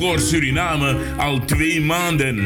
Mejor 0.00 0.18
Suriname 0.18 0.96
al 1.16 1.44
twee 1.44 1.80
maanden. 1.80 2.38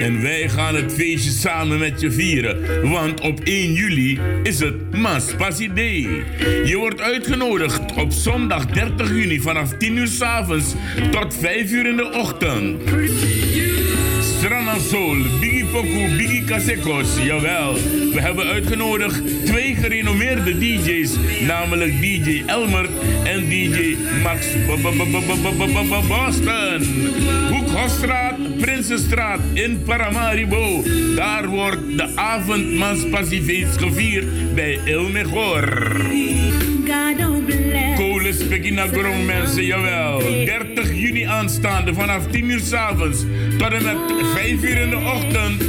En 0.00 0.22
wij 0.22 0.48
gaan 0.48 0.74
het 0.74 0.92
feestje 0.92 1.30
samen 1.30 1.78
met 1.78 2.00
je 2.00 2.10
vieren. 2.10 2.90
Want 2.90 3.20
op 3.20 3.40
1 3.44 3.72
juli 3.72 4.20
is 4.42 4.60
het 4.60 4.94
Maspassi 4.94 5.72
Day. 5.74 6.24
Je 6.64 6.76
wordt 6.76 7.00
uitgenodigd 7.00 7.94
op 7.96 8.12
zondag 8.12 8.66
30 8.66 9.08
juni 9.08 9.40
vanaf 9.40 9.72
10 9.78 9.96
uur 9.96 10.06
s 10.06 10.20
avonds 10.20 10.74
tot 11.10 11.34
5 11.34 11.70
uur 11.70 11.86
in 11.86 11.96
de 11.96 12.12
ochtend. 12.12 12.82
Strana 14.46 14.78
Soul, 14.78 15.16
Biggie 15.40 15.64
Poku, 15.64 16.16
Biggie 16.16 16.44
Casekos, 16.44 17.16
jawel. 17.24 17.74
We 18.12 18.20
hebben 18.20 18.46
uitgenodigd 18.46 19.46
twee 19.46 19.74
gerenommeerde 19.74 20.58
DJ's, 20.58 21.16
namelijk 21.46 22.00
DJ 22.00 22.42
Elmer 22.46 22.88
en 23.24 23.48
DJ 23.48 23.96
Max 24.22 24.46
Boston. 26.08 26.82
Hoekhofstraat, 27.50 28.58
Prinsenstraat 28.60 29.40
in 29.52 29.82
Paramaribo. 29.82 30.82
Daar 31.14 31.46
wordt 31.46 31.96
de 31.96 32.16
avondmans 32.16 33.08
Pacifiets 33.08 33.76
gevierd 33.76 34.54
bij 34.54 34.78
El 34.84 35.08
Mejor. 35.08 35.96
Kolen 37.96 38.34
Spekina 38.34 38.86
Grong 38.86 39.26
mensen, 39.26 39.64
jawel. 39.64 40.18
30 40.18 40.94
juni 40.94 41.22
aanstaande 41.22 41.94
vanaf 41.94 42.26
10 42.26 42.50
uur 42.50 42.60
s 42.60 42.72
avonds 42.72 43.24
tot 43.58 43.72
en 43.72 43.82
met 43.82 44.26
5 44.34 44.62
uur 44.62 44.76
in 44.76 44.90
de 44.90 44.96
ochtend. 44.96 45.62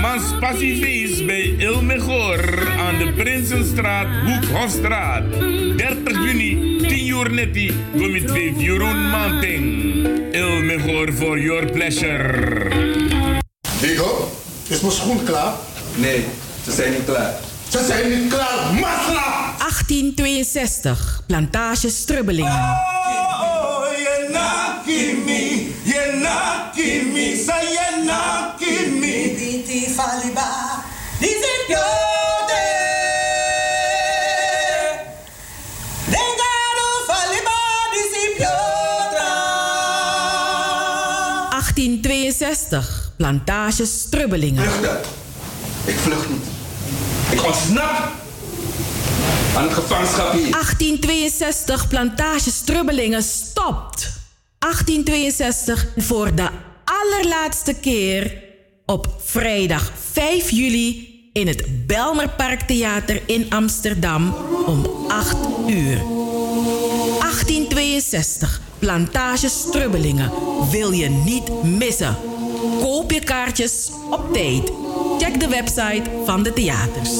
Mans 0.00 0.22
Passiefeest 0.40 1.26
bij 1.26 1.54
Il 1.58 1.82
Mejor 1.82 2.68
aan 2.78 2.98
de 2.98 3.12
Prinsenstraat, 3.12 4.06
Hoekhofstraat. 4.26 5.22
30 5.76 6.24
juni, 6.24 6.76
10 6.88 7.06
uur 7.06 7.30
netti, 7.30 7.72
kom 7.92 8.14
je 8.14 8.24
twee 8.24 8.54
Jeroen 8.56 9.10
Manting. 9.10 9.64
Il 10.32 10.62
Mejor 10.62 11.12
for 11.12 11.40
your 11.40 11.72
pleasure. 11.72 12.68
Diego, 13.80 14.30
is 14.68 14.80
mijn 14.80 14.92
schoen 14.92 15.24
klaar? 15.24 15.52
Nee, 15.94 16.24
ze 16.64 16.72
zijn 16.72 16.92
niet 16.92 17.04
klaar. 17.04 17.34
Ze 17.68 17.84
zijn 17.86 18.20
niet 18.20 18.32
klaar, 18.32 18.72
masla! 18.72 19.54
1862, 19.58 21.22
plantage 21.26 21.88
Strubbelingen. 21.88 22.52
Oh, 22.52 23.40
oh, 23.40 23.68
plantage 43.28 43.86
Strubbelingen. 43.86 44.64
Vluchten. 44.64 45.00
Ik 45.84 45.96
vlucht 45.96 46.28
niet. 46.28 46.44
Ik 47.30 47.44
ontsnap 47.44 48.12
aan 49.56 49.62
het 49.62 49.72
gevangenschap 49.72 50.32
hier. 50.32 50.50
1862, 50.50 51.88
plantage 51.88 52.50
Strubbelingen 52.50 53.22
stopt. 53.22 54.10
1862 54.58 55.86
voor 55.96 56.34
de 56.34 56.48
allerlaatste 56.84 57.74
keer 57.74 58.42
op 58.86 59.14
vrijdag 59.24 59.92
5 60.12 60.50
juli 60.50 61.20
in 61.32 61.46
het 61.46 61.86
Belmerparktheater 61.86 63.22
in 63.26 63.46
Amsterdam 63.50 64.34
om 64.66 64.86
8 65.08 65.36
uur. 65.66 65.96
1862, 67.18 68.60
plantage 68.78 69.48
Strubbelingen. 69.48 70.32
Wil 70.70 70.90
je 70.90 71.08
niet 71.08 71.62
missen. 71.62 72.16
Koop 72.80 73.10
je 73.12 73.20
kaartjes 73.24 73.90
op 74.10 74.32
tijd. 74.32 74.72
Check 75.18 75.40
de 75.40 75.48
website 75.48 76.02
van 76.24 76.42
de 76.42 76.52
theaters. 76.52 77.10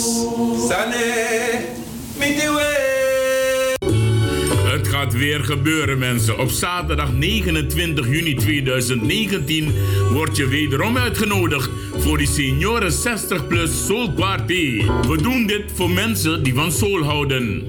Het 4.79 4.89
gaat 4.89 5.13
weer 5.13 5.45
gebeuren, 5.45 5.99
mensen. 5.99 6.39
Op 6.39 6.51
zaterdag 6.51 7.13
29 7.13 8.07
juni 8.09 8.35
2019 8.35 9.75
word 10.13 10.37
je 10.37 10.47
wederom 10.47 10.97
uitgenodigd 10.97 11.71
voor 11.99 12.19
die 12.19 12.29
Senioren 12.29 12.93
60 12.93 13.47
Plus 13.47 13.87
Soul 13.87 14.13
Party. 14.13 14.85
We 15.09 15.19
doen 15.23 15.47
dit 15.47 15.65
voor 15.75 15.91
mensen 15.91 16.43
die 16.43 16.55
van 16.55 16.73
soul 16.73 17.03
houden. 17.03 17.69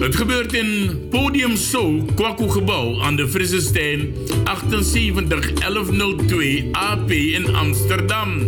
Het 0.00 0.16
gebeurt 0.16 0.52
in 0.52 1.00
Podium 1.10 1.56
Soul, 1.56 2.04
Kwaku 2.14 2.48
Gebouw 2.48 3.00
aan 3.00 3.16
de 3.16 3.28
Frissestein 3.28 4.14
78 4.44 5.52
1102 5.52 6.68
AP 6.72 7.10
in 7.10 7.54
Amsterdam. 7.54 8.38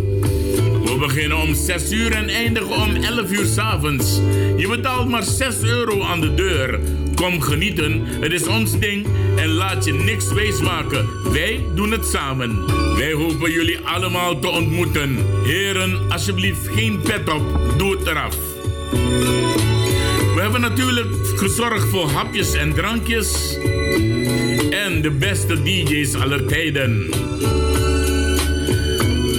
We 0.83 0.95
beginnen 0.99 1.37
om 1.37 1.53
6 1.53 1.91
uur 1.91 2.11
en 2.11 2.29
eindigen 2.29 2.75
om 2.75 2.95
11 2.95 3.31
uur 3.31 3.45
s'avonds. 3.45 4.19
Je 4.57 4.67
betaalt 4.67 5.09
maar 5.09 5.23
6 5.23 5.61
euro 5.61 6.01
aan 6.01 6.21
de 6.21 6.33
deur. 6.33 6.79
Kom 7.15 7.41
genieten, 7.41 8.01
het 8.05 8.31
is 8.31 8.47
ons 8.47 8.79
ding 8.79 9.05
en 9.35 9.47
laat 9.47 9.85
je 9.85 9.93
niks 9.93 10.33
wijsmaken. 10.33 11.07
Wij 11.31 11.65
doen 11.75 11.91
het 11.91 12.05
samen. 12.05 12.65
Wij 12.95 13.11
hopen 13.11 13.51
jullie 13.51 13.79
allemaal 13.79 14.39
te 14.39 14.49
ontmoeten. 14.49 15.17
Heren, 15.43 16.11
alsjeblieft 16.11 16.67
geen 16.67 17.01
pet 17.01 17.33
op, 17.33 17.73
doe 17.77 17.97
het 17.97 18.07
eraf. 18.07 18.37
We 20.43 20.49
hebben 20.49 20.69
natuurlijk 20.69 21.27
gezorgd 21.35 21.89
voor 21.89 22.09
hapjes 22.09 22.53
en 22.53 22.73
drankjes. 22.73 23.57
En 24.69 25.01
de 25.01 25.11
beste 25.19 25.63
DJ's 25.63 26.15
aller 26.15 26.45
tijden. 26.47 27.09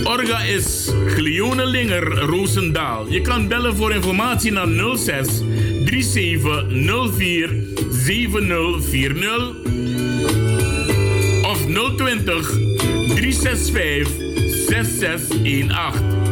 Orga 0.04 0.42
is 0.42 0.90
Glione 1.06 1.66
Linger 1.66 2.18
Roosendaal. 2.18 3.06
Je 3.08 3.20
kan 3.20 3.48
bellen 3.48 3.76
voor 3.76 3.92
informatie 3.92 4.52
naar 4.52 4.68
06 4.96 5.26
3704 5.84 7.54
7040 7.90 9.54
of 11.42 11.66
020 11.96 12.50
365 13.14 14.08
6618. 14.68 16.23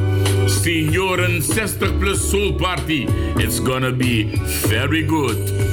Senioren 0.62 1.42
60 1.42 1.98
plus 1.98 2.30
Soul 2.30 2.52
Party. 2.54 3.06
It's 3.36 3.58
gonna 3.58 3.90
be 3.90 4.36
very 4.68 5.02
good. 5.02 5.71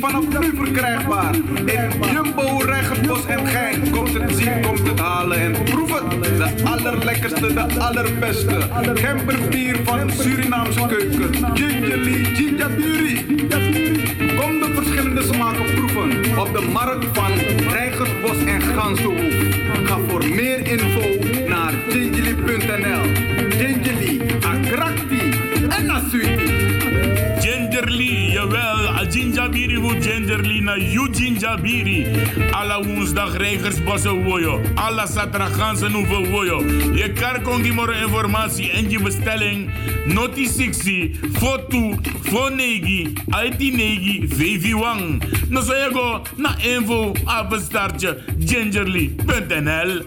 Vanaf 0.00 0.40
nu 0.40 0.56
verkrijgbaar. 0.56 1.34
In 1.64 1.90
Jumbo, 2.12 2.58
Regenbos 2.58 3.26
en 3.26 3.46
Gein. 3.46 3.90
Komt 3.90 4.12
het 4.12 4.36
zien, 4.36 4.62
komt 4.62 4.88
het 4.88 4.98
halen 4.98 5.38
en 5.38 5.52
proef 5.64 6.00
het. 6.00 6.20
De 6.36 6.64
allerlekkerste, 6.64 7.54
de 7.54 7.78
allerbeste. 7.78 8.58
Gemberbier 8.94 9.76
van 9.84 10.10
Surinaamse 10.10 10.86
keuken. 10.86 11.34
Gingerly 11.54 12.24
Ginjabiri. 12.24 13.24
Kom 14.40 14.60
de 14.60 14.70
verschillende 14.74 15.22
smaken 15.22 15.74
proeven. 15.74 16.38
Op 16.38 16.52
de 16.52 16.68
markt 16.72 17.06
van 17.12 17.32
Rijgersbos 17.68 18.44
en 18.44 18.60
Gansenhoef. 18.60 19.34
Ga 19.84 19.98
voor 20.08 20.28
meer 20.28 20.66
info 20.66 21.24
naar 21.48 21.72
gingerly.nl. 21.88 23.02
Gingerly, 23.48 24.20
attractie 24.42 25.32
en 25.68 25.90
asuiti. 25.90 26.49
Jawel. 28.40 28.88
A 28.98 29.04
gingerbiri 29.04 29.74
hoe 29.74 29.98
gingerly 30.00 30.60
na 30.60 30.74
you 30.74 31.08
gingerbiri. 31.12 32.06
Alla 32.52 32.82
woensdag 32.82 33.36
Rijgersbossen 33.36 34.24
woyo. 34.24 34.60
Alla 34.74 35.06
zaterdag 35.06 35.56
ganzen 35.56 35.92
hoeven 35.92 36.30
woyo. 36.30 36.58
Je 36.94 37.12
kan 37.12 37.42
kongi 37.42 37.72
moro 37.72 37.92
informatie 37.92 38.70
en 38.70 38.90
je 38.90 39.02
bestelling. 39.02 39.70
Noti 40.04 40.46
60, 40.46 41.10
foto, 41.32 41.94
fonegi, 42.22 43.12
IT 43.44 43.58
negi, 43.58 44.26
VV 44.28 44.72
wang. 44.72 45.22
No 45.48 45.62
so 45.62 45.90
go 45.92 46.22
na 46.36 46.56
info 46.58 47.12
apenstaartje 47.24 48.16
gingerly.nl. 48.38 50.02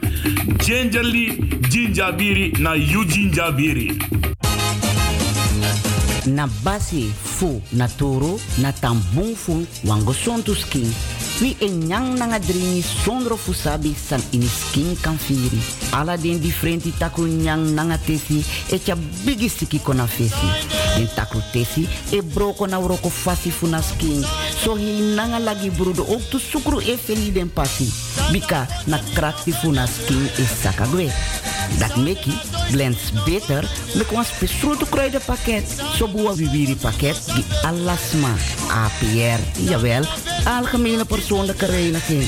Gingerly, 0.58 1.38
gingerbiri 1.70 2.52
na 2.60 2.74
you 2.74 3.06
gingerbiri. 3.06 3.98
Na 6.26 6.48
basi 6.64 7.12
fu 7.12 7.62
na 7.72 7.88
toro 7.88 8.40
na 8.58 8.72
tambung 8.72 9.36
fu 9.36 9.66
wango 9.86 10.14
sontu 10.14 10.56
skin. 10.56 10.88
Wi 11.42 11.56
e 11.60 11.70
nyang 11.70 12.18
nanga 12.18 12.40
fu 13.38 13.54
sabi 13.54 13.94
san 13.94 14.22
ini 14.32 14.48
skin 14.48 14.96
kan 15.02 15.18
firi. 15.18 15.60
Ala 15.92 16.18
den 16.18 16.40
differenti 16.40 16.92
taku 16.98 17.28
nyang 17.28 17.74
nanga 17.76 17.98
tesi 17.98 18.44
e 18.70 18.80
bigi 19.26 19.50
siki 19.50 19.80
kona 19.80 20.08
fesi. 20.08 20.48
Den 20.98 21.10
taku 21.16 21.42
tesi 21.52 21.88
e 22.12 22.22
broko 22.22 22.68
na 22.68 22.80
uroko 22.80 23.10
fasi 23.10 23.52
fu 23.52 23.68
na 23.68 23.82
skin. 23.82 24.24
So 24.64 24.76
hi 24.76 25.16
nanga 25.16 25.40
lagi 25.40 25.70
brudo 25.70 26.04
ook 26.04 26.30
tu 26.30 26.40
sukru 26.40 26.80
e 26.80 26.98
feli 26.98 27.32
den 27.32 27.50
pasi. 27.50 27.92
Bika 28.32 28.68
na 28.88 29.00
krakti 29.14 29.52
fu 29.52 29.72
na 29.72 29.86
skin 29.88 30.30
e 30.38 30.46
saka 30.46 30.86
gwe 30.88 31.12
Dat 31.80 31.96
Mickey 31.96 32.34
blends 32.72 33.12
beter 33.26 33.70
met 33.94 34.12
een 34.12 34.26
speciale 34.26 34.86
kruidenpakket. 34.90 35.82
Zo 35.96 36.08
boa 36.08 36.34
viviri 36.36 36.76
pakket 36.76 37.26
die 37.36 37.46
alasma. 37.62 38.34
APR, 38.72 39.62
jawel, 39.70 40.04
algemene 40.44 41.06
persoonlijke 41.06 41.66
reiniging. 41.66 42.24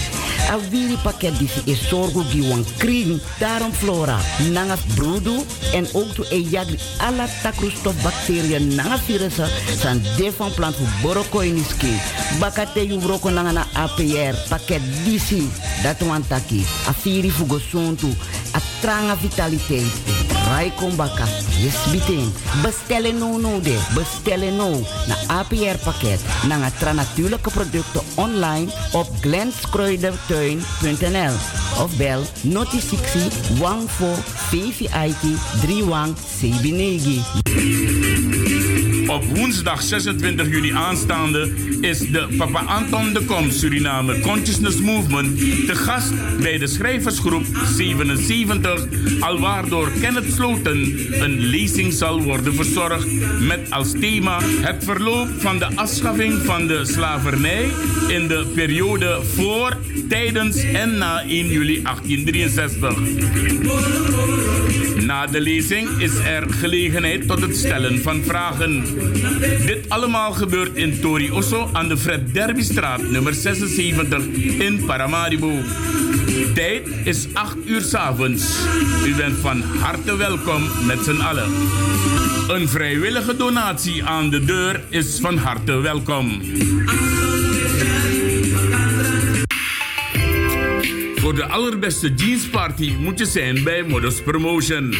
A 0.51 0.57
wiri 0.69 0.97
pakket 1.03 1.37
die 1.39 1.49
is 1.65 1.87
zorgo 1.89 2.23
die 2.31 2.43
wan 2.47 2.65
kring. 2.77 3.21
Daarom 3.39 3.73
flora, 3.73 4.17
nanga 4.51 4.77
broedu 4.95 5.35
en 5.73 5.87
ook 5.93 6.13
to 6.15 6.23
e 6.29 6.41
jagri 6.49 6.77
alla 6.97 7.27
takroestof 7.41 8.01
bacteriën 8.03 8.75
nanga 8.75 8.97
virussen 8.97 9.49
san 9.79 10.01
de 10.17 10.31
van 10.37 10.53
plant 10.53 10.75
voor 10.75 10.93
boroko 11.01 11.39
in 11.39 11.57
iski. 11.57 11.93
Bakate 12.39 12.87
yu 12.87 12.99
broko 12.99 13.29
nanga 13.29 13.51
na 13.51 13.65
APR 13.73 14.35
pakket 14.49 14.81
disi. 15.03 15.49
Dat 15.83 15.99
wan 16.07 16.27
taki. 16.27 16.65
A 16.87 16.93
firi 16.93 17.31
fugo 17.31 17.59
sontu. 17.59 18.13
A 18.55 18.59
tranga 18.81 19.17
vitaliteit. 19.17 20.34
Rai 20.47 20.71
kombaka. 20.75 21.25
Yes 21.57 21.91
biting. 21.91 22.33
Bestellen 22.61 23.17
no 23.17 23.37
no 23.37 23.61
de. 23.61 23.79
Bestellen 23.93 24.55
no. 24.55 24.69
Na 25.07 25.15
APR 25.39 25.77
pakket. 25.83 26.21
Nanga 26.47 26.69
tra 26.79 26.93
natuurlijke 26.93 27.49
producten 27.49 28.01
online 28.15 28.71
op 28.91 29.07
glenskruidertuin.nl 29.21 31.33
of 31.83 31.97
bel 31.97 32.21
noti 32.41 32.79
60 32.79 33.33
14 33.87 34.23
VVIT 34.49 35.23
31 35.61 36.13
Sebinegi. 36.37 37.21
Op 39.15 39.23
woensdag 39.23 39.81
26 39.81 40.49
juni 40.49 40.71
aanstaande 40.71 41.53
is 41.81 41.99
de 41.99 42.27
Papa 42.37 42.59
Anton 42.59 43.13
de 43.13 43.25
Kom 43.25 43.51
Suriname 43.51 44.19
Consciousness 44.19 44.79
Movement 44.79 45.39
te 45.39 45.75
gast 45.75 46.13
bij 46.41 46.57
de 46.57 46.67
schrijversgroep 46.67 47.45
77, 47.75 48.87
alwaar 49.19 49.69
door 49.69 49.91
Kenneth 50.01 50.33
Sloten 50.33 50.95
een 51.23 51.39
lezing 51.39 51.93
zal 51.93 52.21
worden 52.21 52.53
verzorgd 52.53 53.07
met 53.39 53.71
als 53.71 53.91
thema 53.91 54.39
het 54.43 54.83
verloop 54.83 55.27
van 55.37 55.57
de 55.57 55.67
afschaffing 55.75 56.33
van 56.45 56.67
de 56.67 56.85
slavernij 56.85 57.69
in 58.07 58.27
de 58.27 58.45
periode 58.55 59.19
voor, 59.35 59.77
tijdens 60.09 60.63
en 60.63 60.97
na 60.97 61.21
1 61.21 61.47
juli 61.47 61.81
1863. 61.81 63.63
Na 65.05 65.27
de 65.27 65.41
lezing 65.41 65.89
is 65.97 66.15
er 66.15 66.43
gelegenheid 66.49 67.27
tot 67.27 67.41
het 67.41 67.57
stellen 67.57 68.01
van 68.01 68.23
vragen. 68.23 68.83
Dit 69.65 69.89
allemaal 69.89 70.31
gebeurt 70.31 70.75
in 70.75 70.99
Tori 70.99 71.31
Osso 71.31 71.69
aan 71.73 71.87
de 71.87 71.97
Fred 71.97 72.33
Derbystraat 72.33 73.09
nummer 73.09 73.33
76 73.33 74.25
in 74.59 74.85
Paramaribo. 74.85 75.51
Tijd 76.53 76.87
is 77.03 77.27
8 77.33 77.55
uur 77.65 77.81
s 77.81 77.93
avonds. 77.93 78.43
U 79.05 79.15
bent 79.15 79.37
van 79.37 79.61
harte 79.61 80.15
welkom 80.15 80.63
met 80.85 81.03
z'n 81.03 81.19
allen. 81.19 81.49
Een 82.47 82.69
vrijwillige 82.69 83.35
donatie 83.35 84.03
aan 84.03 84.29
de 84.29 84.45
deur 84.45 84.83
is 84.89 85.19
van 85.19 85.37
harte 85.37 85.79
welkom. 85.79 86.41
Voor 91.15 91.35
de 91.35 91.45
allerbeste 91.45 92.13
jeansparty 92.13 92.93
moet 92.99 93.19
je 93.19 93.25
zijn 93.25 93.63
bij 93.63 93.83
Modus 93.83 94.21
Promotion. 94.21 94.93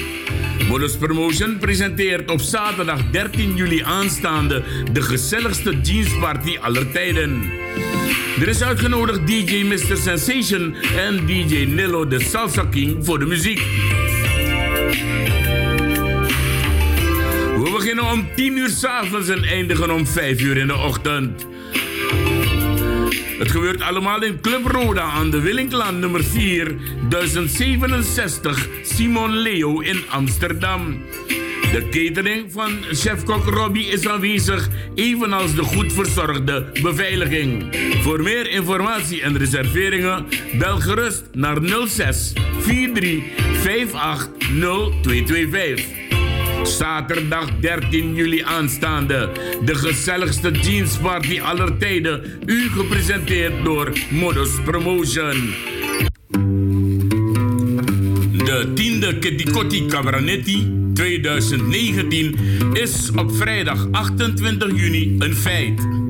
Modus 0.67 0.97
Promotion 0.97 1.57
presenteert 1.57 2.31
op 2.31 2.41
zaterdag 2.41 2.99
13 3.11 3.55
juli 3.55 3.83
aanstaande 3.83 4.63
de 4.91 5.01
gezelligste 5.01 5.79
jeansparty 5.81 6.57
aller 6.61 6.91
tijden. 6.91 7.43
Er 8.39 8.47
is 8.47 8.63
uitgenodigd 8.63 9.27
DJ 9.27 9.63
Mr. 9.63 9.97
Sensation 9.97 10.75
en 10.97 11.25
DJ 11.25 11.65
Nilo 11.65 12.07
de 12.07 12.19
Salsa 12.19 12.65
King 12.65 13.05
voor 13.05 13.19
de 13.19 13.25
muziek. 13.25 13.59
We 17.63 17.69
beginnen 17.71 18.11
om 18.11 18.27
10 18.35 18.57
uur 18.57 18.69
s'avonds 18.69 19.29
en 19.29 19.43
eindigen 19.43 19.91
om 19.91 20.07
5 20.07 20.41
uur 20.41 20.57
in 20.57 20.67
de 20.67 20.75
ochtend. 20.75 21.45
Het 23.37 23.51
gebeurt 23.51 23.81
allemaal 23.81 24.23
in 24.23 24.41
Club 24.41 24.65
Roda 24.65 25.01
aan 25.01 25.29
de 25.29 25.39
Willinklaan 25.39 25.99
nummer 25.99 26.23
4, 26.23 26.75
1067 27.09 28.67
Simon 28.83 29.37
Leo 29.37 29.79
in 29.79 30.03
Amsterdam. 30.09 31.01
De 31.71 31.87
catering 31.89 32.51
van 32.51 32.71
chefkok 32.91 33.43
Robbie 33.45 33.87
is 33.87 34.07
aanwezig, 34.07 34.69
evenals 34.95 35.55
de 35.55 35.63
goed 35.63 35.93
verzorgde 35.93 36.71
beveiliging. 36.81 37.75
Voor 38.01 38.21
meer 38.21 38.49
informatie 38.49 39.21
en 39.21 39.37
reserveringen 39.37 40.25
bel 40.57 40.79
gerust 40.79 41.23
naar 41.31 41.57
06 41.87 42.33
43 42.61 43.23
58 43.63 44.29
0225. 45.03 46.04
Zaterdag 46.65 47.49
13 47.59 48.15
juli 48.15 48.43
aanstaande. 48.43 49.29
De 49.65 49.75
gezelligste 49.75 50.51
jeansparty 50.51 51.39
aller 51.41 51.77
tijden. 51.77 52.21
U 52.45 52.69
gepresenteerd 52.69 53.63
door 53.63 53.91
Modus 54.09 54.49
Promotion. 54.63 55.53
De 58.31 58.71
tiende 58.73 59.19
Ketikotti 59.19 59.85
Cabranetti 59.85 60.89
2019 60.93 62.35
is 62.73 63.11
op 63.15 63.35
vrijdag 63.35 63.87
28 63.91 64.71
juni 64.75 65.15
een 65.19 65.35
feit. 65.35 66.04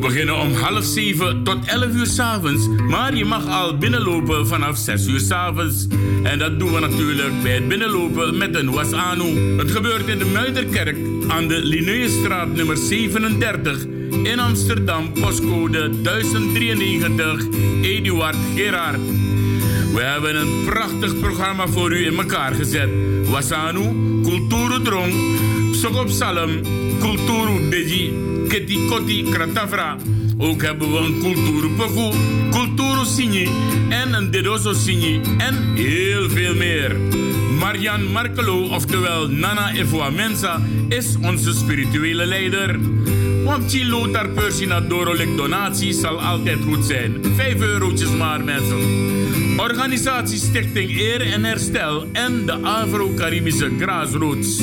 Beginnen 0.00 0.38
om 0.38 0.52
half 0.52 0.84
zeven 0.84 1.42
tot 1.42 1.64
11 1.64 1.86
uur 1.94 2.06
s'avonds, 2.06 2.68
maar 2.88 3.14
je 3.16 3.24
mag 3.24 3.46
al 3.46 3.78
binnenlopen 3.78 4.46
vanaf 4.46 4.76
6 4.76 5.06
uur 5.06 5.20
s'avonds. 5.20 5.86
En 6.22 6.38
dat 6.38 6.58
doen 6.58 6.72
we 6.72 6.80
natuurlijk 6.80 7.42
bij 7.42 7.54
het 7.54 7.68
binnenlopen 7.68 8.38
met 8.38 8.54
een 8.54 8.70
wasanu. 8.70 9.56
Het 9.56 9.70
gebeurt 9.70 10.06
in 10.06 10.18
de 10.18 10.24
Muiderkerk 10.24 10.96
aan 11.28 11.48
de 11.48 11.64
Linnaeusstraat 11.64 12.54
nummer 12.54 12.76
37 12.76 13.86
in 14.22 14.38
Amsterdam, 14.38 15.12
postcode 15.12 16.00
1093, 16.02 17.46
Eduard 17.82 18.36
Gerard. 18.54 19.00
We 19.92 20.00
hebben 20.00 20.36
een 20.36 20.64
prachtig 20.64 21.18
programma 21.18 21.66
voor 21.66 21.92
u 21.92 22.06
in 22.06 22.18
elkaar 22.18 22.54
gezet. 22.54 22.88
Wasanu, 23.24 23.82
Kulturu 24.22 24.82
Sokop 25.80 26.10
Salem, 26.10 26.60
Kulturu 27.00 27.68
Beji, 27.70 28.12
Ketikoti 28.48 29.22
Kratafra. 29.22 29.96
Ook 30.38 30.62
hebben 30.62 30.92
we 30.92 30.98
een 30.98 31.18
Kulturu 31.18 31.68
Poku, 31.68 32.16
Kulturu 32.50 33.04
Sini 33.04 33.48
en 33.88 34.12
een 34.12 34.30
Dedoso 34.30 34.72
Sini 34.72 35.20
en 35.38 35.74
heel 35.74 36.30
veel 36.30 36.54
meer. 36.54 36.96
Marian 37.58 38.12
Markelo, 38.12 38.62
oftewel 38.62 39.28
Nana 39.28 39.72
Efwa 39.74 40.10
Mensa, 40.10 40.60
is 40.88 41.16
onze 41.22 41.52
spirituele 41.52 42.26
leider. 42.26 42.78
Want 43.44 43.70
Chilo 43.70 44.10
daar 44.10 44.28
Persina 44.28 44.80
Dorolek 44.80 45.36
donatie 45.36 45.92
zal 45.92 46.20
altijd 46.20 46.58
goed 46.68 46.84
zijn. 46.84 47.16
5 47.36 47.60
eurotjes 47.60 48.10
maar 48.10 48.44
mensen. 48.44 48.78
Organisatie 49.56 50.38
Stichting 50.38 50.90
Eer 50.98 51.20
en 51.20 51.44
Herstel 51.44 52.06
en 52.12 52.46
de 52.46 52.52
Afro-Caribische 52.52 53.70
Grassroots. 53.78 54.62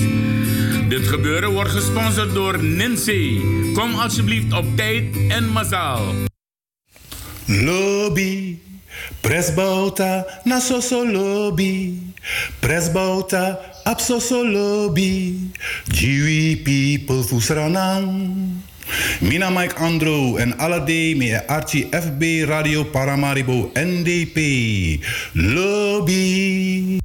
Dit 0.89 1.08
gebeuren 1.08 1.51
wordt 1.51 1.72
gesponsord 1.72 2.34
door 2.34 2.63
Ninse. 2.63 3.41
Kom 3.74 3.94
alsjeblieft 3.94 4.53
op 4.53 4.65
tijd 4.75 5.03
en 5.27 5.48
massaal. 5.50 6.13
Lobby, 7.46 8.58
presbouta 9.22 10.25
na 10.44 10.60
soso 10.60 11.12
lobby. 11.12 11.94
Presbouta 12.60 13.60
ap 13.84 14.00
soso 14.00 14.48
lobby. 14.51 15.50
Jiwi 15.91 16.58
people 16.58 17.24
fusranang. 17.24 18.38
Mina 19.20 19.50
Mike 19.50 19.75
Andro 19.75 20.36
en 20.36 20.58
alle 20.58 21.15
me 21.15 21.48
Archie 21.48 21.88
FB 21.91 22.48
Radio 22.48 22.84
Paramaribo 22.84 23.72
NDP. 23.74 24.38
Lobby. 25.34 27.00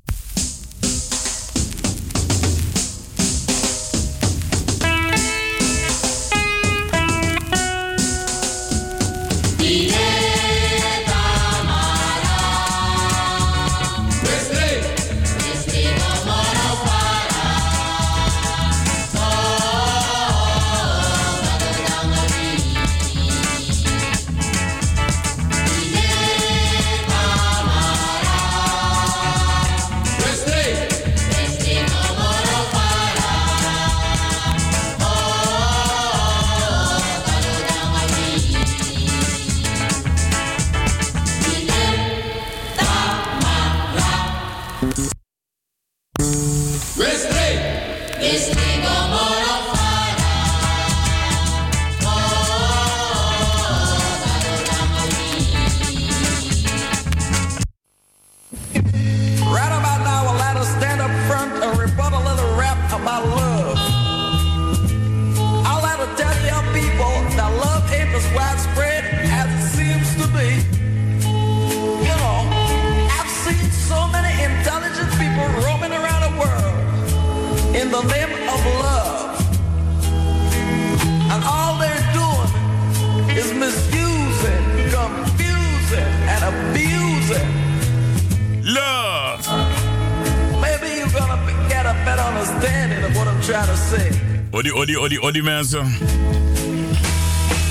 Odi, 94.54 94.73
odi, 94.73 94.97
odi, 94.97 95.18
odi 95.18 95.42
mensen. 95.42 95.97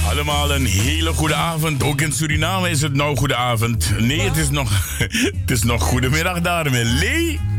Allemaal 0.09 0.55
een 0.55 0.65
hele 0.65 1.13
goede 1.13 1.35
avond. 1.35 1.83
Ook 1.83 2.01
in 2.01 2.11
Suriname 2.11 2.69
is 2.69 2.81
het 2.81 2.93
nou 2.93 3.17
goede 3.17 3.35
avond. 3.35 3.91
Nee, 4.00 4.19
het 4.19 4.38
is 4.38 4.50
nog, 4.50 4.97
het 5.41 5.51
is 5.51 5.63
nog 5.63 5.83
goedemiddag 5.83 6.41
daar 6.41 6.69
Lee. 6.69 7.50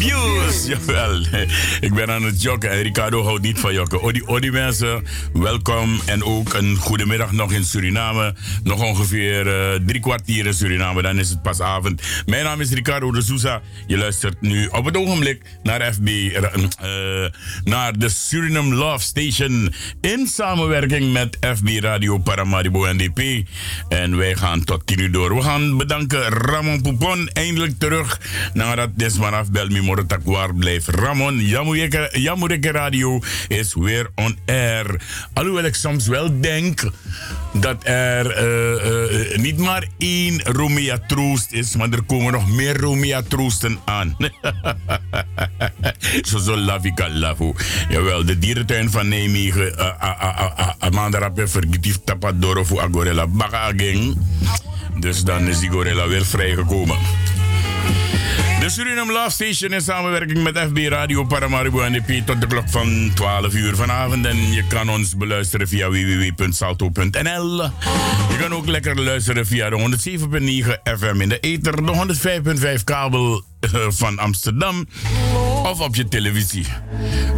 Jawel. 0.66 1.20
Ik 1.80 1.94
ben 1.94 2.10
aan 2.10 2.22
het 2.22 2.42
jokken 2.42 2.70
en 2.70 2.82
Ricardo 2.82 3.22
houdt 3.22 3.42
niet 3.42 3.58
van 3.58 3.72
jokken. 3.72 4.02
Odi, 4.02 4.22
odi 4.26 4.50
mensen, 4.50 5.04
welkom. 5.32 6.00
En 6.06 6.24
ook 6.24 6.54
een 6.54 6.76
goede 6.76 7.06
middag 7.06 7.32
nog 7.32 7.52
in 7.52 7.64
Suriname. 7.64 8.34
Nog 8.62 8.82
ongeveer 8.82 9.46
uh, 9.46 9.86
drie 9.86 10.00
kwartier 10.00 10.46
in 10.46 10.54
Suriname, 10.54 11.02
dan 11.02 11.18
is 11.18 11.30
het 11.30 11.42
pas 11.42 11.60
avond. 11.60 12.02
Mijn 12.26 12.44
naam 12.44 12.60
is 12.60 12.70
Ricardo 12.70 13.12
de 13.12 13.22
Souza. 13.22 13.60
Je 13.86 13.98
luistert 13.98 14.40
nu 14.40 14.66
op 14.66 14.84
het 14.84 14.96
ogenblik 14.96 15.42
naar 15.62 15.92
FB, 15.92 16.08
uh, 16.08 17.24
naar 17.64 17.98
de 17.98 18.08
Suriname 18.08 18.74
Love 18.74 19.04
Station. 19.04 19.74
In 20.00 20.26
samenwerking 20.26 21.12
met 21.12 21.36
FB 21.56 21.68
Radio 21.80 22.18
Paramaribo 22.18 22.86
NDP. 22.92 23.48
En 23.88 24.16
wij 24.16 24.34
gaan 24.34 24.64
tot 24.64 24.86
tien 24.86 25.00
uur 25.00 25.12
door. 25.12 25.34
We 25.34 25.42
gaan 25.42 25.76
bedanken 25.76 26.22
Ramon 26.22 26.82
Poupon, 26.82 27.28
eindelijk 27.32 27.78
terug 27.78 28.20
nadat 28.52 28.90
Desmanaf 28.94 29.50
Belmi 29.50 29.88
Morotak 29.90 30.20
waar 30.24 30.54
blijft. 30.54 30.88
Ramon, 30.88 31.40
Jamureke 32.12 32.70
Radio 32.70 33.20
is 33.48 33.74
weer 33.74 34.10
on 34.14 34.38
air. 34.46 35.00
Alhoewel 35.32 35.64
ik 35.64 35.74
soms 35.74 36.06
wel 36.06 36.40
denk 36.40 36.90
dat 37.52 37.76
er 37.82 38.42
uh, 38.42 39.30
uh, 39.30 39.36
niet 39.36 39.58
maar 39.58 39.86
één 39.98 40.42
Romea 40.42 40.98
Troost 41.06 41.52
is, 41.52 41.76
maar 41.76 41.90
er 41.90 42.02
komen 42.02 42.32
nog 42.32 42.50
meer 42.50 42.76
Romea 42.76 43.22
Troosten 43.28 43.78
aan. 43.84 44.16
zo 46.28 46.38
zo 46.38 46.56
lavika 46.56 47.08
lafu. 47.08 47.54
Jawel, 47.88 48.24
de 48.24 48.38
dierentuin 48.38 48.90
van 48.90 49.08
Nijmegen, 49.08 49.74
uh, 49.78 50.68
Amanda 50.78 51.30
vergetief 51.34 51.98
tapadoro 52.04 52.64
voor 52.64 52.80
Agorella 52.80 53.26
Baga 53.26 53.72
Dus 54.98 55.22
dan 55.22 55.48
is 55.48 55.58
die 55.58 55.70
gorilla 55.70 56.08
weer 56.08 56.26
vrijgekomen. 56.26 56.96
De 58.60 58.68
Suriname 58.68 59.12
Love 59.12 59.30
Station 59.30 59.72
in 59.72 59.80
samenwerking 59.80 60.42
met 60.42 60.58
FB 60.58 60.78
Radio 60.88 61.24
Paramaribo 61.24 61.88
NDP 61.88 62.26
tot 62.26 62.40
de 62.40 62.46
klok 62.46 62.68
van 62.68 63.10
12 63.14 63.54
uur 63.54 63.76
vanavond. 63.76 64.26
En 64.26 64.52
je 64.52 64.66
kan 64.66 64.90
ons 64.90 65.16
beluisteren 65.16 65.68
via 65.68 65.90
www.salto.nl. 65.90 67.62
Je 68.30 68.36
kan 68.40 68.54
ook 68.54 68.66
lekker 68.66 69.00
luisteren 69.00 69.46
via 69.46 69.70
de 69.70 69.98
107.9 70.88 70.98
FM 70.98 71.20
in 71.20 71.28
de 71.28 71.40
ether, 71.40 71.86
de 71.86 72.16
105.5 72.78 72.84
kabel 72.84 73.42
van 73.88 74.18
Amsterdam 74.18 74.86
of 75.62 75.80
op 75.80 75.94
je 75.94 76.08
televisie. 76.08 76.66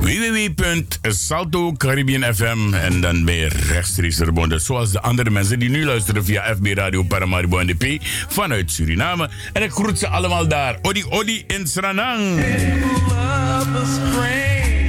www.salto 0.01 1.73
Caribbean 1.73 2.35
FM 2.35 2.75
en 2.75 3.01
dan 3.01 3.25
ben 3.25 3.35
je 3.35 3.49
rechtstreeks 3.49 4.17
verbonden. 4.17 4.61
Zoals 4.61 4.91
de 4.91 5.01
andere 5.01 5.31
mensen 5.31 5.59
die 5.59 5.69
nu 5.69 5.85
luisteren 5.85 6.25
via 6.25 6.55
FB 6.55 6.67
Radio 6.75 7.03
Paramaribo 7.03 7.63
NDP 7.63 8.03
vanuit 8.29 8.71
Suriname. 8.71 9.31
En 9.53 9.63
ik 9.63 9.71
groet 9.71 9.99
ze 9.99 10.09
allemaal 10.09 10.49
daar. 10.49 10.79
Odi 10.83 11.05
Odi 11.09 11.45
in 11.47 11.67
Sranang. 11.67 12.41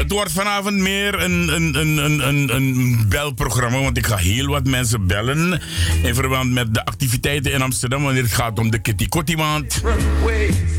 Het 0.04 0.12
wordt 0.12 0.32
vanavond 0.32 0.78
meer 0.78 1.22
een, 1.22 1.56
een, 1.56 1.76
een, 1.80 2.28
een, 2.28 2.56
een, 2.56 3.06
belprogramma, 3.10 3.80
want 3.80 3.98
ik 3.98 4.06
ga 4.06 4.16
heel 4.16 4.48
wat 4.48 4.66
mensen 4.66 5.08
bellen 5.08 5.62
in 6.04 6.16
verband 6.16 6.52
met 6.52 6.74
de 6.74 6.86
activiteiten 6.86 7.52
in 7.52 7.62
Amsterdam 7.62 8.04
wanneer 8.04 8.24
het 8.24 8.34
gaat 8.34 8.60
om 8.60 8.72
de 8.72 8.80
Kitty 8.80 9.08
Kotti 9.08 9.36
maand. 9.36 9.82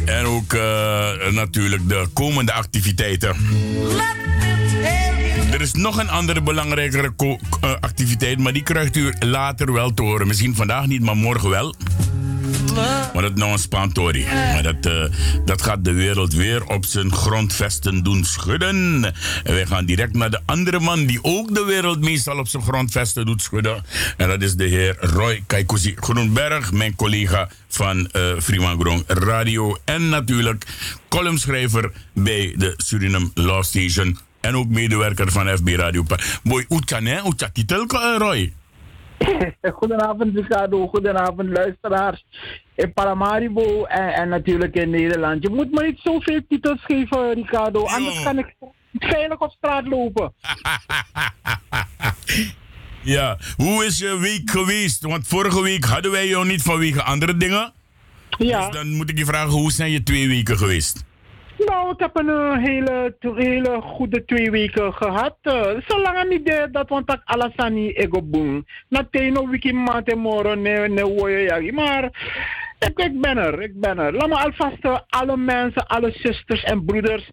En 0.04 0.24
ook 0.24 0.52
uh, 0.52 0.60
natuurlijk 1.30 1.88
de 1.88 2.06
komende 2.12 2.52
activiteiten. 2.52 3.36
Er 5.52 5.60
is 5.60 5.72
nog 5.72 5.98
een 5.98 6.10
andere 6.10 6.42
belangrijkere 6.42 7.14
uh, 7.18 7.38
activiteit, 7.80 8.38
maar 8.38 8.52
die 8.52 8.62
krijgt 8.62 8.96
u 8.96 9.12
later 9.18 9.72
wel 9.72 9.94
te 9.94 10.02
horen. 10.02 10.26
Misschien 10.26 10.54
vandaag 10.54 10.86
niet, 10.86 11.02
maar 11.02 11.16
morgen 11.16 11.50
wel. 11.50 11.74
Maar 12.74 13.22
dat 13.22 13.32
is 13.32 13.38
nou 13.38 13.52
een 13.52 13.58
spantori. 13.58 14.24
Maar 14.24 14.62
dat, 14.62 14.86
uh, 14.86 15.04
dat 15.44 15.62
gaat 15.62 15.84
de 15.84 15.92
wereld 15.92 16.32
weer 16.32 16.64
op 16.64 16.84
zijn 16.84 17.12
grondvesten 17.12 18.02
doen 18.02 18.24
schudden. 18.24 19.04
En 19.44 19.52
wij 19.54 19.66
gaan 19.66 19.84
direct 19.84 20.14
naar 20.14 20.30
de 20.30 20.40
andere 20.46 20.80
man 20.80 21.06
die 21.06 21.18
ook 21.22 21.54
de 21.54 21.64
wereld 21.64 22.00
meestal 22.00 22.38
op 22.38 22.48
zijn 22.48 22.62
grondvesten 22.62 23.26
doet 23.26 23.42
schudden. 23.42 23.84
En 24.16 24.28
dat 24.28 24.42
is 24.42 24.54
de 24.54 24.64
heer 24.64 24.96
Roy 25.00 25.42
Kaikuzi 25.46 25.94
Groenberg, 25.96 26.72
mijn 26.72 26.96
collega 26.96 27.48
van 27.68 27.98
uh, 28.12 28.22
Fremangron 28.38 29.04
Radio. 29.06 29.78
En 29.84 30.08
natuurlijk 30.08 30.66
columnschrijver 31.08 31.92
bij 32.12 32.54
de 32.56 32.74
Suriname 32.76 33.30
Law 33.34 33.62
Station. 33.62 34.18
En 34.40 34.56
ook 34.56 34.68
medewerker 34.68 35.32
van 35.32 35.56
FB 35.56 35.68
Radio. 35.68 36.04
Boy, 36.42 36.64
hoe 36.68 36.84
kan 36.84 37.04
hè? 37.04 37.20
Titel, 37.52 37.86
Roy? 38.18 38.52
Goedenavond 39.78 40.34
Ricardo, 40.34 40.86
goedenavond 40.86 41.48
luisteraars 41.48 42.24
in 42.74 42.92
Paramaribo 42.92 43.84
en, 43.84 44.14
en, 44.14 44.28
natuurlijk 44.28 44.74
in 44.74 44.90
Nederland. 44.90 45.42
Je 45.42 45.50
moet 45.50 45.70
me 45.70 45.86
niet 45.86 46.00
zoveel 46.02 46.40
titels 46.48 46.84
geven 46.84 47.34
Ricardo, 47.34 47.84
anders 47.84 48.22
kan 48.22 48.38
ik 48.38 48.54
veilig 48.92 49.38
op 49.38 49.50
straat 49.50 49.86
lopen. 49.86 50.32
ja, 53.14 53.38
hoe 53.56 53.84
is 53.84 53.98
je 53.98 54.18
week 54.18 54.50
geweest? 54.50 55.02
Want 55.02 55.26
vorige 55.26 55.62
week 55.62 55.84
hadden 55.84 56.10
wij 56.10 56.28
jou 56.28 56.46
niet 56.46 56.62
vanwege 56.62 57.02
andere 57.02 57.36
dingen. 57.36 57.72
Ja. 58.38 58.60
Dus 58.60 58.74
dan 58.74 58.92
moet 58.92 59.10
ik 59.10 59.18
je 59.18 59.24
vragen, 59.24 59.50
hoe 59.50 59.72
zijn 59.72 59.90
je 59.90 60.02
twee 60.02 60.28
weken 60.28 60.58
geweest? 60.58 61.04
Nou, 61.66 61.90
ik 61.90 61.98
heb 61.98 62.16
een 62.16 62.26
uh, 62.26 62.56
hele, 62.64 63.16
hele 63.20 63.80
goede 63.80 64.24
twee 64.24 64.50
weken 64.50 64.94
gehad. 64.94 65.36
Uh, 65.42 65.70
zolang 65.86 66.28
niet 66.28 66.46
de, 66.46 66.68
dat 66.72 66.88
want 66.88 67.12
ik 67.12 67.20
alasani 67.24 67.92
ego 67.92 68.22
boom. 68.22 68.66
Na 68.88 69.06
teno 69.10 69.48
wiki 69.48 69.72
mate 69.72 70.16
moro 70.16 70.54
ne 70.54 70.88
ne 70.88 71.02
woye 71.02 71.42
yagi. 71.42 71.72
Maar 71.72 72.04
ik, 72.78 72.98
ik 72.98 73.20
ben 73.20 73.36
er, 73.36 73.62
ik 73.62 73.80
ben 73.80 73.98
er. 73.98 74.12
Laat 74.12 74.28
me 74.28 74.34
alvast 74.34 74.84
uh, 74.84 74.98
alle 75.08 75.36
mensen, 75.36 75.86
alle 75.86 76.12
zusters 76.16 76.62
en 76.62 76.84
broeders 76.84 77.30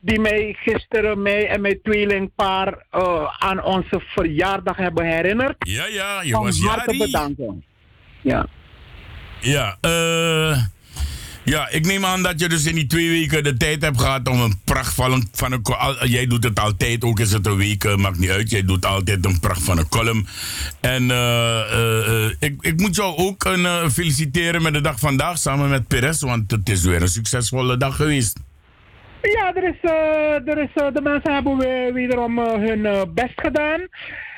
die 0.00 0.20
mij 0.20 0.56
gisteren, 0.58 1.22
mij 1.22 1.48
en 1.48 1.60
mijn 1.60 1.80
tweelingpaar 1.82 2.86
uh, 2.92 3.36
aan 3.38 3.64
onze 3.64 4.00
verjaardag 4.00 4.76
hebben 4.76 5.04
herinnerd. 5.04 5.54
Ja, 5.58 5.86
ja, 5.86 6.22
je 6.22 6.38
was 6.38 6.96
bedanken. 6.98 7.64
Ja. 8.20 8.46
Ja, 9.40 9.76
eh... 9.80 10.56
Ja, 11.44 11.68
ik 11.70 11.86
neem 11.86 12.04
aan 12.04 12.22
dat 12.22 12.40
je 12.40 12.48
dus 12.48 12.66
in 12.66 12.74
die 12.74 12.86
twee 12.86 13.08
weken 13.08 13.44
de 13.44 13.56
tijd 13.56 13.82
hebt 13.82 14.00
gehad 14.00 14.28
om 14.28 14.40
een 14.40 14.60
pracht 14.64 14.94
van 14.94 15.12
een, 15.12 15.28
van 15.32 15.62
Jij 16.00 16.26
doet 16.26 16.44
het 16.44 16.60
altijd, 16.60 17.04
ook 17.04 17.20
is 17.20 17.32
het 17.32 17.46
een 17.46 17.56
week, 17.56 17.84
uh, 17.84 17.96
maakt 17.96 18.18
niet 18.18 18.30
uit. 18.30 18.50
Jij 18.50 18.62
doet 18.62 18.86
altijd 18.86 19.26
een 19.26 19.40
pracht 19.40 19.62
van 19.62 19.78
een 19.78 19.88
column. 19.88 20.26
En 20.80 21.02
uh, 21.02 21.60
uh, 21.74 22.30
ik, 22.38 22.54
ik 22.60 22.80
moet 22.80 22.96
jou 22.96 23.16
ook 23.16 23.44
een, 23.44 23.90
feliciteren 23.90 24.62
met 24.62 24.72
de 24.72 24.80
dag 24.80 24.98
vandaag 24.98 25.38
samen 25.38 25.68
met 25.68 25.88
Perez, 25.88 26.20
want 26.20 26.50
het 26.50 26.68
is 26.68 26.84
weer 26.84 27.02
een 27.02 27.08
succesvolle 27.08 27.76
dag 27.76 27.96
geweest. 27.96 28.40
Ja, 29.22 29.54
er 29.54 29.64
is, 29.64 29.90
er 30.46 30.58
is, 30.58 30.70
de 30.74 31.00
mensen 31.02 31.32
hebben 31.32 31.58
weer, 31.58 31.92
wederom 31.92 32.38
hun 32.38 33.10
best 33.14 33.40
gedaan. 33.40 33.80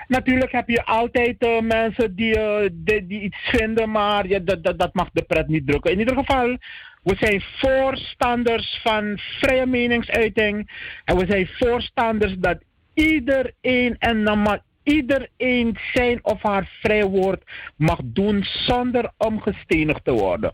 Natuurlijk 0.08 0.52
heb 0.52 0.68
je 0.68 0.84
altijd 0.84 1.60
mensen 1.62 2.14
die, 2.14 2.38
die, 2.72 3.06
die, 3.06 3.20
iets 3.20 3.38
vinden, 3.52 3.90
maar 3.90 4.28
ja, 4.28 4.38
dat, 4.38 4.64
dat, 4.64 4.78
dat 4.78 4.94
mag 4.94 5.08
de 5.12 5.22
pret 5.22 5.48
niet 5.48 5.66
drukken. 5.66 5.92
In 5.92 5.98
ieder 5.98 6.16
geval, 6.16 6.56
we 7.04 7.16
zijn 7.18 7.42
voorstanders 7.56 8.80
van 8.82 9.18
vrije 9.40 9.66
meningsuiting. 9.66 10.70
En 11.04 11.16
we 11.16 11.26
zijn 11.28 11.48
voorstanders 11.58 12.34
dat 12.38 12.58
iedereen 12.94 13.96
en 13.98 14.24
dan 14.24 14.60
iedereen 14.82 15.78
zijn 15.92 16.24
of 16.24 16.42
haar 16.42 16.70
vrij 16.80 17.04
woord 17.04 17.42
mag 17.76 17.98
doen 18.04 18.44
zonder 18.44 19.10
omgestenigd 19.16 20.04
te 20.04 20.12
worden. 20.12 20.52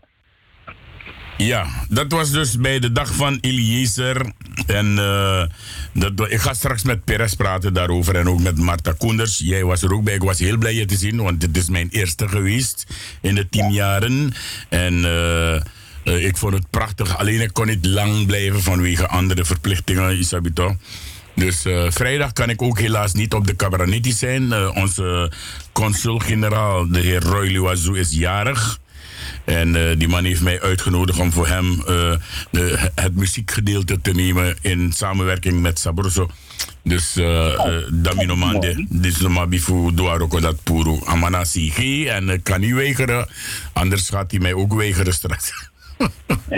Ja, 1.37 1.67
dat 1.89 2.11
was 2.11 2.31
dus 2.31 2.57
bij 2.57 2.79
de 2.79 2.91
dag 2.91 3.15
van 3.15 3.37
Eliezer. 3.41 4.31
En 4.67 4.85
uh, 4.85 5.43
dat, 5.93 6.31
ik 6.31 6.39
ga 6.39 6.53
straks 6.53 6.83
met 6.83 7.03
Perez 7.03 7.33
praten 7.33 7.73
daarover 7.73 8.15
en 8.15 8.27
ook 8.27 8.41
met 8.41 8.57
Marta 8.57 8.93
Koenders. 8.97 9.37
Jij 9.37 9.63
was 9.63 9.81
er 9.81 9.93
ook 9.93 10.03
bij. 10.03 10.13
Ik 10.13 10.23
was 10.23 10.39
heel 10.39 10.57
blij 10.57 10.73
je 10.73 10.85
te 10.85 10.95
zien, 10.95 11.21
want 11.21 11.41
het 11.41 11.57
is 11.57 11.69
mijn 11.69 11.89
eerste 11.89 12.27
geweest 12.27 12.85
in 13.21 13.35
de 13.35 13.49
tien 13.49 13.71
jaren. 13.71 14.33
En 14.69 14.93
uh, 14.93 15.61
uh, 16.03 16.25
ik 16.25 16.37
vond 16.37 16.53
het 16.53 16.69
prachtig. 16.69 17.17
Alleen 17.17 17.41
ik 17.41 17.53
kon 17.53 17.67
niet 17.67 17.85
lang 17.85 18.25
blijven 18.25 18.61
vanwege 18.61 19.07
andere 19.07 19.45
verplichtingen, 19.45 20.17
Isabito. 20.17 20.75
Dus 21.35 21.65
uh, 21.65 21.91
vrijdag 21.91 22.33
kan 22.33 22.49
ik 22.49 22.61
ook 22.61 22.79
helaas 22.79 23.13
niet 23.13 23.33
op 23.33 23.47
de 23.47 23.55
Cabaraniti 23.55 24.11
zijn. 24.11 24.43
Uh, 24.43 24.71
onze 24.75 25.31
consul-generaal, 25.71 26.87
de 26.87 26.99
heer 26.99 27.23
Roy 27.23 27.47
Liwazou, 27.47 27.99
is 27.99 28.11
jarig. 28.11 28.79
En 29.45 29.75
eh, 29.75 29.97
die 29.97 30.07
man 30.07 30.23
heeft 30.23 30.41
mij 30.41 30.61
uitgenodigd 30.61 31.19
om 31.19 31.31
voor 31.31 31.47
hem 31.47 31.79
eh, 31.79 31.85
de, 32.51 32.91
het 32.95 33.15
muziekgedeelte 33.15 34.01
te 34.01 34.11
nemen 34.11 34.57
in 34.61 34.91
samenwerking 34.91 35.61
met 35.61 35.79
Sabroso. 35.79 36.29
Dus 36.83 37.17
uh, 37.17 37.25
uh, 37.25 37.87
Damino 37.91 38.35
Mande, 38.35 38.85
dit 38.89 39.13
is 39.13 39.19
nog 39.19 39.47
bifu 39.47 39.93
dat 39.93 40.63
puro. 40.63 41.01
Amana 41.05 41.43
sige 41.43 42.09
en 42.09 42.29
ik 42.29 42.43
kan 42.43 42.59
niet 42.59 42.73
weigeren, 42.73 43.27
anders 43.73 44.09
gaat 44.09 44.31
hij 44.31 44.39
mij 44.39 44.53
ook 44.53 44.73
weigeren 44.73 45.13
straks. 45.13 45.51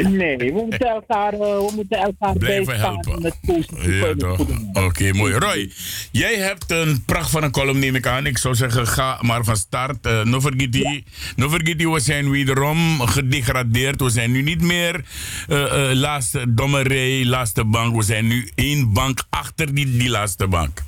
Nee, 0.02 0.38
we 0.38 0.52
moeten 0.52 0.88
elkaar, 0.88 1.34
uh, 1.34 1.40
we 1.40 1.72
moeten 1.76 1.98
elkaar 1.98 2.38
Blijven 2.38 2.80
helpen. 2.80 3.22
met 3.22 3.38
Ja, 3.82 4.14
toch? 4.18 4.46
Oké, 4.74 5.14
mooi. 5.14 5.34
Roy, 5.34 5.72
jij 6.12 6.36
hebt 6.36 6.72
een 6.72 7.04
pracht 7.06 7.30
van 7.30 7.44
een 7.44 7.52
column, 7.52 7.80
neem 7.80 7.96
ik 7.96 8.08
aan. 8.08 8.26
Ik 8.26 8.38
zou 8.38 8.56
zeggen, 8.56 8.88
ga 8.88 9.20
maar 9.22 9.44
van 9.44 9.58
start. 9.58 10.06
Uh, 10.06 10.24
no 10.24 10.40
vergeet 10.40 10.72
die, 10.72 11.04
no 11.36 11.50
we 11.50 12.00
zijn 12.00 12.30
wederom 12.30 13.00
gedegradeerd. 13.00 14.02
We 14.02 14.10
zijn 14.10 14.32
nu 14.32 14.42
niet 14.42 14.62
meer 14.62 15.06
uh, 15.50 15.90
laatste 15.94 16.54
dommerij, 16.54 17.26
laatste 17.26 17.66
bank. 17.66 17.96
We 17.96 18.04
zijn 18.04 18.28
nu 18.28 18.52
één 18.56 18.94
bank 18.94 19.24
achter 19.30 19.76
die, 19.76 19.98
die 19.98 20.10
laatste 20.10 20.48
bank. 20.48 20.84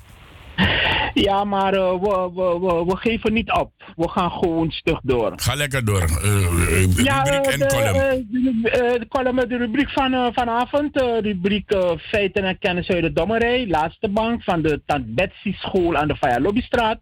Ja, 1.13 1.43
maar 1.43 1.73
uh, 1.73 1.91
we, 1.91 2.31
we, 2.33 2.59
we, 2.59 2.85
we, 2.85 2.97
geven 2.97 3.33
niet 3.33 3.51
op. 3.51 3.71
We 3.95 4.09
gaan 4.09 4.31
gewoon 4.31 4.71
stug 4.71 4.99
door. 5.03 5.33
Ga 5.35 5.55
lekker 5.55 5.85
door. 5.85 6.01
Uh, 6.23 6.95
ja, 6.95 7.23
rubriek 7.23 7.53
en 7.53 7.59
de, 7.59 7.65
column. 7.65 8.27
de, 8.31 8.95
de 8.99 9.07
column, 9.07 9.47
de 9.47 9.57
rubriek 9.57 9.89
van 9.89 10.33
vanavond. 10.33 11.01
rubriek 11.21 11.75
Feiten 11.97 12.43
en 12.43 12.59
Kennis 12.59 12.87
uit 12.87 13.03
de 13.03 13.13
Dommerij. 13.13 13.67
Laatste 13.67 14.09
bank 14.09 14.43
van 14.43 14.61
de 14.61 14.81
Tant 14.85 15.15
Betsy 15.15 15.53
School 15.53 15.95
aan 15.95 16.07
de 16.07 16.15
Faya 16.15 16.39
Lobbystraat. 16.39 16.97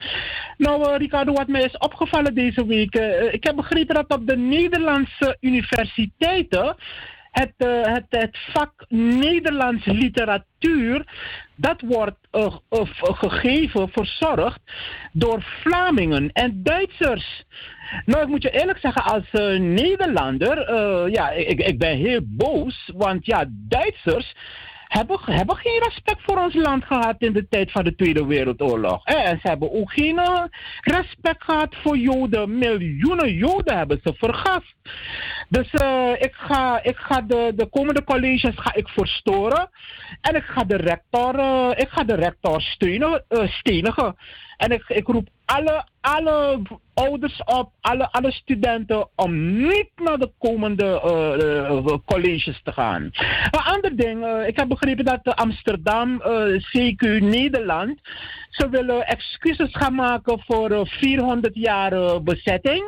Nou, 0.57 0.97
Ricardo, 0.97 1.33
wat 1.33 1.47
mij 1.47 1.63
is 1.63 1.77
opgevallen 1.77 2.35
deze 2.35 2.65
week. 2.65 2.95
ik 3.31 3.43
heb 3.43 3.55
begrepen 3.55 3.95
dat 3.95 4.17
op 4.17 4.27
de 4.27 4.37
Nederlandse 4.37 5.37
universiteiten 5.39 6.75
het, 7.33 7.53
uh, 7.57 7.81
het, 7.81 8.05
het 8.09 8.37
vak 8.51 8.85
Nederlands 8.89 9.85
literatuur, 9.85 11.05
dat 11.55 11.81
wordt 11.81 12.17
uh, 12.31 12.55
uh, 12.71 12.81
gegeven, 12.99 13.89
verzorgd 13.89 14.59
door 15.11 15.41
Vlamingen 15.61 16.29
en 16.31 16.63
Duitsers. 16.63 17.43
Nou, 18.05 18.21
ik 18.21 18.27
moet 18.27 18.41
je 18.41 18.51
eerlijk 18.51 18.79
zeggen, 18.79 19.03
als 19.03 19.23
Nederlander, 19.59 20.71
ja, 21.11 21.29
ik, 21.29 21.59
ik 21.59 21.77
ben 21.77 21.97
heel 21.97 22.21
boos, 22.23 22.91
want 22.95 23.25
ja, 23.25 23.45
Duitsers 23.49 24.33
hebben, 24.93 25.19
hebben 25.25 25.55
geen 25.55 25.81
respect 25.83 26.21
voor 26.21 26.37
ons 26.37 26.53
land 26.53 26.85
gehad 26.85 27.15
in 27.17 27.33
de 27.33 27.47
tijd 27.49 27.71
van 27.71 27.83
de 27.83 27.95
Tweede 27.95 28.25
Wereldoorlog. 28.25 29.05
En 29.05 29.39
ze 29.41 29.47
hebben 29.47 29.71
ook 29.71 29.91
geen 29.91 30.21
respect 30.81 31.43
gehad 31.43 31.75
voor 31.75 31.97
Joden. 31.97 32.57
Miljoenen 32.57 33.33
Joden 33.33 33.77
hebben 33.77 33.99
ze 34.03 34.13
vergast. 34.17 34.75
Dus 35.49 35.73
uh, 35.73 36.11
ik 36.17 36.33
ga, 36.33 36.83
ik 36.83 36.97
ga 36.97 37.21
de, 37.21 37.51
de 37.55 37.65
komende 37.65 38.03
colleges 38.03 38.55
ga 38.55 38.73
ik 38.73 38.87
verstoren. 38.87 39.69
En 40.21 40.35
ik 40.35 40.43
ga 40.43 40.63
de 40.63 40.77
rector, 40.77 41.39
uh, 41.39 41.69
ik 41.75 41.89
ga 41.89 42.03
de 42.03 42.15
rector 42.15 42.61
steunen, 42.61 43.23
uh, 43.29 43.47
stenigen. 43.47 44.15
En 44.57 44.71
ik, 44.71 44.83
ik 44.87 45.07
roep 45.07 45.27
alle, 45.45 45.85
alle 46.01 46.61
ouders 46.93 47.43
op, 47.43 47.71
alle, 47.81 48.11
alle 48.11 48.31
studenten, 48.31 49.07
om 49.15 49.57
niet 49.67 49.89
naar 49.95 50.17
de 50.17 50.31
komende 50.37 51.01
uh, 51.85 51.97
colleges 52.05 52.61
te 52.63 52.71
gaan. 52.71 53.03
Een 53.51 53.73
ander 53.73 53.95
ding, 53.95 54.45
ik 54.45 54.57
heb 54.57 54.67
begrepen 54.67 55.05
dat 55.05 55.35
Amsterdam, 55.35 56.21
CQ 56.75 57.01
Nederland, 57.19 57.99
ze 58.49 58.69
willen 58.69 59.07
excuses 59.07 59.75
gaan 59.75 59.95
maken 59.95 60.43
voor 60.45 60.87
400 60.87 61.55
jaar 61.55 62.23
bezetting 62.23 62.83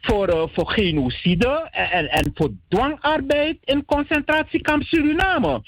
voor, 0.00 0.28
uh, 0.28 0.42
voor 0.52 0.70
genocide 0.70 1.68
en, 1.70 2.08
en 2.08 2.30
voor 2.34 2.50
dwangarbeid 2.68 3.58
in 3.64 3.84
concentratiekamp 3.84 4.82
Suriname. 4.82 5.62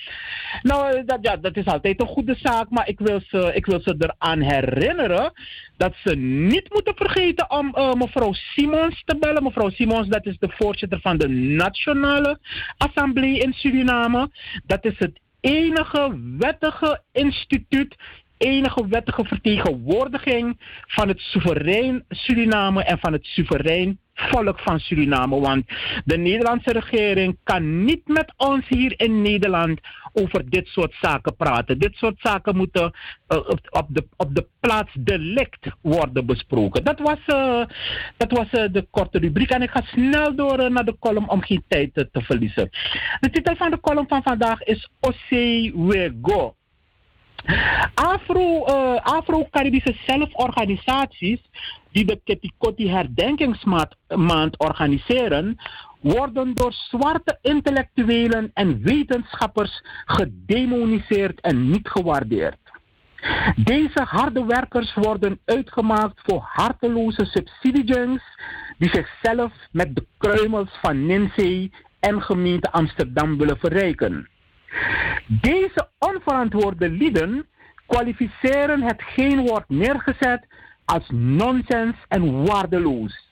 Nou, 0.62 1.04
dat, 1.04 1.18
ja, 1.22 1.36
dat 1.36 1.56
is 1.56 1.64
altijd 1.64 2.00
een 2.00 2.06
goede 2.06 2.34
zaak, 2.38 2.70
maar 2.70 2.88
ik 2.88 2.98
wil 2.98 3.20
ze, 3.26 3.50
ik 3.54 3.66
wil 3.66 3.80
ze 3.80 3.94
eraan 3.98 4.40
herinneren 4.40 5.32
dat 5.76 5.94
ze 6.04 6.16
niet 6.16 6.72
moeten 6.72 6.96
vergeten 6.96 7.50
om 7.50 7.74
uh, 7.74 7.92
mevrouw 7.92 8.32
Simons 8.32 9.02
te 9.04 9.16
bellen. 9.18 9.42
Mevrouw 9.42 9.70
Simons, 9.70 10.08
dat 10.08 10.26
is 10.26 10.38
de 10.38 10.52
voorzitter 10.56 11.00
van 11.00 11.18
de 11.18 11.28
Nationale 11.28 12.38
Assemblée 12.76 13.38
in 13.38 13.52
Suriname. 13.52 14.30
Dat 14.66 14.84
is 14.84 14.98
het 14.98 15.20
enige 15.40 16.34
wettige 16.38 17.02
instituut 17.12 17.96
enige 18.42 18.86
wettige 18.88 19.24
vertegenwoordiging 19.24 20.56
van 20.86 21.08
het 21.08 21.20
soeverein 21.20 22.04
Suriname 22.08 22.84
en 22.84 22.98
van 22.98 23.12
het 23.12 23.24
soeverein 23.24 23.98
volk 24.14 24.60
van 24.60 24.78
Suriname. 24.78 25.40
Want 25.40 25.64
de 26.04 26.16
Nederlandse 26.16 26.72
regering 26.72 27.38
kan 27.44 27.84
niet 27.84 28.08
met 28.08 28.32
ons 28.36 28.68
hier 28.68 28.94
in 28.96 29.22
Nederland 29.22 29.80
over 30.12 30.50
dit 30.50 30.66
soort 30.66 30.94
zaken 31.00 31.36
praten. 31.36 31.78
Dit 31.78 31.94
soort 31.94 32.20
zaken 32.20 32.56
moeten 32.56 32.92
uh, 33.28 33.38
op, 33.70 33.86
de, 33.88 34.06
op 34.16 34.34
de 34.34 34.46
plaats 34.60 34.90
delict 34.98 35.66
worden 35.80 36.26
besproken. 36.26 36.84
Dat 36.84 36.98
was, 36.98 37.18
uh, 37.26 37.64
dat 38.16 38.30
was 38.30 38.46
uh, 38.52 38.72
de 38.72 38.86
korte 38.90 39.18
rubriek. 39.18 39.50
En 39.50 39.62
ik 39.62 39.70
ga 39.70 39.82
snel 39.82 40.34
door 40.34 40.70
naar 40.70 40.84
de 40.84 40.96
column 40.98 41.28
om 41.28 41.42
geen 41.42 41.64
tijd 41.68 41.94
te 41.94 42.22
verliezen. 42.22 42.70
De 43.20 43.30
titel 43.30 43.56
van 43.56 43.70
de 43.70 43.80
column 43.80 44.08
van 44.08 44.22
vandaag 44.22 44.62
is 44.62 44.90
Ose 45.00 45.72
Wego. 45.74 46.54
Uh, 47.44 48.96
Afro-Caribische 49.02 49.94
zelforganisaties 50.06 51.40
die 51.90 52.04
de 52.04 52.20
Ketikoti 52.24 52.88
herdenkingsmaand 52.88 54.58
organiseren, 54.58 55.56
worden 56.00 56.54
door 56.54 56.72
zwarte 56.72 57.38
intellectuelen 57.42 58.50
en 58.54 58.82
wetenschappers 58.82 59.82
gedemoniseerd 60.04 61.40
en 61.40 61.70
niet 61.70 61.88
gewaardeerd. 61.88 62.56
Deze 63.56 64.02
harde 64.02 64.44
werkers 64.44 64.94
worden 64.94 65.40
uitgemaakt 65.44 66.20
voor 66.24 66.40
harteloze 66.52 67.24
subsidiejunks 67.24 68.22
die 68.78 68.88
zichzelf 68.88 69.52
met 69.70 69.94
de 69.96 70.06
kruimels 70.18 70.70
van 70.80 71.06
Ninsee 71.06 71.70
en 72.00 72.22
gemeente 72.22 72.72
Amsterdam 72.72 73.38
willen 73.38 73.58
verrijken. 73.58 74.28
Deze 75.26 75.88
onverantwoorde 75.98 76.90
lieden 76.90 77.46
kwalificeren 77.86 78.82
hetgeen 78.82 79.40
wordt 79.40 79.68
neergezet 79.68 80.46
als 80.84 81.08
nonsens 81.10 81.96
en 82.08 82.44
waardeloos. 82.44 83.30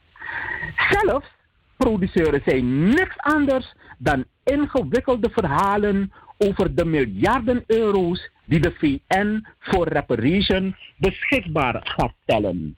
Zelfs 0.90 1.28
produceren 1.76 2.42
zij 2.44 2.60
niks 2.60 3.16
anders 3.16 3.74
dan 3.98 4.24
ingewikkelde 4.44 5.30
verhalen 5.30 6.12
over 6.38 6.74
de 6.74 6.84
miljarden 6.84 7.64
euro's 7.66 8.30
die 8.44 8.60
de 8.60 8.72
VN 8.78 9.46
voor 9.58 9.88
reparation 9.88 10.76
beschikbaar 10.96 11.80
gaat 11.84 12.12
stellen. 12.22 12.76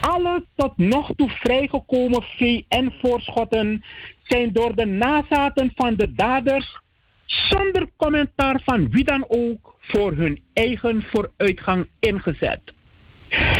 Alle 0.00 0.44
tot 0.54 0.76
nog 0.76 1.10
toe 1.16 1.30
vrijgekomen 1.30 2.22
VN-voorschotten 2.22 3.84
zijn 4.22 4.52
door 4.52 4.74
de 4.74 4.86
nazaten 4.86 5.72
van 5.74 5.94
de 5.94 6.12
daders 6.12 6.80
zonder 7.30 7.88
commentaar 7.96 8.60
van 8.64 8.90
wie 8.90 9.04
dan 9.04 9.24
ook 9.28 9.76
voor 9.80 10.12
hun 10.12 10.42
eigen 10.52 11.02
vooruitgang 11.02 11.88
ingezet. 12.00 12.60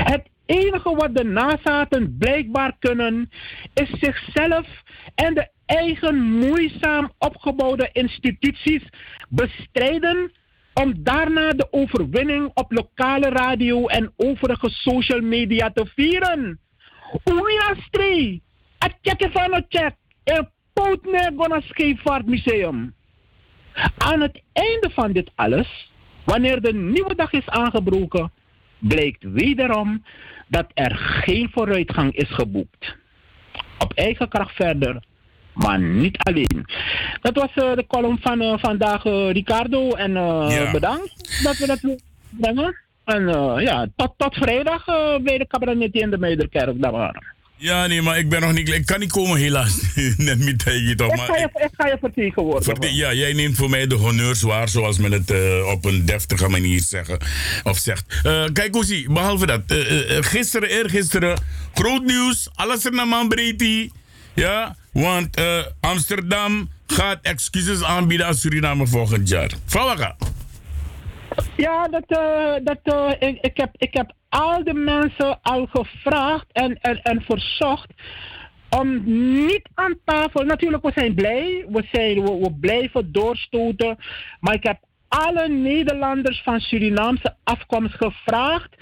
Het 0.04 0.28
enige 0.46 0.94
wat 0.94 1.16
de 1.16 1.24
nazaten 1.24 2.16
blijkbaar 2.18 2.76
kunnen, 2.78 3.30
is 3.74 3.90
zichzelf 3.90 4.66
en 5.14 5.35
de 5.35 5.48
eigen 5.66 6.22
moeizaam 6.22 7.12
opgebouwde 7.18 7.88
instituties 7.92 8.83
bestrijden 9.28 10.33
om 10.74 11.02
daarna 11.02 11.50
de 11.50 11.66
overwinning 11.70 12.50
op 12.54 12.72
lokale 12.72 13.28
radio 13.28 13.87
en 13.87 14.12
overige 14.16 14.70
social 14.70 15.20
media 15.20 15.70
te 15.70 15.87
vieren. 15.94 16.61
Oeiastri, 17.33 18.42
het 18.78 18.94
checken 19.02 19.33
van 19.33 19.54
het 19.54 19.64
check, 19.68 19.94
een 20.24 20.48
poot 20.72 21.00
gonna 21.37 21.61
Scheepvaartmuseum. 21.61 22.94
Aan 23.99 24.21
het 24.21 24.43
einde 24.53 24.90
van 24.90 25.12
dit 25.12 25.31
alles, 25.35 25.90
wanneer 26.25 26.61
de 26.61 26.75
nieuwe 26.75 27.14
dag 27.14 27.33
is 27.33 27.47
aangebroken, 27.47 28.33
blijkt 28.79 29.23
wederom 29.23 30.05
dat 30.49 30.66
er 30.75 30.97
geen 30.97 31.51
vooruitgang 31.53 32.16
is 32.16 32.31
geboekt. 32.31 32.97
Op 33.79 33.93
eigen 33.93 34.29
kracht 34.29 34.55
verder, 34.55 35.03
maar 35.55 35.81
niet 35.81 36.19
alleen. 36.19 36.66
Dat 37.21 37.35
was 37.35 37.64
uh, 37.64 37.75
de 37.75 37.85
column 37.87 38.19
van 38.21 38.43
uh, 38.43 38.55
vandaag, 38.59 39.05
uh, 39.05 39.31
Ricardo. 39.31 39.90
En 39.90 40.12
ja. 40.12 40.71
bedankt 40.73 41.43
dat 41.45 41.57
we 41.57 41.66
dat 41.66 41.97
brengen. 42.31 42.77
En 43.05 43.29
ja, 43.61 43.87
tot, 43.97 44.14
tot 44.16 44.35
vrijdag 44.35 44.85
bij 45.23 45.38
de 45.38 45.47
cabinet 45.47 45.95
in 45.95 46.11
de 46.11 46.19
Meiderkerk. 46.19 46.83
Daar 46.83 46.93
waren. 46.93 47.38
Ja, 47.61 47.87
nee, 47.87 48.03
maar 48.03 48.18
ik 48.18 48.29
ben 48.29 48.40
nog 48.40 48.53
niet... 48.53 48.68
Ik 48.68 48.87
kan 48.87 49.01
niet 49.01 49.12
komen 49.12 49.38
helaas. 49.38 49.81
Net 50.16 50.38
niet 50.38 50.64
tegen 50.64 50.96
toch. 50.96 51.12
Ik 51.12 51.20
ga 51.20 51.37
je, 51.37 51.49
ik 51.55 51.70
ga 51.77 51.87
je 51.87 51.96
vertegenwoordigen. 52.01 52.64
Verte, 52.64 52.94
ja, 52.94 53.12
jij 53.12 53.33
neemt 53.33 53.57
voor 53.57 53.70
mij 53.70 53.87
de 53.87 53.94
honneurs 53.94 54.42
waar, 54.42 54.68
zoals 54.68 54.99
men 54.99 55.12
het 55.12 55.31
uh, 55.31 55.66
op 55.66 55.85
een 55.85 56.05
deftige 56.05 56.49
manier 56.49 56.81
zeggen, 56.81 57.18
of 57.62 57.79
zegt. 57.79 58.20
Uh, 58.27 58.44
kijk, 58.53 58.77
Oesie, 58.77 59.12
behalve 59.12 59.46
dat. 59.46 59.61
Uh, 59.68 60.16
gisteren, 60.20 60.68
eergisteren, 60.68 61.38
groot 61.75 62.05
nieuws. 62.05 62.49
Alles 62.55 62.85
er 62.85 62.92
naar. 62.92 63.09
Ja, 64.35 64.77
want 64.92 65.37
eh, 65.37 65.64
Amsterdam 65.81 66.68
gaat 66.87 67.18
excuses 67.23 67.85
aanbieden 67.85 68.27
aan 68.27 68.35
Suriname 68.35 68.87
volgend 68.87 69.29
jaar. 69.29 69.51
Fawaka. 69.66 70.16
Ja, 71.57 71.88
dat, 71.88 72.05
eh, 72.07 72.64
dat, 72.64 72.79
eh, 72.83 73.29
ik, 73.29 73.38
ik, 73.40 73.57
heb, 73.57 73.70
ik 73.77 73.94
heb 73.94 74.12
al 74.31 74.64
de 74.64 74.75
mensen 74.75 75.38
al 75.43 75.66
gevraagd 75.66 76.47
en, 76.53 76.81
en, 76.81 77.03
en 77.03 77.23
verzocht 77.23 77.93
om 78.69 79.03
niet 79.45 79.69
aan 79.75 79.99
tafel. 80.05 80.45
Natuurlijk, 80.45 80.83
we 80.83 80.93
zijn 80.95 81.14
blij. 81.14 81.66
We, 81.69 81.88
zijn, 81.93 82.23
we, 82.23 82.38
we 82.38 82.53
blijven 82.61 83.12
doorstoten. 83.12 83.99
Maar 84.40 84.55
ik 84.55 84.62
heb 84.62 84.79
alle 85.09 85.49
Nederlanders 85.49 86.43
van 86.43 86.61
Surinaamse 86.61 87.37
afkomst 87.45 87.95
gevraagd 87.95 88.77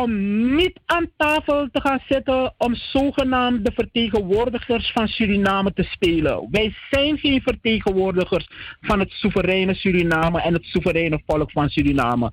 om 0.00 0.10
niet 0.54 0.80
aan 0.86 1.10
tafel 1.16 1.68
te 1.72 1.80
gaan 1.80 2.00
zitten 2.08 2.54
om 2.58 2.74
zogenaamd 2.74 3.64
de 3.64 3.72
vertegenwoordigers 3.74 4.92
van 4.92 5.08
Suriname 5.08 5.72
te 5.72 5.82
spelen. 5.82 6.48
Wij 6.50 6.74
zijn 6.90 7.18
geen 7.18 7.42
vertegenwoordigers 7.42 8.48
van 8.80 8.98
het 8.98 9.10
soevereine 9.10 9.74
Suriname 9.74 10.40
en 10.40 10.52
het 10.52 10.64
soevereine 10.64 11.22
volk 11.26 11.50
van 11.50 11.68
Suriname. 11.68 12.30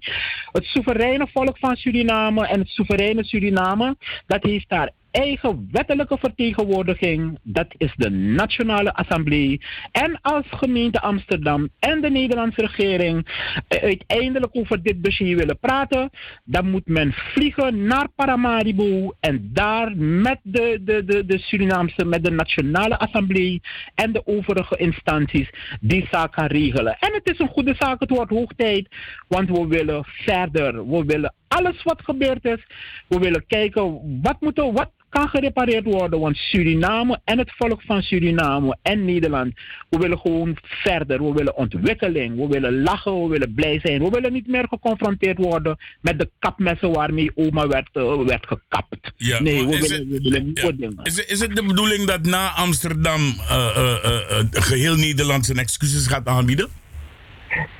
Het 0.52 0.66
soevereine 0.66 1.28
volk 1.34 1.58
van 1.58 1.76
Suriname 1.76 2.48
en 2.48 2.60
het 2.60 2.70
soevereine 2.70 3.24
Suriname, 3.24 3.96
dat 4.28 4.44
heeft 4.44 4.70
daar 4.70 4.92
eigen 5.12 5.70
wettelijke 5.72 6.18
vertegenwoordiging. 6.18 7.40
Dat 7.44 7.68
is 7.78 7.94
de 7.96 8.10
Nationale 8.10 8.94
Assemblée. 8.94 9.62
En 9.92 10.20
als 10.22 10.46
gemeente 10.50 11.02
Amsterdam 11.02 11.70
en 11.80 12.02
de 12.02 12.10
Nederlandse 12.10 12.62
regering 12.62 13.28
eh, 13.68 13.84
uiteindelijk 13.84 14.56
over 14.56 14.84
dit 14.84 15.04
dossier 15.04 15.38
willen 15.38 15.60
praten, 15.60 16.10
dan 16.44 16.70
moet 16.70 16.88
men 16.88 17.14
vliegen 17.14 17.86
naar 17.86 18.08
Paramaribo 18.16 19.14
en 19.20 19.50
daar 19.54 19.98
met 19.98 20.40
de, 20.44 20.80
de, 20.84 21.06
de, 21.06 21.26
de 21.26 21.38
Surinaamse, 21.38 22.06
met 22.06 22.24
de 22.24 22.32
Nationale 22.32 23.00
Assemblée 23.00 23.62
en 23.96 24.12
de 24.12 24.28
overige 24.28 24.78
instanties 24.78 25.50
die 25.82 26.08
zaak 26.12 26.34
gaan 26.34 26.48
regelen. 26.48 26.98
En 27.00 27.14
het 27.14 27.30
is 27.30 27.40
een 27.40 27.48
goede 27.48 27.76
zaak, 27.78 28.00
het 28.00 28.10
wordt 28.10 28.32
hoog 28.32 28.52
tijd, 28.56 28.88
want 29.28 29.50
we 29.50 29.68
willen 29.68 30.06
verder. 30.06 30.90
We 30.90 31.04
willen 31.06 31.34
alles 31.50 31.84
wat 31.84 32.02
gebeurd 32.04 32.46
is. 32.46 32.66
We 33.08 33.20
willen 33.20 33.44
kijken 33.48 34.00
wat, 34.22 34.36
moeten, 34.40 34.74
wat 34.74 34.90
kan 35.10 35.28
gerepareerd 35.30 35.84
worden. 35.84 36.20
Want 36.20 36.36
Suriname 36.38 37.20
en 37.24 37.38
het 37.38 37.52
volk 37.58 37.82
van 37.82 38.02
Suriname 38.02 38.78
en 38.82 39.06
Nederland, 39.06 39.54
we 39.90 39.98
willen 39.98 40.18
gewoon 40.20 40.58
verder. 40.62 41.24
We 41.26 41.34
willen 41.34 41.56
ontwikkeling. 41.58 42.36
We 42.36 42.48
willen 42.48 42.82
lachen. 42.82 43.22
We 43.24 43.28
willen 43.30 43.54
blij 43.54 43.80
zijn. 43.84 44.04
We 44.04 44.10
willen 44.10 44.34
niet 44.34 44.48
meer 44.48 44.66
geconfronteerd 44.70 45.38
worden 45.38 45.78
met 46.02 46.20
de 46.20 46.30
kapmessen 46.40 46.92
waarmee 46.92 47.32
oma 47.36 47.68
werd, 47.68 47.90
uh, 47.94 48.22
werd 48.26 48.48
gekapt. 48.48 49.12
Ja, 49.18 49.42
nee, 49.42 49.66
we 49.66 49.80
willen, 49.80 49.98
het- 50.00 50.08
we 50.08 50.20
willen 50.22 50.52
Ja. 50.54 50.72
dingen. 50.72 51.00
Is, 51.04 51.16
het- 51.16 51.30
is 51.32 51.40
het 51.40 51.56
de 51.56 51.64
bedoeling 51.66 52.06
dat 52.06 52.26
na 52.26 52.50
Amsterdam 52.52 53.22
eh, 53.22 53.56
eh, 53.76 54.04
eh, 54.06 54.40
eh, 54.40 54.46
geheel 54.52 54.96
Nederland 54.96 55.46
zijn 55.46 55.58
excuses 55.58 56.08
gaat 56.08 56.28
aanbieden? 56.28 56.68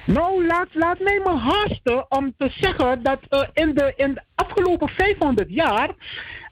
Nou, 0.06 0.46
laat, 0.46 0.68
laat 0.72 1.00
mij 1.00 1.22
me 1.24 1.38
haasten 1.38 2.12
om 2.12 2.34
te 2.38 2.50
zeggen 2.50 3.04
dat 3.04 3.20
eh, 3.30 3.48
in, 3.54 3.74
de, 3.74 3.94
in 3.96 4.14
de 4.14 4.22
afgelopen 4.36 4.90
500 4.90 5.50
jaar 5.50 5.90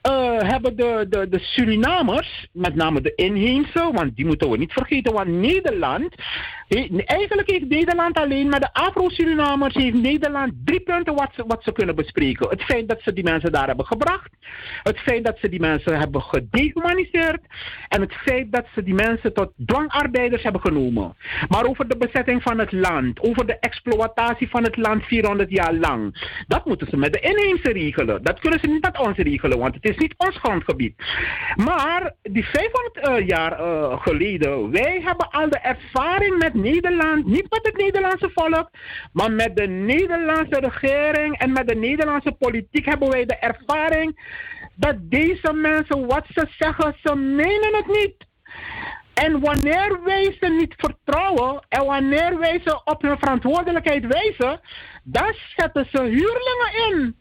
eh, 0.02 0.38
hebben 0.40 0.76
de, 0.76 1.06
de, 1.10 1.30
de 1.30 1.40
Surinamers, 1.40 2.48
met 2.52 2.76
name 2.76 3.02
de 3.02 3.16
inheemse, 3.16 3.90
want 3.94 4.16
die 4.16 4.26
moeten 4.26 4.50
we 4.50 4.58
niet 4.58 4.74
vergeten, 4.74 5.14
want 5.14 5.28
Nederland, 5.28 6.16
eigenlijk 6.68 7.50
heeft 7.50 7.70
Nederland 7.70 8.18
alleen 8.18 8.50
met 8.50 8.62
de 8.62 8.74
Afro-Surinamers, 8.74 9.74
heeft 9.74 10.02
Nederland 10.02 10.54
drie 10.66 10.80
punten 10.80 11.16
wat 11.16 11.30
ze, 11.36 11.44
wat 11.48 11.64
ze 11.64 11.72
kunnen 11.72 11.96
bespreken. 11.96 12.50
Het 12.50 12.64
feit 12.64 12.88
dat 12.88 13.02
ze 13.02 13.14
die 13.14 13.24
mensen 13.24 13.52
daar 13.52 13.68
hebben 13.68 13.86
gebracht, 13.86 14.30
het 14.84 15.00
feit 15.00 15.26
dat 15.26 15.38
ze 15.38 15.50
die 15.50 15.60
mensen 15.60 16.00
hebben 16.00 16.22
gedehumaniseerd 16.22 17.42
en 17.88 18.02
het 18.02 18.14
feit 18.14 18.52
dat 18.52 18.66
ze 18.74 18.84
die 18.84 18.94
mensen 18.94 19.34
tot 19.34 19.52
dwangarbeiders 19.66 20.44
hebben 20.44 20.62
genomen. 20.62 21.16
Maar 21.48 21.66
over 21.66 21.88
de 21.88 21.98
bezetting 21.98 22.42
van 22.42 22.60
het 22.60 22.72
land, 22.72 23.20
over 23.20 23.46
de 23.46 23.60
exploitatie 23.60 24.50
van 24.50 24.64
het 24.64 24.78
land 24.78 25.04
400 25.04 25.50
jaar 25.50 25.74
lang, 25.74 26.30
dat 26.48 26.66
moeten 26.66 26.88
ze 26.90 26.98
met 26.98 27.14
de 27.14 27.20
inheemse 27.20 27.72
regelen. 27.72 28.24
Dat 28.24 28.40
kunnen 28.40 28.60
ze 28.60 28.68
niet 28.68 28.82
met 28.82 29.00
ons 29.00 29.18
regelen, 29.18 29.60
want 29.60 29.76
het 29.76 29.90
is 29.90 29.98
niet 29.98 30.14
ons 30.18 30.38
grondgebied. 30.38 30.96
Maar 31.56 32.14
die 32.22 32.46
500 32.46 32.98
eh, 32.98 33.28
jaar 33.28 33.60
eh, 33.60 34.02
geleden, 34.02 34.72
wij 34.72 35.02
hebben 35.04 35.30
al 35.30 35.50
de 35.50 35.60
ervaring 35.60 36.38
met 36.38 36.56
Nederland, 36.58 37.26
niet 37.26 37.46
met 37.50 37.60
het 37.62 37.78
Nederlandse 37.78 38.30
volk, 38.34 38.70
maar 39.12 39.32
met 39.32 39.56
de 39.56 39.68
Nederlandse 39.68 40.60
regering 40.60 41.38
en 41.38 41.52
met 41.52 41.68
de 41.68 41.76
Nederlandse 41.76 42.32
politiek 42.32 42.86
hebben 42.86 43.10
wij 43.10 43.26
de 43.26 43.36
ervaring 43.36 44.20
dat 44.76 44.96
deze 45.00 45.54
mensen 45.54 46.08
wat 46.08 46.26
ze 46.30 46.48
zeggen, 46.58 46.96
ze 47.04 47.16
menen 47.16 47.76
het 47.76 47.88
niet. 47.88 48.26
En 49.14 49.40
wanneer 49.40 50.04
wij 50.04 50.38
ze 50.40 50.48
niet 50.48 50.74
vertrouwen 50.78 51.66
en 51.70 51.86
wanneer 51.86 52.40
wij 52.40 52.62
ze 52.64 52.82
op 52.84 53.02
hun 53.02 53.18
verantwoordelijkheid 53.18 54.06
wijzen, 54.06 54.60
dan 55.04 55.34
zetten 55.56 55.88
ze 55.92 56.02
huurlingen 56.02 56.72
in. 56.90 57.16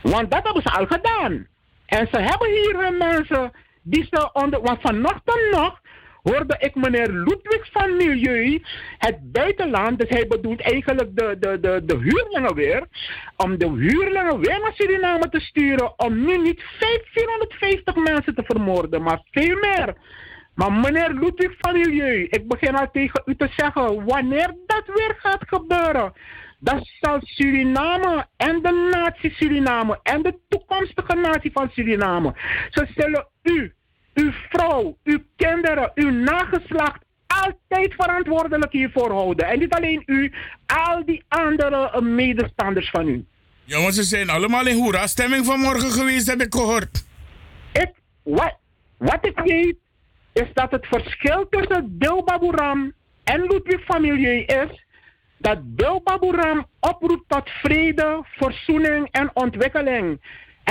Want 0.00 0.30
dat 0.30 0.44
hebben 0.44 0.62
ze 0.62 0.70
al 0.70 0.86
gedaan. 0.86 1.46
En 1.86 2.08
ze 2.12 2.18
hebben 2.18 2.48
hier 2.48 2.92
mensen 2.98 3.52
die 3.82 4.06
ze 4.10 4.30
onder. 4.32 4.60
Want 4.60 4.80
vanochtend 4.80 5.50
nog 5.50 5.80
hoorde 6.22 6.56
ik 6.58 6.74
meneer 6.74 7.08
Ludwig 7.10 7.68
van 7.72 7.96
Milieu, 7.96 8.62
het 8.98 9.32
buitenland, 9.32 9.98
dus 9.98 10.08
hij 10.08 10.26
bedoelt 10.26 10.60
eigenlijk 10.60 11.16
de, 11.16 11.36
de, 11.40 11.60
de, 11.60 11.82
de 11.84 11.96
huurlingen 11.96 12.54
weer, 12.54 12.86
om 13.36 13.58
de 13.58 13.68
huurlingen 13.68 14.40
weer 14.40 14.60
naar 14.60 14.72
Suriname 14.74 15.28
te 15.28 15.40
sturen, 15.40 15.98
om 15.98 16.24
nu 16.24 16.38
niet 16.38 16.62
5, 16.78 17.00
450 17.12 17.94
mensen 17.94 18.34
te 18.34 18.42
vermoorden, 18.44 19.02
maar 19.02 19.22
veel 19.30 19.56
meer. 19.56 19.94
Maar 20.54 20.72
meneer 20.72 21.12
Ludwig 21.12 21.54
van 21.58 21.72
Milieu, 21.72 22.26
ik 22.30 22.48
begin 22.48 22.76
al 22.76 22.90
tegen 22.90 23.22
u 23.24 23.36
te 23.36 23.48
zeggen, 23.56 24.04
wanneer 24.04 24.54
dat 24.66 24.82
weer 24.86 25.16
gaat 25.18 25.42
gebeuren, 25.46 26.12
dan 26.58 26.80
zal 27.00 27.18
Suriname 27.20 28.26
en 28.36 28.62
de 28.62 28.88
natie 28.92 29.34
Suriname 29.34 30.00
en 30.02 30.22
de 30.22 30.38
toekomstige 30.48 31.14
natie 31.14 31.52
van 31.52 31.70
Suriname, 31.70 32.34
ze 32.70 32.86
zullen 32.94 33.28
u, 33.42 33.72
uw 34.18 34.32
vrouw, 34.48 34.96
uw 35.04 35.18
kinderen, 35.36 35.90
uw 35.94 36.10
nageslacht 36.10 37.02
altijd 37.26 37.94
verantwoordelijk 37.94 38.72
hiervoor 38.72 39.10
houden. 39.10 39.46
En 39.46 39.58
niet 39.58 39.74
alleen 39.74 40.02
u, 40.06 40.32
al 40.66 41.04
die 41.04 41.22
andere 41.28 41.90
eh, 41.90 42.00
medestanders 42.00 42.90
van 42.90 43.08
u. 43.08 43.24
Want 43.64 43.94
ze 43.94 44.02
zijn 44.02 44.30
allemaal 44.30 44.66
in 44.66 44.76
hoera-stemming 44.76 45.44
vanmorgen 45.44 45.90
geweest, 45.90 46.26
heb 46.26 46.40
ik 46.40 46.54
gehoord. 46.54 47.04
Ik, 47.72 47.90
wat, 48.22 48.56
wat 48.96 49.26
ik 49.26 49.40
weet, 49.44 49.76
is 50.32 50.48
dat 50.52 50.70
het 50.70 50.86
verschil 50.86 51.46
tussen 51.50 51.98
Bilbaburam 51.98 52.92
en 53.24 53.40
Ludwig 53.40 53.84
van 53.84 54.00
Milieu 54.00 54.40
is 54.40 54.86
dat 55.38 55.74
Bilbaburam 55.74 56.66
oproept 56.80 57.28
tot 57.28 57.50
vrede, 57.50 58.24
verzoening 58.24 59.08
en 59.10 59.30
ontwikkeling. 59.34 60.20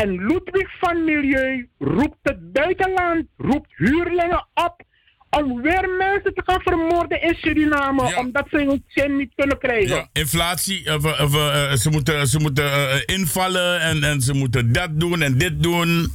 En 0.03 0.25
Ludwig 0.27 0.77
van 0.79 1.03
Milieu 1.03 1.69
roept 1.79 2.17
het 2.21 2.51
buitenland, 2.51 3.25
roept 3.37 3.69
huurlingen 3.75 4.47
op 4.53 4.81
om 5.29 5.61
weer 5.61 5.89
mensen 5.97 6.33
te 6.33 6.41
gaan 6.45 6.61
vermoorden 6.61 7.21
in 7.21 7.35
Suriname, 7.35 8.07
Ja. 8.07 8.19
omdat 8.19 8.47
ze 8.49 8.57
hun 8.57 8.83
zin 8.87 9.15
niet 9.17 9.31
kunnen 9.35 9.57
krijgen. 9.57 9.95
Ja, 9.95 10.07
inflatie, 10.13 10.95
of, 10.95 11.21
of, 11.21 11.35
eh, 11.35 11.71
ze 11.71 11.89
moeten, 11.89 12.27
ze 12.27 12.39
moeten 12.39 12.71
eh, 12.71 13.01
invallen 13.05 13.79
en, 13.81 14.03
en 14.03 14.21
ze 14.21 14.33
moeten 14.33 14.71
dat 14.73 14.99
doen 14.99 15.21
en 15.21 15.37
dit 15.37 15.63
doen. 15.63 16.11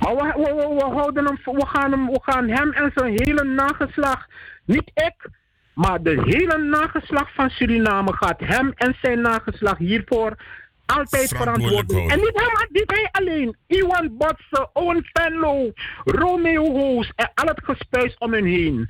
Maar 0.00 0.14
we, 0.14 0.32
we, 0.36 0.54
we, 0.54 0.74
we 0.74 0.94
houden 0.94 1.24
hem, 1.24 1.38
we, 1.44 1.66
gaan 1.66 1.90
hem, 1.90 2.06
we 2.06 2.20
gaan 2.22 2.48
hem 2.48 2.72
en 2.72 2.90
zijn 2.94 3.12
hele 3.14 3.44
nageslag, 3.44 4.26
niet 4.64 4.90
ik, 4.94 5.28
maar 5.74 6.02
de 6.02 6.22
hele 6.24 6.58
nageslag 6.58 7.34
van 7.34 7.50
Suriname 7.50 8.12
gaat 8.12 8.40
hem 8.40 8.72
en 8.74 8.96
zijn 9.02 9.20
nageslag 9.20 9.78
hiervoor 9.78 10.36
altijd 10.96 11.28
Verantwoordelijk. 11.28 12.10
En 12.10 12.18
niet, 12.18 12.32
hem, 12.34 12.68
niet 12.72 12.90
hij 12.90 13.08
alleen. 13.10 13.56
Iwan 13.66 14.16
Botsen, 14.16 14.70
Owen 14.72 15.08
Venlo, 15.12 15.72
Romeo 16.04 16.72
Hoos 16.72 17.12
en 17.16 17.30
al 17.34 17.46
het 17.46 17.60
gespuis 17.64 18.16
om 18.18 18.32
hen 18.32 18.44
heen. 18.44 18.88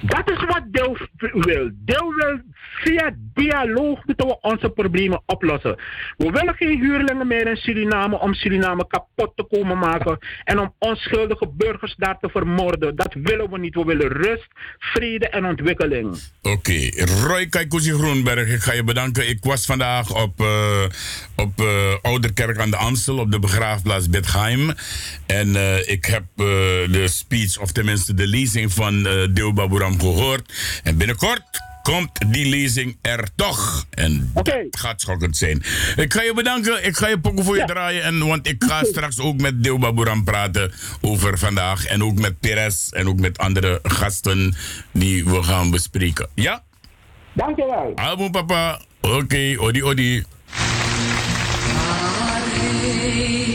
Dat 0.00 0.30
is 0.30 0.44
wat 0.44 0.62
Deel 0.70 0.96
wil. 1.32 1.70
Deel 1.74 2.14
wil 2.14 2.40
via 2.82 3.14
dialoog 3.34 4.04
moeten 4.04 4.26
we 4.26 4.40
onze 4.40 4.70
problemen 4.70 5.22
oplossen. 5.26 5.76
We 6.16 6.30
willen 6.30 6.54
geen 6.54 6.80
huurlingen 6.80 7.26
meer 7.26 7.46
in 7.46 7.56
Suriname 7.56 8.18
om 8.18 8.34
Suriname 8.34 8.86
kapot 8.86 9.32
te 9.36 9.46
komen 9.50 9.78
maken 9.78 10.18
en 10.44 10.58
om 10.58 10.74
onschuldige 10.78 11.48
burgers 11.56 11.94
daar 11.96 12.18
te 12.18 12.28
vermoorden. 12.28 12.96
Dat 12.96 13.14
willen 13.14 13.50
we 13.50 13.58
niet. 13.58 13.74
We 13.74 13.84
willen 13.84 14.08
rust, 14.08 14.46
vrede 14.78 15.28
en 15.28 15.44
ontwikkeling. 15.44 16.18
Oké, 16.42 16.90
Roy 17.26 17.46
Kaikousi 17.46 17.92
Groenberg, 17.92 18.48
ik 18.48 18.60
ga 18.60 18.72
je 18.72 18.84
bedanken. 18.84 19.28
Ik 19.28 19.44
was 19.44 19.66
vandaag 19.66 20.22
op, 20.22 20.40
eh 20.40 20.84
op 21.36 21.60
eh, 21.60 21.94
Ouderkerk 22.02 22.58
aan 22.58 22.70
de 22.70 22.76
Amstel, 22.76 23.18
op 23.18 23.30
de 23.30 23.38
begraafplaats 23.38 24.08
Bethlehem. 24.08 24.72
En 25.26 25.56
eh, 25.56 25.88
ik 25.88 26.04
heb 26.04 26.24
de 26.36 27.04
speech, 27.08 27.58
of 27.58 27.72
tenminste 27.72 28.14
de 28.14 28.26
lezing 28.26 28.72
van 28.72 29.02
Deo 29.32 29.52
Baburam 29.68 30.00
gehoord. 30.00 30.52
En 30.82 30.96
binnenkort 30.96 31.42
komt 31.82 32.10
die 32.26 32.46
lezing 32.48 32.98
er 33.02 33.28
toch. 33.36 33.86
En 33.90 34.30
dat 34.34 34.54
gaat 34.70 35.00
schokkend 35.00 35.36
zijn. 35.36 35.62
Ik 35.96 36.12
ga 36.12 36.22
je 36.22 36.32
bedanken. 36.34 36.84
Ik 36.84 36.96
ga 36.96 37.08
je 37.08 37.20
pokken 37.20 37.44
voor 37.44 37.56
je 37.56 37.64
draaien. 37.64 38.02
En, 38.02 38.26
want 38.26 38.48
ik 38.48 38.64
ga 38.64 38.84
straks 38.84 39.20
ook 39.20 39.40
met 39.40 39.62
Deoba 39.62 39.92
Boeran 39.92 40.24
praten 40.24 40.72
over 41.00 41.38
vandaag. 41.38 41.86
En 41.86 42.02
ook 42.02 42.18
met 42.18 42.40
Perez 42.40 42.88
en 42.88 43.08
ook 43.08 43.20
met 43.20 43.38
andere 43.38 43.80
gasten 43.82 44.54
die 44.92 45.24
we 45.24 45.42
gaan 45.42 45.70
bespreken. 45.70 46.28
Ja? 46.34 46.62
Dankjewel. 47.32 47.92
Abo 47.94 48.30
papa. 48.30 48.80
Oké, 49.00 49.54
odi 49.58 49.82
odi. 49.82 50.24
Leidt 52.56 53.45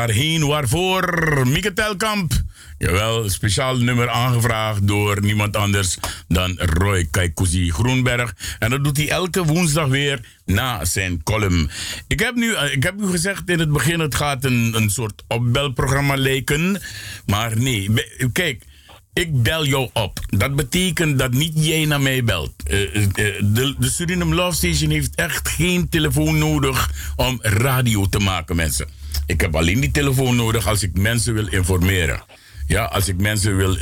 Waarheen, 0.00 0.46
Waarvoor, 0.46 1.04
Mieke 1.46 1.72
Telkamp. 1.72 2.32
Jawel, 2.78 3.28
speciaal 3.28 3.76
nummer 3.76 4.08
aangevraagd 4.08 4.86
door 4.86 5.20
niemand 5.20 5.56
anders 5.56 5.96
dan 6.28 6.58
Roy 6.58 7.08
Kaikousi 7.10 7.70
Groenberg. 7.70 8.34
En 8.58 8.70
dat 8.70 8.84
doet 8.84 8.96
hij 8.96 9.08
elke 9.08 9.44
woensdag 9.44 9.88
weer 9.88 10.20
na 10.44 10.84
zijn 10.84 11.22
column. 11.22 11.70
Ik 12.06 12.20
heb, 12.20 12.34
nu, 12.34 12.54
eh, 12.54 12.72
ik 12.72 12.82
heb 12.82 13.00
u 13.00 13.06
gezegd 13.06 13.48
in 13.48 13.58
het 13.58 13.72
begin, 13.72 14.00
het 14.00 14.14
gaat 14.14 14.44
een, 14.44 14.72
een 14.76 14.90
soort 14.90 15.22
opbelprogramma 15.28 16.16
lijken. 16.16 16.80
Maar 17.26 17.58
nee, 17.58 17.90
kijk, 18.32 18.62
ik 19.12 19.42
bel 19.42 19.66
jou 19.66 19.90
op. 19.92 20.20
Dat 20.28 20.56
betekent 20.56 21.18
dat 21.18 21.32
niet 21.32 21.52
jij 21.54 21.84
naar 21.84 22.00
mij 22.00 22.24
belt. 22.24 22.52
Eh, 22.64 22.96
eh, 22.96 23.02
eh, 23.02 23.12
de, 23.42 23.74
de 23.78 23.90
Suriname 23.90 24.34
Love 24.34 24.56
Station 24.56 24.90
heeft 24.90 25.14
echt 25.14 25.48
geen 25.48 25.88
telefoon 25.88 26.38
nodig 26.38 26.90
om 27.16 27.38
radio 27.42 28.06
te 28.06 28.18
maken, 28.18 28.56
mensen. 28.56 28.88
Ik 29.26 29.40
heb 29.40 29.56
alleen 29.56 29.80
die 29.80 29.90
telefoon 29.90 30.36
nodig 30.36 30.66
als 30.66 30.82
ik 30.82 30.98
mensen 30.98 31.34
wil 31.34 31.46
informeren. 31.46 32.22
Ja, 32.66 32.84
als 32.84 33.08
ik 33.08 33.16
mensen 33.16 33.56
wil 33.56 33.76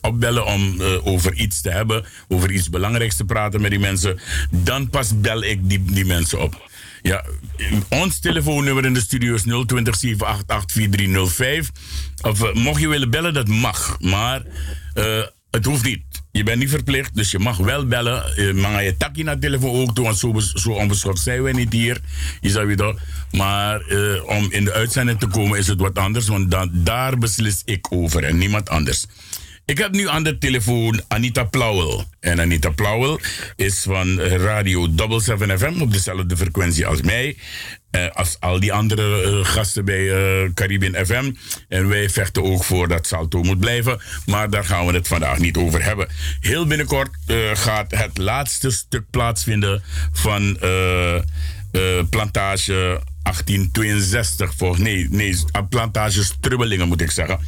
opbellen 0.00 0.46
om 0.46 0.82
over 1.04 1.34
iets 1.34 1.60
te 1.60 1.70
hebben, 1.70 2.04
over 2.28 2.50
iets 2.50 2.70
belangrijks 2.70 3.16
te 3.16 3.24
praten 3.24 3.60
met 3.60 3.70
die 3.70 3.80
mensen, 3.80 4.18
dan 4.50 4.90
pas 4.90 5.20
bel 5.20 5.42
ik 5.42 5.68
die, 5.68 5.84
die 5.84 6.04
mensen 6.04 6.42
op. 6.42 6.70
Ja, 7.06 7.24
ons 7.88 8.18
telefoonnummer 8.18 8.84
in 8.84 8.94
de 8.94 9.00
studio 9.00 9.34
is 9.34 9.42
020 9.42 9.96
788 9.96 10.72
4305. 10.72 11.70
Of 12.22 12.42
eh, 12.42 12.54
mocht 12.54 12.80
je 12.80 12.88
willen 12.88 13.10
bellen, 13.10 13.34
dat 13.34 13.48
mag. 13.48 13.96
Maar 14.00 14.42
eh, 14.94 15.22
het 15.50 15.64
hoeft 15.64 15.84
niet. 15.84 16.02
Je 16.32 16.42
bent 16.42 16.58
niet 16.58 16.70
verplicht, 16.70 17.14
dus 17.14 17.30
je 17.30 17.38
mag 17.38 17.56
wel 17.56 17.86
bellen. 17.86 18.32
Je 18.36 18.52
mag 18.52 18.82
je 18.82 18.96
takje 18.96 19.24
naar 19.24 19.38
telefoon 19.38 19.80
ook 19.80 19.98
want 19.98 20.18
zo, 20.18 20.38
zo 20.38 20.70
onbeschoft 20.70 21.22
zijn 21.22 21.42
wij 21.42 21.52
niet 21.52 21.72
hier. 21.72 22.00
Je 22.40 22.50
zou 22.50 22.66
je. 22.66 22.98
Maar 23.30 23.80
eh, 23.80 24.24
om 24.24 24.46
in 24.50 24.64
de 24.64 24.72
uitzending 24.72 25.18
te 25.18 25.26
komen 25.26 25.58
is 25.58 25.66
het 25.66 25.80
wat 25.80 25.98
anders, 25.98 26.28
want 26.28 26.54
daar 26.72 27.18
beslis 27.18 27.62
ik 27.64 27.92
over 27.92 28.24
en 28.24 28.38
niemand 28.38 28.68
anders. 28.68 29.06
Ik 29.66 29.78
heb 29.78 29.92
nu 29.92 30.08
aan 30.08 30.22
de 30.22 30.38
telefoon 30.38 31.00
Anita 31.08 31.44
Plauwel. 31.44 32.04
En 32.20 32.40
Anita 32.40 32.70
Plauwel 32.70 33.20
is 33.56 33.82
van 33.82 34.20
Radio 34.20 34.94
Double 34.94 35.20
7 35.20 35.58
FM 35.58 35.80
op 35.80 35.92
dezelfde 35.92 36.36
frequentie 36.36 36.86
als 36.86 37.02
mij. 37.02 37.36
eh, 37.90 38.08
als 38.12 38.36
al 38.40 38.60
die 38.60 38.72
andere 38.72 39.22
eh, 39.22 39.44
gasten 39.44 39.84
bij 39.84 40.10
eh 40.12 40.50
Caribbean 40.54 41.06
FM. 41.06 41.32
En 41.68 41.88
wij 41.88 42.10
vechten 42.10 42.42
ook 42.44 42.64
voor 42.64 42.88
dat 42.88 43.06
Salto 43.06 43.42
moet 43.42 43.60
blijven. 43.60 44.00
Maar 44.26 44.50
daar 44.50 44.64
gaan 44.64 44.86
we 44.86 44.92
het 44.92 45.08
vandaag 45.08 45.38
niet 45.38 45.56
over 45.56 45.84
hebben. 45.84 46.08
Heel 46.40 46.66
binnenkort 46.66 47.10
eh, 47.26 47.36
gaat 47.54 47.90
het 47.96 48.18
laatste 48.18 48.70
stuk 48.70 49.04
plaatsvinden 49.10 49.82
van 50.12 50.60
eh, 50.60 51.22
plantage 52.10 53.00
1862 53.26 54.54
volgens 54.56 54.80
nee, 54.80 55.06
nee, 55.10 55.36
plantage 55.68 56.24
Strubbelingen 56.24 56.88
moet 56.88 57.00
ik 57.00 57.10
zeggen. 57.10 57.38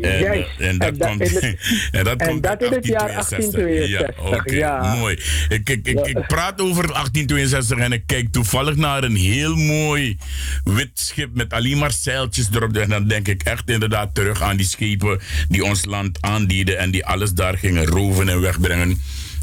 En, 0.00 0.18
Juist. 0.18 0.48
en 0.58 0.78
dat 0.78 0.88
En 0.88 0.98
komt, 0.98 1.40
en 1.90 2.04
dat 2.04 2.26
komt 2.26 2.42
dat 2.42 2.52
uit 2.52 2.62
in 2.62 2.72
het 2.72 2.86
jaar 2.86 3.08
1862. 3.08 3.56
1862, 3.56 3.88
Ja, 3.88 4.36
oké, 4.36 4.54
ja. 4.54 4.94
mooi. 4.94 5.18
Ik, 5.48 5.70
ik, 5.70 5.86
ik, 5.86 6.06
ik 6.06 6.26
praat 6.26 6.60
over 6.60 6.86
1862 6.86 7.78
en 7.78 7.92
ik 7.92 8.02
kijk 8.06 8.32
toevallig 8.32 8.76
naar 8.76 9.04
een 9.04 9.16
heel 9.16 9.56
mooi 9.56 10.18
wit 10.64 10.90
schip 10.94 11.34
met 11.34 11.52
alleen 11.52 11.78
maar 11.78 11.92
zeiltjes 11.92 12.48
erop. 12.52 12.76
En 12.76 12.88
dan 12.88 13.08
denk 13.08 13.28
ik 13.28 13.42
echt 13.42 13.70
inderdaad 13.70 14.14
terug 14.14 14.42
aan 14.42 14.56
die 14.56 14.66
schepen 14.66 15.20
die 15.48 15.64
ons 15.64 15.84
land 15.84 16.18
aandieden 16.20 16.78
en 16.78 16.90
die 16.90 17.06
alles 17.06 17.32
daar 17.32 17.58
gingen 17.58 17.86
roven 17.86 18.28
en 18.28 18.40
wegbrengen. 18.40 19.00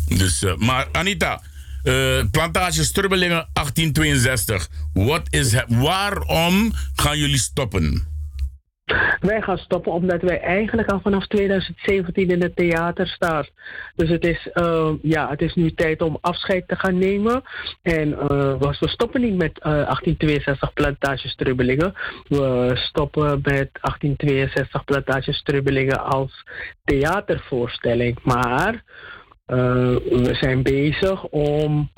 Dus, 0.07 0.43
eh, 0.43 0.55
maar 0.55 0.87
Anita, 0.91 1.41
Eh, 1.83 2.23
plantage 2.31 2.83
Strubbelingen 2.83 3.49
1862. 3.53 4.69
Wat 4.93 5.21
is 5.29 5.51
het? 5.51 5.65
Waarom 5.67 6.71
gaan 6.95 7.17
jullie 7.17 7.37
stoppen? 7.37 8.11
Wij 9.19 9.41
gaan 9.41 9.57
stoppen 9.57 9.91
omdat 9.91 10.21
wij 10.21 10.39
eigenlijk 10.39 10.91
al 10.91 10.99
vanaf 10.99 11.27
2017 11.27 12.29
in 12.29 12.41
het 12.41 12.55
theater 12.55 13.07
staan. 13.07 13.45
Dus 13.95 14.09
het 14.09 14.25
is, 14.25 14.49
eh, 14.53 14.91
ja, 15.01 15.29
het 15.29 15.41
is 15.41 15.53
nu 15.53 15.73
tijd 15.73 16.01
om 16.01 16.17
afscheid 16.21 16.67
te 16.67 16.75
gaan 16.75 16.97
nemen. 16.97 17.43
En 17.81 18.13
eh, 18.19 18.59
we 18.59 18.87
stoppen 18.87 19.21
niet 19.21 19.35
met 19.35 19.59
eh, 19.59 19.71
1862 19.71 20.73
plantage 20.73 21.27
Strubbelingen. 21.27 21.93
We 22.27 22.71
stoppen 22.73 23.29
met 23.43 23.69
1862 23.81 24.83
plantage 24.83 25.33
Strubbelingen 25.33 26.03
als 26.03 26.43
theatervoorstelling. 26.83 28.19
Maar 28.23 28.83
we 29.45 30.29
zijn 30.31 30.63
bezig 30.63 31.23
om 31.23 31.91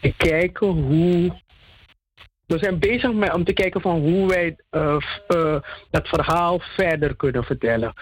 te 0.00 0.14
kijken 0.16 0.66
hoe 0.66 1.44
we 2.46 2.58
zijn 2.58 2.78
bezig 2.78 3.12
met, 3.12 3.34
om 3.34 3.44
te 3.44 3.52
kijken 3.52 3.80
van 3.80 4.00
hoe 4.00 4.28
wij 4.28 4.56
eh, 4.70 4.96
eh, 5.26 5.60
dat 5.90 6.08
verhaal 6.08 6.60
verder 6.60 7.16
kunnen 7.16 7.44
vertellen. 7.44 7.92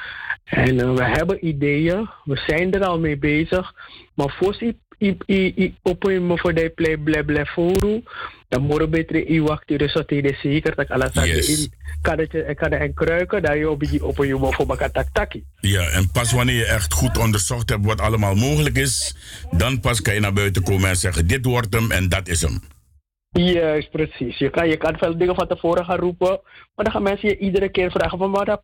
En 0.44 0.80
eh, 0.80 0.94
we 0.94 1.04
hebben 1.04 1.46
ideeën, 1.46 2.08
we 2.24 2.36
zijn 2.46 2.72
er 2.72 2.84
al 2.84 2.98
mee 2.98 3.18
bezig. 3.18 3.74
Maar 4.14 4.36
voor 4.38 4.56
op 5.82 6.06
een 6.06 6.38
voor 6.38 6.54
de 6.54 6.70
play 6.70 6.96
bleble 6.96 7.46
foru, 7.46 8.02
dan 8.54 8.62
moeten 8.62 8.90
we 8.90 8.96
beter 8.96 9.26
in 9.26 9.42
wacht 9.42 9.68
die 9.68 9.76
resultaten 9.76 10.36
zeker 10.42 10.74
dat 10.74 10.88
alles 10.88 11.12
Yes. 11.12 11.48
in 11.48 11.72
kadetje 12.02 12.42
en 12.42 12.54
kadde 12.54 12.76
en 12.76 12.94
kruiken, 12.94 13.42
dat 13.42 13.56
je 13.56 13.70
op 13.70 13.80
die 13.80 14.04
op 14.04 14.18
een 14.18 14.38
voor 14.38 14.68
elkaar 14.68 14.90
tak 14.90 15.08
taki. 15.12 15.44
Ja, 15.60 15.88
en 15.88 16.10
pas 16.10 16.32
wanneer 16.32 16.56
je 16.56 16.66
echt 16.66 16.92
goed 16.92 17.18
onderzocht 17.18 17.68
hebt 17.70 17.84
wat 17.84 18.00
allemaal 18.00 18.34
mogelijk 18.34 18.76
is, 18.76 19.16
dan 19.50 19.80
pas 19.80 20.02
kan 20.02 20.14
je 20.14 20.20
naar 20.20 20.32
buiten 20.32 20.62
komen 20.62 20.88
en 20.88 20.96
zeggen: 20.96 21.26
dit 21.26 21.44
wordt 21.44 21.74
hem 21.74 21.90
en 21.90 22.08
dat 22.08 22.28
is 22.28 22.42
hem. 22.42 22.60
Juist, 23.30 23.90
precies. 23.90 24.38
Je 24.38 24.50
kan, 24.50 24.68
je 24.68 24.76
kan 24.76 24.98
veel 24.98 25.18
dingen 25.18 25.34
van 25.34 25.48
tevoren 25.48 25.84
gaan 25.84 25.98
roepen, 25.98 26.40
maar 26.74 26.84
dan 26.84 26.90
gaan 26.90 27.02
mensen 27.02 27.28
je 27.28 27.38
iedere 27.38 27.68
keer 27.68 27.90
vragen 27.90 28.18
van 28.18 28.30
waar 28.30 28.44
dat 28.44 28.62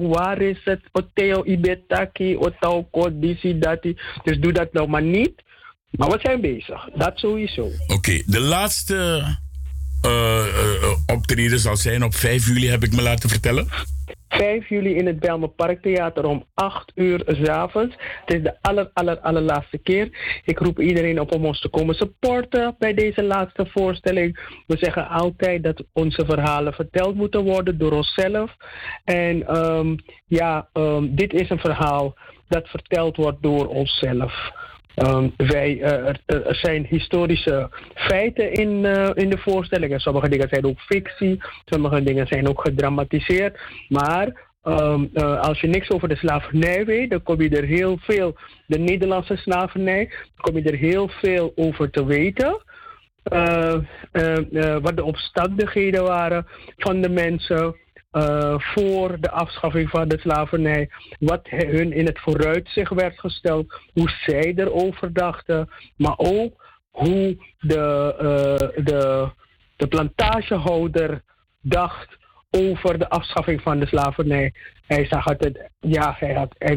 waar 0.00 0.42
is 0.42 0.60
het, 0.64 0.80
oteo 0.92 1.44
ibetaki, 1.44 2.36
otao 2.36 2.82
kodisi 2.90 3.58
dati. 3.58 3.96
Dus 4.24 4.38
doe 4.38 4.52
dat 4.52 4.72
nou 4.72 4.88
maar 4.88 5.02
niet. 5.02 5.42
Maar 5.90 6.10
we 6.10 6.18
zijn 6.22 6.40
bezig, 6.40 6.88
dat 6.94 7.18
sowieso. 7.18 7.68
Oké, 7.86 8.22
de 8.26 8.40
laatste 8.40 9.22
eh, 10.02 10.46
eh, 10.46 10.90
optreden 11.06 11.58
zal 11.58 11.76
zijn 11.76 12.04
op 12.04 12.14
5 12.14 12.46
juli, 12.46 12.68
heb 12.68 12.82
ik 12.82 12.94
me 12.94 13.02
laten 13.02 13.28
vertellen. 13.28 13.68
5 14.28 14.68
juli 14.68 14.94
in 14.94 15.06
het 15.06 15.20
Belmer 15.20 15.48
Parktheater 15.48 16.24
om 16.24 16.44
8 16.54 16.92
uur 16.94 17.22
s'avonds. 17.26 17.94
Het 18.24 18.36
is 18.36 18.42
de 18.42 18.56
aller, 18.60 18.90
aller, 18.92 19.18
allerlaatste 19.18 19.78
keer. 19.78 20.40
Ik 20.44 20.58
roep 20.58 20.80
iedereen 20.80 21.20
op 21.20 21.34
om 21.34 21.46
ons 21.46 21.60
te 21.60 21.68
komen 21.68 21.94
supporten 21.94 22.74
bij 22.78 22.94
deze 22.94 23.22
laatste 23.22 23.66
voorstelling. 23.66 24.60
We 24.66 24.76
zeggen 24.76 25.08
altijd 25.08 25.62
dat 25.62 25.84
onze 25.92 26.24
verhalen 26.24 26.72
verteld 26.72 27.14
moeten 27.14 27.44
worden 27.44 27.78
door 27.78 27.92
onszelf. 27.92 28.56
En 29.04 29.46
ehm, 29.46 29.96
ja, 30.26 30.68
ehm, 30.72 31.14
dit 31.14 31.32
is 31.32 31.50
een 31.50 31.58
verhaal 31.58 32.16
dat 32.48 32.68
verteld 32.68 33.16
wordt 33.16 33.42
door 33.42 33.66
onszelf. 33.66 34.50
Ehm, 34.98 35.28
wij, 35.36 35.80
eh, 35.80 36.06
er, 36.06 36.20
er 36.26 36.54
zijn 36.54 36.86
historische 36.88 37.70
feiten 37.94 38.52
in, 38.52 38.84
eh, 38.84 39.10
in 39.14 39.30
de 39.30 39.38
voorstellingen. 39.38 40.00
Sommige 40.00 40.28
dingen 40.28 40.48
zijn 40.48 40.66
ook 40.66 40.80
fictie, 40.80 41.40
sommige 41.64 42.02
dingen 42.02 42.26
zijn 42.26 42.48
ook 42.48 42.60
gedramatiseerd. 42.60 43.58
Maar 43.88 44.46
ehm, 44.62 45.04
eh, 45.12 45.40
als 45.40 45.60
je 45.60 45.66
niks 45.66 45.90
over 45.90 46.08
de 46.08 46.16
slavernij 46.16 46.84
weet, 46.84 47.10
dan 47.10 47.22
kom 47.22 47.42
je 47.42 47.48
er 47.48 47.64
heel 47.64 47.98
veel, 48.00 48.36
de 48.66 48.78
Nederlandse 48.78 49.36
slavernij, 49.36 50.10
kom 50.36 50.56
je 50.56 50.62
er 50.62 50.78
heel 50.78 51.08
veel 51.08 51.52
over 51.56 51.90
te 51.90 52.04
weten. 52.04 52.62
Wat 54.82 54.96
de 54.96 55.04
omstandigheden 55.04 56.02
waren 56.02 56.46
van 56.76 57.00
de 57.00 57.08
mensen 57.08 57.76
eh, 58.10 58.54
voor 58.58 59.20
de 59.20 59.30
afschaffing 59.30 59.90
van 59.90 60.08
de 60.08 60.18
slavernij. 60.18 60.90
Wat 61.18 61.48
hun 61.48 61.92
in 61.92 62.06
het 62.06 62.18
vooruitzicht 62.18 62.94
werd 62.94 63.20
gesteld. 63.20 63.80
Hoe 63.92 64.08
zij 64.08 64.52
erover 64.56 65.12
dachten. 65.12 65.70
Maar 65.96 66.14
ook 66.16 66.66
hoe 66.90 67.36
de, 67.58 68.14
eh, 68.18 68.84
de, 68.84 69.30
de 69.76 69.86
plantagehouder 69.86 71.22
dacht 71.60 72.16
over 72.50 72.98
de 72.98 73.08
afschaffing 73.08 73.62
van 73.62 73.78
de 73.78 73.86
slavernij. 73.86 74.52
Hij 74.86 75.06
zag 75.06 75.24
het, 75.24 75.70
ja, 75.80 76.16
hij 76.18 76.34
had, 76.34 76.54
hij 76.58 76.76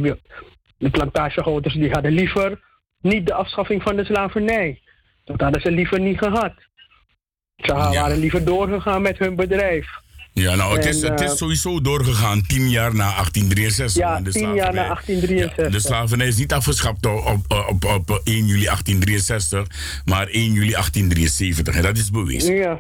de 0.78 0.90
plantagehouders 0.90 1.74
die 1.74 1.92
hadden 1.92 2.12
liever 2.12 2.60
niet 3.02 3.28
de 3.28 3.34
afschaffing 3.34 3.82
van 3.82 3.96
de 3.96 4.06
slavernij. 4.06 4.82
Dat 5.24 5.42
hadden 5.42 5.62
ze 5.62 5.72
liever 5.72 6.00
niet 6.00 6.18
gehad. 6.18 6.54
Ze 7.56 7.74
waren 7.74 8.18
liever 8.18 8.46
doorgegaan 8.46 9.02
met 9.02 9.18
hun 9.18 9.36
bedrijf. 9.36 9.88
Ja, 10.34 10.56
nou, 10.56 10.76
het, 10.76 10.86
En, 10.86 10.90
is, 10.90 11.02
het 11.02 11.22
eh, 11.22 11.26
is 11.26 11.38
sowieso 11.38 11.82
doorgegaan, 11.82 12.42
tien 12.48 12.70
jaar 12.70 12.96
na 12.96 13.14
1863. 13.14 14.04
Ja, 14.04 14.22
de 14.22 14.32
tien 14.32 14.54
jaar 14.54 14.74
na 14.74 14.84
1863. 14.84 15.66
Ja, 15.66 15.72
de 15.72 15.80
slavernij 15.80 16.28
is 16.28 16.38
niet 16.38 16.54
afgeschaft 16.54 17.06
op, 17.06 17.26
op, 17.50 17.54
op, 17.70 17.86
op 17.86 18.22
1 18.24 18.46
juli 18.46 18.66
1863, 18.66 19.68
maar 20.06 20.28
1 20.28 20.44
juli 20.52 20.72
1873. 20.72 21.76
En 21.76 21.82
dat 21.82 21.98
is 21.98 22.12
bewezen. 22.12 22.56
Ja. 22.56 22.80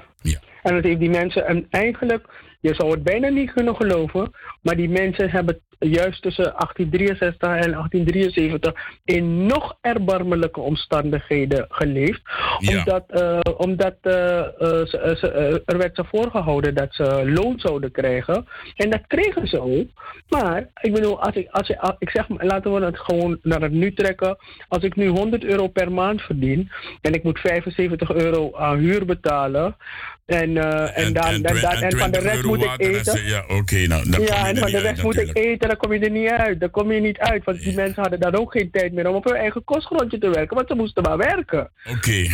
En 0.63 0.73
dat 0.73 0.83
heeft 0.83 0.99
die 0.99 1.09
mensen, 1.09 1.47
en 1.47 1.67
eigenlijk, 1.69 2.27
je 2.62 2.74
zou 2.74 2.91
het 2.91 3.04
bijna 3.04 3.28
niet 3.28 3.54
kunnen 3.54 3.76
geloven, 3.76 4.32
maar 4.62 4.76
die 4.76 4.89
mensen 4.89 5.30
hebben 5.30 5.60
juist 5.89 6.21
tussen 6.21 6.43
1863 6.43 7.50
en 7.50 7.71
1873 7.71 8.74
in 9.06 9.45
nog 9.45 9.78
erbarmelijke 9.82 10.60
omstandigheden 10.60 11.65
geleefd. 11.69 12.21
Ja. 12.58 12.78
Omdat, 12.78 13.04
eh, 13.08 13.39
omdat 13.58 13.95
eh, 14.02 14.39
eh, 14.39 14.45
ze, 14.60 15.15
ze, 15.19 15.62
er 15.65 15.78
werd 15.78 15.95
ze 15.95 16.04
voorgehouden 16.12 16.76
dat 16.76 16.93
ze 16.93 17.32
loon 17.34 17.60
zouden 17.60 17.91
krijgen. 17.91 18.47
En 18.76 18.89
dat 18.89 19.08
kregen 19.08 19.47
ze 19.47 19.62
ook. 19.62 19.88
Maar 20.30 20.69
ik 20.82 20.93
bedoel, 20.93 21.21
als 21.21 21.36
ik, 21.36 21.47
als 21.52 21.69
ik, 21.69 21.78
als- 21.78 21.95
ik 22.00 22.10
zeg, 22.10 22.26
laten 22.30 22.74
we 22.74 22.86
het 22.86 23.00
gewoon 23.00 23.39
naar 23.41 23.62
het 23.62 23.71
nu 23.71 23.93
trekken. 23.93 24.38
Als 24.67 24.84
ik 24.84 24.95
nu 24.95 25.08
100 25.08 25.43
euro 25.43 25.67
per 25.67 25.91
maand 25.91 26.21
verdien 26.21 26.71
en 27.02 27.13
ik 27.13 27.24
moet 27.24 27.39
75 27.39 28.13
euro 28.13 28.52
aan 28.56 28.78
huur 28.78 29.06
betalen. 29.06 29.76
En, 30.25 30.57
eh, 30.57 30.97
en, 31.05 31.13
dan, 31.13 31.23
en, 31.23 31.41
dan- 31.41 31.71
en 31.71 31.97
van 31.97 32.12
de 32.12 32.17
20 32.17 32.23
rest 32.23 32.43
moet 32.43 32.63
ik 32.63 32.73
eten. 32.77 33.25
Ja, 33.25 33.43
oké, 33.47 33.88
nou, 33.88 34.21
Ja, 34.23 34.47
en 34.47 34.57
van 34.57 34.71
de 34.71 34.79
rest 34.79 35.03
moet 35.03 35.17
ik 35.19 35.38
eten, 35.38 35.67
dan 35.67 35.77
kom 35.77 35.93
je 35.93 35.99
er 35.99 36.12
niet 36.12 36.29
uit. 36.29 36.60
Dan 36.60 36.69
kom 36.69 36.91
je 36.91 36.99
niet 37.01 37.17
uit, 37.17 37.43
want 37.43 37.62
die 37.63 37.75
mensen 37.75 38.01
hadden 38.01 38.19
dan 38.19 38.36
ook 38.36 38.51
geen 38.51 38.71
tijd 38.71 38.93
meer 38.93 39.07
om 39.07 39.15
op 39.15 39.24
hun 39.24 39.36
eigen 39.36 39.63
kostgrondje 39.63 40.17
te 40.17 40.30
werken, 40.30 40.55
want 40.55 40.67
ze 40.67 40.76
moesten 40.76 41.03
maar 41.03 41.17
werken. 41.17 41.72
Oké. 41.89 42.28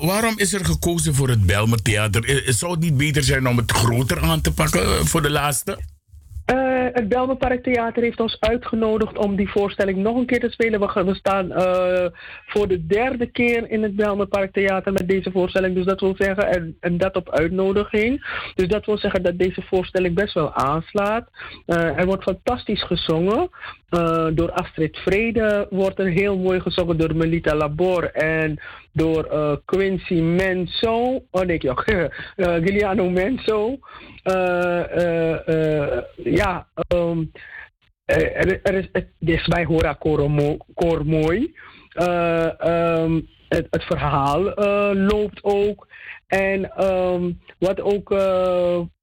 Waarom 0.00 0.34
is 0.38 0.52
er 0.52 0.64
gekozen 0.64 1.14
voor 1.14 1.28
het 1.28 1.46
Belmer 1.46 1.82
Theater? 1.82 2.42
Zou 2.46 2.70
het 2.72 2.80
niet 2.80 2.96
beter 2.96 3.22
zijn 3.22 3.48
om 3.48 3.56
het 3.56 3.70
groter 3.72 4.20
aan 4.22 4.40
te 4.40 4.52
pakken 4.52 4.82
eh, 4.82 4.88
voor 5.04 5.22
de 5.22 5.30
laatste? 5.30 5.78
Eh, 6.46 6.86
het 6.92 7.08
Belmenpark 7.08 7.62
Theater 7.62 8.02
heeft 8.02 8.20
ons 8.20 8.36
uitgenodigd 8.40 9.18
om 9.18 9.36
die 9.36 9.50
voorstelling 9.50 9.98
nog 9.98 10.16
een 10.16 10.26
keer 10.26 10.40
te 10.40 10.50
spelen. 10.50 10.80
We, 10.80 11.14
staan 11.14 11.52
eh, 11.52 12.06
voor 12.46 12.68
de 12.68 12.86
derde 12.86 13.26
keer 13.26 13.70
in 13.70 13.82
het 13.82 13.96
Belmenpark 13.96 14.52
Theater 14.52 14.92
met 14.92 15.08
deze 15.08 15.30
voorstelling. 15.30 15.74
Dus 15.74 15.84
dat 15.84 16.00
wil 16.00 16.14
zeggen, 16.18 16.48
en, 16.48 16.76
en 16.80 16.98
dat 16.98 17.16
op 17.16 17.30
uitnodiging. 17.30 18.26
Dus 18.54 18.68
dat 18.68 18.86
wil 18.86 18.98
zeggen 18.98 19.22
dat 19.22 19.38
deze 19.38 19.62
voorstelling 19.62 20.14
best 20.14 20.34
wel 20.34 20.54
aanslaat. 20.54 21.28
Eh, 21.66 21.98
er 21.98 22.06
wordt 22.06 22.22
fantastisch 22.22 22.82
gezongen. 22.82 23.50
Eh, 23.88 24.26
door 24.34 24.50
Astrid 24.50 24.96
Vrede 24.96 25.66
wordt 25.70 25.98
er 25.98 26.06
heel 26.06 26.38
mooi 26.38 26.60
gezongen 26.60 26.98
door 26.98 27.16
Melita 27.16 27.54
Labor 27.54 28.10
en 28.12 28.60
door 28.92 29.24
eh, 29.24 29.56
Quincy 29.64 30.20
Menso. 30.20 31.24
Oh 31.30 31.42
nee, 31.42 31.58
ja, 31.60 31.74
eh, 31.84 32.54
Giuliano 32.54 33.10
Menso. 33.10 33.78
Ja, 36.24 36.68
ehm, 36.88 37.24
eh, 38.06 38.60
er, 38.62 38.74
is, 38.74 38.88
het 38.92 39.08
is 39.18 39.46
bij 39.46 39.64
Hora 39.64 39.92
Kormooi. 40.74 41.54
Eh, 41.88 42.60
ehm, 42.60 43.20
het, 43.48 43.66
het 43.70 43.84
verhaal 43.84 44.42
loopt 44.94 45.38
ook. 45.42 45.86
En 46.26 46.70
ehm, 46.70 47.32
wat, 47.58 47.80
ook, 47.80 48.08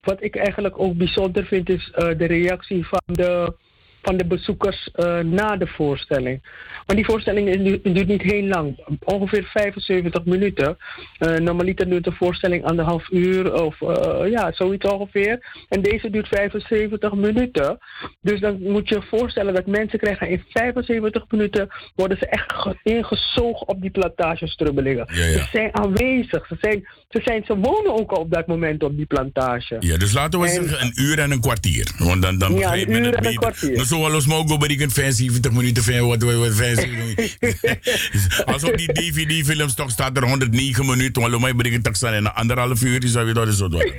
wat 0.01 0.23
ik 0.23 0.35
eigenlijk 0.35 0.79
ook 0.79 0.97
bijzonder 0.97 1.45
vind, 1.45 1.69
is 1.69 1.91
de 1.95 2.25
reactie 2.25 2.87
van 2.87 3.01
de, 3.05 3.55
van 4.03 4.17
de 4.17 4.25
bezoekers 4.25 4.89
eh, 4.93 5.19
na 5.19 5.57
de 5.57 5.67
voorstelling. 5.67 6.41
Want 6.85 6.97
die 6.99 7.05
voorstelling 7.07 7.49
is 7.49 7.57
nu- 7.57 7.79
duurt 7.93 8.07
niet 8.07 8.21
heel 8.21 8.43
lang, 8.43 8.97
ongeveer 9.03 9.43
75 9.53 10.25
minuten. 10.25 10.77
Eh 11.17 11.35
normaliter 11.37 11.89
duurt 11.89 12.03
de 12.03 12.11
voorstelling 12.11 12.63
anderhalf 12.65 13.09
uur 13.09 13.63
of 13.63 13.81
eh, 13.81 14.29
ja, 14.31 14.51
zoiets 14.53 14.89
ongeveer. 14.89 15.65
En 15.69 15.81
deze 15.81 16.09
duurt 16.09 16.27
75 16.27 17.13
minuten. 17.13 17.77
Dus 18.21 18.39
dan 18.39 18.57
moet 18.61 18.89
je 18.89 18.95
je 18.95 19.01
voorstellen 19.17 19.53
dat 19.53 19.65
mensen 19.65 19.99
krijgen 19.99 20.29
in 20.29 20.43
75 20.49 21.23
minuten 21.29 21.67
worden 21.95 22.17
ze 22.17 22.25
echt 22.27 22.53
ge- 22.53 22.77
ingezogen 22.83 23.67
op 23.67 23.81
die 23.81 23.89
plantagestrubbelingen. 23.91 25.05
Ja, 25.13 25.25
ja. 25.25 25.31
Ze 25.31 25.47
zijn 25.51 25.75
aanwezig. 25.77 26.47
Ze, 26.47 26.55
zijn, 26.61 26.87
ze, 27.09 27.21
zijn, 27.23 27.43
ze 27.45 27.55
wonen 27.57 27.93
ook 27.99 28.11
al 28.11 28.21
op 28.21 28.31
dat 28.31 28.47
moment 28.47 28.83
op 28.83 28.95
die 28.95 29.05
plantage. 29.05 29.75
Ja, 29.79 29.97
dus 29.97 30.13
laten 30.13 30.39
we 30.39 30.45
En- 30.45 30.53
zeggen 30.53 30.81
een 30.85 30.93
uur 30.95 31.19
en 31.19 31.31
een 31.31 31.41
kwartier. 31.41 31.91
Want 31.97 32.21
dan, 32.21 32.37
dan 32.37 32.53
Ja, 32.53 32.73
een 32.73 32.91
uur 32.91 33.13
en 33.13 33.25
een 33.25 33.35
kwartier. 33.35 33.85
Zo 33.93 34.05
alles 34.05 34.25
mogen 34.25 34.59
berekenen 34.59 34.91
75 34.91 35.51
minuten, 35.51 35.83
5, 35.83 36.01
wat, 36.01 36.23
wat, 36.23 36.35
wat, 36.35 36.53
75 36.55 38.45
Als 38.45 38.63
op 38.63 38.77
die 38.77 38.93
DVD-films 38.93 39.73
toch 39.73 39.89
staat 39.89 40.17
er 40.17 40.27
109 40.27 40.85
minuten, 40.85 41.21
maar 41.21 41.39
mij 41.39 41.79
dat 41.81 41.95
staan 41.97 42.13
in 42.13 42.25
een 42.25 42.33
anderhalf 42.33 42.83
uur, 42.83 43.07
zou 43.07 43.27
je 43.27 43.33
dat 43.33 43.53
zo 43.53 43.67
doen. 43.67 43.91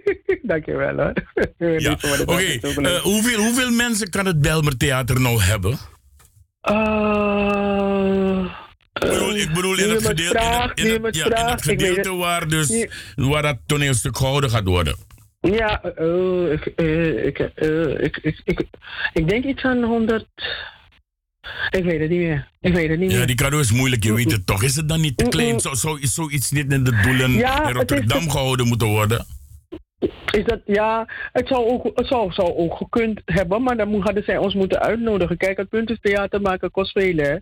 Dankjewel 0.42 0.96
hoor. 0.96 1.12
Ja. 1.80 1.92
Oké, 2.26 2.42
eh, 2.42 3.00
hoeveel, 3.00 3.38
hoeveel 3.38 3.70
mensen 3.70 4.10
kan 4.10 4.26
het 4.26 4.40
Belmer 4.40 4.76
Theater 4.76 5.20
nou 5.20 5.42
hebben? 5.42 5.78
Eh, 6.60 8.44
Ik 8.92 9.08
bedoel, 9.10 9.36
ik 9.36 9.52
bedoel 9.52 9.78
in, 9.78 9.90
het 9.90 10.06
gedeelte, 10.06 10.38
in, 10.38 10.60
het, 10.60 10.80
in, 10.80 11.04
het, 11.04 11.16
ja, 11.16 11.24
in 11.24 11.50
het 11.50 11.62
gedeelte 11.62 12.14
waar, 12.14 12.48
dus, 12.48 12.86
waar 13.14 13.42
dat 13.42 13.58
toneelstuk 13.66 14.16
gehouden 14.16 14.50
gaat 14.50 14.64
worden. 14.64 14.96
Ja, 15.40 15.82
eh, 15.82 16.52
ik, 16.52 16.66
eh, 16.66 17.26
ik, 17.26 17.38
eh, 17.38 18.00
ik, 18.04 18.16
ik, 18.16 18.40
ik, 18.44 18.60
ik 19.12 19.28
denk 19.28 19.44
iets 19.44 19.62
aan 19.62 19.82
100. 19.82 20.26
Ik 21.70 21.84
weet 21.84 22.00
het 22.00 22.10
niet 22.10 22.18
meer. 22.18 22.48
Ik 22.60 22.74
weet 22.74 22.88
het 22.90 22.98
niet 22.98 23.10
Ja, 23.10 23.16
meer. 23.16 23.26
die 23.26 23.36
kado 23.36 23.58
is 23.58 23.72
moeilijk, 23.72 24.04
je 24.04 24.12
weet 24.14 24.32
het 24.32 24.46
toch. 24.46 24.62
Is 24.62 24.76
het 24.76 24.88
dan 24.88 25.00
niet 25.00 25.16
te 25.16 25.28
klein? 25.28 25.60
Zo, 25.60 25.74
zo, 25.74 25.94
is 25.94 26.14
zoiets 26.14 26.50
niet 26.50 26.72
in 26.72 26.84
de 26.84 27.00
doelen 27.02 27.30
Ja, 27.32 27.68
in 27.68 27.74
Rotterdam 27.74 28.30
gehouden 28.30 28.66
moeten 28.66 28.88
worden? 28.88 29.26
Is 30.30 30.44
dat, 30.44 30.60
ja, 30.64 31.06
het 31.32 31.48
zou 31.48 31.66
ook, 31.66 31.90
het 31.94 32.06
zou, 32.06 32.32
zou 32.32 32.54
ook 32.56 32.76
gekund 32.76 33.20
hebben, 33.24 33.62
maar 33.62 33.76
dan 33.76 33.88
moet- 33.88 34.04
hadden 34.04 34.22
zij 34.24 34.36
ons 34.38 34.54
moeten 34.54 34.80
uitnodigen. 34.80 35.36
Kijk, 35.36 35.56
het 35.56 35.68
punt 35.68 35.90
is, 35.90 35.98
theater 36.00 36.40
maken 36.40 36.70
kost 36.70 36.92
veel, 36.92 37.16
hè. 37.16 37.36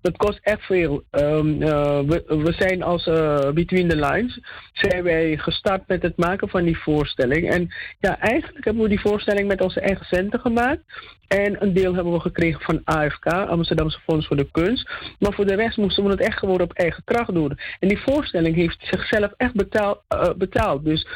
Dat 0.00 0.16
kost 0.16 0.38
echt 0.42 0.62
veel. 0.62 1.02
Ehm, 1.10 1.62
eh, 1.62 2.00
we, 2.26 2.54
zijn 2.58 2.82
als 2.82 3.06
eh, 3.06 3.50
Between 3.50 3.88
the 3.88 3.96
Lines, 3.96 4.40
zijn 4.72 5.02
wij 5.02 5.36
gestart 5.36 5.88
met 5.88 6.02
het 6.02 6.16
maken 6.16 6.48
van 6.48 6.64
die 6.64 6.78
voorstelling. 6.78 7.50
En 7.50 7.68
ja, 7.98 8.18
eigenlijk 8.18 8.64
hebben 8.64 8.82
we 8.82 8.88
die 8.88 9.00
voorstelling 9.00 9.48
met 9.48 9.62
onze 9.62 9.80
eigen 9.80 10.06
centen 10.06 10.40
gemaakt. 10.40 10.82
En 11.28 11.62
een 11.62 11.72
deel 11.72 11.94
hebben 11.94 12.12
we 12.12 12.20
gekregen 12.20 12.60
van 12.60 12.80
AFK, 12.84 13.26
Amsterdamse 13.26 14.00
Fonds 14.00 14.26
voor 14.26 14.36
de 14.36 14.50
Kunst. 14.50 14.90
Maar 15.18 15.32
voor 15.32 15.46
de 15.46 15.54
rest 15.54 15.76
moesten 15.76 16.04
we 16.04 16.10
het 16.10 16.20
echt 16.20 16.38
gewoon 16.38 16.60
op 16.60 16.72
eigen 16.72 17.02
kracht 17.04 17.34
doen. 17.34 17.58
En 17.78 17.88
die 17.88 18.02
voorstelling 18.02 18.54
heeft 18.54 18.76
zichzelf 18.80 19.32
echt 19.36 19.54
betaal, 19.54 20.02
eh, 20.08 20.30
betaald. 20.36 20.84
Dus 20.84 21.06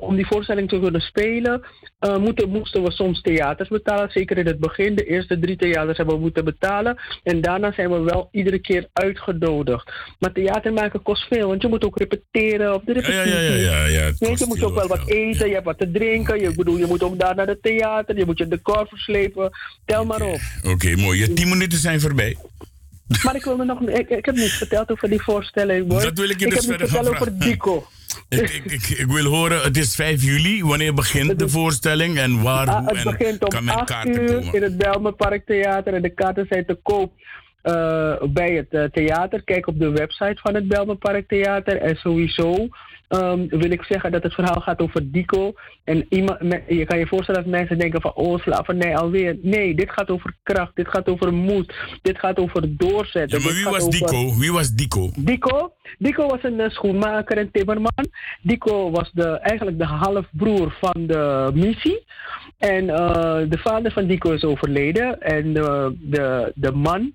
om 0.00 0.16
die 0.16 0.26
voorstelling 0.26 0.68
te 0.68 0.80
kunnen 0.80 1.00
spelen, 1.00 1.64
moeten, 2.20 2.48
moesten 2.48 2.82
we 2.82 2.90
soms 2.90 3.20
theaters 3.20 3.68
betalen. 3.68 4.10
Zeker 4.10 4.38
in 4.38 4.46
het 4.46 4.58
begin. 4.58 4.94
De 4.94 5.04
eerste 5.04 5.38
drie 5.38 5.56
theaters 5.56 5.96
hebben 5.96 6.14
we 6.14 6.20
moeten 6.20 6.44
betalen. 6.44 6.98
En 7.22 7.40
daarna 7.40 7.72
zijn 7.72 7.90
we 7.90 8.00
wel 8.00 8.28
iedere 8.32 8.58
keer 8.58 8.88
uitgenodigd. 8.92 9.92
Maar 10.18 10.32
theater 10.32 10.72
maken 10.72 11.02
kost 11.02 11.26
veel, 11.26 11.48
want 11.48 11.62
je 11.62 11.68
moet 11.68 11.84
ook 11.84 11.98
repeteren 11.98 12.74
op 12.74 12.86
de 12.86 12.92
repetitie. 12.92 13.32
ja, 13.32 13.38
ja, 13.40 13.54
ja. 13.54 13.86
ja, 13.86 14.10
Nee, 14.18 14.34
je 14.38 14.44
moet 14.48 14.62
ook 14.62 14.74
wel 14.74 14.88
wat 14.88 15.08
eten, 15.08 15.46
je 15.48 15.52
hebt 15.54 15.64
wat 15.66 15.78
te 15.78 15.90
drinken. 15.90 16.40
Je, 16.40 16.54
bedoel, 16.54 16.76
je 16.76 16.86
moet 16.86 17.02
ook 17.02 17.18
daar 17.18 17.34
naar 17.34 17.46
het 17.46 17.62
theater, 17.62 18.16
je 18.16 18.24
moet 18.26 18.38
je 18.38 18.48
decor 18.48 18.86
verslepen. 18.88 19.50
Tel 19.84 20.04
maar 20.04 20.22
op. 20.22 20.40
Oké, 20.62 20.96
mooi. 20.96 21.18
Je 21.20 21.32
tien 21.32 21.48
minuten 21.48 21.78
zijn 21.78 22.00
voorbij. 22.00 22.36
Maar 23.22 23.34
ik 23.36 23.44
wilde 23.44 23.64
nog. 23.64 23.80
Ik, 23.82 24.08
ik 24.08 24.24
heb 24.24 24.34
niets 24.34 24.56
verteld 24.56 24.90
over 24.90 25.08
die 25.08 25.22
voorstelling, 25.22 25.90
hoor. 25.90 26.02
Dat 26.02 26.18
wil 26.18 26.28
ik 26.30 26.40
je 26.40 26.46
ik 26.46 26.54
dus 26.54 26.66
verder 26.66 26.88
verteld 26.88 27.08
over 27.14 27.38
Dico. 27.38 27.86
Ik, 28.28 28.40
ik, 28.50 28.64
ik, 28.64 28.88
ik 28.88 29.06
wil 29.06 29.24
horen, 29.24 29.62
het 29.62 29.76
is 29.76 29.94
5 29.94 30.22
juli. 30.22 30.64
Wanneer 30.64 30.94
begint 30.94 31.38
de 31.38 31.48
voorstelling 31.48 32.18
en 32.18 32.42
waar, 32.42 32.68
Ah, 32.68 32.86
het 32.86 32.96
en 32.96 33.04
begint 33.04 33.54
om 33.54 33.64
men 33.64 33.74
8 33.74 33.84
kaarten 33.84 34.22
uur 34.22 34.28
komen? 34.32 34.54
in 34.54 34.62
het 34.62 34.76
Belmenpark 34.76 35.46
Theater. 35.46 35.94
En 35.94 36.02
de 36.02 36.14
kaarten 36.14 36.46
zijn 36.48 36.66
te 36.66 36.78
koop 36.82 37.12
eh, 37.62 38.14
bij 38.28 38.50
het 38.52 38.68
eh, 38.70 38.84
theater. 38.84 39.42
Kijk 39.44 39.66
op 39.66 39.78
de 39.78 39.90
website 39.90 40.40
van 40.42 40.54
het 40.54 40.68
Belmenpark 40.68 41.28
Theater. 41.28 41.76
En 41.76 41.96
sowieso 41.96 42.68
ehm, 43.08 43.46
wil 43.48 43.70
ik 43.70 43.82
zeggen 43.82 44.12
dat 44.12 44.22
het 44.22 44.34
verhaal 44.34 44.60
gaat 44.60 44.80
over 44.80 45.12
Dico. 45.12 45.52
En 45.84 46.06
iemand, 46.08 46.40
me- 46.40 46.62
je 46.68 46.84
kan 46.84 46.98
je 46.98 47.06
voorstellen 47.06 47.42
dat 47.42 47.50
mensen 47.52 47.78
denken 47.78 48.00
van... 48.00 48.14
oh, 48.14 48.38
slavernij 48.40 48.96
alweer. 48.96 49.36
Nee, 49.42 49.74
dit 49.74 49.90
gaat 49.90 50.10
over 50.10 50.34
kracht. 50.42 50.76
Dit 50.76 50.88
gaat 50.88 51.08
over 51.08 51.32
moed. 51.32 51.74
Dit 52.02 52.18
gaat 52.18 52.38
over 52.38 52.76
doorzetten. 52.76 53.38
Ja, 53.38 53.44
maar 53.44 53.54
wie 53.54 53.64
was 53.64 53.82
over- 53.82 53.90
Dico? 53.90 54.38
Wie 54.38 54.52
was 54.52 54.70
Dico? 54.74 55.10
Dico, 55.16 55.72
Dico 55.98 56.26
was 56.26 56.42
een 56.42 56.60
eh, 56.60 56.70
schoenmaker 56.70 57.36
en 57.38 57.50
timmerman. 57.52 58.06
Dico 58.42 58.90
was 58.90 59.10
de, 59.12 59.26
eigenlijk 59.28 59.78
de 59.78 59.86
halfbroer 59.86 60.76
van 60.80 61.06
de 61.06 61.50
missie. 61.54 62.04
En 62.58 62.86
de 63.48 63.58
vader 63.62 63.92
van 63.92 64.06
Dico 64.06 64.32
is 64.32 64.44
overleden. 64.44 65.20
En 65.20 65.52
de, 65.52 66.52
de 66.54 66.72
man 66.72 67.12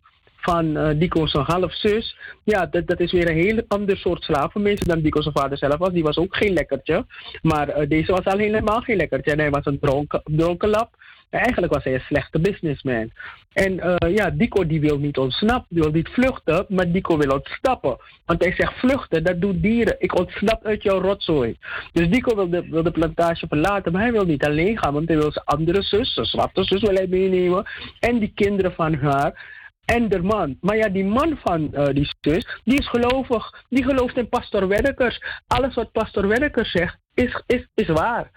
van 0.49 0.77
eh 0.77 0.99
Dico 0.99 1.25
zijn 1.27 1.43
halfzus, 1.43 2.17
ja, 2.43 2.65
dat, 2.65 2.87
dat 2.87 2.99
is 2.99 3.11
weer 3.11 3.29
een 3.29 3.43
heel 3.45 3.61
ander 3.67 3.97
soort 3.97 4.23
slavenmensen 4.23 4.87
dan 4.87 5.01
Dico 5.01 5.21
zijn 5.21 5.37
vader 5.37 5.57
zelf 5.57 5.77
was. 5.77 5.91
Die 5.91 6.03
was 6.03 6.17
ook 6.17 6.35
geen 6.35 6.53
lekkertje. 6.53 7.05
Maar 7.41 7.69
eh, 7.69 7.89
deze 7.89 8.11
was 8.11 8.25
al 8.25 8.37
helemaal 8.37 8.81
geen 8.81 8.97
lekkertje. 8.97 9.31
En 9.31 9.39
hij 9.39 9.49
was 9.49 9.65
een 9.65 9.79
dronken, 9.79 10.21
dronkenlap. 10.23 10.89
En 11.29 11.39
Eigenlijk 11.39 11.73
was 11.73 11.83
hij 11.83 11.93
een 11.93 11.99
slechte 11.99 12.39
businessman. 12.39 13.11
En 13.53 13.79
eh, 13.79 14.15
ja, 14.15 14.29
Dico 14.29 14.67
die 14.67 14.79
wil 14.79 14.97
niet 14.97 15.17
ontsnappen, 15.17 15.67
die 15.69 15.83
wil 15.83 15.91
niet 15.91 16.09
vluchten, 16.09 16.65
maar 16.69 16.91
Dico 16.91 17.17
wil 17.17 17.35
ontsnappen. 17.35 17.97
Want 18.25 18.43
hij 18.43 18.53
zegt 18.57 18.73
vluchten, 18.73 19.23
dat 19.23 19.41
doen 19.41 19.59
dieren. 19.59 19.95
Ik 19.99 20.19
ontsnap 20.19 20.65
uit 20.65 20.83
jouw 20.83 21.01
rotzooi. 21.01 21.57
Dus 21.93 22.09
Dico 22.09 22.35
wil 22.35 22.49
de, 22.49 22.81
de 22.83 22.91
plantage 22.91 23.47
verlaten, 23.47 23.91
maar 23.91 24.01
hij 24.01 24.11
wil 24.11 24.25
niet 24.25 24.45
alleen 24.45 24.77
gaan, 24.77 24.93
want 24.93 25.07
hij 25.07 25.17
wil 25.17 25.31
zijn 25.31 25.45
andere 25.45 25.81
zus, 25.81 26.13
zijn 26.13 26.25
zwarte 26.25 26.63
zus 26.63 26.81
wil 26.81 26.95
hij 26.95 27.07
meenemen. 27.07 27.65
En 27.99 28.19
die 28.19 28.31
kinderen 28.35 28.73
van 28.73 28.93
haar. 28.93 29.55
En 29.95 30.09
de 30.09 30.21
man. 30.21 30.57
Maar 30.61 30.77
ja, 30.77 30.89
die 30.89 31.05
man 31.05 31.37
van 31.43 31.73
eh, 31.73 31.93
die 31.93 32.09
zus, 32.21 32.47
die 32.63 32.79
is 32.79 32.89
gelovig. 32.89 33.65
Die 33.69 33.83
gelooft 33.83 34.17
in 34.17 34.29
pastor 34.29 34.67
Werkers. 34.67 35.21
Alles 35.47 35.75
wat 35.75 35.91
pastor 35.91 36.27
Werkers 36.27 36.71
zegt, 36.71 36.97
is, 37.13 37.41
is, 37.45 37.67
is 37.75 37.87
waar. 37.87 38.31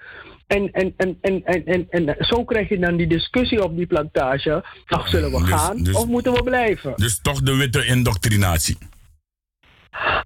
En, 0.47 0.71
en, 0.73 0.95
en, 0.97 1.19
en, 1.21 1.45
en, 1.45 1.65
en, 1.67 1.89
en 1.91 2.17
zo 2.25 2.45
krijg 2.45 2.69
je 2.69 2.79
dan 2.79 2.97
die 2.97 3.07
discussie 3.07 3.63
op 3.65 3.77
die 3.77 3.87
plantage. 3.87 4.65
Ach, 4.87 5.09
zullen 5.09 5.31
we 5.31 5.39
Dus- 5.39 5.49
gaan 5.51 5.83
dus- 5.83 5.97
of 5.97 6.07
moeten 6.07 6.33
we 6.33 6.43
blijven? 6.43 6.93
Dus 6.97 7.21
toch 7.21 7.41
de 7.43 7.57
witte 7.57 7.87
indoctrinatie. 7.87 8.79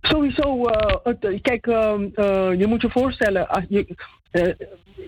Sowieso, 0.01 0.65
eh, 0.67 0.97
het- 1.03 1.41
kijk, 1.43 1.67
ehm, 1.67 2.03
eh, 2.15 2.59
je 2.59 2.67
moet 2.67 2.83
je 2.83 2.91
voorstellen, 2.91 3.49
als 3.49 3.65
je, 3.69 3.95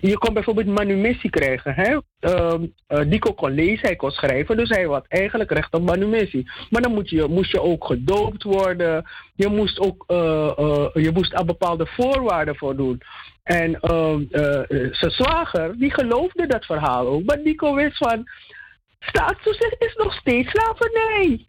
je 0.00 0.18
kon 0.18 0.34
bijvoorbeeld 0.34 0.66
manumissie 0.66 1.30
krijgen. 1.30 1.74
Hè? 1.74 1.98
Ehm, 2.18 2.66
eh, 2.86 3.10
Dico 3.10 3.32
kon 3.32 3.50
lezen, 3.50 3.86
hij 3.86 3.96
kon 3.96 4.10
schrijven, 4.10 4.56
dus 4.56 4.68
hij 4.68 4.84
had 4.84 5.04
eigenlijk 5.08 5.50
recht 5.50 5.74
op 5.74 5.82
manumissie. 5.82 6.50
Maar 6.70 6.82
dan 6.82 6.94
moet 6.94 7.10
je, 7.10 7.26
moest 7.28 7.50
je 7.50 7.60
ook 7.60 7.84
gedoopt 7.84 8.42
worden, 8.42 9.04
je 9.34 9.48
moest 9.48 9.78
ook 9.78 10.04
eh, 10.06 10.58
eh, 10.58 10.88
je 10.92 11.10
moest 11.12 11.34
aan 11.34 11.46
bepaalde 11.46 11.86
voorwaarden 11.86 12.56
voldoen. 12.56 13.00
En 13.42 13.80
ehm, 13.80 14.22
eh, 14.30 14.62
zijn 14.90 15.10
zwager, 15.10 15.78
die 15.78 15.92
geloofde 15.92 16.46
dat 16.46 16.64
verhaal 16.64 17.06
ook, 17.06 17.24
maar 17.24 17.42
Dico 17.42 17.74
wist 17.74 17.96
van, 17.96 18.28
staatstoezicht 18.98 19.76
is 19.78 19.94
nog 19.94 20.14
steeds 20.14 20.50
slavernij. 20.50 21.46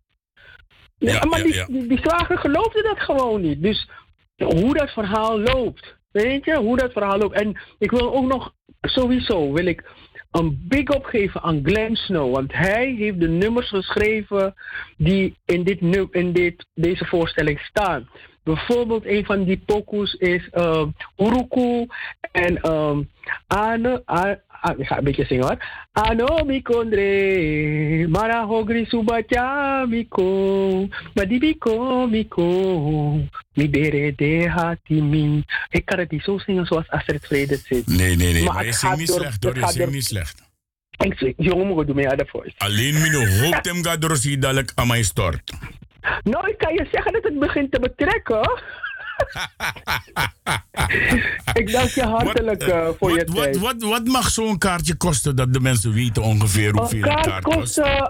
Ja, 0.98 1.26
maar 1.26 1.38
ja, 1.38 1.44
die, 1.44 1.54
ja. 1.54 1.66
die, 1.66 1.88
die 1.88 2.00
zwager 2.00 2.38
geloofde 2.38 2.82
dat 2.82 3.00
gewoon 3.00 3.42
niet. 3.42 3.62
Dus 3.62 3.90
hoe 4.38 4.74
dat 4.74 4.90
verhaal 4.90 5.40
loopt. 5.40 5.97
Weet 6.24 6.46
je, 6.46 6.56
hoe 6.56 6.78
dat 6.78 6.92
verhaal 6.92 7.18
loopt. 7.18 7.42
En 7.42 7.58
ik 7.80 7.92
wil 7.92 8.14
ook 8.14 8.26
nog, 8.26 8.54
sowieso 8.82 9.52
wil 9.52 9.66
ik 9.66 9.90
een 10.32 10.66
big 10.68 10.90
up 10.90 11.06
geven 11.06 11.42
aan 11.42 11.60
Glenn 11.64 11.96
Snow. 11.96 12.34
Want 12.34 12.54
hij 12.54 12.96
heeft 12.98 13.20
de 13.20 13.28
nummers 13.28 13.70
geschreven 13.70 14.54
die 14.98 15.36
in, 15.46 15.64
dit, 15.64 15.82
in 16.12 16.34
dit, 16.34 16.66
deze 16.74 17.06
voorstelling 17.06 17.60
staan. 17.60 18.10
Bijvoorbeeld 18.44 19.06
een 19.06 19.26
van 19.26 19.44
die 19.44 19.62
pokoes 19.66 20.14
is 20.14 20.50
uh, 20.54 20.86
Uruku 21.18 21.88
en 22.32 22.72
um, 22.72 23.10
Ane, 23.48 24.04
A- 24.64 24.70
A- 24.70 24.76
ik 24.78 24.86
ga 24.88 24.98
een 24.98 25.04
beetje 25.04 25.26
zingen 25.26 25.44
hoor. 25.46 25.58
Ano 25.92 26.44
mi 26.46 26.62
kondre, 26.62 28.06
mara 28.10 28.46
hogri 28.46 28.86
subacha 28.86 29.86
miko, 29.90 30.88
madibiko 31.14 32.08
miko, 32.08 32.48
mi 33.54 33.70
bere 33.70 34.14
de 34.16 34.50
hatimi. 34.50 35.44
Ik 35.70 35.86
kan 35.86 36.00
het 36.00 36.12
niet 36.12 36.24
zo 36.24 36.38
zingen 36.38 36.66
zoals 36.66 36.90
Astrid 36.90 37.26
Vrede 37.26 37.56
zit. 37.58 37.88
Nee, 37.88 38.16
nee, 38.16 38.34
nee. 38.34 38.44
Maar 38.44 38.54
Maar 38.54 38.66
je 38.66 38.74
zingt 38.74 38.98
niet 38.98 39.08
door- 39.08 39.20
slecht 39.20 39.44
hoor. 39.44 39.56
Je 39.60 39.68
zingt 39.68 39.92
niet 39.92 40.06
slecht. 40.06 40.46
Ik 40.98 41.18
zeg, 41.18 41.34
jongen, 41.38 41.68
moet 41.68 41.88
doen 41.88 41.96
mee 41.96 42.10
aan 42.10 42.18
de 42.18 42.26
voice. 42.28 42.54
Alleen 42.58 42.94
mino 43.02 43.26
hoop 43.26 43.60
hem 43.66 43.84
gaat 43.84 44.02
door 44.02 44.16
zie 44.18 44.38
dadelijk 44.38 44.72
aan 44.76 44.88
mij 44.88 45.04
stort. 45.04 45.54
Nou, 46.24 46.50
ik 46.50 46.58
kan 46.58 46.74
je 46.74 46.88
zeggen 46.92 47.14
dat 47.14 47.24
het 47.24 47.40
begint 47.40 47.72
te 47.72 47.80
betrekken. 47.80 48.50
ik 51.54 51.72
dank 51.72 51.90
je 51.90 52.04
hartelijk 52.04 52.62
eh, 52.64 52.88
voor 53.00 53.12
je 53.12 53.26
Wat, 53.26 53.36
tijd. 53.36 53.58
wat, 53.58 53.76
wat 53.84 54.06
mag 54.06 54.30
zo'n 54.30 54.58
kaartje 54.58 54.96
kosten 54.96 55.36
dat 55.36 55.54
de 55.54 55.60
mensen 55.60 55.94
weten 55.94 56.24
ongeveer 56.24 56.72
hoeveel 56.78 57.04
Een 57.04 57.10
een 57.10 57.16
kaart 57.16 57.28
kaart 57.28 57.44
kost 57.44 57.58
kost? 57.58 57.78
eh 57.78 58.06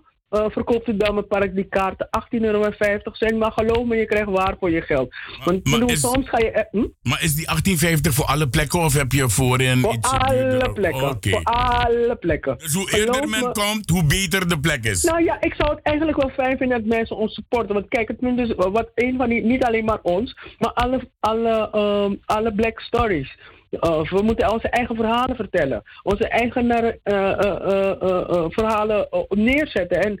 18,50. 0.00 0.07
Eh 0.28 0.44
verkoopt 0.48 0.86
het 0.86 0.98
Belmenpark 0.98 1.54
die 1.54 1.64
kaarten 1.68 2.08
18,50 2.34 2.40
euro 2.40 2.70
zijn. 3.12 3.38
Maar 3.38 3.52
geloof 3.52 3.84
me, 3.86 3.96
je 3.96 4.06
krijgt 4.06 4.28
waar 4.28 4.56
voor 4.60 4.70
je 4.70 4.80
geld. 4.80 5.14
Want 5.44 5.64
maar 5.64 5.72
bedoel, 5.78 5.88
is- 5.94 6.00
soms 6.00 6.28
ga 6.28 6.38
je... 6.38 6.50
eh, 6.50 6.64
hm? 6.70 6.86
Maar 7.02 7.22
is 7.22 7.34
die 7.34 7.46
1850 7.46 8.14
voor 8.14 8.24
alle 8.24 8.48
plekken 8.48 8.78
of 8.80 8.92
heb 8.94 9.12
je 9.12 9.28
voorin 9.28 9.78
Voor 9.80 9.94
iets 9.94 10.10
alle 10.10 10.70
plekken. 10.74 11.30
Voor 11.30 11.42
alle 11.42 12.16
plekken. 12.20 12.58
Dus 12.58 12.74
hoe 12.74 12.88
Geloof 12.88 13.06
eerder 13.06 13.28
men 13.28 13.40
me- 13.40 13.52
komt, 13.52 13.90
hoe 13.90 14.04
beter 14.04 14.48
de 14.48 14.60
plek 14.60 14.84
is. 14.84 15.02
Nou 15.02 15.24
ja, 15.24 15.36
ik 15.40 15.54
zou 15.54 15.70
het 15.74 15.80
eigenlijk 15.82 16.16
wel 16.22 16.30
fijn 16.30 16.56
vinden 16.56 16.78
dat 16.78 16.96
mensen 16.96 17.16
ons 17.16 17.34
supporten. 17.34 17.74
Want 17.74 17.88
kijk, 17.88 18.08
het 18.08 18.38
is, 18.38 18.52
wat 18.56 18.90
een 18.94 19.16
van 19.16 19.28
die, 19.28 19.42
niet 19.42 19.64
alleen 19.64 19.84
maar 19.84 20.00
ons, 20.02 20.36
maar 20.58 20.72
alle, 20.72 21.10
alle, 21.20 21.68
ehm, 21.72 22.14
alle 22.24 22.54
Black 22.54 22.80
Stories. 22.80 23.38
Uh, 23.70 24.10
we 24.10 24.22
moeten 24.22 24.52
onze 24.52 24.68
eigen 24.68 24.96
verhalen 24.96 25.36
vertellen. 25.36 25.82
Onze 26.02 26.28
eigen 26.28 26.64
uh, 26.64 26.92
uh, 27.04 28.44
verhalen 28.48 29.08
neerzetten. 29.28 30.00
En 30.00 30.20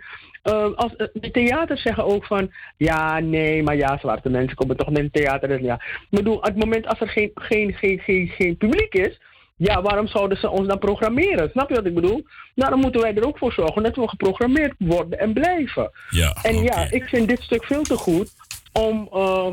als, 0.76 0.92
de 0.96 1.30
theaters 1.30 1.82
zeggen 1.82 2.04
ook 2.04 2.24
van... 2.24 2.52
Ja, 2.76 3.20
nee, 3.20 3.62
maar 3.62 3.76
ja, 3.76 3.98
zwarte 3.98 4.30
mensen 4.30 4.56
komen 4.56 4.76
toch 4.76 4.90
naar 4.90 5.02
het 5.02 5.12
theater. 5.12 5.48
Dus 5.48 5.60
ja. 5.60 5.74
Ik 5.74 6.06
bedoel, 6.10 6.36
op 6.36 6.44
het 6.44 6.56
moment 6.56 6.86
als 6.86 7.00
er 7.00 7.08
geen, 7.08 7.30
geen, 7.34 7.72
geen, 7.72 7.98
geen, 7.98 8.28
geen 8.28 8.56
publiek 8.56 8.94
is... 8.94 9.18
Ja, 9.56 9.82
waarom 9.82 10.06
zouden 10.06 10.38
ze 10.38 10.50
ons 10.50 10.66
dan 10.66 10.78
programmeren? 10.78 11.50
Snap 11.50 11.68
je 11.68 11.74
wat 11.74 11.86
ik 11.86 11.94
bedoel? 11.94 12.26
Nou, 12.54 12.70
dan 12.70 12.80
moeten 12.80 13.00
wij 13.00 13.14
er 13.14 13.26
ook 13.26 13.38
voor 13.38 13.52
zorgen 13.52 13.82
dat 13.82 13.96
we 13.96 14.08
geprogrammeerd 14.08 14.74
worden 14.78 15.18
en 15.18 15.32
blijven. 15.32 15.90
Ja, 16.10 16.36
en 16.42 16.62
ja, 16.62 16.90
ik 16.90 17.04
vind 17.04 17.28
dit 17.28 17.40
stuk 17.40 17.64
veel 17.64 17.82
te 17.82 17.96
goed 17.96 18.30
om, 18.72 19.08
uh, 19.12 19.50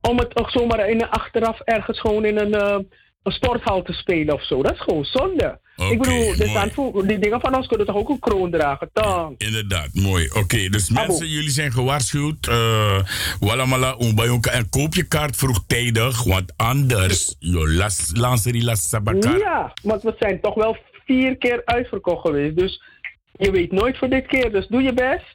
om 0.00 0.18
het 0.18 0.36
ook 0.36 0.50
zomaar 0.50 0.88
in 0.90 1.08
achteraf 1.10 1.60
ergens 1.60 2.00
gewoon 2.00 2.24
in 2.24 2.38
een, 2.38 2.54
uh, 2.54 2.76
een 3.22 3.32
sporthal 3.32 3.82
te 3.82 3.92
spelen 3.92 4.34
of 4.34 4.44
zo. 4.44 4.62
Dat 4.62 4.72
is 4.72 4.80
gewoon 4.80 5.04
zonde. 5.04 5.60
Ik 5.90 5.98
bedoel, 5.98 6.28
er 6.28 6.48
staan 6.48 6.70
voor- 6.70 7.06
die 7.06 7.18
dingen 7.18 7.40
van 7.40 7.56
ons 7.56 7.66
kunnen 7.66 7.86
toch 7.86 7.96
ook 7.96 8.08
een 8.08 8.18
kroon 8.18 8.50
dragen, 8.50 8.90
toch? 8.92 9.32
Inderdaad, 9.36 9.88
mooi. 9.92 10.30
Oké, 10.34 10.68
dus 10.68 10.90
Abo. 10.90 11.06
mensen, 11.06 11.28
jullie 11.28 11.50
zijn 11.50 11.72
gewaarschuwd. 11.72 12.46
Uh, 12.48 13.02
Wallamala, 13.40 13.96
umbayonka 14.00 14.50
en 14.50 14.68
koop 14.68 14.94
je 14.94 15.02
kaart 15.08 15.36
vroegtijdig, 15.36 16.24
want 16.24 16.52
anders, 16.56 17.36
yo, 17.38 17.68
las, 17.68 18.10
lanseri 18.14 18.64
las 18.64 18.88
sabakar. 18.88 19.38
Ja, 19.38 19.72
want 19.82 20.02
we 20.02 20.14
zijn 20.18 20.40
toch 20.40 20.54
wel 20.54 20.76
vier 21.06 21.36
keer 21.36 21.62
uitverkocht 21.64 22.26
geweest. 22.26 22.56
Dus 22.56 22.82
je 23.32 23.50
weet 23.50 23.72
nooit 23.72 23.98
voor 23.98 24.08
dit 24.08 24.26
keer, 24.26 24.52
dus 24.52 24.66
doe 24.66 24.82
je 24.82 24.92
best. 24.92 25.34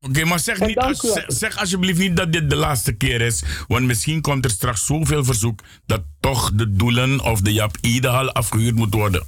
Oké, 0.00 0.24
maar 0.24 0.38
zeg, 0.40 0.60
niet, 0.60 0.78
als- 0.78 1.00
zeg, 1.00 1.24
zeg 1.26 1.56
alsjeblieft 1.58 1.98
niet 1.98 2.16
dat 2.16 2.32
dit 2.32 2.50
de 2.50 2.56
laatste 2.56 2.92
keer 2.92 3.20
is. 3.20 3.42
Want 3.68 3.86
misschien 3.86 4.20
komt 4.20 4.44
er 4.44 4.50
straks 4.50 4.86
zoveel 4.86 5.24
verzoek 5.24 5.60
dat 5.86 6.02
toch 6.20 6.50
de 6.54 6.72
doelen 6.72 7.20
of 7.20 7.40
de 7.40 7.52
Jap 7.52 7.76
Idehal 7.80 8.32
afgehuurd 8.32 8.74
moet 8.74 8.94
worden. 8.94 9.26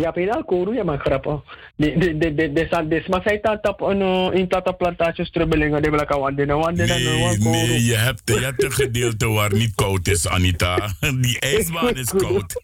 Ja, 0.00 0.10
pedal 0.10 0.44
koru 0.44 0.74
ya 0.74 0.84
man 0.84 0.98
grappen. 0.98 1.42
De 1.76 1.98
de 1.98 2.18
de 2.18 2.34
de 2.34 2.52
de 2.52 2.66
san 2.70 2.88
des 2.88 3.06
maar 3.06 3.22
zij 3.22 3.38
taat 3.38 3.68
op 3.68 3.80
een 3.80 4.00
uh, 4.00 4.28
in 4.32 4.48
tata 4.48 4.72
plantage 4.72 5.24
strubbelingen 5.24 5.82
de 5.82 5.90
blaka 5.90 6.18
wande 6.18 6.44
na 6.44 6.56
wande 6.56 6.86
na 6.86 6.98
no 6.98 7.18
wan. 7.18 7.38
Nee, 7.38 7.84
je 7.84 7.94
hebt, 7.96 8.22
je 8.24 8.40
hebt 8.40 8.62
een 8.62 8.72
gedeelte 8.72 9.28
waar 9.28 9.54
niet 9.54 9.74
koud 9.74 10.08
is, 10.08 10.28
Anita. 10.28 10.88
Die 11.20 11.40
ijsbaan 11.40 11.94
is 11.96 12.10
koud. 12.16 12.62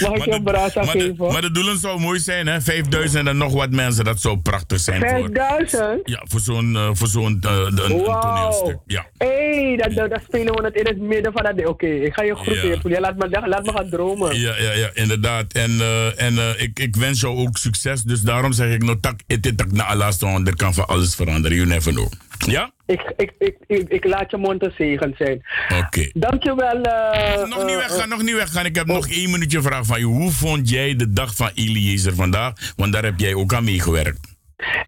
Mag 0.00 0.14
ik 0.14 0.26
een 0.26 0.42
brasa 0.42 0.80
de, 0.80 0.88
geven? 0.88 1.32
maar 1.32 1.40
de 1.40 1.50
doelen 1.50 1.78
zou 1.78 2.00
mooi 2.00 2.18
zijn, 2.18 2.46
hè? 2.46 2.60
5000 2.60 3.28
en 3.28 3.36
nog 3.36 3.52
wat 3.52 3.70
mensen, 3.70 4.04
dat 4.04 4.20
zou 4.20 4.38
prachtig 4.38 4.80
zijn. 4.80 5.00
Voor, 5.00 5.08
5000? 5.08 6.00
ja, 6.04 6.22
voor 6.24 6.40
zo'n 6.40 6.74
uh, 6.74 6.88
voor 6.92 7.08
zo'n 7.08 7.40
Wauw. 7.40 8.20
toneelstuk. 8.20 8.78
Ja. 8.86 9.06
Hé, 9.18 9.76
dat, 9.76 9.94
dat, 9.94 10.10
dat 10.10 10.20
spelen 10.26 10.54
we 10.54 10.64
het 10.64 10.74
in 10.74 10.86
het 10.86 10.98
midden 11.00 11.32
van 11.32 11.42
dat. 11.42 11.66
Oké, 11.66 11.86
ik 11.86 12.14
ga 12.14 12.22
je 12.22 12.34
groeten. 12.34 12.90
Ja. 12.90 13.00
Laat, 13.00 13.16
me, 13.16 13.48
laat 13.48 13.64
me 13.64 13.72
gaan 13.72 13.88
dromen. 13.88 14.40
Ja, 14.40 14.54
ja, 14.56 14.72
ja, 14.72 14.90
inderdaad. 14.94 15.41
En, 15.48 15.80
eh, 15.80 16.22
en 16.22 16.38
eh, 16.38 16.62
ik, 16.62 16.78
ik 16.78 16.96
wens 16.96 17.20
jou 17.20 17.36
ook 17.36 17.56
succes. 17.56 18.02
Dus 18.02 18.20
daarom 18.20 18.52
zeg 18.52 18.74
ik, 18.74 18.82
no 18.82 19.00
tak, 19.00 19.20
it 19.26 19.56
tak 19.56 19.72
na 19.72 19.84
alaste, 19.84 20.26
want 20.26 20.48
er 20.48 20.56
kan 20.56 20.74
van 20.74 20.86
alles 20.86 21.14
veranderen. 21.14 21.56
You 21.56 21.68
never 21.68 21.92
know. 21.92 22.08
Ja? 22.46 22.70
Ik, 22.86 23.12
ik, 23.16 23.32
ik, 23.38 23.56
ik, 23.66 23.88
ik 23.88 24.04
laat 24.04 24.30
je 24.30 24.36
mond 24.36 24.64
een 24.64 24.72
zegen 24.76 25.14
zijn. 25.18 25.42
Oké. 25.84 26.10
Dankjewel. 26.12 26.80
eh 26.82 27.48
Nog 27.48 27.64
niet 27.64 27.76
weggaan, 27.76 28.08
nog 28.08 28.22
niet 28.22 28.34
weggaan. 28.34 28.64
Ik 28.66 28.74
heb 28.76 28.86
nog 28.86 29.08
één 29.08 29.30
minuutje 29.30 29.62
vraag 29.62 29.86
van 29.86 29.98
je. 29.98 30.04
Hoe 30.04 30.30
vond 30.30 30.68
jij 30.68 30.96
de 30.96 31.12
dag 31.12 31.36
van 31.36 31.50
Eliezer 31.54 32.14
vandaag? 32.14 32.72
Want 32.76 32.92
daar 32.92 33.04
heb 33.04 33.18
jij 33.18 33.34
ook 33.34 33.54
aan 33.54 33.64
meegewerkt. 33.64 34.30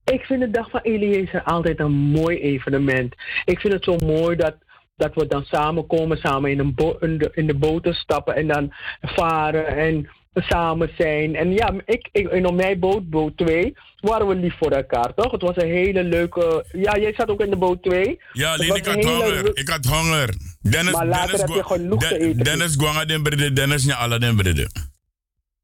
Ik 0.05 0.20
vind 0.24 0.40
de 0.40 0.50
dag 0.50 0.70
van 0.70 0.80
Eliezer 0.80 1.42
altijd 1.42 1.80
een 1.80 1.92
mooi 1.92 2.38
evenement. 2.38 3.14
Ik 3.44 3.61
vind 3.61 3.72
het 3.72 3.84
zo 3.84 3.96
mooi 3.96 4.36
dat, 4.36 4.57
dat 4.96 5.14
we 5.14 5.26
dan 5.26 5.44
samenkomen, 5.44 6.16
samen 6.18 6.50
in, 6.50 6.59
een 6.59 6.74
bo- 6.74 6.96
in, 7.00 7.18
de, 7.18 7.30
in 7.34 7.46
de 7.46 7.55
boten 7.55 7.94
stappen 7.94 8.34
en 8.34 8.46
dan 8.46 8.72
varen 9.02 9.66
en 9.66 10.09
samen 10.35 10.91
zijn. 10.99 11.35
En 11.37 11.53
ja, 11.53 11.72
ik, 11.87 12.09
ik, 12.12 12.26
en 12.28 12.47
op 12.47 12.55
mijn 12.55 12.78
boot, 12.78 13.11
boot 13.11 13.37
2, 13.37 13.74
waren 14.01 14.26
we 14.26 14.35
lief 14.35 14.55
voor 14.59 14.70
elkaar, 14.70 15.14
toch? 15.14 15.32
Het 15.32 15.43
was 15.43 15.57
een 15.57 15.70
hele 15.70 16.05
leuke... 16.05 16.64
Ja, 16.72 16.99
jij 16.99 17.12
zat 17.16 17.28
ook 17.28 17.41
in 17.41 17.51
de 17.51 17.57
boot 17.57 17.82
2. 17.82 18.20
Ja, 18.32 18.53
alleen 18.53 18.74
ik 18.74 18.87
had 18.87 19.05
honger. 19.05 19.57
Ik 19.57 19.68
had 19.68 19.85
honger. 19.85 20.28
Dennis, 20.61 20.93
Maar 20.93 21.07
later 21.07 21.37
Dennis, 21.37 21.41
heb 21.41 21.64
je 21.64 21.74
genoeg 21.74 22.01
Den- 22.01 22.09
gegeten. 22.09 22.45
Dennis 22.45 22.74
Gwanga 22.74 23.05
den 23.05 23.22
brede, 23.22 23.53
Dennis 23.53 23.85
nya 23.85 23.95
alla 23.95 24.18
den 24.18 24.37
brede. 24.37 24.68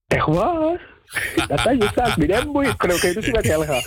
Echt 0.07 0.27
waar? 0.27 0.81
Dat 1.49 1.67
is 1.67 1.79
je 1.79 1.91
zaak, 1.95 2.17
niet 2.17 2.35
hè? 2.35 2.45
Moet 2.45 2.67
je 2.67 2.77
kroken, 2.77 3.15
dus 3.15 3.31
met 3.31 3.47
Helga. 3.47 3.83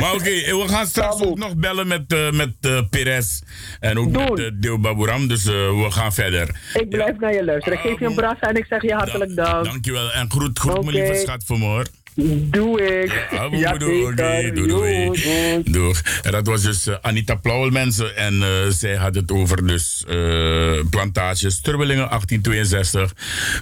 Maar 0.00 0.14
oké, 0.14 0.30
eh, 0.30 0.54
we 0.54 0.64
gaan 0.66 0.86
straks 0.86 1.22
ook 1.22 1.38
nog 1.38 1.56
bellen 1.56 1.86
met, 1.86 2.12
eh 2.12 2.30
met 2.30 2.52
eh, 2.60 2.80
Perez 2.90 3.40
en 3.80 3.98
ook 3.98 4.10
met 4.10 4.38
uh, 4.38 4.50
Deo 4.54 4.78
Baburam. 4.78 5.28
Dus 5.28 5.44
we 5.44 5.86
gaan 5.88 6.12
verder. 6.12 6.60
Ik 6.74 6.88
blijf 6.88 7.18
naar 7.18 7.34
je 7.34 7.44
luisteren. 7.44 7.78
Ik 7.78 7.84
geef 7.84 7.98
je 7.98 8.06
een 8.06 8.14
brasa 8.14 8.40
en 8.40 8.56
ik 8.56 8.66
zeg 8.68 8.82
je 8.82 8.94
hartelijk 8.94 9.36
dank. 9.36 9.64
Dankjewel. 9.64 10.12
En 10.12 10.30
groet, 10.30 10.58
groet 10.58 10.84
mijn 10.84 10.96
lieve 10.96 11.14
schat 11.14 11.44
voor 11.46 11.58
me 11.58 11.64
hoor. 11.64 11.86
Doe 12.14 13.00
ik. 13.02 13.28
Ja, 13.30 13.48
Ja, 13.50 13.72
doei, 13.72 14.14
doei, 14.14 14.52
doei. 14.52 14.68
Doei, 14.68 15.62
Doei. 15.64 15.94
En 16.22 16.32
dat 16.32 16.46
was 16.46 16.62
dus 16.62 16.86
eh, 16.86 16.94
Anita 17.00 17.34
Plauwel, 17.34 17.70
mensen. 17.70 18.16
En 18.16 18.42
eh, 18.42 18.48
zij 18.68 18.96
had 18.96 19.14
het 19.14 19.30
over 19.32 19.66
dus 19.66 20.04
eh, 20.08 20.80
plantages, 20.90 21.60
Turbelingen 21.60 22.08
1862. 22.08 23.14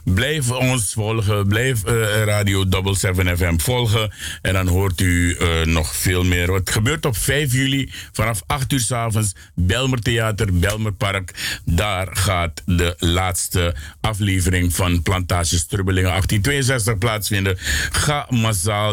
Blijf 0.04 0.50
ons 0.50 0.92
volgen. 0.92 1.46
Blijf 1.46 1.82
Radio 2.24 2.64
77 2.68 3.36
FM 3.38 3.58
volgen. 3.58 4.12
En 4.42 4.52
dan 4.52 4.68
hoort 4.68 5.00
u 5.00 5.36
nog 5.64 5.96
veel 5.96 6.24
meer. 6.24 6.50
Wat 6.50 6.70
gebeurt 6.70 7.06
op 7.06 7.16
5 7.16 7.52
juli 7.52 7.92
vanaf 8.12 8.42
8 8.46 8.72
uur 8.72 8.80
s 8.80 8.92
avonds. 8.92 9.34
Belmer 9.54 10.00
Theater, 10.00 10.58
Belmer 10.58 10.92
Park. 10.92 11.60
Daar 11.64 12.08
gaat 12.10 12.62
de 12.66 12.94
laatste 12.98 13.74
aflevering 14.00 14.74
van 14.74 15.02
Plantages 15.02 15.66
Turbelingen 15.66 16.10
1862 16.10 16.98
plaatsvinden. 16.98 17.56
Ga 17.90 18.26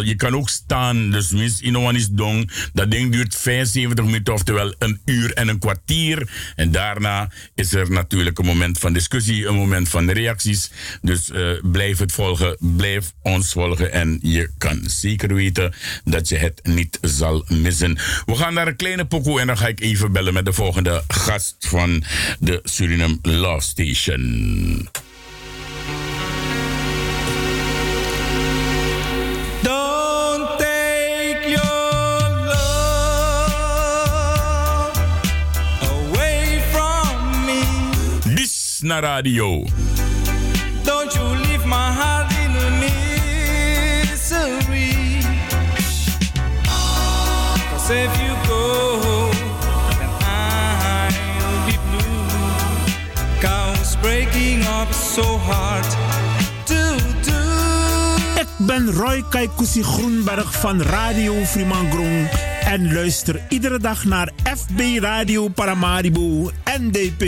Je 0.04 0.14
kan 0.18 0.36
ook 0.36 0.50
staan. 0.50 1.12
Dus 1.12 1.30
mis 1.30 1.62
Inoan 1.62 1.96
is 1.96 2.08
dong. 2.08 2.52
Dat 2.74 2.91
ding 2.91 3.12
duurt 3.12 3.36
75 3.36 4.06
minuten, 4.06 4.34
oftewel 4.34 4.74
een 4.80 5.02
uur 5.06 5.34
en 5.34 5.48
een 5.48 5.60
kwartier. 5.60 6.30
En 6.56 6.72
daarna 6.72 7.32
is 7.56 7.74
er 7.74 7.91
natuurlijk 7.91 8.39
een 8.39 8.46
moment 8.46 8.78
van 8.78 8.93
discussie, 8.93 9.48
een 9.48 9.56
moment 9.56 9.89
van 9.89 10.10
reacties. 10.10 10.72
Dus 11.02 11.32
eh, 11.32 11.50
blijf 11.64 11.98
het 11.98 12.12
volgen, 12.12 12.58
blijf 12.60 13.14
ons 13.22 13.52
volgen. 13.52 13.91
En 13.91 14.20
je 14.22 14.50
kan 14.58 14.82
zeker 14.86 15.34
weten 15.34 15.74
dat 16.04 16.30
je 16.30 16.38
het 16.38 16.60
niet 16.64 16.98
zal 17.02 17.46
missen. 17.48 17.98
We 18.26 18.36
gaan 18.36 18.54
naar 18.54 18.68
een 18.68 18.76
kleine 18.76 19.06
pokoe 19.06 19.39
en 19.39 19.48
dan 19.48 19.58
ga 19.58 19.68
ik 19.68 19.80
even 19.80 20.12
bellen 20.12 20.34
met 20.34 20.46
de 20.46 20.54
volgende 20.54 21.04
gast 21.08 21.56
van 21.60 22.04
de 22.39 22.60
Suriname 22.64 23.18
Love 23.22 23.62
Station. 23.62 24.89
Na 38.86 39.00
radio. 39.00 39.66
Don't 40.84 41.14
you 41.16 41.26
leave 41.46 41.66
my 41.66 41.92
heart 41.92 42.30
in 42.44 42.52
a 42.56 42.70
misery. 44.06 44.94
Cause 47.72 47.90
if 47.90 48.14
you 48.22 48.34
go, 48.48 49.32
then 49.98 50.12
I'll 50.22 51.66
be 51.66 51.76
blue. 51.90 52.30
Cause 53.42 53.98
breaking 54.02 54.62
up 54.80 54.90
is 54.90 55.02
so 55.18 55.38
hard 55.38 55.86
to 56.66 56.80
do. 57.26 57.42
Ik 58.42 58.50
ben 58.58 58.92
Roy 58.92 59.24
Kaikousi 59.30 59.84
Groenberg 59.84 60.60
van 60.60 60.82
Radio 60.82 61.34
Frimangrong 61.46 62.30
en 62.66 62.94
luister 62.94 63.42
iedere 63.50 63.80
dag 63.80 64.06
naar 64.06 64.32
FB 64.58 64.80
Radio 65.00 65.48
Paramaribo 65.48 66.52
NDP. 66.80 67.24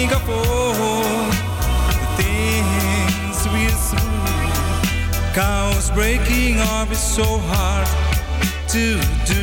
All 0.00 0.12
the 0.12 2.06
things 2.22 3.38
we're 3.52 3.68
through. 3.68 5.34
Cause 5.34 5.90
breaking 5.90 6.60
up 6.60 6.88
is 6.92 7.00
so 7.00 7.24
hard 7.24 7.88
to 8.68 9.00
do. 9.26 9.42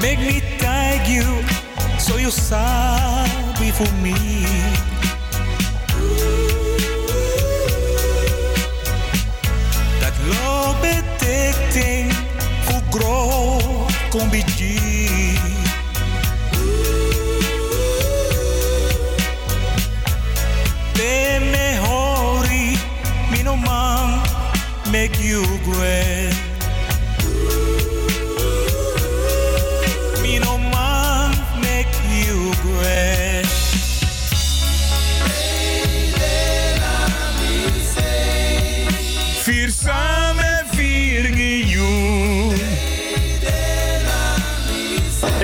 Make 0.00 0.20
me 0.20 0.40
tag 0.58 1.06
you 1.06 1.42
so 1.98 2.16
you 2.16 2.30
sorry 2.30 3.70
for 3.72 3.92
me. 4.02 4.79
Combi 14.10 14.42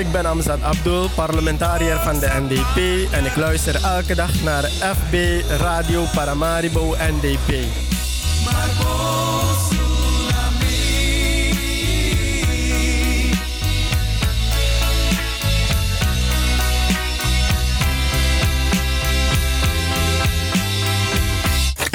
Ik 0.07 0.13
ben 0.13 0.25
Amzad 0.25 0.61
Abdul, 0.61 1.09
parlementariër 1.15 1.99
van 1.99 2.19
de 2.19 2.27
NDP 2.47 3.11
en 3.13 3.25
ik 3.25 3.35
luister 3.35 3.83
elke 3.83 4.15
dag 4.15 4.43
naar 4.43 4.63
FB 4.63 5.41
Radio 5.59 6.03
Paramaribo 6.13 6.95
NDP. 6.99 7.86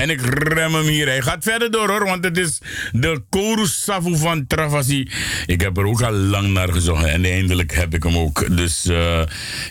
En 0.02 0.10
ik 0.10 0.20
rem 0.20 0.74
hem 0.74 0.86
hier. 0.86 1.06
Hij 1.06 1.22
gaat 1.22 1.44
verder 1.44 1.70
door 1.70 1.88
hoor, 1.88 2.04
want 2.04 2.24
het 2.24 2.38
is 2.38 2.60
de 2.92 3.22
Chorus 3.30 3.82
Safu 3.82 4.16
van 4.16 4.46
Travasi. 4.46 5.08
Ik 5.46 5.60
heb 5.60 5.76
er 5.76 5.86
ook 5.86 6.02
al 6.02 6.12
lang 6.12 6.48
naar 6.48 6.72
gezocht 6.72 7.04
en 7.04 7.24
eindelijk 7.24 7.74
heb 7.74 7.94
ik 7.94 8.02
hem 8.02 8.16
ook. 8.16 8.56
Dus 8.56 8.86
eh, 8.86 9.22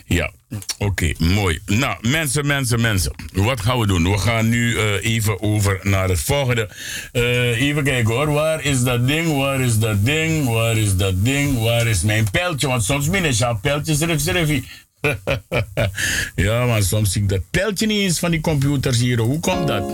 ja, 0.06 0.30
oké, 0.78 1.12
mooi. 1.18 1.58
Nou, 1.66 1.96
mensen, 2.08 2.46
mensen, 2.46 2.80
mensen. 2.80 3.12
Wat 3.32 3.60
gaan 3.60 3.78
we 3.78 3.86
doen? 3.86 4.10
We 4.10 4.18
gaan 4.18 4.48
nu 4.48 4.76
eh, 4.76 5.04
even 5.04 5.42
over 5.42 5.80
naar 5.82 6.08
het 6.08 6.20
volgende. 6.20 6.68
Eh, 7.12 7.60
even 7.60 7.84
kijken 7.84 8.14
hoor. 8.14 8.32
Waar 8.32 8.64
is 8.64 8.82
dat 8.82 9.06
ding? 9.06 9.36
Waar 9.36 9.60
is 9.60 9.78
dat 9.78 10.04
ding? 10.04 10.48
Waar 10.48 10.76
is 10.76 10.96
dat 10.96 11.24
ding? 11.24 11.62
Waar 11.62 11.86
is 11.86 12.02
mijn 12.02 12.30
pijltje? 12.30 12.68
Want 12.68 12.84
soms 12.84 13.08
min 13.08 13.24
is 13.24 13.38
jouw 13.38 13.58
pijltje. 13.62 14.62
ja, 16.46 16.66
maar 16.66 16.82
soms 16.82 17.12
zie 17.12 17.22
ik 17.22 17.28
dat 17.28 17.42
pijltje 17.50 17.86
niet 17.86 18.00
eens 18.00 18.18
van 18.18 18.30
die 18.30 18.40
computers 18.40 18.98
hier. 18.98 19.18
Hoe 19.18 19.40
komt 19.40 19.66
dat? 19.66 19.84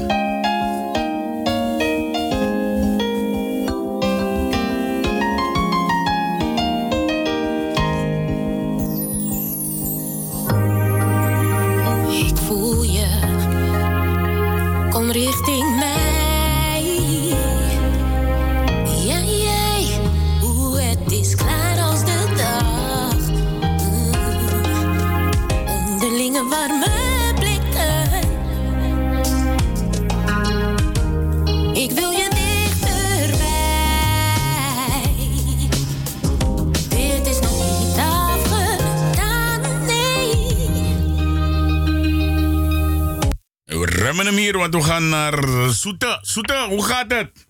Remmen 44.09 44.27
hem 44.27 44.37
hier, 44.37 44.59
want 44.59 44.75
we 44.75 44.83
gaan 44.83 45.09
naar 45.09 45.45
Soete. 45.71 46.19
Soete, 46.23 46.67
hoe 46.69 46.85
gaat 46.85 47.11
het? 47.13 47.47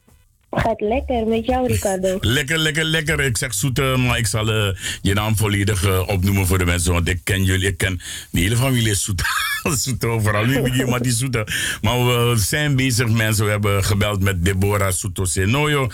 Gaat 0.51 0.81
lekker 0.81 1.27
met 1.27 1.47
jou, 1.47 1.67
Ricardo. 1.67 2.19
Lekker, 2.37 2.59
lekker, 2.59 2.85
lekker. 2.85 3.21
Ik 3.21 3.37
zeg 3.37 3.55
Soete, 3.55 3.95
maar 3.99 4.19
ik 4.19 4.27
zal 4.27 4.53
eh, 4.53 4.77
je 5.03 5.15
naam 5.15 5.37
volledig 5.37 5.85
eh, 5.85 6.09
opnoemen 6.09 6.47
voor 6.47 6.59
de 6.59 6.65
mensen. 6.65 6.93
Want 6.93 7.09
ik 7.09 7.21
ken 7.25 7.45
jullie, 7.45 7.69
ik 7.69 7.79
ken 7.79 8.01
de 8.31 8.41
hele 8.41 8.57
familie 8.57 8.91
is 8.91 9.03
Soete. 9.03 9.25
Soete, 9.85 10.19
vooral 10.21 10.45
nu 10.45 10.87
maar 10.87 11.03
die 11.03 11.13
Soete. 11.13 11.47
Maar 11.83 12.07
we 12.07 12.35
zijn 12.37 12.77
bezig, 12.77 13.09
mensen. 13.09 13.45
We 13.45 13.51
hebben 13.51 13.85
gebeld 13.85 14.23
met 14.23 14.45
Deborah 14.45 14.93
Soeto 14.93 15.25
Senoyo. 15.25 15.91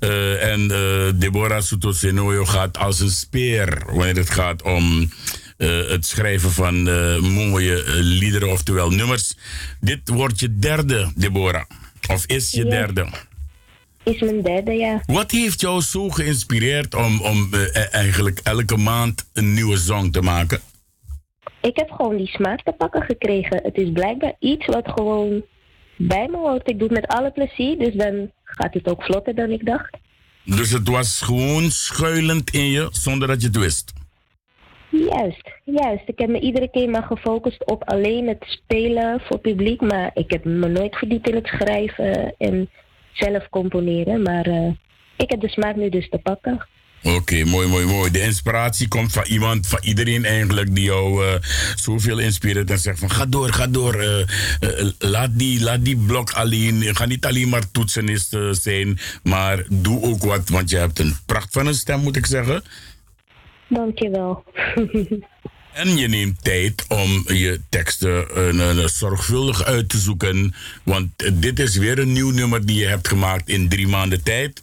Eh, 0.00 0.52
en 0.52 0.68
Deborah 1.18 1.62
Soeto 1.62 1.92
Senoyo 1.92 2.44
gaat 2.44 2.78
als 2.78 3.00
een 3.00 3.10
speer 3.10 3.82
wanneer 3.86 4.16
het 4.16 4.30
gaat 4.30 4.62
om... 4.62 5.10
eh, 5.58 5.88
het 5.88 6.06
schrijven 6.06 6.50
van 6.50 6.88
eh, 6.88 7.18
mooie 7.18 7.82
eh, 7.84 7.92
liederen, 7.94 8.50
oftewel 8.50 8.90
nummers. 8.90 9.34
Dit 9.80 10.08
wordt 10.08 10.40
je 10.40 10.58
derde, 10.58 11.12
Deborah. 11.14 11.64
Of 12.10 12.26
is 12.26 12.50
je 12.50 12.64
Ja. 12.64 12.70
derde? 12.70 13.08
Is 14.02 14.20
mijn 14.20 14.42
derde, 14.42 14.72
ja. 14.72 15.02
Wat 15.06 15.30
heeft 15.30 15.60
jou 15.60 15.80
zo 15.82 16.08
geïnspireerd 16.08 16.94
om, 16.94 17.20
om 17.20 17.54
eigenlijk 17.90 18.40
elke 18.42 18.76
maand 18.76 19.28
een 19.32 19.54
nieuwe 19.54 19.76
song 19.76 20.10
te 20.10 20.22
maken? 20.22 20.60
Ik 21.62 21.76
heb 21.76 21.90
gewoon 21.90 22.16
die 22.16 22.26
smaak 22.26 22.62
te 22.62 22.72
pakken 22.78 23.02
gekregen. 23.02 23.60
Het 23.62 23.76
is 23.76 23.92
blijkbaar 23.92 24.34
iets 24.38 24.66
wat 24.66 24.88
gewoon 24.94 25.42
bij 25.96 26.28
me 26.30 26.36
hoort. 26.36 26.68
Ik 26.68 26.78
doe 26.78 26.88
het 26.88 27.00
met 27.00 27.06
alle 27.06 27.30
plezier, 27.30 27.78
dus 27.78 27.94
dan 27.94 28.30
gaat 28.44 28.74
het 28.74 28.88
ook 28.88 29.02
vlotter 29.02 29.34
dan 29.34 29.50
ik 29.50 29.66
dacht. 29.66 29.96
Dus 30.44 30.70
het 30.70 30.88
was 30.88 31.20
gewoon 31.20 31.70
schuilend 31.70 32.50
in 32.50 32.70
je 32.70 32.88
zonder 32.90 33.28
dat 33.28 33.40
je 33.40 33.46
het 33.46 33.56
wist. 33.56 33.92
Juist, 34.90 35.50
juist. 35.64 36.02
Ik 36.06 36.18
heb 36.18 36.28
me 36.28 36.40
iedere 36.40 36.70
keer 36.70 36.90
maar 36.90 37.02
gefocust 37.02 37.64
op 37.64 37.84
alleen 37.84 38.28
het 38.28 38.44
spelen 38.46 39.20
voor 39.20 39.38
publiek. 39.38 39.80
Maar 39.80 40.10
ik 40.14 40.30
heb 40.30 40.44
me 40.44 40.68
nooit 40.68 40.96
verdiept 40.96 41.28
in 41.28 41.34
het 41.34 41.46
schrijven 41.46 42.34
en 42.38 42.70
zelf 43.12 43.48
componeren. 43.48 44.22
Maar 44.22 44.46
eh, 44.46 44.70
ik 45.16 45.30
heb 45.30 45.40
de 45.40 45.48
smaak 45.48 45.76
nu 45.76 45.88
dus 45.88 46.08
te 46.08 46.18
pakken. 46.18 46.66
Oké, 47.02 47.44
mooi, 47.44 47.68
mooi, 47.68 47.86
mooi. 47.86 48.10
De 48.10 48.22
inspiratie 48.22 48.88
komt 48.88 49.12
van 49.12 49.24
iemand, 49.26 49.66
van 49.66 49.78
iedereen 49.82 50.24
eigenlijk, 50.24 50.74
die 50.74 50.84
jou 50.84 51.26
eh, 51.26 51.34
zoveel 51.76 52.18
inspireert 52.18 52.70
en 52.70 52.78
zegt 52.78 52.98
van 52.98 53.10
ga 53.10 53.26
door, 53.26 53.52
ga 53.52 53.66
door. 53.66 53.94
eh, 53.94 54.88
laat, 54.98 55.38
die, 55.38 55.62
laat 55.62 55.84
die 55.84 55.96
blok 55.96 56.30
alleen, 56.30 56.96
ga 56.96 57.04
niet 57.06 57.24
alleen 57.26 57.48
maar 57.48 57.70
toetsenist 57.70 58.36
zijn, 58.50 58.98
maar 59.22 59.64
doe 59.68 60.02
ook 60.02 60.22
wat, 60.22 60.48
want 60.48 60.70
je 60.70 60.76
hebt 60.76 60.98
een 60.98 61.16
pracht 61.26 61.52
van 61.52 61.66
een 61.66 61.74
stem, 61.74 62.00
moet 62.00 62.16
ik 62.16 62.26
zeggen. 62.26 62.62
Dankjewel. 63.68 64.44
En 65.72 65.96
je 65.96 66.08
neemt 66.08 66.44
tijd 66.44 66.84
om 66.88 67.24
je 67.26 67.60
teksten 67.68 68.28
eh, 68.34 68.86
zorgvuldig 68.86 69.64
uit 69.64 69.88
te 69.88 69.98
zoeken. 69.98 70.54
Want 70.82 71.40
dit 71.40 71.58
is 71.58 71.76
weer 71.76 71.98
een 71.98 72.12
nieuw 72.12 72.30
nummer 72.30 72.66
die 72.66 72.78
je 72.80 72.86
hebt 72.86 73.08
gemaakt 73.08 73.48
in 73.48 73.68
drie 73.68 73.88
maanden 73.88 74.22
tijd. 74.22 74.62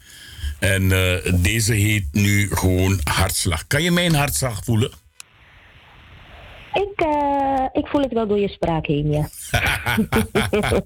En 0.59 0.91
eh, 0.91 1.33
deze 1.33 1.73
heet 1.73 2.05
nu 2.11 2.49
gewoon 2.51 2.99
Hartslag. 3.03 3.67
Kan 3.67 3.83
je 3.83 3.91
mijn 3.91 4.15
hartslag 4.15 4.63
voelen? 4.63 4.91
Ik, 6.75 6.93
eh, 6.95 7.65
ik 7.71 7.87
voel 7.87 8.01
het 8.01 8.13
wel 8.13 8.27
door 8.27 8.39
je 8.39 8.47
spraak 8.47 8.85
heen, 8.85 9.11
ja. 9.11 9.27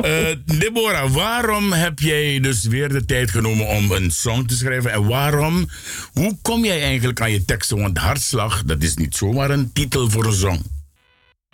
Eh, 0.00 0.58
Deborah, 0.58 1.10
waarom 1.10 1.72
heb 1.72 1.98
jij 1.98 2.40
dus 2.40 2.66
weer 2.66 2.88
de 2.88 3.04
tijd 3.04 3.30
genomen 3.30 3.68
om 3.68 3.90
een 3.90 4.10
song 4.10 4.44
te 4.44 4.54
schrijven? 4.54 4.92
En 4.92 5.08
waarom, 5.08 5.66
hoe 6.12 6.36
kom 6.42 6.64
jij 6.64 6.82
eigenlijk 6.82 7.20
aan 7.20 7.30
je 7.30 7.44
teksten? 7.44 7.80
Want 7.80 7.98
Hartslag, 7.98 8.64
dat 8.64 8.82
is 8.82 8.96
niet 8.96 9.14
zomaar 9.14 9.50
een 9.50 9.72
titel 9.72 10.10
voor 10.10 10.24
een 10.24 10.32
song. 10.32 10.58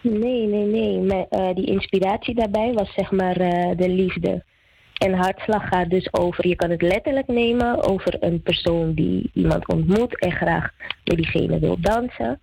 Nee, 0.03 0.47
nee, 0.47 0.67
nee. 0.67 0.99
Maar, 0.99 1.27
eh, 1.29 1.55
die 1.55 1.67
inspiratie 1.67 2.35
daarbij 2.35 2.73
was 2.73 2.93
zeg 2.97 3.11
maar 3.11 3.39
de 3.77 3.89
liefde. 3.89 4.45
En 4.93 5.15
hartslag 5.15 5.69
gaat 5.69 5.91
dus 5.91 6.13
over, 6.13 6.49
je 6.49 6.57
kan 6.57 6.71
het 6.71 6.83
letterlijk 6.83 7.29
nemen 7.29 7.83
over 7.83 8.17
een 8.21 8.43
persoon 8.43 8.95
die 8.95 9.31
iemand 9.35 9.69
ontmoet 9.69 10.19
en 10.19 10.33
graag 10.33 10.71
met 11.05 11.17
diegene 11.17 11.59
wil 11.59 11.77
dansen. 11.81 12.39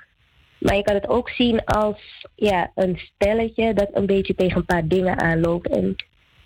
Maar 0.59 0.75
je 0.75 0.83
kan 0.83 0.95
het 0.95 1.07
ook 1.07 1.29
zien 1.29 1.65
als 1.65 2.25
ja, 2.35 2.71
een 2.75 2.99
stelletje 3.15 3.73
dat 3.73 3.89
een 3.93 4.05
beetje 4.05 4.35
tegen 4.35 4.57
een 4.57 4.65
paar 4.65 4.87
dingen 4.87 5.19
aanloopt 5.19 5.69
en 5.69 5.95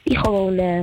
die 0.03 0.17
gewoon 0.17 0.57
eh, 0.57 0.81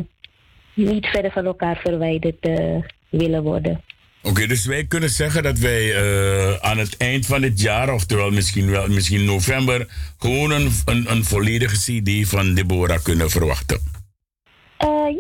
niet 0.75 1.07
verder 1.07 1.31
van 1.31 1.45
elkaar 1.45 1.77
verwijderd 1.77 2.41
eh, 2.41 2.77
willen 3.09 3.43
worden. 3.43 3.81
Oké, 4.23 4.47
dus 4.47 4.67
wij 4.67 4.87
kunnen 4.87 5.09
zeggen 5.09 5.43
dat 5.43 5.59
wij 5.59 5.95
eh, 5.95 6.55
aan 6.55 6.79
het 6.79 6.97
eind 6.97 7.27
van 7.27 7.41
dit 7.41 7.61
jaar, 7.61 7.95
oftewel 7.95 8.31
misschien 8.31 8.71
wel 8.71 8.89
misschien 8.89 9.25
november, 9.25 9.87
gewoon 10.19 10.51
een, 10.51 10.71
een, 10.85 11.11
een 11.11 11.25
volledige 11.25 11.77
CD 11.77 12.29
van 12.29 12.55
Deborah 12.55 13.03
kunnen 13.03 13.31
verwachten. 13.31 13.99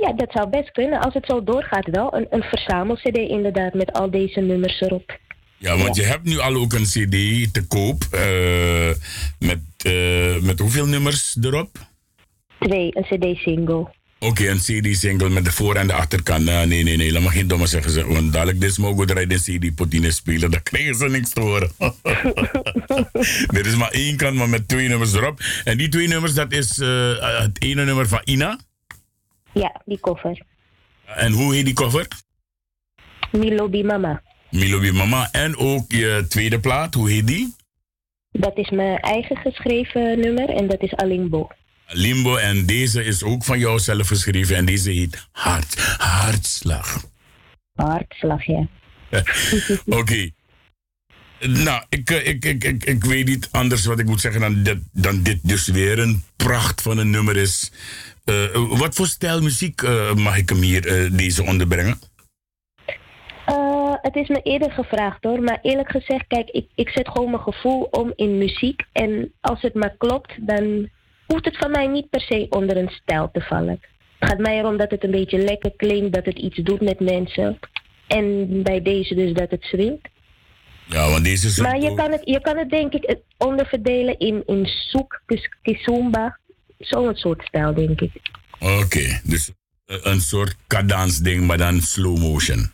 Ja, 0.00 0.12
dat 0.12 0.32
zou 0.32 0.48
best 0.48 0.70
kunnen. 0.70 1.00
Als 1.00 1.14
het 1.14 1.26
zo 1.26 1.44
doorgaat 1.44 1.86
wel. 1.90 2.14
Een, 2.14 2.26
een 2.30 2.42
verzamel-cd 2.42 3.16
inderdaad 3.16 3.74
met 3.74 3.92
al 3.92 4.11
deze 4.11 4.40
nummers 4.40 4.80
erop. 4.80 5.18
Ja, 5.61 5.76
want 5.76 5.96
je 5.96 6.02
hebt 6.02 6.24
nu 6.24 6.38
al 6.38 6.54
ook 6.54 6.72
een 6.72 6.84
CD 6.84 7.52
te 7.52 7.64
koop 7.68 8.04
eh, 8.11 8.90
met, 9.38 9.61
eh, 9.76 10.42
met 10.42 10.58
hoeveel 10.58 10.86
nummers 10.86 11.36
erop? 11.40 11.78
Twee, 12.58 12.90
een 12.96 13.02
cd-single. 13.02 13.94
Oké, 14.18 14.48
een 14.48 14.58
CD-single 14.58 15.28
met 15.28 15.44
de 15.44 15.52
voor- 15.52 15.74
en 15.76 15.86
de 15.86 15.92
achterkant. 15.92 16.44
Nou, 16.44 16.66
nee, 16.66 16.82
nee, 16.82 16.96
nee, 16.96 17.12
laat 17.12 17.22
maar 17.22 17.32
geen 17.32 17.48
domme 17.48 17.66
zeggen. 17.66 17.92
Ze. 17.92 18.06
Want 18.06 18.32
dadelijk 18.32 18.61
dit 18.61 18.78
mogen 18.78 19.06
we 19.06 19.26
de 19.26 19.36
CD-potine 19.40 20.11
spelen. 20.11 20.50
Dan 20.50 20.62
krijgen 20.62 20.94
ze 20.94 21.08
niks 21.08 21.30
te 21.30 21.40
horen. 21.40 21.70
er 23.58 23.66
is 23.66 23.76
maar 23.76 23.90
één 23.90 24.16
kant, 24.16 24.36
maar 24.36 24.48
met 24.48 24.68
twee 24.68 24.88
nummers 24.88 25.12
erop. 25.12 25.40
En 25.64 25.76
die 25.78 25.88
twee 25.88 26.08
nummers, 26.08 26.34
dat 26.34 26.52
is 26.52 26.78
eh, 26.78 27.40
het 27.40 27.62
ene 27.62 27.84
nummer 27.84 28.08
van 28.08 28.20
Ina. 28.24 28.58
Ja, 29.52 29.80
die 29.84 29.98
koffer. 29.98 30.42
En 31.06 31.32
hoe 31.32 31.54
heet 31.54 31.64
die 31.64 31.74
cover? 31.74 32.06
Milobi 33.32 33.84
Mama. 33.84 34.22
Milobi 34.51 34.92
Mama. 34.92 35.28
En 35.32 35.57
ook 35.57 35.92
je 35.92 36.24
tweede 36.28 36.61
plaat, 36.61 36.94
hoe 36.94 37.11
heet 37.11 37.26
die? 37.26 37.55
Dat 38.30 38.57
is 38.57 38.70
mijn 38.70 38.98
eigen 38.98 39.36
geschreven 39.36 40.20
nummer 40.20 40.48
en 40.48 40.68
dat 40.68 40.82
is 40.82 40.94
Alimbo. 40.94 41.48
Limbo. 41.86 42.36
En 42.36 42.66
deze 42.66 43.05
is 43.05 43.22
ook 43.22 43.44
van 43.44 43.59
jou 43.59 43.78
zelf 43.78 44.07
geschreven. 44.07 44.57
En 44.57 44.64
deze 44.64 44.90
heet 44.90 45.28
Hart, 45.32 45.78
Hartslag. 45.98 47.05
Hartslag, 47.74 48.44
ja. 48.44 48.68
Oké. 50.01 50.30
Nou, 51.48 51.82
ik, 51.88 52.11
eh, 52.11 52.26
ik, 52.26 52.44
ik, 52.44 52.64
ik, 52.64 52.84
ik 52.84 53.05
weet 53.05 53.26
niet 53.26 53.48
anders 53.51 53.84
wat 53.84 53.98
ik 53.98 54.07
moet 54.07 54.20
zeggen 54.20 54.40
dan, 54.40 54.62
dit, 54.62 54.78
dan 54.92 55.22
dit 55.22 55.38
dus 55.42 55.66
weer 55.66 55.98
een 55.98 56.22
pracht 56.36 56.82
van 56.82 56.98
een 56.98 57.11
nummer 57.11 57.36
is. 57.36 57.72
Eh, 58.24 58.34
wat 58.53 58.94
voor 58.94 59.07
stijl 59.07 59.42
muziek 59.42 59.82
eh, 59.82 60.14
mag 60.14 60.36
ik 60.36 60.48
hem 60.48 60.61
hier 60.61 61.11
deze 61.16 61.44
onderbrengen? 61.44 61.98
Het 64.03 64.16
is 64.16 64.28
me 64.28 64.40
eerder 64.42 64.70
gevraagd 64.70 65.24
hoor, 65.24 65.42
maar 65.42 65.59
eerlijk 65.62 65.90
gezegd, 65.90 66.24
kijk, 66.28 66.51
ik, 66.51 66.66
ik 66.74 66.88
zet 66.88 67.09
gewoon 67.09 67.30
mijn 67.30 67.42
gevoel 67.42 67.82
om 67.82 68.12
in 68.16 68.38
muziek. 68.38 68.82
En 68.92 69.32
als 69.40 69.62
het 69.62 69.74
maar 69.74 69.94
klopt, 69.98 70.46
dan 70.46 70.88
hoeft 71.26 71.44
het 71.44 71.57
van 71.57 71.70
mij 71.70 71.86
niet 71.86 72.11
per 72.11 72.20
se 72.20 72.46
onder 72.51 72.76
een 72.76 72.90
stijl 73.03 73.30
te 73.32 73.40
vallen. 73.40 73.80
Het 74.18 74.28
gaat 74.28 74.38
mij 74.38 74.59
erom 74.59 74.76
dat 74.76 74.90
het 74.90 75.05
een 75.05 75.11
beetje 75.11 75.38
lekker 75.38 75.72
klinkt, 75.76 76.12
dat 76.14 76.24
het 76.24 76.38
iets 76.38 76.57
doet 76.57 76.80
met 76.80 77.01
mensen. 77.01 77.59
En 78.07 78.48
bij 78.62 78.82
deze 78.82 79.14
dus 79.14 79.32
dat 79.32 79.51
het 79.51 79.62
swingt. 79.62 80.09
Ja, 80.86 81.11
want 81.11 81.24
deze 81.24 81.46
is... 81.46 81.59
Maar 81.59 81.80
je 81.80 81.94
kan 81.94 82.11
het, 82.11 82.20
je 82.24 82.40
kan 82.40 82.57
het 82.57 82.70
denk 82.70 82.92
ik 82.92 83.16
onderverdelen 83.38 84.18
in, 84.18 84.42
in 84.46 84.66
soek, 84.66 85.22
kis- 85.26 85.51
kizomba. 85.62 86.38
Zo'n 86.78 87.14
soort 87.14 87.42
stijl, 87.42 87.74
denk 87.74 88.01
ik. 88.01 88.12
Oké, 88.59 89.20
dus 89.24 89.51
eh, 89.86 89.96
een 90.01 90.20
soort 90.20 90.57
kadansding, 90.66 91.46
maar 91.46 91.59
dan 91.59 91.80
slow 91.80 92.18
motion. 92.18 92.70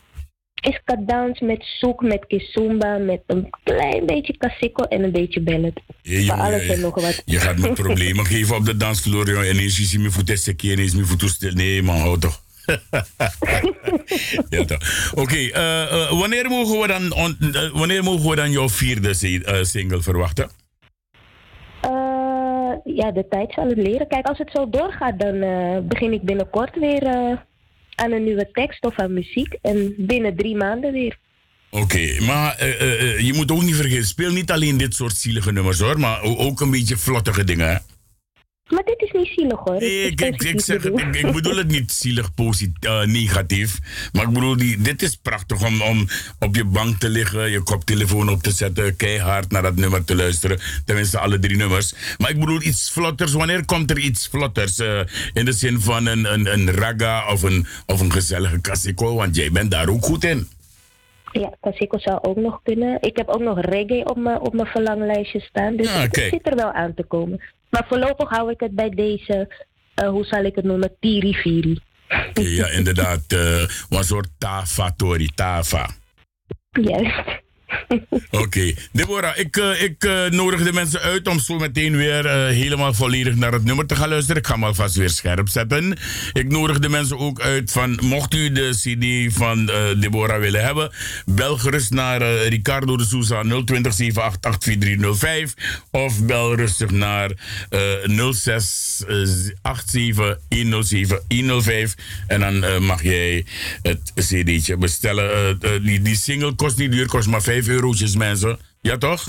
Is 0.66 0.80
kadans 0.84 1.40
met 1.40 1.62
soek, 1.62 2.02
met 2.02 2.26
kizomba, 2.26 2.96
met 2.98 3.20
een 3.26 3.50
klein 3.64 4.06
beetje 4.06 4.36
kasiko 4.36 4.82
en 4.82 5.02
een 5.04 5.12
beetje 5.12 5.40
ballet. 5.40 5.80
Hey, 6.02 6.14
Voor 6.14 6.24
jongen, 6.24 6.44
alles 6.44 6.66
en 6.66 6.80
nog 6.80 6.94
wat. 6.94 7.22
Je 7.24 7.38
gaat 7.40 7.58
me 7.58 7.72
problemen 7.72 8.26
geven 8.32 8.56
op 8.56 8.64
de 8.64 8.76
dansvloer, 8.76 9.28
jongen. 9.30 9.48
En 9.48 9.58
eens 9.58 9.90
je 9.92 9.98
me 9.98 10.10
voeten 10.10 10.38
sekken, 10.38 10.70
en 10.70 10.78
eens 10.78 10.94
me 10.94 11.04
voeten 11.04 11.28
stil. 11.28 11.52
Nee, 11.52 11.82
man, 11.82 11.96
hou 11.96 12.18
toch. 12.18 12.40
ja, 14.50 14.64
toch. 14.64 15.12
Oké, 15.14 15.36
eh, 15.36 15.82
eh, 15.82 16.18
wanneer, 16.18 16.48
mogen 16.48 16.80
we 16.80 16.86
dan 16.86 17.12
on- 17.12 17.36
eh, 17.52 17.70
wanneer 17.72 18.02
mogen 18.02 18.30
we 18.30 18.36
dan 18.36 18.50
jouw 18.50 18.68
vierde 18.68 19.14
si- 19.14 19.42
single 19.62 20.02
verwachten? 20.02 20.50
Ja, 22.84 23.10
de 23.12 23.26
tijd 23.30 23.52
zal 23.52 23.66
het 23.68 23.76
leren. 23.76 24.08
Kijk, 24.08 24.26
als 24.26 24.38
het 24.38 24.50
zo 24.52 24.70
doorgaat, 24.70 25.18
dan 25.18 25.38
begin 25.88 26.12
ik 26.12 26.22
binnenkort 26.22 26.78
weer 26.78 27.02
aan 27.96 28.12
een 28.12 28.24
nieuwe 28.24 28.48
tekst 28.52 28.84
of 28.84 28.98
aan 28.98 29.12
muziek. 29.12 29.58
En 29.62 29.94
binnen 29.96 30.36
drie 30.36 30.56
maanden 30.56 30.92
weer. 30.92 31.18
Oké, 31.70 32.20
maar 32.20 32.56
eh, 32.56 32.80
eh, 32.80 33.02
eh, 33.02 33.20
je 33.20 33.32
moet 33.32 33.50
ook 33.50 33.62
niet 33.62 33.74
vergeten, 33.76 34.06
speel 34.06 34.32
niet 34.32 34.50
alleen 34.50 34.76
dit 34.76 34.94
soort 34.94 35.16
zielige 35.16 35.52
nummers 35.52 35.78
hoor, 35.78 36.00
maar 36.00 36.22
ook 36.22 36.60
een 36.60 36.70
beetje 36.70 36.96
vlottige 36.96 37.44
dingen. 37.44 37.68
Hè? 37.68 37.76
Maar 38.66 38.82
dit 38.84 39.02
is 39.02 39.10
niet 39.12 39.26
zielig 39.34 39.58
hoor. 39.64 39.78
Nee, 39.78 40.02
ik, 40.06 40.20
ik, 40.20 40.42
ik, 40.42 40.60
zeg 40.60 40.82
het, 40.82 40.98
ik, 41.00 41.16
ik 41.16 41.32
bedoel 41.32 41.56
het 41.56 41.68
niet 41.68 41.92
zielig 41.92 42.34
positief, 42.34 42.72
eh, 42.90 43.02
negatief. 43.02 43.78
Maar 44.12 44.22
ik 44.22 44.32
bedoel, 44.32 44.56
die, 44.56 44.76
dit 44.82 45.02
is 45.02 45.16
prachtig 45.16 45.66
om, 45.66 45.82
om 45.82 46.06
op 46.40 46.54
je 46.56 46.64
bank 46.64 46.98
te 46.98 47.08
liggen, 47.08 47.50
je 47.50 47.62
koptelefoon 47.62 48.28
op 48.30 48.42
te 48.42 48.50
zetten, 48.50 48.96
keihard 48.96 49.50
naar 49.50 49.62
dat 49.62 49.76
nummer 49.76 50.04
te 50.04 50.14
luisteren. 50.16 50.58
Tenminste, 50.84 51.18
alle 51.18 51.38
drie 51.38 51.56
nummers. 51.56 51.94
Maar 52.18 52.30
ik 52.30 52.40
bedoel 52.40 52.62
iets 52.62 52.90
vlotters. 52.90 53.32
Wanneer 53.32 53.64
komt 53.64 53.90
er 53.90 53.98
iets 53.98 54.28
vlotters? 54.28 54.78
eh, 54.78 55.00
in 55.32 55.44
de 55.44 55.52
zin 55.52 55.80
van 55.80 56.06
een, 56.06 56.32
een, 56.32 56.52
een 56.52 56.70
raga 56.70 57.32
of 57.32 57.42
een, 57.42 57.66
of 57.86 58.00
een 58.00 58.12
gezellige 58.12 58.60
kasiko, 58.60 59.14
want 59.14 59.36
jij 59.36 59.50
bent 59.50 59.70
daar 59.70 59.88
ook 59.88 60.04
goed 60.04 60.24
in. 60.24 60.48
Ja, 61.32 61.52
Kasiko 61.60 61.98
zou 61.98 62.18
ook 62.22 62.36
nog 62.36 62.60
kunnen. 62.62 62.98
Ik 63.00 63.16
heb 63.16 63.28
ook 63.28 63.40
nog 63.40 63.60
reggae 63.60 64.04
op 64.04 64.16
mijn, 64.16 64.40
op 64.40 64.54
mijn 64.54 64.66
verlanglijstje 64.66 65.40
staan. 65.40 65.76
Dus 65.76 65.86
Ja, 65.86 66.00
het 66.00 66.10
kijk. 66.10 66.30
zit 66.32 66.46
er 66.46 66.56
wel 66.56 66.72
aan 66.72 66.94
te 66.94 67.04
komen. 67.08 67.40
Maar 67.76 67.86
voorlopig 67.88 68.28
hou 68.28 68.50
ik 68.50 68.60
het 68.60 68.74
bij 68.74 68.90
deze, 68.90 69.54
eh, 69.94 70.08
hoe 70.08 70.24
zal 70.24 70.44
ik 70.44 70.54
het 70.54 70.64
noemen, 70.64 70.96
Tiri-Firi. 71.00 71.80
Ja, 72.32 72.68
inderdaad. 72.68 73.24
eh, 73.28 73.60
een 73.88 74.04
soort 74.04 74.28
tafa, 74.38 74.92
tori, 74.96 75.28
tafa. 75.34 75.90
Juist. 76.70 77.44
Oké, 78.30 78.74
Deborah, 78.92 79.38
ik, 79.38 79.56
eh, 79.56 79.82
ik 79.82 80.04
eh, 80.04 80.24
nodig 80.30 80.62
de 80.62 80.72
mensen 80.72 81.00
uit 81.00 81.28
om 81.28 81.38
zo 81.40 81.58
meteen 81.58 81.96
weer 81.96 82.26
eh, 82.26 82.46
helemaal 82.46 82.94
volledig 82.94 83.34
naar 83.34 83.52
het 83.52 83.64
nummer 83.64 83.86
te 83.86 83.96
gaan 83.96 84.08
luisteren. 84.08 84.36
Ik 84.36 84.46
ga 84.46 84.52
hem 84.52 84.64
alvast 84.64 84.94
weer 84.94 85.10
scherp 85.10 85.48
zetten. 85.48 85.98
Ik 86.32 86.48
nodig 86.48 86.78
de 86.78 86.88
mensen 86.88 87.18
ook 87.18 87.40
uit 87.40 87.72
van, 87.72 87.98
mocht 88.02 88.34
u 88.34 88.52
de 88.52 88.70
CD 88.70 89.34
van 89.34 89.70
Deborah 90.00 90.40
willen 90.40 90.64
hebben, 90.64 90.90
bel 91.26 91.56
gerust 91.58 91.90
naar 91.90 92.22
Ricardo 92.48 92.96
de 92.96 93.04
Souza 93.04 93.42
020 93.42 93.94
788 93.94 95.54
of 95.90 96.24
bel 96.24 96.54
rustig 96.54 96.90
naar 96.90 97.30
eh 97.68 98.32
06 98.32 99.02
87 99.06 100.38
107 100.48 101.20
105 101.28 101.94
en 102.26 102.40
dan 102.40 102.84
mag 102.84 103.02
jij 103.02 103.44
het 103.82 104.12
CD'tje 104.14 104.76
bestellen. 104.76 105.58
Die, 105.82 106.02
die 106.02 106.16
single 106.16 106.54
kost 106.54 106.76
niet 106.76 106.92
duur, 106.92 107.06
kost 107.06 107.28
maar 107.28 107.42
5 107.42 107.55
eurotjes 107.64 108.16
mensen. 108.16 108.58
Ja 108.80 108.96
toch? 108.98 109.24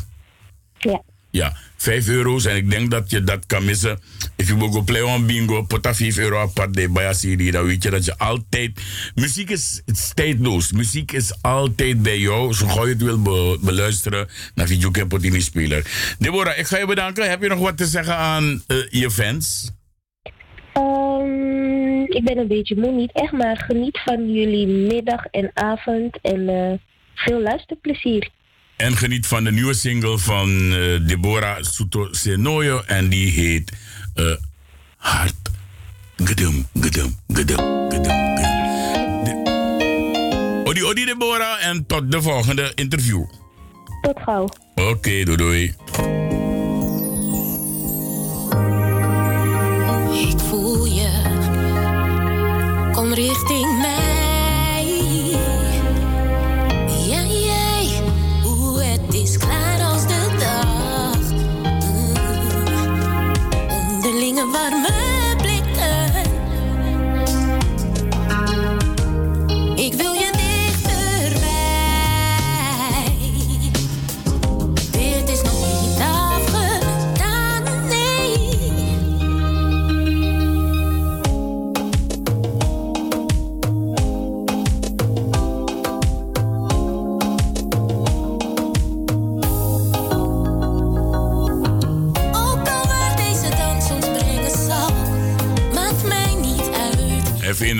Ja. 0.78 1.02
Ja, 1.32 1.56
5 1.76 2.08
euro's 2.08 2.46
en 2.46 2.56
ik 2.56 2.70
denk 2.70 2.92
dat 2.92 3.10
je 3.10 3.24
dat 3.24 3.46
kan 3.46 3.66
missen. 3.66 4.00
If 4.36 4.48
you 4.48 4.72
go 4.72 4.82
play 4.82 5.02
on 5.02 5.26
bingo, 5.26 5.62
put 5.64 5.88
5 5.92 6.18
euro 6.18 6.38
apart 6.42 6.74
de 6.74 6.90
bij 6.90 7.12
CD, 7.14 7.52
dan 7.52 7.66
weet 7.66 7.84
je 7.84 7.90
dat 7.90 8.06
je 8.06 8.18
altijd... 8.18 8.82
Muziek 9.16 9.50
is 9.50 9.82
tijdloos. 10.14 10.72
Muziek 10.72 11.12
is 11.12 11.42
altijd 11.42 12.02
bij 12.02 12.20
jou. 12.20 12.54
Zo 12.54 12.68
gauw 12.68 12.86
je 12.86 12.94
het 12.94 13.02
wil 13.02 13.22
be- 13.22 13.58
beluisteren, 13.62 14.28
dan 14.56 14.68
vind 14.68 14.82
je 14.82 14.88
ook 14.88 14.98
een 14.98 15.08
potini 15.08 15.42
speler. 15.42 15.86
Deborah, 16.20 16.58
ik 16.58 16.68
ga 16.68 16.78
je 16.78 16.86
bedanken. 16.86 17.30
Heb 17.30 17.42
je 17.42 17.48
nog 17.48 17.60
wat 17.60 17.78
te 17.78 17.86
zeggen 17.86 18.16
aan 18.16 18.64
eh, 18.68 18.78
je 18.90 19.12
fans? 19.12 19.72
Ehm, 20.74 22.02
ik 22.04 22.24
ben 22.24 22.38
een 22.38 22.48
beetje 22.48 22.76
moe, 22.76 22.92
niet 22.92 23.12
echt, 23.14 23.32
maar 23.32 23.58
geniet 23.58 24.00
van 24.06 24.32
jullie 24.32 24.68
middag 24.68 25.26
en 25.26 25.52
avond 25.54 26.20
en 26.22 26.50
eh, 26.50 26.74
veel 27.18 27.42
luisterplezier. 27.42 28.30
En 28.78 28.98
geniet 28.98 29.28
van 29.28 29.44
de 29.44 29.52
nieuwe 29.52 29.74
single 29.74 30.18
van 30.18 30.50
eh, 30.50 31.08
Deborah 31.08 31.58
Soeto 31.64 32.08
Senoyo. 32.12 32.82
En 32.86 33.10
die 33.10 33.32
heet 33.32 33.72
eh, 34.14 34.26
Hart. 34.98 35.50
Gedum, 36.18 36.68
gedum, 36.82 37.16
gedum, 37.28 37.90
gedum, 37.90 38.38
gedum. 38.38 38.64
De- 39.24 40.62
Odi, 40.66 40.84
odi 40.84 41.06
Deborah. 41.06 41.66
En 41.66 41.86
tot 41.86 42.12
de 42.12 42.22
volgende 42.22 42.72
interview. 42.76 43.24
Tot 44.02 44.20
gauw. 44.26 44.50
Oké, 44.76 45.24
doei 45.24 45.38
doei. 45.38 45.74
Ik 50.30 50.40
voel 50.40 50.86
je, 50.86 51.10
kom 52.94 53.14
richting 53.14 53.77
Warme 64.18 64.46
blikken. 64.52 65.07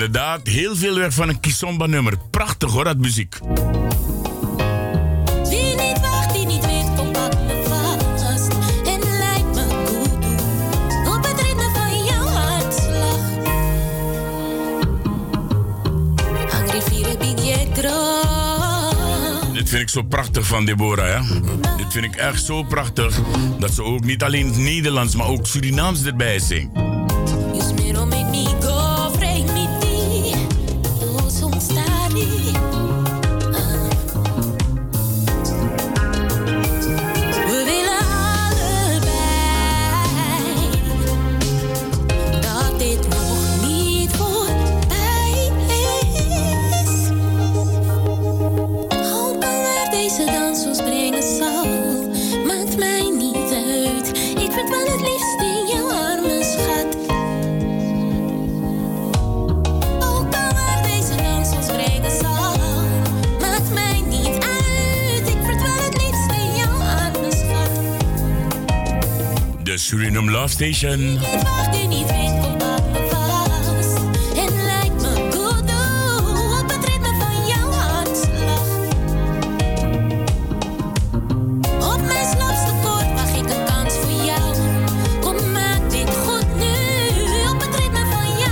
Inderdaad 0.08 0.46
heel 0.46 0.76
veel 0.76 0.94
weg 0.94 1.14
van 1.14 1.28
een 1.28 1.40
Kisomba 1.40 1.86
nummer. 1.86 2.14
Prachtig 2.30 2.70
hoor, 2.70 2.84
dat 2.84 2.98
muziek. 2.98 3.38
Het. 17.74 17.82
Dit 19.52 19.68
vind 19.68 19.82
ik 19.82 19.88
zo 19.88 20.02
prachtig 20.02 20.46
van 20.46 20.64
Deborah, 20.64 21.08
ja. 21.08 21.22
Dit 21.76 21.92
vind 21.92 22.04
ik 22.04 22.16
echt 22.16 22.44
zo 22.44 22.62
prachtig. 22.62 23.20
Dat 23.58 23.74
ze 23.74 23.82
ook 23.82 24.04
niet 24.04 24.22
alleen 24.22 24.62
Nederlands, 24.62 25.16
maar 25.16 25.26
ook 25.26 25.46
Surinaams 25.46 26.04
erbij 26.04 26.38
zingt. 26.38 26.77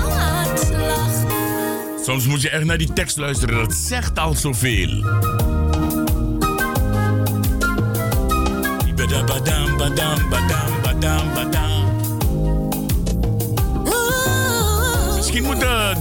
Hartslag. 0.09 2.05
Soms 2.05 2.27
moet 2.27 2.43
je 2.43 2.51
echt 2.51 2.65
naar 2.65 2.79
die 2.79 2.93
tekst 2.93 3.17
luisteren, 3.17 3.55
dat 3.55 3.75
zegt 3.75 4.19
al 4.19 4.35
zoveel. 4.35 5.05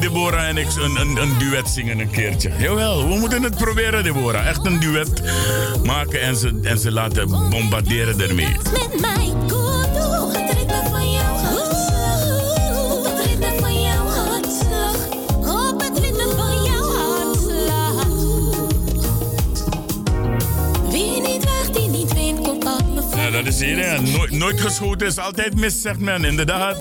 Deborah 0.05 0.47
en 0.47 0.57
ik 0.57 0.67
een, 0.75 0.95
een, 0.95 1.17
een 1.17 1.37
duet 1.37 1.69
zingen 1.69 1.99
een 1.99 2.09
keertje. 2.09 2.51
Jawel, 2.57 3.09
we 3.09 3.15
moeten 3.19 3.43
het 3.43 3.55
proberen, 3.55 4.03
Deborah. 4.03 4.47
Echt 4.47 4.65
een 4.65 4.79
duet 4.79 5.21
maken 5.83 6.21
en 6.21 6.35
ze, 6.35 6.59
en 6.63 6.77
ze 6.77 6.91
laten 6.91 7.29
bombarderen 7.49 8.21
ermee. 8.21 8.47
Met 8.47 9.01
mij. 9.01 9.33
Ja, 23.15 23.31
dat 23.31 23.45
is 23.45 23.59
hè. 23.59 24.01
Nooit, 24.01 24.31
nooit 24.31 24.61
geschoten 24.61 25.07
is 25.07 25.17
altijd 25.17 25.55
mis, 25.55 25.81
zegt 25.81 25.99
men, 25.99 26.23
inderdaad. 26.23 26.77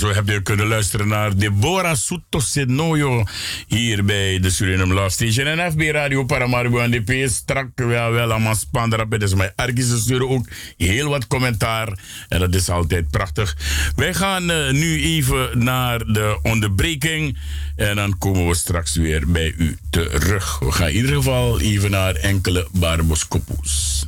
Zo 0.00 0.12
heb 0.12 0.28
je 0.28 0.42
kunnen 0.42 0.66
luisteren 0.66 1.08
naar 1.08 1.36
Deborah 1.36 1.94
Soto 1.94 2.38
Senoyo 2.38 3.24
hier 3.66 4.04
bij 4.04 4.40
de 4.40 4.50
Suriname 4.50 4.94
Love 4.94 5.08
Station 5.08 5.46
en 5.46 5.72
FB 5.72 5.80
Radio 5.80 6.24
Paramaribo 6.24 6.86
NDP. 6.86 7.28
Strak 7.28 7.68
ja, 7.74 8.10
wel 8.10 8.30
allemaal 8.30 8.54
spanderap. 8.54 9.18
Dus 9.18 9.34
mijn 9.34 9.52
argiezen 9.56 9.98
sturen 9.98 10.28
ook 10.28 10.46
heel 10.76 11.08
wat 11.08 11.26
commentaar. 11.26 11.98
En 12.28 12.40
dat 12.40 12.54
is 12.54 12.68
altijd 12.68 13.10
prachtig. 13.10 13.56
Wij 13.96 14.14
gaan 14.14 14.50
eh, 14.50 14.70
nu 14.70 15.02
even 15.02 15.64
naar 15.64 15.98
de 15.98 16.38
onderbreking. 16.42 17.38
En 17.76 17.96
dan 17.96 18.18
komen 18.18 18.48
we 18.48 18.54
straks 18.54 18.96
weer 18.96 19.30
bij 19.30 19.54
u 19.56 19.76
terug. 19.90 20.58
We 20.58 20.72
gaan 20.72 20.88
in 20.88 20.94
ieder 20.94 21.14
geval 21.14 21.60
even 21.60 21.90
naar 21.90 22.14
enkele 22.14 22.68
barboskopoes. 22.72 23.99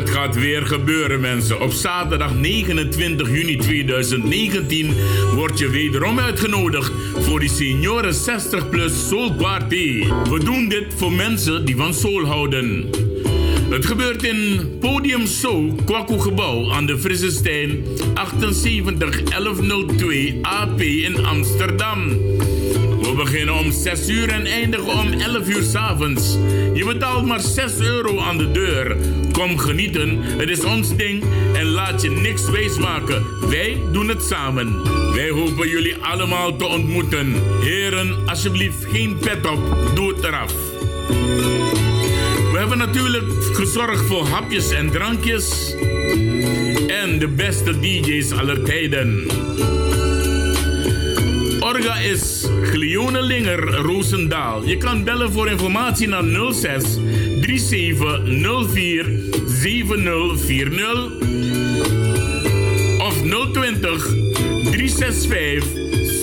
Het 0.00 0.10
gaat 0.10 0.34
weer 0.34 0.66
gebeuren, 0.66 1.20
mensen. 1.20 1.60
Op 1.60 1.72
zaterdag 1.72 2.34
29 2.34 3.30
juni 3.30 3.56
2019 3.56 4.94
word 5.34 5.58
je 5.58 5.68
wederom 5.68 6.18
uitgenodigd 6.18 6.92
voor 7.18 7.40
die 7.40 7.48
senioren 7.48 8.14
60 8.14 8.68
plus 8.68 9.08
Soul 9.08 9.32
Party. 9.34 10.04
We 10.30 10.40
doen 10.44 10.68
dit 10.68 10.86
voor 10.96 11.12
mensen 11.12 11.64
die 11.64 11.76
van 11.76 11.94
soul 11.94 12.24
houden. 12.24 12.90
Het 13.70 13.86
gebeurt 13.86 14.22
in 14.22 14.70
Podium 14.78 15.26
Soul, 15.26 15.74
Kwaku 15.84 16.18
Gebouw 16.18 16.72
aan 16.72 16.86
de 16.86 16.98
Frissestein 16.98 17.84
78 18.14 19.22
1102 19.22 20.38
AP 20.42 20.80
in 20.80 21.26
Amsterdam. 21.26 22.18
Beginnen 23.20 23.54
om 23.54 23.72
6 23.72 24.08
uur 24.08 24.28
en 24.28 24.46
eindigen 24.46 24.92
om 24.92 25.12
11 25.12 25.48
uur 25.48 25.62
s'avonds. 25.62 26.36
Je 26.74 26.84
betaalt 26.84 27.26
maar 27.26 27.40
6 27.40 27.78
euro 27.78 28.18
aan 28.18 28.38
de 28.38 28.50
deur. 28.50 28.96
Kom 29.32 29.58
genieten, 29.58 30.22
het 30.22 30.48
is 30.48 30.64
ons 30.64 30.96
ding 30.96 31.24
en 31.54 31.64
laat 31.64 32.02
je 32.02 32.10
niks 32.10 32.50
wijsmaken. 32.50 33.24
Wij 33.48 33.82
doen 33.92 34.08
het 34.08 34.22
samen. 34.22 34.82
Wij 35.14 35.28
hopen 35.28 35.68
jullie 35.68 35.96
allemaal 35.96 36.56
te 36.56 36.66
ontmoeten. 36.66 37.34
Heren, 37.60 38.16
alsjeblieft 38.26 38.84
geen 38.84 39.18
pet 39.18 39.46
op, 39.46 39.90
doe 39.94 40.14
het 40.14 40.24
eraf. 40.24 40.54
We 42.52 42.56
hebben 42.58 42.78
natuurlijk 42.78 43.32
gezorgd 43.52 44.06
voor 44.06 44.26
hapjes 44.26 44.70
en 44.70 44.90
drankjes. 44.90 45.74
En 46.88 47.18
de 47.18 47.28
beste 47.36 47.80
DJ's 47.80 48.32
aller 48.32 48.62
tijden. 48.62 49.28
Is 51.80 52.46
Glione 52.62 53.22
Linger 53.22 53.74
Roosendaal. 53.74 54.64
Je 54.64 54.76
kan 54.76 55.04
bellen 55.04 55.32
voor 55.32 55.48
informatie 55.48 56.08
naar 56.08 56.22
06 56.52 56.82
3704 57.40 59.20
7040 59.46 61.12
of 62.98 63.14
020 63.52 64.06
365 64.70 65.64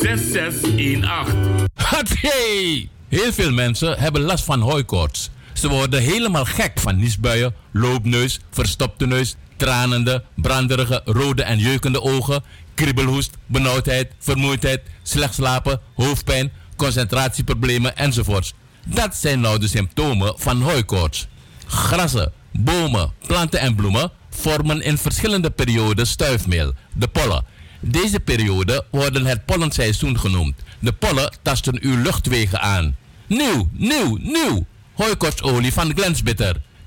6618. 0.01 1.65
Hatsé! 1.73 2.87
Heel 3.09 3.33
veel 3.33 3.51
mensen 3.51 3.99
hebben 3.99 4.21
last 4.21 4.43
van 4.43 4.59
hooikoorts. 4.59 5.29
Ze 5.53 5.69
worden 5.69 6.01
helemaal 6.01 6.45
gek 6.45 6.79
van 6.79 6.97
niesbuien, 6.99 7.55
loopneus, 7.71 8.39
verstopte 8.51 9.07
neus, 9.07 9.35
tranende, 9.55 10.23
branderige, 10.35 11.01
rode 11.05 11.43
en 11.43 11.59
jeukende 11.59 12.01
ogen, 12.01 12.43
kriebelhoest, 12.77 13.37
benauwdheid, 13.45 14.11
vermoeidheid, 14.19 14.81
slecht 15.03 15.33
slapen, 15.33 15.81
hoofdpijn, 15.95 16.51
concentratieproblemen 16.75 17.97
enzovoorts. 17.97 18.53
Dat 18.85 19.15
zijn 19.15 19.39
nou 19.39 19.59
de 19.59 19.67
symptomen 19.67 20.33
van 20.37 20.61
hooikoorts. 20.61 21.27
Grassen, 21.67 22.33
bomen, 22.51 23.11
planten 23.27 23.59
en 23.59 23.75
bloemen 23.75 24.11
vormen 24.29 24.81
in 24.81 24.97
verschillende 24.97 25.49
perioden 25.49 26.07
stuifmeel, 26.07 26.73
de 26.93 27.07
pollen. 27.07 27.45
Deze 27.79 28.19
periode 28.19 28.85
worden 28.91 29.25
het 29.25 29.45
pollenseizoen 29.45 30.19
genoemd. 30.19 30.55
De 30.79 30.93
pollen 30.93 31.37
tasten 31.41 31.77
uw 31.81 32.01
luchtwegen 32.01 32.61
aan. 32.61 32.95
Nieuw, 33.27 33.69
nieuw, 33.71 34.17
nieuw! 34.21 34.65
Hooikortsolie 34.93 35.73
van 35.73 35.93
Glensbitter. 35.95 36.61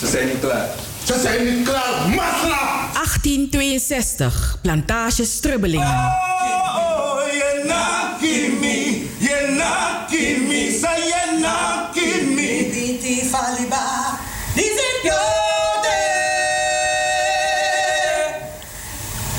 ze 0.00 0.06
zijn 0.06 0.26
niet 0.26 0.40
klaar. 0.40 0.68
Ze 1.04 1.20
zijn 1.22 1.44
niet 1.56 1.68
klaar, 1.68 2.08
masla! 2.08 2.88
1862, 2.92 4.58
plantage 4.62 5.24
Strubbelingen. 5.24 5.86
Oh, 5.86 7.18
je 7.32 7.62
nakimi, 7.66 9.10
je 9.18 9.54
nakimi, 9.58 10.78
sa 10.80 10.94
je 10.94 11.38
nakimi. 11.40 12.70
Diti 12.70 13.28
faliba, 13.30 14.18
diti 14.54 14.88
piote. 15.02 15.98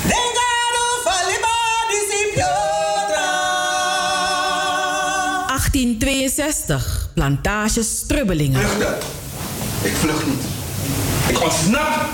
Dengado 0.02 0.84
faliba, 1.04 1.56
diti 1.88 2.32
piotra. 2.34 3.30
1862, 5.46 7.08
plantage 7.14 7.82
Strubbelingen. 7.82 8.68
Vluchten. 8.68 9.20
Ik 9.82 9.92
vlucht 9.94 10.26
niet. 10.26 10.51
Ik 11.42 11.48
ontsnap 11.48 12.08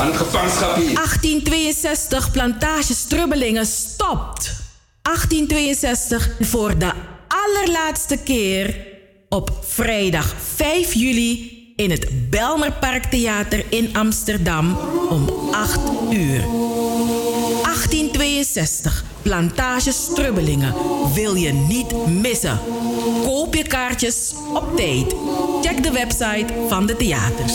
aan 0.00 0.06
het 0.06 0.16
gevangenschap 0.16 0.74
hier. 0.74 0.94
1862, 0.94 2.30
plantage 2.30 2.94
Strubbelingen 2.94 3.66
stopt. 3.66 4.56
1862, 5.02 6.30
voor 6.40 6.78
de 6.78 6.92
allerlaatste 7.28 8.16
keer 8.16 8.86
op 9.28 9.50
vrijdag 9.66 10.34
5 10.54 10.94
juli 10.94 11.72
in 11.76 11.90
het 11.90 12.30
Belmerparktheater 12.30 13.64
in 13.68 13.96
Amsterdam 13.96 14.78
om 15.08 15.28
8 15.50 15.80
uur. 16.10 16.44
1862, 18.18 19.04
plantage 19.22 19.92
Strubbelingen. 19.92 20.74
Wil 21.14 21.34
je 21.34 21.52
niet 21.52 22.06
missen? 22.06 22.58
Koop 23.22 23.54
je 23.54 23.62
kaartjes 23.62 24.34
op 24.54 24.76
tijd. 24.76 25.14
Check 25.62 25.82
de 25.82 25.90
website 25.90 26.46
van 26.68 26.86
de 26.86 26.96
theaters. 26.96 27.52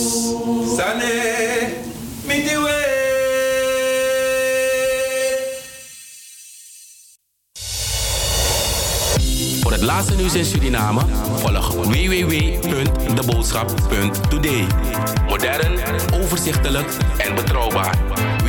Voor 9.62 9.72
het 9.72 9.82
laatste 9.82 10.16
nieuws 10.16 10.34
in 10.34 10.46
Suriname? 10.46 11.02
Volg 11.36 11.74
www.deboodschap.today. 11.74 14.68
Modern, 15.28 15.80
overzichtelijk 16.14 16.88
en 17.18 17.36
betrouwbaar. 17.36 18.33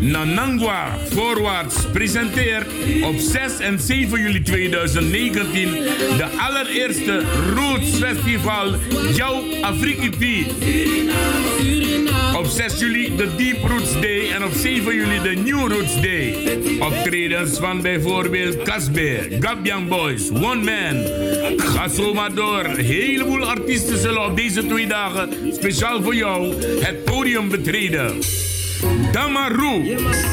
Nanangwa 0.00 0.98
Voorwaarts 1.10 1.76
presenteert 1.92 2.66
op 3.02 3.14
6 3.18 3.58
en 3.58 3.78
7 3.80 4.20
juli 4.20 4.42
2019 4.42 5.70
de 6.16 6.26
allereerste 6.38 7.22
Roots 7.54 7.90
Festival 7.98 8.74
Jouw 9.14 9.42
Afrikiti. 9.62 10.46
Op 12.36 12.46
6 12.46 12.78
juli 12.78 13.16
de 13.16 13.34
Deep 13.36 13.64
Roots 13.68 13.92
Day 14.00 14.30
en 14.30 14.44
op 14.44 14.52
7 14.52 14.94
juli 14.94 15.20
de 15.22 15.42
New 15.42 15.72
Roots 15.72 16.00
Day. 16.00 16.34
Optredens 16.80 17.58
van 17.58 17.82
bijvoorbeeld 17.82 18.62
Casbe, 18.62 19.36
Gabian 19.40 19.88
Boys, 19.88 20.30
One 20.30 20.62
Man. 20.62 21.04
Ga 21.58 21.88
zo 21.88 22.14
maar 22.14 22.34
door. 22.34 22.64
Een 22.64 22.84
heleboel 22.84 23.44
artiesten 23.44 23.98
zullen 23.98 24.24
op 24.24 24.36
deze 24.36 24.66
twee 24.66 24.86
dagen 24.86 25.28
speciaal 25.52 26.02
voor 26.02 26.14
jou 26.14 26.54
het 26.80 27.04
podium 27.04 27.48
betreden. 27.48 28.18
Damaru. 29.12 29.82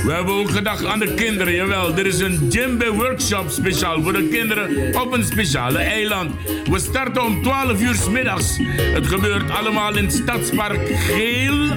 We 0.06 0.12
hebben 0.12 0.34
ook 0.34 0.50
gedacht 0.50 0.86
aan 0.86 1.00
de 1.00 1.14
kinderen, 1.14 1.54
jawel. 1.54 1.98
Er 1.98 2.06
is 2.06 2.20
een 2.20 2.50
djembe 2.50 2.91
workshop 2.91 3.50
speciaal 3.50 4.02
voor 4.02 4.14
de 4.14 4.28
kinderen 4.28 4.95
op 5.02 5.14
een 5.14 5.24
speciale 5.24 5.78
eiland. 5.78 6.32
We 6.70 6.80
starten 6.80 7.24
om 7.24 7.43
12 7.43 7.82
uur 7.82 8.12
middags. 8.12 8.58
Het 8.93 9.08
gebeurt 9.08 9.52
allemaal 9.52 9.98
in 9.98 10.12
Stadspark 10.12 10.89
Geel. 10.89 11.68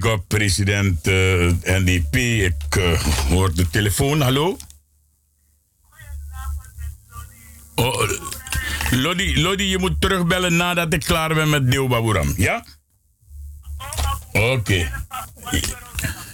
Big 0.01 0.11
up 0.11 0.23
president 0.27 1.07
eh, 1.07 1.51
NDP. 1.79 2.15
Ik 2.15 2.75
eh, 2.75 3.01
hoor 3.29 3.53
de 3.55 3.69
telefoon. 3.69 4.21
Hallo? 4.21 4.57
Oh, 7.75 8.03
eh, 8.03 8.09
Lodi, 8.91 9.41
Lodi, 9.41 9.69
je 9.69 9.77
moet 9.77 10.01
terugbellen 10.01 10.55
nadat 10.55 10.93
ik 10.93 10.99
klaar 11.03 11.33
ben 11.33 11.49
met 11.49 11.71
Deobaburam. 11.71 12.33
Ja? 12.37 12.65
Oké. 14.33 14.91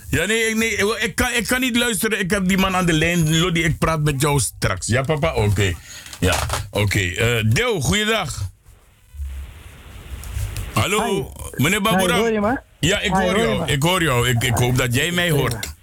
Ja, 0.09 0.25
nee, 0.25 0.49
ik- 0.49 0.55
nee 0.55 0.99
ik, 0.99 1.15
kan, 1.15 1.31
ik 1.33 1.47
kan 1.47 1.59
niet 1.59 1.77
luisteren. 1.77 2.19
Ik 2.19 2.31
heb 2.31 2.47
die 2.47 2.57
man 2.57 2.75
aan 2.75 2.85
de 2.85 2.93
lijn. 2.93 3.37
Lodi, 3.39 3.63
ik 3.63 3.77
praat 3.77 4.01
met 4.03 4.21
jou 4.21 4.39
straks. 4.39 4.87
Ja, 4.87 5.01
papa? 5.01 5.33
Oké. 5.33 5.73
Ja, 6.19 6.45
oké. 6.71 6.99
Eh, 6.99 7.43
Deo, 7.51 7.81
goeiedag. 7.81 8.49
Hallo, 10.73 11.31
meneer 11.55 11.81
Baburam. 11.81 12.15
Hi, 12.25 12.37
hoor 12.39 12.51
je? 12.51 12.61
Ja, 12.79 12.99
ik 12.99 13.11
hoor 13.11 13.39
jou. 13.39 13.71
Ik 13.71 13.83
hoor 13.83 14.03
jou. 14.03 14.27
Ik, 14.29 14.43
ik 14.43 14.55
hoop 14.57 14.77
dat 14.77 14.95
jij 14.95 15.11
mij 15.11 15.29
hoort. 15.29 15.75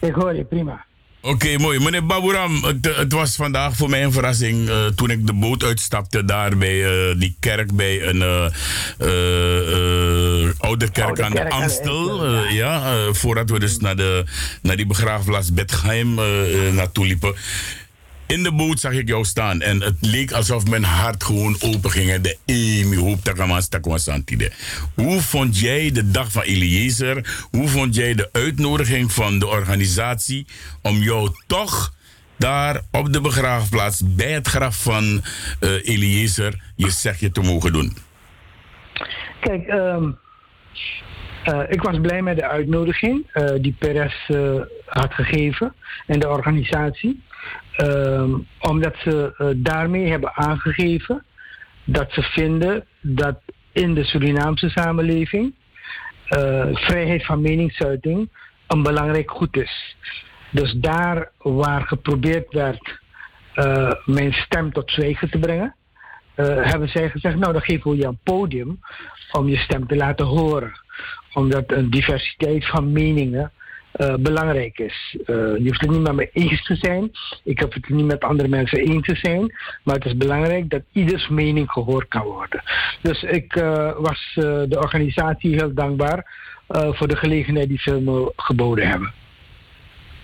Ik 0.00 0.14
hoor 0.14 0.34
je, 0.34 0.44
prima. 0.44 0.84
Oké, 1.22 1.58
mooi. 1.58 1.78
Meneer 1.78 2.06
Baburam, 2.06 2.64
het, 2.64 2.96
het 2.96 3.12
was 3.12 3.36
vandaag 3.36 3.76
voor 3.76 3.90
mij 3.90 4.04
een 4.04 4.12
verrassing 4.12 4.68
eh, 4.68 4.86
toen 4.86 5.10
ik 5.10 5.26
de 5.26 5.32
boot 5.32 5.62
uitstapte 5.64 6.24
daar 6.24 6.56
bij 6.56 6.84
eh, 6.84 7.18
die 7.18 7.36
kerk 7.40 7.72
bij 7.72 8.02
een 8.02 8.22
eh, 8.22 8.50
oude 10.58 10.90
kerk 10.90 11.20
aan 11.20 11.32
de 11.32 11.50
Amstel. 11.50 12.34
ja, 12.48 12.94
voordat 13.12 13.50
we 13.50 13.58
dus 13.58 13.78
naar, 13.78 13.96
de, 13.96 14.24
naar 14.62 14.76
die 14.76 14.86
begraafplaats 14.86 15.52
Bethlehem 15.52 16.18
eh, 16.18 16.66
eh, 16.68 16.74
naartoe 16.74 17.06
liepen. 17.06 17.34
In 18.30 18.42
de 18.42 18.52
boot 18.52 18.80
zag 18.80 18.92
ik 18.92 19.08
jou 19.08 19.24
staan 19.24 19.60
en 19.60 19.82
het 19.82 19.96
leek 20.00 20.32
alsof 20.32 20.66
mijn 20.66 20.84
hart 20.84 21.24
gewoon 21.24 21.56
open 21.60 21.90
ging. 21.90 22.10
En 22.10 22.22
De 22.22 22.36
Emi 22.44 22.98
hoop 22.98 23.24
takamas 23.24 23.68
takwasantide. 23.68 24.50
Hoe 24.94 25.20
vond 25.20 25.58
jij 25.58 25.90
de 25.92 26.10
dag 26.10 26.32
van 26.32 26.42
Eliezer? 26.42 27.46
Hoe 27.50 27.68
vond 27.68 27.94
jij 27.94 28.14
de 28.14 28.28
uitnodiging 28.32 29.12
van 29.12 29.38
de 29.38 29.46
organisatie 29.46 30.46
om 30.82 30.96
jou 30.96 31.30
toch 31.46 31.92
daar 32.36 32.80
op 32.90 33.12
de 33.12 33.20
begraafplaats 33.20 34.14
bij 34.14 34.32
het 34.32 34.46
graf 34.46 34.82
van 34.82 35.22
eh 35.60 35.88
Eliezer 35.88 36.62
je 36.76 36.90
zegje 36.90 37.30
te 37.30 37.40
mogen 37.40 37.72
doen? 37.72 37.96
Kijk, 39.40 39.66
ehm, 39.66 40.10
eh, 41.44 41.60
ik 41.68 41.82
was 41.82 42.00
blij 42.00 42.22
met 42.22 42.36
de 42.36 42.48
uitnodiging 42.48 43.26
eh, 43.32 43.44
die 43.60 43.76
Perez 43.78 44.14
had 44.86 45.14
gegeven 45.14 45.74
en 46.06 46.20
de 46.20 46.28
organisatie. 46.28 47.22
Ehm, 47.76 48.34
omdat 48.58 48.96
ze 48.96 49.34
eh, 49.36 49.46
daarmee 49.56 50.10
hebben 50.10 50.34
aangegeven 50.34 51.24
dat 51.84 52.12
ze 52.12 52.22
vinden 52.22 52.84
dat 53.00 53.40
in 53.72 53.94
de 53.94 54.04
Surinaamse 54.04 54.68
samenleving 54.68 55.54
eh, 56.26 56.66
vrijheid 56.72 57.26
van 57.26 57.40
meningsuiting 57.40 58.28
een 58.66 58.82
belangrijk 58.82 59.30
goed 59.30 59.56
is. 59.56 59.96
Dus 60.50 60.72
daar 60.72 61.30
waar 61.38 61.82
geprobeerd 61.82 62.52
werd 62.52 63.00
eh, 63.54 63.92
mijn 64.04 64.32
stem 64.32 64.72
tot 64.72 64.90
zwijgen 64.90 65.30
te 65.30 65.38
brengen, 65.38 65.74
hebben 66.40 66.88
zij 66.88 67.10
gezegd, 67.10 67.36
nou 67.36 67.52
dan 67.52 67.62
geven 67.62 67.90
we 67.90 67.96
je 67.96 68.06
een 68.06 68.18
podium 68.22 68.80
om 69.32 69.48
je 69.48 69.56
stem 69.56 69.86
te 69.86 69.96
laten 69.96 70.26
horen. 70.26 70.72
Omdat 71.32 71.72
een 71.72 71.90
diversiteit 71.90 72.66
van 72.66 72.92
meningen 72.92 73.52
eh, 73.92 74.14
belangrijk 74.14 74.78
is. 74.78 75.16
Eh, 75.26 75.34
je 75.36 75.62
hoeft 75.64 75.80
het 75.80 75.90
niet 75.90 76.00
met 76.00 76.14
me 76.14 76.30
eens 76.32 76.64
te 76.64 76.76
zijn. 76.76 77.10
Ik 77.44 77.58
heb 77.58 77.72
het 77.72 77.88
niet 77.88 78.04
met 78.04 78.20
andere 78.20 78.48
mensen 78.48 78.78
eens 78.78 79.06
te 79.06 79.14
zijn. 79.14 79.54
Maar 79.84 79.94
het 79.94 80.04
is 80.04 80.16
belangrijk 80.16 80.70
dat 80.70 80.82
ieders 80.92 81.28
mening 81.28 81.70
gehoord 81.70 82.08
kan 82.08 82.22
worden. 82.22 82.62
Dus 83.02 83.22
ik 83.22 83.56
eh, 83.56 83.92
was 83.98 84.30
de 84.34 84.76
organisatie 84.78 85.54
heel 85.54 85.74
dankbaar 85.74 86.48
voor 86.68 87.08
de 87.08 87.16
gelegenheid 87.16 87.68
die 87.68 87.80
ze 87.80 88.00
me 88.00 88.32
geboden 88.36 88.88
hebben. 88.88 89.12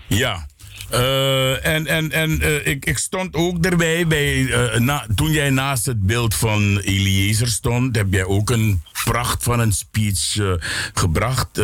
Ja, 0.07 0.45
en 1.61 1.87
en, 1.87 2.11
en 2.11 2.31
ik, 2.67 2.85
ik 2.85 2.97
stond 2.97 3.35
ook 3.35 3.65
erbij 3.65 4.07
bij, 4.07 4.49
na, 4.77 5.05
toen 5.15 5.31
jij 5.31 5.49
naast 5.49 5.85
het 5.85 6.01
beeld 6.01 6.35
van 6.35 6.77
Eliezer 6.77 7.47
stond, 7.47 7.95
heb 7.95 8.07
jij 8.09 8.25
ook 8.25 8.49
een 8.49 8.81
pracht 9.03 9.43
van 9.43 9.59
een 9.59 9.71
speech 9.71 10.37
gebracht. 10.93 11.61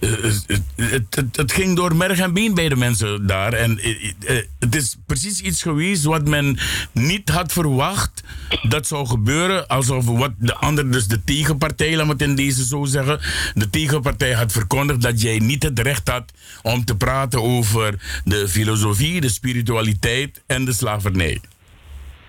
Eh, 0.00 0.24
eh, 0.46 0.90
het, 0.90 1.24
het, 1.32 1.52
ging 1.52 1.76
door 1.76 1.96
merg 1.96 2.18
en 2.18 2.32
been 2.32 2.54
bij 2.54 2.68
de 2.68 2.76
mensen 2.76 3.26
daar. 3.26 3.52
En 3.52 3.78
eh, 3.78 4.12
eh, 4.26 4.44
het 4.58 4.74
is 4.74 4.96
precies 5.06 5.40
iets 5.40 5.62
geweest 5.62 6.04
wat 6.04 6.28
men 6.28 6.58
niet 6.92 7.28
had 7.28 7.52
verwacht 7.52 8.24
dat 8.68 8.86
zou 8.86 9.06
gebeuren. 9.06 9.68
Alsof 9.68 10.06
wat 10.06 10.32
de 10.38 10.54
andere, 10.54 10.88
dus 10.88 11.06
de 11.06 11.24
tegenpartij, 11.24 11.96
laat 11.96 12.08
het 12.08 12.22
in 12.22 12.34
deze 12.34 12.64
zo 12.64 12.84
zeggen. 12.84 13.20
De 13.54 13.70
tegenpartij 13.70 14.32
had 14.32 14.52
verkondigd 14.52 15.02
dat 15.02 15.20
jij 15.20 15.38
niet 15.38 15.62
het 15.62 15.78
recht 15.78 16.08
had 16.08 16.32
om 16.62 16.84
te 16.84 16.96
praten 16.96 17.42
over 17.42 18.20
de 18.24 18.48
filosofie, 18.48 19.20
de 19.20 19.28
spiritualiteit 19.28 20.42
en 20.46 20.64
de 20.64 20.72
slavernij. 20.72 21.40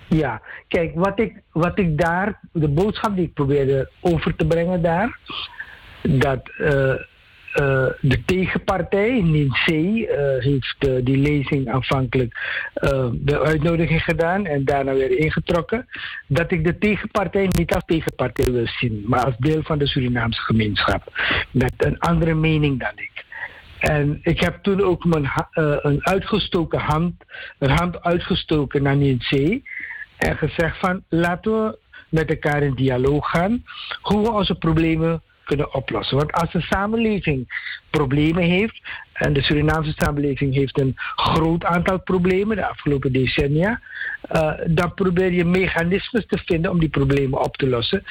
Ja, 0.08 0.42
kijk, 0.68 0.92
wat 0.94 1.18
ik, 1.18 1.32
wat 1.52 1.78
ik 1.78 1.98
daar, 1.98 2.40
de 2.52 2.68
boodschap 2.68 3.16
die 3.16 3.24
ik 3.24 3.34
probeerde 3.34 3.90
over 4.00 4.36
te 4.36 4.46
brengen 4.46 4.82
daar, 4.82 5.18
dat 6.02 6.50
eh, 6.58 6.94
eh, 7.52 7.86
de 8.00 8.24
tegenpartij, 8.24 9.20
NINC, 9.22 9.66
eh 9.66 10.38
heeft 10.38 10.76
eh, 10.78 10.92
die 11.02 11.16
lezing 11.16 11.68
aanvankelijk 11.68 12.38
de 13.12 13.40
uitnodiging 13.40 14.02
gedaan 14.02 14.46
en 14.46 14.64
daarna 14.64 14.92
weer 14.92 15.18
ingetrokken, 15.18 15.86
dat 16.26 16.50
ik 16.50 16.64
de 16.64 16.78
tegenpartij 16.78 17.48
niet 17.50 17.74
als 17.74 17.82
tegenpartij 17.86 18.52
wil 18.52 18.66
zien, 18.66 19.02
maar 19.06 19.24
als 19.24 19.36
deel 19.38 19.62
van 19.62 19.78
de 19.78 19.86
Surinaamse 19.86 20.40
gemeenschap, 20.40 21.02
met 21.50 21.72
een 21.76 21.98
andere 21.98 22.34
mening 22.34 22.80
dan 22.80 22.92
ik. 22.94 23.24
En 23.78 24.18
ik 24.22 24.40
heb 24.40 24.62
toen 24.62 24.82
ook 24.82 25.04
mijn 25.04 25.30
een 25.82 26.06
uitgestoken 26.06 26.80
hand, 26.80 27.14
een 27.58 27.70
hand 27.70 28.02
uitgestoken 28.02 28.82
naar 28.82 28.96
NINC 28.96 29.60
en 30.16 30.36
gezegd 30.36 30.78
van 30.78 31.02
laten 31.08 31.52
we 31.52 31.78
met 32.08 32.30
elkaar 32.30 32.62
in 32.62 32.74
dialoog 32.74 33.30
gaan 33.30 33.64
hoe 34.00 34.22
we 34.22 34.30
onze 34.30 34.54
problemen 34.54 35.22
kunnen 35.50 35.74
oplossen. 35.74 36.16
Want 36.16 36.32
als 36.32 36.52
de 36.52 36.60
samenleving 36.60 37.68
problemen 37.90 38.42
heeft, 38.42 38.80
en 39.12 39.32
de 39.32 39.42
Surinaamse 39.42 39.92
samenleving 39.96 40.54
heeft 40.54 40.80
een 40.80 40.94
groot 41.14 41.64
aantal 41.64 42.00
problemen 42.00 42.56
de 42.56 42.66
afgelopen 42.66 43.12
decennia, 43.12 43.80
eh, 44.22 44.52
dan 44.66 44.94
probeer 44.94 45.32
je 45.32 45.44
mechanismes 45.44 46.26
te 46.26 46.38
vinden 46.44 46.70
om 46.70 46.78
die 46.78 46.88
problemen 46.88 47.44
op 47.44 47.56
te 47.56 47.68
lossen. 47.68 48.04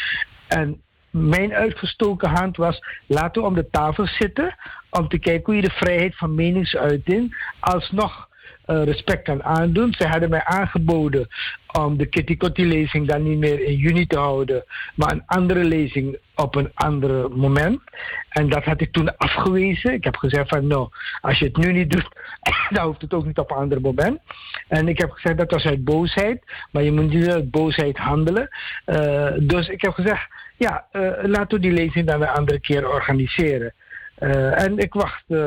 En 0.48 0.82
mijn 1.10 1.54
uitgestoken 1.54 2.30
hand 2.30 2.58
was, 2.58 2.80
laten 3.08 3.42
we 3.42 3.48
om 3.48 3.56
de 3.56 3.70
tafel 3.70 4.08
zitten 4.08 4.56
om 4.90 5.08
te 5.08 5.20
kijken 5.20 5.46
hoe 5.46 5.56
je 5.56 5.68
de 5.68 5.76
vrijheid 5.76 6.18
van 6.18 6.36
meningsuiting 6.36 7.54
alsnog 7.60 8.29
respect 8.70 9.24
kan 9.24 9.44
aandoen. 9.44 9.94
Ze 9.94 10.08
hadden 10.08 10.30
mij 10.30 10.44
aangeboden 10.44 11.28
om 11.72 11.98
de 11.98 12.06
Kitty 12.06 12.38
Kotti 12.38 12.68
lezing 12.68 13.08
dan 13.08 13.24
niet 13.24 13.38
meer 13.38 13.64
in 13.64 13.76
juni 13.76 14.08
te 14.08 14.18
houden, 14.18 14.64
maar 14.96 15.12
een 15.12 15.24
andere 15.26 15.64
lezing 15.64 16.18
op 16.36 16.56
een 16.56 16.72
ander 16.74 17.32
moment. 17.32 17.82
En 18.30 18.50
dat 18.50 18.64
had 18.64 18.82
ik 18.82 18.92
toen 18.92 19.18
afgewezen. 19.18 19.94
Ik 19.94 20.04
heb 20.04 20.16
gezegd 20.16 20.50
van 20.50 20.68
nou, 20.68 20.90
als 21.22 21.40
je 21.40 21.46
het 21.46 21.58
nu 21.58 21.72
niet 21.72 21.92
doet, 21.92 22.08
dan 22.70 22.86
hoeft 22.86 23.02
het 23.02 23.14
ook 23.14 23.26
niet 23.26 23.38
op 23.38 23.52
een 23.52 23.58
ander 23.58 23.82
moment. 23.82 24.20
En 24.68 24.88
ik 24.88 24.98
heb 24.98 25.12
gezegd 25.12 25.38
dat 25.38 25.52
was 25.52 25.66
uit 25.66 25.84
boosheid, 25.84 26.44
maar 26.72 26.84
je 26.84 26.92
moet 26.92 27.14
niet 27.14 27.30
uit 27.30 27.52
boosheid 27.52 27.98
handelen. 27.98 28.50
Eh, 28.86 29.32
dus 29.40 29.68
ik 29.68 29.82
heb 29.82 29.94
gezegd, 29.94 30.28
ja, 30.58 30.86
eh, 30.92 31.02
laten 31.22 31.58
we 31.58 31.60
die 31.60 31.72
lezing 31.72 32.08
dan 32.08 32.22
een 32.22 32.28
andere 32.28 32.60
keer 32.60 32.90
organiseren. 32.90 33.74
Eh, 34.20 34.64
en 34.64 34.78
ik 34.78 34.94
wacht 34.94 35.24
eh, 35.28 35.38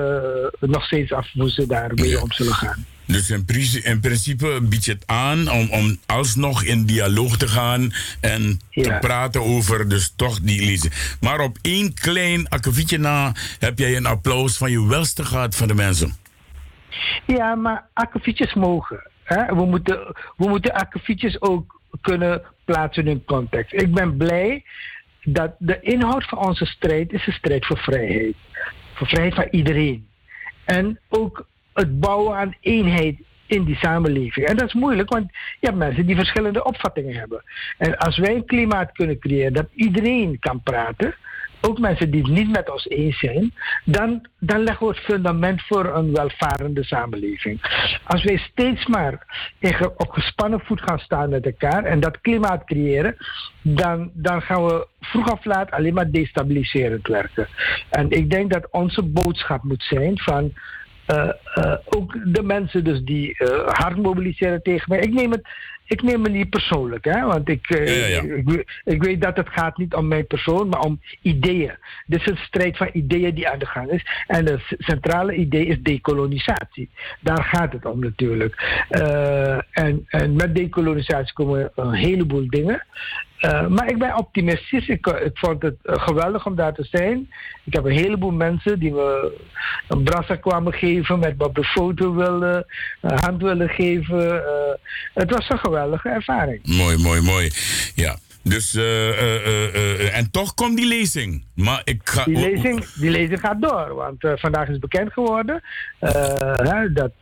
nog 0.60 0.84
steeds 0.84 1.12
af 1.12 1.32
hoe 1.32 1.50
ze 1.50 1.66
daarmee 1.66 2.20
om 2.20 2.32
zullen 2.32 2.52
gaan. 2.52 2.84
Dus 3.07 3.30
in, 3.30 3.44
pri- 3.44 3.80
in 3.82 4.00
principe 4.00 4.60
biedt 4.62 4.85
je 4.85 4.93
het 4.93 5.06
aan 5.06 5.51
om, 5.51 5.70
om 5.70 5.98
alsnog 6.06 6.64
in 6.64 6.85
dialoog 6.86 7.36
te 7.36 7.48
gaan 7.48 7.93
en 8.20 8.60
te 8.70 8.97
praten 9.01 9.43
over 9.43 9.89
dus 9.89 10.12
toch 10.16 10.40
die 10.40 10.64
lezing. 10.64 11.16
Maar 11.20 11.40
op 11.40 11.59
één 11.62 11.94
klein 11.94 12.48
akkefietje 12.48 12.98
na 12.98 13.35
heb 13.59 13.78
jij 13.78 13.97
een 13.97 14.06
applaus 14.06 14.56
van 14.56 14.70
je 14.70 14.86
welste 14.86 15.24
gehad 15.24 15.56
van 15.56 15.68
de 15.68 15.74
mensen. 15.74 16.16
Ja, 17.26 17.55
maar 17.55 17.86
akkefietjes 17.93 18.55
mogen. 18.55 19.10
Hè? 19.22 19.55
We, 19.55 19.64
moeten, 19.66 20.14
we 20.36 20.48
moeten 20.48 20.72
akkefietjes 20.72 21.40
ook 21.40 21.81
kunnen 22.01 22.43
plaatsen 22.64 23.02
in 23.02 23.09
hun 23.09 23.24
context. 23.24 23.72
Ik 23.72 23.94
ben 23.94 24.16
blij 24.16 24.64
dat 25.24 25.55
de 25.59 25.81
inhoud 25.81 26.24
van 26.24 26.39
onze 26.39 26.64
strijd 26.64 27.12
is 27.12 27.26
een 27.26 27.32
strijd 27.32 27.66
voor 27.66 27.78
vrijheid. 27.78 28.35
Voor 28.94 29.06
vrijheid 29.06 29.35
van 29.35 29.48
iedereen. 29.51 30.09
En 30.64 30.98
ook 31.09 31.47
het 31.74 32.01
bouwen 32.01 32.36
aan 32.36 32.55
eenheid 32.61 33.16
in 33.47 33.65
die 33.65 33.77
samenleving. 33.77 34.47
En 34.47 34.57
dat 34.57 34.66
is 34.66 34.74
moeilijk, 34.74 35.12
want 35.12 35.27
je 35.61 35.66
hebt 35.66 35.78
mensen 35.78 36.07
die 36.07 36.16
verschillende 36.16 36.65
opvattingen 36.65 37.15
hebben. 37.15 37.43
En 37.78 37.97
als 37.97 38.19
wij 38.19 38.35
een 38.35 38.47
klimaat 38.47 38.93
kunnen 38.93 39.19
creëren 39.19 39.53
dat 39.53 39.69
iedereen 39.74 40.39
kan 40.39 40.62
praten, 40.62 41.15
ook 41.62 41.78
mensen 41.78 42.11
die 42.11 42.23
het 42.23 42.31
niet 42.31 42.51
met 42.51 42.70
ons 42.70 42.89
eens 42.89 43.19
zijn, 43.19 43.55
dan, 43.85 44.27
dan 44.39 44.62
leggen 44.62 44.86
we 44.86 44.93
het 44.93 45.03
fundament 45.03 45.62
voor 45.62 45.94
een 45.94 46.12
welvarende 46.12 46.85
samenleving. 46.85 47.61
Als 48.05 48.24
wij 48.24 48.36
steeds 48.36 48.86
maar 48.86 49.27
op 49.97 50.11
gespannen 50.11 50.61
voet 50.61 50.81
gaan 50.81 50.99
staan 50.99 51.31
met 51.31 51.44
elkaar 51.44 51.85
en 51.85 52.01
dat 52.01 52.20
klimaat 52.20 52.65
creëren, 52.65 53.16
dan, 53.62 54.11
dan 54.15 54.43
gaan 54.43 54.66
we 54.66 54.86
vroeg 55.01 55.32
of 55.32 55.44
laat 55.44 55.70
alleen 55.70 55.94
maar 55.94 56.11
destabiliserend 56.11 57.07
werken. 57.07 57.49
En 57.90 58.11
ik 58.11 58.31
denk 58.31 58.53
dat 58.53 58.69
onze 58.70 59.03
boodschap 59.03 59.62
moet 59.62 59.82
zijn 59.82 60.19
van 60.19 60.53
ook 61.84 62.16
de 62.24 62.43
mensen 62.43 62.84
dus 62.84 63.01
die 63.02 63.39
eh, 63.39 63.68
hard 63.68 63.97
mobiliseren 63.97 64.62
tegen 64.62 64.84
mij. 64.89 64.98
Ik 64.98 65.12
neem 65.12 65.30
het, 65.30 65.48
ik 65.86 66.02
neem 66.02 66.22
het 66.22 66.32
niet 66.32 66.51
persoonlijk, 66.51 67.05
hè, 67.05 67.20
want 67.26 67.48
ik, 67.48 67.70
eh, 67.70 68.14
Ik, 68.36 68.48
we- 68.48 68.64
ik 68.84 69.02
weet 69.02 69.20
dat 69.22 69.36
het 69.36 69.48
gaat 69.48 69.76
niet 69.76 69.94
om 69.94 70.09
mijn 70.09 70.26
persoon, 70.26 70.68
maar 70.68 70.80
om 70.80 71.01
ideeën. 71.22 71.72
Dit 72.06 72.20
is 72.20 72.26
een 72.26 72.36
strijd 72.36 72.76
van 72.76 72.90
ideeën 72.93 73.34
die 73.34 73.48
aan 73.48 73.59
de 73.59 73.66
gang 73.66 73.90
is. 73.90 74.06
En 74.26 74.47
het 74.47 74.62
centrale 74.78 75.34
idee 75.34 75.66
is 75.66 75.82
dekolonisatie. 75.82 76.90
Daar 77.20 77.44
gaat 77.44 77.72
het 77.72 77.84
om 77.86 77.98
natuurlijk. 78.01 78.84
Eh, 78.89 79.59
en, 79.70 80.05
en 80.09 80.34
met 80.36 80.55
dekolonisatie 80.55 81.32
komen 81.34 81.70
een 81.74 81.93
heleboel 81.93 82.47
dingen. 82.48 82.84
Eh, 83.43 83.66
maar 83.66 83.89
ik 83.89 83.98
ben 83.98 84.19
optimistisch. 84.19 84.89
Ik, 84.89 85.06
ik 85.06 85.39
vond 85.39 85.62
het 85.62 85.77
eh, 85.82 86.02
geweldig 86.02 86.47
om 86.47 86.55
daar 86.55 86.74
te 86.74 86.86
zijn. 86.90 87.31
Ik 87.64 87.73
heb 87.73 87.85
een 87.85 87.93
heleboel 87.93 88.31
mensen 88.31 88.78
die 88.78 88.93
me 88.93 89.32
een 89.89 90.02
brassa 90.02 90.36
kwamen 90.36 90.73
geven, 90.73 91.19
met 91.19 91.39
me 91.39 91.44
op 91.44 91.55
de 91.55 91.64
foto 91.64 92.14
wilden, 92.14 92.66
een 93.01 93.19
hand 93.19 93.43
willen 93.43 93.69
geven. 93.69 94.44
Eh, 94.44 94.74
het 95.14 95.31
was 95.31 95.48
een 95.48 95.59
geweldige 95.59 96.09
ervaring. 96.09 96.66
Mooi, 96.66 96.97
mooi, 96.97 97.20
mooi. 97.20 97.51
Ja. 97.94 98.16
Dus, 98.43 98.74
eh, 98.74 99.09
eh, 99.09 99.74
eh, 99.74 100.16
en 100.16 100.31
toch 100.31 100.55
komt 100.55 100.77
die 100.77 100.86
lezing. 100.86 101.44
Maar 101.55 101.81
ik 101.85 102.01
ga. 102.05 102.24
Die 102.24 102.36
lezing, 102.36 102.85
die 102.85 103.10
lezing 103.10 103.40
gaat 103.40 103.62
door, 103.62 103.94
want 103.94 104.40
vandaag 104.40 104.69
is 104.69 104.78
bekend 104.78 105.12
geworden 105.12 105.62
hè, 105.98 106.93
dat 106.93 107.12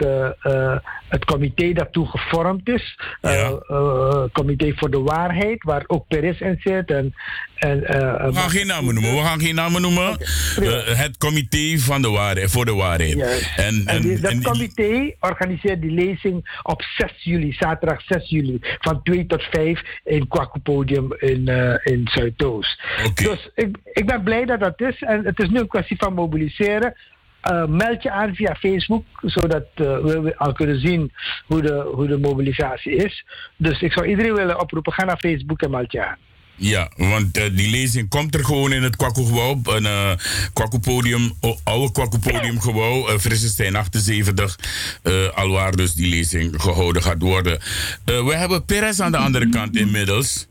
het 1.08 1.24
comité 1.24 1.72
dat 1.72 1.92
toen 1.92 2.06
gevormd 2.06 2.68
is, 2.68 2.98
eh, 3.20 4.24
comité 4.32 4.72
voor 4.76 4.90
de 4.90 5.00
waarheid, 5.00 5.62
waar 5.62 5.84
ook 5.86 6.06
Peres 6.08 6.40
in 6.40 6.60
zit. 6.60 6.90
En, 6.90 7.14
en, 7.60 7.84
eh, 7.84 8.26
We 8.26 8.34
gaan 8.34 8.50
geen 8.50 8.66
namen 8.66 8.94
noemen. 8.94 9.12
We 9.16 9.22
gaan 9.22 9.40
geen 9.40 9.54
namen 9.54 9.82
noemen. 9.82 10.18
Eh, 10.18 10.98
het 10.98 11.16
comité 11.16 11.78
van 11.78 12.02
de 12.02 12.08
waarheid, 12.08 12.50
voor 12.50 12.64
de 12.64 12.74
waarheid. 12.74 13.18
En, 13.56 13.64
En, 13.64 13.82
en, 13.86 14.02
die, 14.02 14.20
dat 14.20 14.30
en- 14.30 14.42
comité 14.42 15.14
organiseert 15.20 15.80
die 15.80 15.90
lezing 15.90 16.60
op 16.62 16.82
6 16.82 17.12
juli, 17.18 17.52
zaterdag 17.52 18.00
6 18.06 18.28
juli, 18.28 18.58
van 18.80 19.02
2 19.02 19.26
tot 19.26 19.42
5 19.50 19.80
in 20.04 20.28
Kwakkenpodium 20.28 21.14
in, 21.18 21.48
eh, 21.48 21.92
in 21.94 22.08
Zuidoost. 22.12 22.82
Dus 23.14 23.50
ik, 23.54 23.76
ik 23.92 24.06
ben 24.06 24.22
blij 24.22 24.44
dat 24.44 24.60
dat 24.60 24.80
is. 24.80 25.02
En 25.02 25.24
het 25.24 25.38
is 25.38 25.48
nu 25.48 25.58
een 25.58 25.68
kwestie 25.68 25.96
van 25.96 26.14
mobiliseren. 26.14 26.94
Eh, 27.40 27.64
meld 27.66 28.02
je 28.02 28.10
aan 28.10 28.34
via 28.34 28.54
Facebook, 28.54 29.04
zodat 29.20 29.64
eh, 29.74 29.98
we 29.98 30.20
we 30.20 30.36
al 30.36 30.52
kunnen 30.52 30.80
zien 30.80 31.12
hoe 31.46 31.62
de, 31.62 31.90
hoe 31.94 32.06
de 32.06 32.18
mobilisatie 32.18 32.96
is. 32.96 33.24
Dus 33.56 33.80
ik 33.82 33.92
zou 33.92 34.06
iedereen 34.06 34.34
willen 34.34 34.60
oproepen, 34.60 34.92
ga 34.92 35.04
naar 35.04 35.18
Facebook 35.18 35.62
en 35.62 35.70
meld 35.70 35.92
je 35.92 36.06
aan. 36.06 36.16
Ja, 36.62 36.90
want 36.96 37.36
eh, 37.36 37.44
die 37.56 37.70
lezing 37.70 38.08
komt 38.08 38.34
er 38.34 38.44
gewoon 38.44 38.72
in 38.72 38.82
het 38.82 38.96
Kwakkoegebouw. 38.96 39.60
Een 39.64 39.82
uh, 39.84 40.10
Kwakkoepodium, 40.52 41.32
o- 41.40 41.56
oude 41.64 41.92
Kwakkoepodiumgebouw, 41.92 43.08
uh, 43.12 43.18
Frissestein 43.18 43.76
78. 43.76 44.58
eh 45.02 45.28
alwaar 45.34 45.76
dus 45.76 45.94
die 45.94 46.08
lezing 46.08 46.62
gehouden 46.62 47.02
gaat 47.02 47.22
worden. 47.22 47.58
Eh, 48.04 48.24
we 48.26 48.34
hebben 48.36 48.64
Perez 48.64 49.00
aan 49.00 49.12
de 49.12 49.18
andere 49.18 49.48
kant 49.48 49.76
inmiddels. 49.76 50.46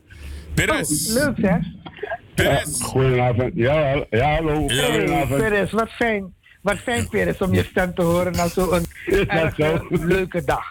Perez. 0.54 1.06
Leuk 1.08 1.36
hè? 1.40 1.56
Perez. 2.34 2.80
Goedenavond. 2.82 3.52
Ja, 3.54 4.04
ja 4.10 4.34
hallo. 4.34 4.66
Hey, 4.66 4.84
Goedenavond. 4.90 5.40
Peres, 5.42 5.70
wat 5.70 5.90
fijn. 5.90 6.34
Wat 6.62 6.78
fijn, 6.78 7.08
Peres, 7.08 7.38
om 7.38 7.54
je 7.54 7.66
stem 7.70 7.94
te 7.94 8.02
horen 8.02 8.32
na 8.32 8.48
zo'n 8.48 8.86
leuke 10.14 10.44
dag. 10.44 10.64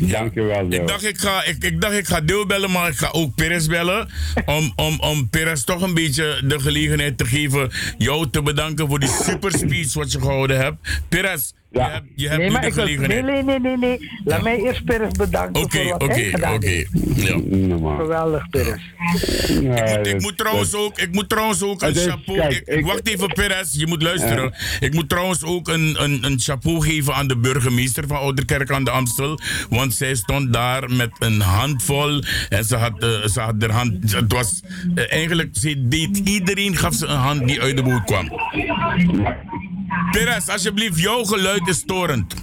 Dankjewel. 0.00 0.66
Ik 0.72 0.86
dacht 0.88 1.04
ik, 1.04 1.18
ga, 1.18 1.44
ik, 1.44 1.64
ik 1.64 1.80
dacht 1.80 1.94
ik 1.94 2.06
ga 2.06 2.20
Deel 2.20 2.46
bellen, 2.46 2.70
maar 2.70 2.88
ik 2.88 2.96
ga 2.96 3.08
ook 3.12 3.34
Perez 3.34 3.66
bellen. 3.66 4.08
Om, 4.46 4.72
om, 4.76 5.00
om 5.00 5.28
Perez 5.30 5.62
toch 5.64 5.82
een 5.82 5.94
beetje 5.94 6.40
de 6.44 6.60
gelegenheid 6.60 7.18
te 7.18 7.24
geven 7.26 7.70
jou 7.98 8.30
te 8.30 8.42
bedanken 8.42 8.88
voor 8.88 8.98
die 9.00 9.08
super 9.22 9.52
speech 9.52 9.94
wat 9.94 10.12
je 10.12 10.20
gehouden 10.20 10.56
hebt. 10.58 10.76
Perez, 11.08 11.52
je 11.70 11.80
hebt, 11.82 12.04
je 12.14 12.28
hebt 12.28 12.40
nee, 12.40 12.50
maar 12.50 12.60
de 12.60 12.66
ik 12.66 12.74
wil, 12.74 12.84
gelegenheid. 12.84 13.24
nee, 13.24 13.42
nee, 13.42 13.58
nee, 13.58 13.76
nee, 13.76 13.98
nee. 13.98 14.10
Laat 14.24 14.42
mij 14.42 14.56
eerst 14.58 14.84
Peres 14.84 15.10
bedanken 15.12 15.62
Oké, 15.62 15.82
voor 15.82 15.90
wat 15.92 16.02
oké, 16.02 16.12
hij 16.12 16.24
gedaan 16.30 16.54
oké. 16.54 16.84
Ja. 17.14 17.96
Geweldig, 17.96 18.48
Peres. 18.50 18.80
ik, 20.00 20.06
ik 20.06 20.20
moet 20.20 20.38
trouwens 20.38 20.74
ook, 20.74 20.98
ik 20.98 21.12
moet 21.12 21.28
trouwens 21.28 21.62
ook 21.62 21.82
een 21.82 21.94
chapeau. 21.94 22.38
kijk, 22.40 22.52
ik, 22.52 22.66
ik- 22.66 22.84
wacht 22.84 23.08
even, 23.08 23.28
Perez, 23.28 23.72
je 23.72 23.86
moet 23.86 24.02
luisteren. 24.02 24.54
Ik 24.80 24.94
moet 24.94 25.08
trouwens 25.08 25.44
ook 25.44 25.68
een, 25.68 25.96
een, 26.02 26.24
een 26.24 26.40
chapeau 26.40 26.80
geven 26.82 27.14
aan 27.14 27.28
de 27.28 27.36
burgemeester 27.36 28.06
van 28.06 28.16
Ouderkerk 28.18 28.70
aan 28.70 28.84
de 28.84 28.90
Amstel. 29.18 29.38
Want 29.68 29.94
zij 29.94 30.14
stond 30.14 30.52
daar 30.52 30.90
met 30.90 31.10
een 31.18 31.40
handvol. 31.40 32.22
En 32.48 32.64
ze 32.64 32.76
had, 32.76 33.02
eh, 33.02 33.26
ze 33.26 33.40
had 33.40 33.54
haar 33.58 33.70
hand. 33.70 34.12
Het 34.12 34.32
was 34.32 34.62
eh, 34.94 35.12
eigenlijk, 35.12 35.56
ze 35.56 35.88
deed 35.88 36.16
iedereen 36.16 36.76
gaf 36.76 36.94
ze 36.94 37.06
een 37.06 37.16
hand 37.16 37.46
die 37.46 37.60
uit 37.60 37.76
de 37.76 37.82
boot 37.82 38.04
kwam. 38.04 38.28
Perez, 40.10 40.48
alsjeblieft, 40.48 41.00
jouw 41.00 41.24
geluid 41.24 41.68
is 41.68 41.76
storend. 41.76 42.34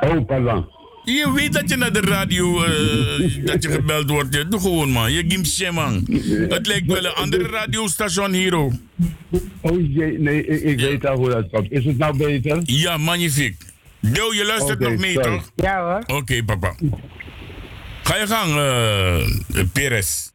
Oh, 0.00 0.26
pardon. 0.26 0.66
Je 1.04 1.32
weet 1.34 1.52
dat 1.52 1.68
je 1.68 1.76
naar 1.76 1.92
de 1.92 2.00
radio 2.00 2.62
eh, 2.62 3.44
dat 3.44 3.62
je 3.62 3.70
gebeld 3.70 4.10
wordt. 4.10 4.34
Ja, 4.34 4.44
Doe 4.44 4.60
gewoon 4.60 4.90
man. 4.90 5.12
Je 5.12 5.24
gimt 5.28 5.46
shit, 5.46 5.72
man. 5.72 6.06
Het 6.48 6.66
lijkt 6.66 6.86
wel 6.86 7.04
een 7.04 7.14
andere 7.14 7.48
radiostation 7.48 8.32
hier 8.32 8.54
ook. 8.54 8.72
Oh 9.60 9.94
jee, 9.94 10.18
nee, 10.18 10.46
ik, 10.46 10.62
ik 10.62 10.80
weet 10.80 11.06
al 11.06 11.16
hoe 11.16 11.28
dat 11.28 11.50
komt. 11.50 11.70
Is 11.70 11.84
het 11.84 11.98
nou 11.98 12.16
beter? 12.16 12.60
Ja, 12.64 12.96
magnifiek. 12.96 13.71
Deel, 14.02 14.32
je 14.32 14.44
luistert 14.44 14.80
Oké, 14.80 14.90
nog 14.90 15.00
mee, 15.00 15.12
sorry. 15.12 15.30
toch? 15.36 15.50
Ja 15.54 15.82
hoor. 16.06 16.16
Oké, 16.18 16.44
papa. 16.44 16.74
Ga 18.02 18.16
je 18.16 18.26
gang, 18.26 18.50
eh 18.56 19.64
Perez. 19.72 20.30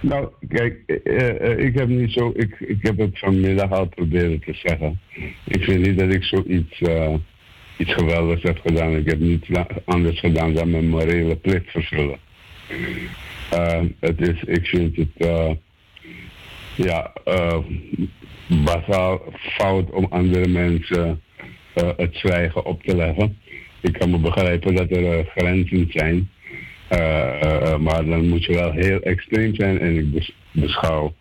Nou, 0.00 0.28
kijk, 0.48 1.00
eh, 1.04 1.58
ik 1.58 1.74
heb 1.78 1.88
niet 1.88 2.12
zo, 2.12 2.32
ik, 2.36 2.54
ik 2.60 2.76
heb 2.80 2.98
het 2.98 3.18
vanmiddag 3.18 3.70
al 3.70 3.86
proberen 3.88 4.40
te 4.40 4.54
zeggen. 4.62 5.00
Ik 5.44 5.64
vind 5.64 5.86
niet 5.86 5.98
dat 5.98 6.12
ik 6.12 6.24
zoiets 6.24 6.80
eh, 6.80 7.14
iets 7.76 7.92
geweldigs 7.94 8.42
heb 8.42 8.60
gedaan. 8.66 8.96
Ik 8.96 9.06
heb 9.10 9.18
niets 9.18 9.48
la- 9.48 9.66
anders 9.84 10.20
gedaan 10.20 10.54
dan 10.54 10.70
mijn 10.70 10.88
morele 10.88 11.36
plicht 11.36 11.70
vervullen. 11.70 12.18
Eh, 13.50 13.80
het 14.00 14.20
is, 14.20 14.42
ik 14.46 14.66
vind 14.66 14.96
het, 14.96 15.08
eh, 15.16 15.50
ja, 16.74 17.12
eh 17.24 17.58
basaal 18.64 19.22
fout 19.38 19.90
om 19.90 20.06
andere 20.10 20.48
mensen 20.48 21.22
eh, 21.74 21.88
het 21.96 22.16
zwijgen 22.16 22.64
op 22.64 22.82
te 22.82 22.96
leggen. 22.96 23.38
Ik 23.80 23.92
kan 23.92 24.10
me 24.10 24.18
begrijpen 24.18 24.74
dat 24.74 24.90
er 24.90 25.18
eh, 25.18 25.26
grenzen 25.26 25.86
zijn. 25.88 26.30
Eh, 26.88 27.76
maar 27.78 28.04
dan 28.04 28.28
moet 28.28 28.44
je 28.44 28.54
wel 28.54 28.72
heel 28.72 29.00
extreem 29.00 29.54
zijn. 29.54 29.80
En 29.80 29.98
ik 29.98 30.12
bes- 30.12 30.34
beschouw 30.52 31.14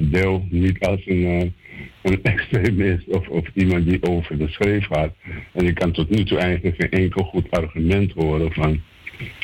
Deel 0.00 0.46
niet 0.50 0.80
als 0.80 1.00
een, 1.06 1.54
een 2.02 2.22
extremist 2.32 3.06
of, 3.06 3.28
of 3.28 3.46
iemand 3.54 3.86
die 3.86 4.02
over 4.02 4.38
de 4.38 4.48
schreef 4.48 4.86
gaat. 4.86 5.14
En 5.52 5.66
ik 5.66 5.74
kan 5.74 5.92
tot 5.92 6.10
nu 6.10 6.24
toe 6.24 6.38
eigenlijk 6.38 6.76
geen 6.78 6.90
enkel 6.90 7.24
goed 7.24 7.50
argument 7.50 8.12
horen 8.12 8.52
van 8.52 8.80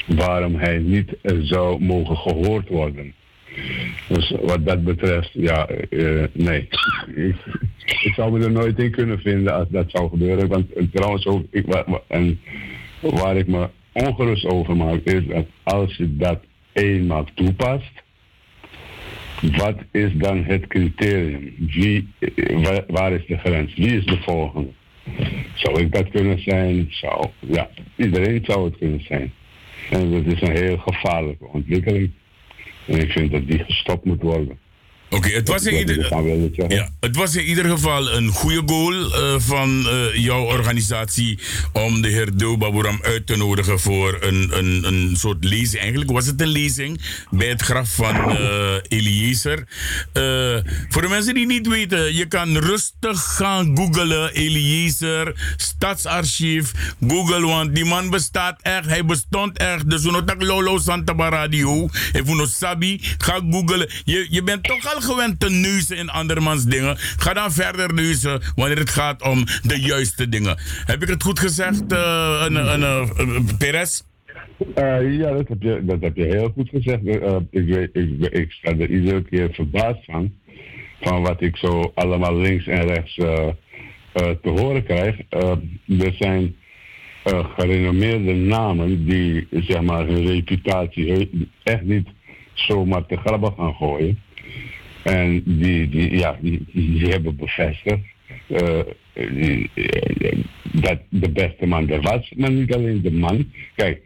waarom 0.06 0.54
hij 0.54 0.78
niet 0.78 1.16
zou 1.22 1.84
mogen 1.84 2.16
gehoord 2.16 2.68
worden. 2.68 3.14
Dus 4.08 4.34
wat 4.42 4.66
dat 4.66 4.84
betreft, 4.84 5.30
ja, 5.32 5.66
eh, 5.66 6.24
nee. 6.32 6.68
ik, 7.14 7.34
ik 8.02 8.12
zou 8.14 8.32
me 8.38 8.44
er 8.44 8.50
nooit 8.50 8.78
in 8.78 8.90
kunnen 8.90 9.18
vinden 9.20 9.54
als 9.54 9.68
dat 9.68 9.90
zou 9.90 10.08
gebeuren. 10.08 10.48
Want 10.48 10.72
eh, 10.72 10.84
trouwens 10.92 11.26
ook, 11.26 11.44
ik, 11.50 11.66
wa- 11.66 11.84
wa- 11.86 12.02
en 12.08 12.40
waar 13.00 13.36
ik 13.36 13.46
me 13.46 13.68
ongerust 13.92 14.44
over 14.46 14.76
maak, 14.76 15.00
is 15.04 15.26
dat 15.26 15.46
als 15.62 15.96
je 15.96 16.16
dat 16.16 16.38
eenmaal 16.72 17.24
toepast, 17.34 17.92
wat 19.40 19.76
is 19.90 20.10
dan 20.14 20.44
het 20.44 20.66
criterium? 20.66 21.54
Wie, 21.58 22.08
eh, 22.18 22.62
waar, 22.62 22.84
waar 22.86 23.12
is 23.12 23.26
de 23.26 23.38
grens? 23.38 23.74
Wie 23.74 23.96
is 23.96 24.04
de 24.04 24.18
volgende? 24.20 24.68
Zou 25.54 25.80
ik 25.80 25.92
dat 25.92 26.08
kunnen 26.10 26.42
zijn? 26.42 26.86
Zou, 26.90 27.26
ja, 27.38 27.70
iedereen 27.96 28.44
zou 28.44 28.64
het 28.64 28.76
kunnen 28.78 29.04
zijn. 29.04 29.32
En 29.90 30.10
dat 30.10 30.24
is 30.34 30.40
een 30.40 30.56
heel 30.56 30.76
gevaarlijke 30.78 31.46
ontwikkeling. 31.46 32.10
En 32.90 32.98
ik 32.98 33.10
vind 33.10 33.30
dat 33.30 33.46
die 33.46 33.64
gestopt 33.64 34.04
moet 34.04 34.22
worden. 34.22 34.58
Oké, 35.10 35.28
het 35.28 35.48
was 35.48 35.64
in 35.64 35.78
ieder 35.78 36.12
aan 36.14 36.24
willen 36.24 36.52
zeggen. 36.54 36.76
Ja, 36.76 36.88
het 37.00 37.16
was 37.16 37.36
in 37.36 37.44
ieder 37.44 37.64
geval 37.64 38.10
een 38.10 38.28
goede 38.28 38.62
goal 38.66 39.14
eh, 39.14 39.34
van 39.38 39.88
eh, 39.88 40.14
jouw 40.14 40.44
organisatie 40.44 41.38
om 41.72 42.02
de 42.02 42.08
heer 42.08 42.36
Deobaburam 42.36 42.98
uit 43.02 43.26
te 43.26 43.36
nodigen 43.36 43.80
voor 43.80 44.16
een, 44.20 44.50
een, 44.58 44.84
een 44.86 45.16
soort 45.16 45.44
lezing. 45.44 45.80
Eigenlijk 45.80 46.10
was 46.10 46.26
het 46.26 46.40
een 46.40 46.48
lezing 46.48 47.00
bij 47.30 47.48
het 47.48 47.62
graf 47.62 47.94
van 47.94 48.16
eh 48.16 48.74
Eliezer. 48.88 49.64
Voor 50.88 51.02
de 51.02 51.08
mensen 51.08 51.34
die 51.34 51.46
niet 51.46 51.66
weten, 51.66 52.14
je 52.14 52.26
kan 52.26 52.56
rustig 52.56 53.34
gaan 53.36 53.76
googlen 53.76 54.32
Eliezer, 54.32 55.54
Stadsarchief, 55.56 56.72
Google, 57.08 57.46
want 57.46 57.74
die 57.74 57.84
man 57.84 58.10
bestaat 58.10 58.62
echt, 58.62 58.86
hij 58.86 59.04
bestond 59.04 59.58
echt. 59.58 59.90
Dus 59.90 60.02
we 60.02 60.10
notak 60.10 60.42
Lolo 60.42 60.78
Santa 60.78 61.28
Radio, 61.28 61.88
voel 62.24 62.46
Sabi, 62.46 63.00
ga 63.18 63.40
googlen. 63.50 63.88
Je, 64.04 64.26
je 64.30 64.42
bent 64.42 64.62
toch 64.62 64.94
al 64.94 64.99
gewend 65.02 65.40
te 65.40 65.50
neuzen 65.50 65.96
in 65.96 66.08
andermans 66.08 66.64
dingen. 66.64 66.96
Ga 66.98 67.32
dan 67.32 67.52
verder 67.52 67.94
neuzen 67.94 68.42
wanneer 68.54 68.78
het 68.78 68.90
gaat 68.90 69.22
om 69.22 69.44
de 69.62 69.80
juiste 69.80 70.28
dingen. 70.28 70.58
Heb 70.84 71.02
ik 71.02 71.08
het 71.08 71.22
goed 71.22 71.38
gezegd, 71.38 71.92
eh 71.92 72.44
een, 72.46 72.82
een, 72.82 73.56
Perez? 73.58 74.02
Eh, 74.74 75.18
ja, 75.18 75.30
dat 75.32 75.48
heb, 75.48 75.62
je, 75.62 75.80
dat 75.84 76.00
heb 76.00 76.16
je 76.16 76.24
heel 76.24 76.52
goed 76.54 76.68
gezegd. 76.68 77.06
Eh, 77.06 77.36
ik, 77.50 77.66
weet, 77.66 77.90
ik, 77.92 78.32
ik 78.32 78.52
sta 78.52 78.70
er 78.70 78.90
iedere 78.90 79.22
keer 79.22 79.48
verbaasd 79.52 80.04
van. 80.04 80.32
Van 81.00 81.22
wat 81.22 81.40
ik 81.40 81.56
zo 81.56 81.92
allemaal 81.94 82.36
links 82.36 82.66
en 82.66 82.86
rechts 82.86 83.14
te 84.42 84.48
horen 84.48 84.84
krijg. 84.84 85.16
Er 85.28 86.14
zijn 86.18 86.56
gerenommeerde 87.56 88.34
namen 88.34 89.04
die 89.04 89.46
zeg 89.50 89.80
maar, 89.80 90.06
hun 90.06 90.26
reputatie 90.26 91.28
echt 91.62 91.82
niet 91.82 92.08
zomaar 92.54 93.06
te 93.06 93.16
grabbig 93.16 93.54
gaan 93.56 93.74
gooien. 93.74 94.18
En 95.02 95.42
die, 95.44 95.88
die, 95.88 96.18
ja, 96.18 96.38
die, 96.40 97.08
hebben 97.08 97.36
bevestigd 97.36 98.04
eh, 98.46 98.80
die, 99.12 99.70
eh, 99.74 100.38
dat 100.72 100.98
de 101.08 101.30
beste 101.30 101.66
man 101.66 101.88
er 101.88 102.00
was. 102.00 102.32
Maar 102.36 102.50
niet 102.50 102.74
alleen 102.74 103.02
de 103.02 103.12
man. 103.12 103.52
Kijk, 103.74 104.00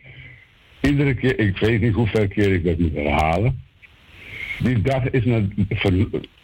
iedere 0.80 1.14
keer, 1.14 1.38
ik 1.38 1.58
weet 1.58 1.80
niet 1.80 1.92
hoeveel 1.92 2.28
keer 2.28 2.52
ik 2.52 2.64
dat 2.64 2.78
moet 2.78 2.94
herhalen. 2.94 3.62
Die 4.58 4.82
dag 4.82 5.10
is, 5.10 5.24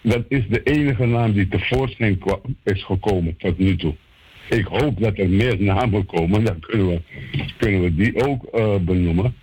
dat 0.01 0.25
is 0.29 0.43
de 0.49 0.63
enige 0.63 1.07
naam 1.07 1.33
die 1.33 1.49
tevoorschijn 1.49 2.19
is 2.65 2.85
gekomen 2.85 3.37
tot 3.37 3.59
nu 3.59 3.77
toe. 3.77 3.95
Ik 4.49 4.65
hoop 4.65 5.01
dat 5.01 5.19
er 5.19 5.29
meer 5.29 5.63
namen 5.63 6.07
komen, 6.07 6.45
dan 6.45 6.61
kunnen 6.61 6.87
we, 6.87 7.01
kunnen 7.57 7.83
we 7.83 7.95
die 7.95 8.27
ook 8.27 8.45
eh, 8.45 8.77
benoemen. 8.77 9.35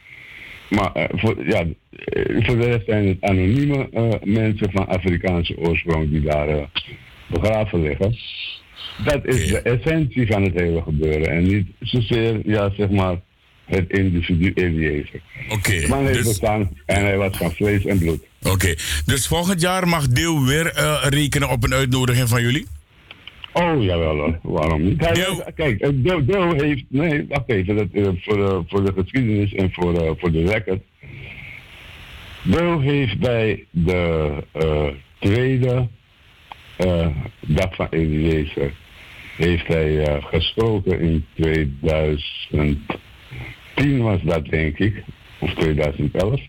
Maar 0.70 0.92
eh, 0.92 1.04
voor, 1.12 1.48
ja, 1.48 1.66
eh, 1.92 2.46
voor 2.46 2.58
de 2.58 2.66
rest 2.66 2.86
zijn 2.86 3.08
het 3.08 3.18
anonieme 3.22 3.90
eh, 3.92 4.10
mensen 4.24 4.72
van 4.72 4.88
Afrikaanse 4.88 5.58
oorsprong 5.58 6.10
die 6.10 6.22
daar 6.22 6.70
begraven 7.28 7.82
liggen. 7.82 8.18
Dat 9.06 9.26
is 9.26 9.48
de 9.48 9.62
essentie 9.62 10.28
van 10.28 10.44
het 10.44 10.54
hele 10.54 10.82
gebeuren. 10.82 11.30
En 11.30 11.44
niet 11.44 11.68
zozeer, 11.80 12.40
ja, 12.44 12.72
zeg 12.78 12.90
maar, 12.90 13.16
het 13.66 13.90
individu 13.90 14.52
Eliezer. 14.54 15.22
Oké. 15.50 15.88
Man 15.88 16.06
heeft 16.06 16.18
dus- 16.18 16.28
bestaan 16.28 16.70
en 16.86 17.02
hij 17.02 17.18
was 17.18 17.38
van 17.38 17.52
vlees 17.52 17.86
en 17.86 17.98
bloed. 17.98 18.26
Oké, 18.44 18.76
dus 19.06 19.28
volgend 19.28 19.62
jaar 19.62 19.88
mag 19.88 20.08
Deel 20.08 20.46
weer 20.46 20.72
rekenen 21.10 21.50
op 21.50 21.64
een 21.64 21.74
uitnodiging 21.74 22.30
van 22.30 22.42
jullie? 22.42 22.66
Oh, 23.62 23.84
jawel 23.84 24.16
hoor. 24.18 24.40
Waarom 24.42 24.84
niet? 24.84 25.06
Hij- 25.06 25.52
Kijk, 25.56 25.80
eh, 25.82 25.90
Deel, 25.94 26.26
Deel 26.26 26.54
heeft... 26.54 26.84
Nee, 26.90 27.26
wacht 27.30 27.50
even. 27.50 27.76
Dat, 27.76 27.88
eh, 27.94 28.08
voor, 28.18 28.36
de, 28.38 28.64
voor 28.68 28.86
de 28.86 28.94
geschiedenis 29.02 29.54
en 29.54 29.72
voor, 29.74 29.94
eh, 30.02 30.12
voor 30.18 30.32
de 30.32 30.46
record. 30.46 30.82
Deel 32.44 32.80
heeft 32.80 33.20
bij 33.20 33.66
de 33.70 34.30
eh, 34.52 34.88
tweede 35.20 35.88
eh, 36.78 37.08
dag 37.42 37.76
van 37.76 37.88
Eliezer... 37.90 38.72
heeft 39.38 39.68
hij 39.68 40.04
eh, 40.06 40.24
gesproken 40.26 41.00
in 41.00 41.26
2010 41.36 42.82
was 44.02 44.22
dat, 44.24 44.46
denk 44.46 44.78
ik. 44.80 45.04
Of 45.40 45.54
2011. 45.54 46.42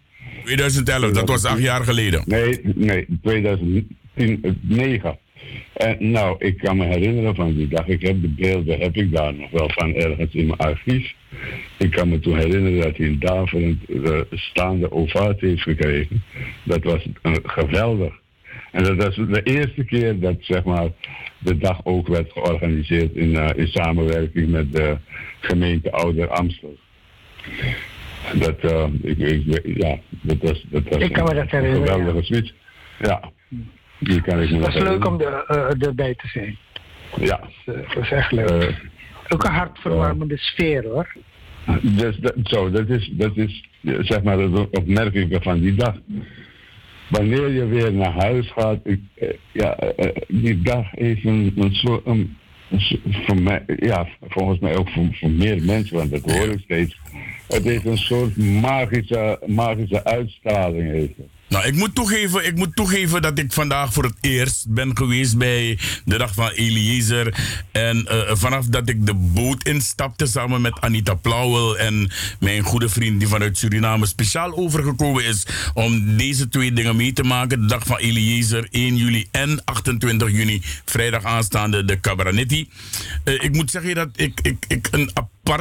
2011, 0.45 1.11
dat 1.13 1.29
was 1.29 1.45
acht 1.45 1.63
jaar 1.63 1.85
geleden. 1.85 2.23
Nee, 2.27 2.61
nee, 2.63 3.07
2009. 3.23 5.19
En 5.73 6.11
nou, 6.11 6.37
ik 6.39 6.59
kan 6.59 6.77
me 6.77 6.85
herinneren 6.85 7.35
van 7.35 7.55
die 7.55 7.69
dag. 7.69 7.87
Ik 7.87 8.03
heb 8.03 8.23
de 8.23 8.29
beelden, 8.29 8.81
heb 8.81 8.97
ik 8.97 9.13
daar 9.13 9.35
nog 9.35 9.51
wel 9.51 9.71
van 9.71 9.95
ergens 9.95 10.35
in 10.35 10.47
mijn 10.47 10.59
archief. 10.59 11.15
Ik 11.77 11.91
kan 11.91 12.09
me 12.09 12.19
toen 12.19 12.37
herinneren 12.37 12.81
dat 12.81 12.97
hij 12.97 13.07
een 13.07 13.19
daverend 13.19 13.85
eh, 13.89 14.21
staande 14.31 14.93
ovatie 14.93 15.49
heeft 15.49 15.63
gekregen. 15.63 16.23
Dat 16.65 16.85
was 16.85 17.07
een 17.23 17.41
geweldig. 17.43 18.13
En 18.73 18.85
dat 18.85 18.97
was 18.97 19.15
de 19.15 19.43
eerste 19.43 19.85
keer 19.85 20.21
dat 20.21 20.37
zeg 20.41 20.65
maar, 20.65 20.89
de 21.39 21.59
dag 21.59 21.81
ook 21.85 22.09
werd 22.09 22.33
georganiseerd 22.33 23.15
in, 23.15 23.37
eh, 23.37 23.49
in 23.57 23.69
samenwerking 23.69 24.49
met 24.49 24.73
de 24.73 24.97
gemeente 25.41 25.91
Ouder 25.91 26.29
Amstel. 26.29 26.77
Dat, 28.39 28.59
eh, 28.59 28.87
ik, 29.03 29.19
ik, 29.19 29.61
ja, 29.65 29.99
dat 30.11 30.37
was, 30.41 30.65
dat 30.69 30.83
was 30.89 31.03
Ik 31.03 31.13
kan 31.13 31.25
me 31.25 31.35
dat 31.35 31.51
herinneren, 31.51 31.89
geweldige 31.89 32.23
switch. 32.23 32.53
Ja, 32.99 33.33
die 33.99 34.21
kan 34.21 34.41
ik 34.41 34.51
me 34.51 34.57
nog 34.59 34.75
was 34.75 34.83
leuk 34.83 35.07
om 35.07 35.21
eh, 35.21 35.87
erbij 35.87 36.15
te 36.15 36.29
zijn. 36.29 36.59
Ja. 37.21 37.41
Het 37.65 37.95
was 37.95 38.11
echt 38.11 38.33
leuk. 38.33 38.49
Eh, 38.51 38.75
Ook 39.29 39.45
een 39.45 39.53
hartverwarmende 39.53 40.37
sfeer 40.37 40.85
hoor. 40.85 41.17
Dus 41.83 42.17
dat, 42.17 42.35
zo, 42.43 42.71
dat 42.71 42.89
is, 42.89 43.11
dat 43.13 43.37
is 43.37 43.65
eh, 43.85 43.95
zeg 44.01 44.23
maar 44.23 44.39
het 44.39 44.71
opmerkelijke 44.71 45.43
van 45.43 45.61
die 45.61 45.75
dag. 45.75 45.95
Wanneer 47.09 47.49
je 47.49 47.67
weer 47.67 47.93
naar 47.93 48.13
huis 48.13 48.51
gaat, 48.51 48.79
ik, 48.85 49.01
eh, 49.15 49.29
ja, 49.53 49.77
eh, 49.77 50.07
eh, 50.07 50.23
die 50.29 50.63
dag 50.63 50.91
heeft 50.91 51.25
een, 51.25 51.53
een 51.57 51.75
soort, 51.75 52.07
een, 52.07 52.37
voor 53.27 53.43
mij, 53.43 53.63
ja, 53.67 54.09
volgens 54.21 54.59
mij 54.59 54.77
ook 54.77 54.89
voor, 54.89 55.09
voor 55.13 55.31
meer 55.31 55.63
mensen, 55.63 55.97
want 55.97 56.11
dat 56.11 56.33
hoor 56.33 56.49
ik 56.49 56.61
steeds. 56.61 56.97
Het 57.49 57.65
heeft 57.65 57.87
een 57.87 57.99
soort 57.99 58.37
magische, 58.37 59.41
magische 59.47 60.05
uitstraling. 60.05 60.91
Heeft 60.91 61.17
het. 61.17 61.27
Nou, 61.49 61.67
ik 61.67 61.75
moet, 61.75 61.95
toegeven, 61.95 62.47
ik 62.47 62.57
moet 62.57 62.77
toegeven 62.77 63.23
dat 63.23 63.39
ik 63.39 63.53
vandaag 63.53 63.93
voor 63.93 64.05
het 64.05 64.17
eerst 64.21 64.65
ben 64.69 64.97
geweest 64.97 65.39
bij 65.39 65.79
de 66.05 66.19
dag 66.19 66.35
van 66.35 66.51
Eliezer. 66.51 67.35
En 67.73 68.07
eh, 68.07 68.37
vanaf 68.37 68.67
dat 68.67 68.89
ik 68.89 69.07
de 69.07 69.15
boot 69.15 69.65
instapte 69.65 70.27
samen 70.27 70.61
met 70.61 70.81
Anita 70.81 71.15
Plauwel 71.15 71.79
en 71.79 72.11
mijn 72.41 72.63
goede 72.63 72.89
vriend 72.89 73.19
die 73.19 73.29
vanuit 73.29 73.59
Suriname 73.59 74.07
speciaal 74.07 74.57
overgekomen 74.57 75.25
is 75.25 75.47
om 75.75 76.17
deze 76.17 76.49
twee 76.49 76.73
dingen 76.73 76.97
mee 76.97 77.13
te 77.13 77.23
maken. 77.23 77.61
De 77.61 77.67
dag 77.67 77.87
van 77.87 77.97
Eliezer 77.97 78.69
1 78.71 78.97
juli 78.97 79.29
en 79.31 79.65
28 79.65 80.31
juni, 80.31 80.63
vrijdag 80.85 81.25
aanstaande 81.25 81.85
de 81.85 82.01
Cabaretti. 82.01 82.69
Eh, 83.25 83.35
ik 83.43 83.53
moet 83.53 83.71
zeggen 83.71 83.95
dat 83.95 84.09
ik, 84.17 84.41
ik, 84.43 84.65
ik 84.69 84.89
een 84.91 85.11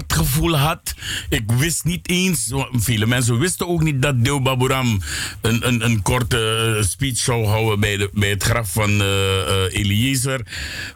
gevoel 0.08 0.58
had. 0.58 0.94
Ik 1.30 1.52
wist 1.52 1.84
niet 1.84 2.10
eens, 2.10 2.52
vele 2.72 3.06
mensen 3.06 3.40
wisten 3.40 3.68
ook 3.68 3.84
niet 3.84 4.02
dat 4.02 4.24
Deo 4.24 4.42
Baburam 4.42 5.02
een, 5.42 5.68
een, 5.68 5.86
een 5.86 6.02
korte 6.02 6.76
eh, 6.78 6.84
speech 6.84 7.18
zou 7.18 7.46
houden 7.46 7.80
bij, 7.80 7.98
de, 7.98 8.10
bij 8.14 8.30
het 8.30 8.44
graf 8.44 8.72
van 8.72 9.02
eh 9.02 9.06
eh, 9.48 9.80
Eliezer. 9.80 10.42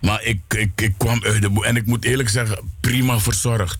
Maar 0.01 0.23
ik, 0.23 0.41
ik, 0.47 0.71
ik 0.75 0.93
kwam 0.97 1.23
uit 1.23 1.41
de 1.41 1.49
boel 1.49 1.65
en 1.65 1.75
ik 1.75 1.85
moet 1.85 2.05
eerlijk 2.05 2.29
zeggen, 2.29 2.59
prima 2.79 3.19
verzorgd. 3.19 3.79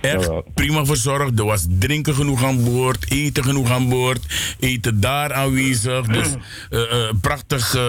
Echt 0.00 0.30
prima 0.54 0.84
verzorgd. 0.84 1.38
Er 1.38 1.44
was 1.44 1.66
drinken 1.78 2.14
genoeg 2.14 2.44
aan 2.44 2.64
boord, 2.64 3.10
eten 3.10 3.44
genoeg 3.44 3.70
aan 3.70 3.88
boord, 3.88 4.54
eten 4.60 5.00
daar 5.00 5.32
aanwezig. 5.32 6.06
Dus 6.06 6.34
eh, 6.70 6.80
eh, 6.80 7.14
prachtig 7.20 7.74
eh, 7.74 7.82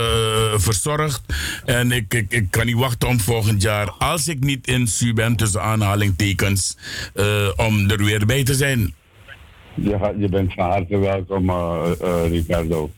verzorgd. 0.55 1.21
En 1.65 1.91
ik, 1.91 2.13
ik, 2.13 2.25
ik 2.31 2.47
kan 2.49 2.65
niet 2.65 2.75
wachten 2.75 3.07
om 3.07 3.19
volgend 3.19 3.61
jaar, 3.61 3.89
als 3.89 4.27
ik 4.27 4.39
niet 4.39 4.67
in 4.67 4.87
SU 4.87 5.13
ben, 5.13 5.35
tussen 5.35 5.61
aanhalingtekens, 5.61 6.77
om 7.55 7.89
er 7.89 8.03
weer 8.03 8.25
bij 8.25 8.43
te 8.43 8.53
zijn. 8.53 8.93
Je, 9.73 10.27
bent 10.29 10.53
van 10.53 10.69
harte 10.69 10.97
welkom, 10.97 11.51
Ricardo. 12.29 12.89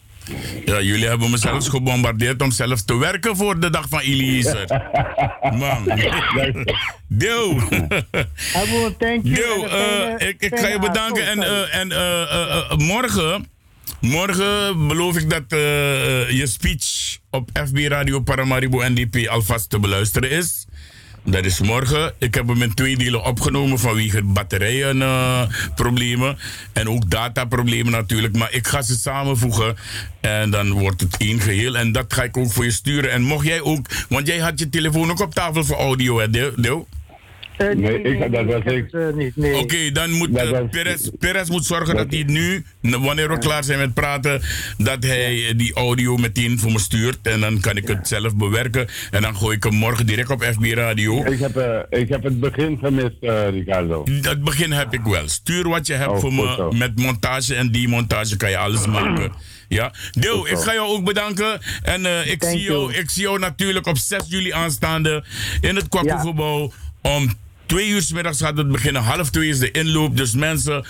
Ja, 0.65 0.81
jullie 0.81 1.07
hebben 1.07 1.29
me 1.29 1.37
zelfs 1.37 1.69
gebombardeerd 1.69 2.41
om 2.41 2.51
zelfs 2.51 2.85
te 2.85 2.97
werken 2.97 3.35
voor 3.35 3.59
de 3.59 3.69
dag 3.69 3.85
van 3.89 3.99
Eliezer. 3.99 4.67
Man. 5.59 5.85
Deel. 7.07 7.61
Thank 8.97 9.21
you. 9.23 9.67
Eh, 9.67 10.27
ik, 10.27 10.41
ik 10.41 10.59
ga 10.59 10.67
je 10.67 10.79
bedanken. 10.79 11.27
En, 11.27 11.43
eh, 11.43 11.75
en 11.75 11.91
eh, 11.91 12.77
morgen, 12.77 13.47
morgen 14.01 14.87
beloof 14.87 15.17
ik 15.17 15.29
dat 15.29 15.43
je 16.29 16.43
speech 16.43 17.17
op 17.29 17.49
FB 17.67 17.77
Radio 17.77 18.19
Paramaribo 18.19 18.83
NDP 18.87 19.27
alvast 19.27 19.69
te 19.69 19.79
beluisteren 19.79 20.29
is. 20.29 20.65
Dat 21.29 21.45
is 21.45 21.59
morgen. 21.59 22.13
Ik 22.17 22.33
heb 22.33 22.47
hem 22.47 22.61
in 22.61 22.73
twee 22.73 22.97
delen 22.97 23.23
opgenomen 23.23 23.79
vanwege 23.79 24.23
batterijenproblemen. 24.23 26.37
en 26.73 26.89
ook 26.89 27.09
dataproblemen 27.09 27.91
natuurlijk. 27.91 28.37
Maar 28.37 28.53
ik 28.53 28.67
ga 28.67 28.81
ze 28.81 28.95
samenvoegen. 28.95 29.75
En 30.19 30.49
dan 30.49 30.71
wordt 30.71 31.01
het 31.01 31.17
één 31.17 31.39
geheel. 31.39 31.77
En 31.77 31.91
dat 31.91 32.13
ga 32.13 32.23
ik 32.23 32.37
ook 32.37 32.51
voor 32.51 32.63
je 32.63 32.71
sturen. 32.71 33.11
En 33.11 33.21
mocht 33.21 33.45
jij 33.45 33.61
ook... 33.61 33.87
Want 34.09 34.27
jij 34.27 34.37
had 34.37 34.59
je 34.59 34.69
telefoon 34.69 35.11
ook 35.11 35.19
op 35.19 35.33
tafel 35.33 35.63
voor 35.63 35.77
audio, 35.77 36.19
hè, 36.19 36.29
Deel? 36.29 36.87
Eh, 37.57 37.67
Nee, 37.75 38.01
ik- 38.01 38.31
dat 38.31 38.45
was 38.45 38.73
ik. 38.73 38.91
eh, 38.91 39.07
niet, 39.13 39.35
nee. 39.35 39.57
Oké, 39.57 39.91
dan 39.91 40.11
moet 40.11 40.35
eh, 40.35 40.59
Perez, 40.71 41.07
Perez 41.19 41.49
moet 41.49 41.65
zorgen 41.65 41.95
dat 41.95 42.05
hij 42.09 42.23
nu, 42.23 42.65
wanneer 42.81 43.29
we 43.29 43.37
klaar 43.37 43.63
zijn 43.63 43.79
met 43.79 43.93
praten, 43.93 44.41
dat 44.77 45.03
hij 45.03 45.53
die 45.55 45.73
audio 45.73 46.17
meteen 46.17 46.59
voor 46.59 46.71
me 46.71 46.79
stuurt. 46.79 47.17
En 47.21 47.39
dan 47.39 47.59
kan 47.59 47.77
ik 47.77 47.87
het 47.87 48.07
zelf 48.07 48.35
bewerken. 48.35 48.87
En 49.11 49.21
dan 49.21 49.35
gooi 49.37 49.55
ik 49.55 49.63
hem 49.63 49.73
morgen 49.73 50.05
direct 50.05 50.29
op 50.29 50.43
FB 50.43 50.63
Radio. 50.73 51.25
Ik 51.25 51.39
heb, 51.39 51.55
eh, 51.57 51.99
ik 51.99 52.09
heb 52.09 52.23
het 52.23 52.39
begin 52.39 52.77
gemist, 52.81 53.15
eh, 53.21 53.49
Ricardo. 53.49 54.03
Het 54.21 54.43
begin 54.43 54.71
heb 54.71 54.93
ik 54.93 55.03
wel. 55.03 55.27
Stuur 55.27 55.69
wat 55.69 55.87
je 55.87 55.93
hebt 55.93 56.11
Oh, 56.11 56.19
voor 56.19 56.33
me. 56.33 56.53
zo. 56.57 56.71
Met 56.71 56.99
montage 56.99 57.55
en 57.55 57.71
demontage 57.71 58.37
kan 58.37 58.49
je 58.49 58.57
alles 58.57 58.85
maken. 58.87 59.31
Ja. 59.67 59.93
Deel, 60.11 60.47
ik 60.47 60.57
ga 60.57 60.73
jou 60.73 60.87
ook 60.89 61.03
bedanken. 61.05 61.59
En 61.83 62.05
eh, 62.05 62.31
ik, 62.31 62.43
zie 62.43 62.59
jou, 62.61 62.93
ik 62.93 63.09
zie 63.09 63.21
jou 63.21 63.39
natuurlijk 63.39 63.87
op 63.87 63.97
6 63.97 64.23
juli 64.27 64.51
aanstaande 64.51 65.23
in 65.61 65.75
het 65.75 65.87
Kwakkelgebouw. 65.89 66.71
Om 67.01 67.33
twee 67.67 67.87
uur 67.87 68.01
's 68.01 68.11
middags 68.11 68.39
gaat 68.39 68.57
het 68.57 68.71
beginnen. 68.71 69.01
Half 69.01 69.29
twee 69.29 69.49
is 69.49 69.59
de 69.59 69.71
inloop. 69.71 70.17
Dus 70.17 70.33
mensen, 70.33 70.85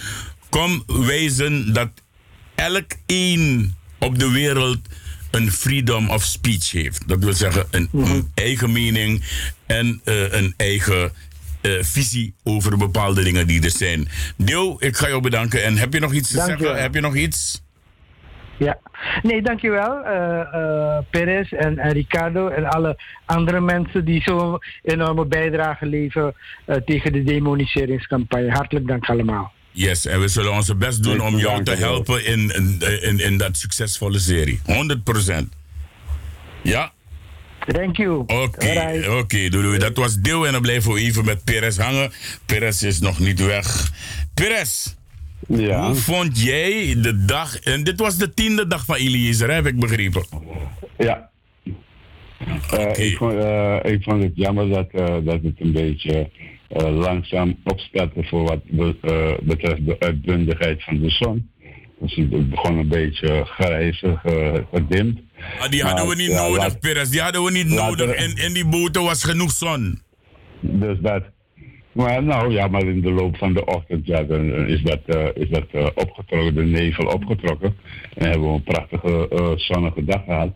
kom 0.49 0.83
wijzen 0.87 1.73
dat 1.73 1.89
elk 2.55 2.91
één 3.05 3.75
op 3.97 4.19
de 4.19 4.31
wereld 4.31 4.79
een 5.31 5.51
freedom 5.51 6.09
of 6.09 6.23
speech 6.23 6.71
heeft. 6.71 7.07
Dat 7.07 7.19
wil 7.19 7.33
zeggen 7.33 7.65
een, 7.71 7.89
een 7.93 8.31
eigen 8.33 8.71
mening 8.71 9.23
en 9.65 10.01
eh, 10.03 10.31
een 10.31 10.53
eigen 10.57 11.11
eh, 11.61 11.71
visie 11.81 12.33
over 12.43 12.77
bepaalde 12.77 13.23
dingen 13.23 13.47
die 13.47 13.63
er 13.63 13.71
zijn. 13.71 14.07
Deel, 14.37 14.75
ik 14.79 14.97
ga 14.97 15.07
jou 15.07 15.21
bedanken. 15.21 15.63
En 15.63 15.77
heb 15.77 15.93
je 15.93 15.99
nog 15.99 16.13
iets 16.13 16.29
te 16.29 16.35
Dank 16.35 16.47
zeggen? 16.47 16.81
Heb 16.81 16.93
je 16.93 17.01
nog 17.01 17.15
iets? 17.15 17.61
Ja, 18.57 18.79
nee, 19.21 19.41
dankjewel 19.41 20.03
eh 20.03 20.39
eh 20.39 21.03
Perez 21.09 21.51
en, 21.51 21.77
en 21.77 21.91
Ricardo 21.91 22.47
en 22.47 22.65
alle 22.65 22.99
andere 23.25 23.61
mensen 23.61 24.05
die 24.05 24.21
zo'n 24.21 24.59
enorme 24.84 25.25
bijdrage 25.25 25.85
leveren 25.85 26.34
eh, 26.65 26.75
tegen 26.75 27.13
de 27.13 27.23
demoniseringscampagne. 27.23 28.51
Hartelijk 28.51 28.88
dank 28.88 29.09
allemaal. 29.09 29.51
Yes, 29.71 30.05
en 30.05 30.19
we 30.19 30.27
zullen 30.27 30.53
onze 30.53 30.75
best 30.75 31.03
doen 31.03 31.21
om 31.21 31.38
jou 31.38 31.63
te 31.63 31.75
helpen 31.75 32.25
in, 32.25 32.49
in, 32.49 32.79
in, 33.01 33.19
in 33.19 33.38
dat 33.38 33.57
succesvolle 33.57 34.19
serie. 34.19 34.59
100%. 34.59 35.47
Ja? 36.61 36.91
Thank 37.67 37.97
you. 37.97 38.19
Oké, 38.19 39.03
oké, 39.09 39.49
doei, 39.49 39.63
doei. 39.63 39.77
Dat 39.77 39.97
was 39.97 40.15
deel 40.15 40.45
en 40.45 40.51
dan 40.51 40.61
blijven 40.61 40.93
we 40.93 40.99
even 40.99 41.25
met 41.25 41.43
Perez 41.43 41.77
hangen. 41.77 42.11
Perez 42.45 42.81
is 42.81 42.99
nog 42.99 43.19
niet 43.19 43.45
weg. 43.45 43.91
Perez, 44.34 44.95
Ja. 45.47 45.85
hoe 45.85 45.95
vond 45.95 46.41
jij 46.43 46.95
de 47.01 47.26
dag... 47.26 47.59
En 47.59 47.84
dit 47.84 47.99
was 47.99 48.18
de 48.18 48.34
tiende 48.34 48.68
dag 48.68 48.85
van 48.85 48.95
Eliezer, 48.95 49.53
heb 49.53 49.65
ik 49.65 49.80
begrepen. 49.80 50.26
Ja. 50.97 51.30
Eh, 52.72 53.05
ik, 53.09 53.18
vond, 53.18 53.34
eh, 53.34 53.77
ik 53.84 54.03
vond 54.03 54.23
het 54.23 54.31
jammer 54.35 54.69
dat, 54.69 54.88
eh, 54.91 55.05
dat 55.23 55.39
het 55.43 55.55
een 55.59 55.72
beetje 55.72 56.30
langzaam 56.80 57.55
opstartte 57.64 58.23
voor 58.23 58.43
wat 58.43 58.64
be- 58.64 59.38
betreft 59.43 59.85
de 59.85 59.95
uitbundigheid 59.99 60.84
van 60.84 60.99
de 60.99 61.09
zon. 61.09 61.49
Dus 61.99 62.15
het 62.15 62.49
begon 62.49 62.77
een 62.77 62.88
beetje 62.88 63.45
grijzig, 63.45 64.22
gedimd. 64.73 65.19
Ah, 65.59 65.69
die 65.69 65.84
hadden 65.84 66.07
we 66.07 66.15
niet 66.15 66.30
ja, 66.30 66.41
nodig, 66.41 66.57
laat- 66.57 66.80
Perez. 66.80 67.09
Die 67.09 67.22
hadden 67.22 67.43
we 67.43 67.51
niet 67.51 67.69
later- 67.69 68.07
nodig. 68.07 68.26
In, 68.26 68.43
in 68.45 68.53
die 68.53 68.65
boten 68.65 69.03
was 69.03 69.23
genoeg 69.23 69.51
zon. 69.51 70.01
Dus 70.59 70.97
dat. 71.01 71.23
Maar 71.97 72.23
nou 72.23 72.51
ja, 72.51 72.67
maar 72.67 72.87
in 72.87 73.01
de 73.01 73.11
loop 73.11 73.37
van 73.37 73.53
de 73.53 73.65
ochtend 73.65 74.05
ja, 74.05 74.23
dan 74.23 74.67
is 74.67 74.81
dat, 74.81 74.99
eh, 75.05 75.27
is 75.33 75.49
dat 75.49 75.65
eh, 75.71 75.85
opgetrokken, 75.95 76.55
de 76.55 76.63
nevel 76.63 77.05
opgetrokken. 77.05 77.77
En 78.13 78.29
hebben 78.29 78.47
we 78.47 78.53
een 78.53 78.63
prachtige 78.63 79.27
eh, 79.29 79.51
zonnige 79.55 80.03
dag 80.03 80.23
gehad. 80.23 80.53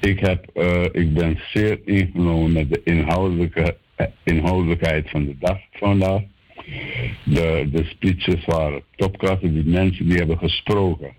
Ik, 0.00 0.20
heb, 0.20 0.50
ik 0.92 1.14
ben 1.14 1.38
zeer 1.52 1.80
ingenomen 1.84 2.52
met 2.52 2.70
de 2.70 2.80
inhoudelijke, 2.84 3.76
inhoudelijkheid 4.24 5.10
van 5.10 5.24
de 5.24 5.36
dag 5.38 5.58
vandaag. 5.72 6.22
De, 7.24 7.68
de 7.72 7.84
speeches 7.84 8.44
waren 8.44 8.82
topklasse. 8.96 9.52
Die 9.52 9.64
mensen 9.64 10.08
die 10.08 10.16
hebben 10.16 10.38
gesproken, 10.38 11.10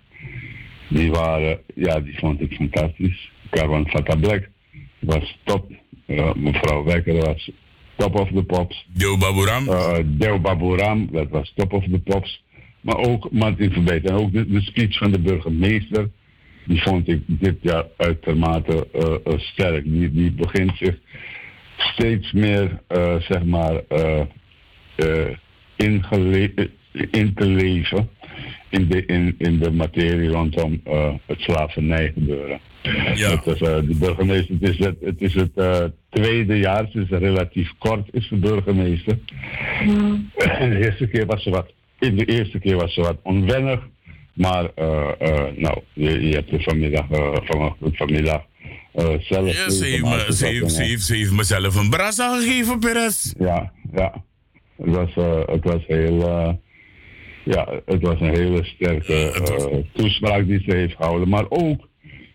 die 0.88 1.12
waren, 1.12 1.60
ja, 1.76 2.00
die 2.00 2.20
vond 2.20 2.42
ik 2.42 2.54
fantastisch. 2.54 3.32
Carwan 3.50 3.90
Fatablack 3.90 4.50
was 5.00 5.38
top. 5.44 5.72
Mevrouw 6.36 6.84
Wekker 6.84 7.16
was 7.16 7.52
top 8.00 8.16
of 8.16 8.28
the 8.28 8.44
pops. 8.44 8.86
Deo 8.94 9.18
Baburam. 9.18 9.66
Deo 10.18 10.40
Baburam, 10.40 11.10
dat 11.12 11.30
was 11.30 11.52
top 11.56 11.74
of 11.74 11.84
the 11.84 12.00
pops. 12.00 12.44
Maar 12.82 12.98
ook 12.98 13.32
Martin 13.32 13.72
Verbeet. 13.72 14.10
En 14.10 14.16
ook 14.16 14.32
de, 14.32 14.48
de 14.48 14.62
speech 14.62 14.98
van 14.98 15.12
de 15.12 15.20
burgemeester. 15.20 16.10
Die 16.66 16.82
vond 16.82 17.08
ik 17.08 17.22
dit 17.28 17.58
jaar 17.62 17.86
uitermate 17.98 18.88
eh, 18.94 19.34
eh, 19.34 19.40
sterk. 19.40 19.84
Die, 19.84 20.12
die 20.12 20.32
begint 20.32 20.72
zich 20.78 20.98
steeds 21.78 22.32
meer, 22.32 22.82
eh, 22.88 23.16
zeg 23.20 23.44
maar, 23.44 23.82
eh, 23.88 24.20
eh, 24.96 25.30
eh, 25.30 25.36
in 27.12 27.34
te 27.36 27.46
leven 27.46 28.10
in, 28.70 28.88
de, 28.88 29.06
in, 29.06 29.36
in 29.38 29.60
de 29.60 29.72
materie 29.72 30.30
rondom 30.30 30.82
eh, 30.84 31.14
het 31.26 31.40
slavernij 31.40 32.12
gebeuren. 32.14 32.60
Ja. 33.16 33.30
Dat 33.30 33.56
is, 33.56 33.62
eh, 33.62 33.76
de 33.76 33.96
burgemeester, 34.00 34.56
het 34.60 34.70
is 34.70 34.80
het, 34.80 34.96
het, 35.02 35.22
is 35.22 35.34
het 35.34 35.52
eh, 35.56 35.84
tweede 36.10 36.58
jaar, 36.58 36.84
het 36.84 36.96
is 36.96 37.10
relatief 37.10 37.74
kort, 37.78 38.08
is 38.12 38.28
de 38.30 38.36
burgemeester. 38.36 39.18
En 40.36 40.70
de 40.70 40.86
eerste 40.86 41.08
keer 41.08 41.26
was 41.26 41.44
ze 41.44 41.50
wat, 41.50 41.72
in 42.00 42.16
de 42.16 42.26
eerste 42.26 42.60
keer 42.60 42.76
was 42.76 42.94
ze 42.94 43.02
wat 43.02 43.18
onwennig. 43.24 43.88
Maar 44.34 44.70
eh, 44.76 45.10
eh, 45.20 45.56
nou, 45.56 45.82
je, 45.94 46.28
je 46.28 46.34
hebt 46.34 46.52
er 46.52 46.62
vanmiddag, 46.62 47.10
eh, 47.10 47.36
vanochtend 47.44 47.98
vanmiddag 47.98 48.42
eh, 48.94 49.14
zelf... 49.20 49.66
Ja, 49.66 49.70
ze, 49.70 49.86
heeft 49.86 50.04
me, 50.04 50.26
ze, 50.34 50.46
heeft, 50.46 50.72
ze, 50.72 50.84
heeft, 50.84 51.04
ze 51.04 51.16
heeft 51.16 51.32
mezelf 51.32 51.76
een 51.76 51.90
brasa 51.90 52.40
gegeven, 52.40 52.80
Perez. 52.80 53.34
Ja, 53.40 53.72
ja. 53.94 54.24
Het 54.78 54.96
was, 54.96 55.16
eh, 55.16 55.42
het 55.46 55.64
was 55.64 55.86
heel... 55.88 56.60
ja, 57.54 57.82
het 57.86 58.02
was 58.02 58.20
een 58.20 58.36
hele 58.36 58.64
sterke 58.64 59.14
eh, 59.32 59.78
toespraak 59.94 60.48
die 60.48 60.62
ze 60.66 60.76
heeft 60.76 60.96
gehouden. 60.96 61.30
Maar 61.30 61.46
ook 61.50 61.88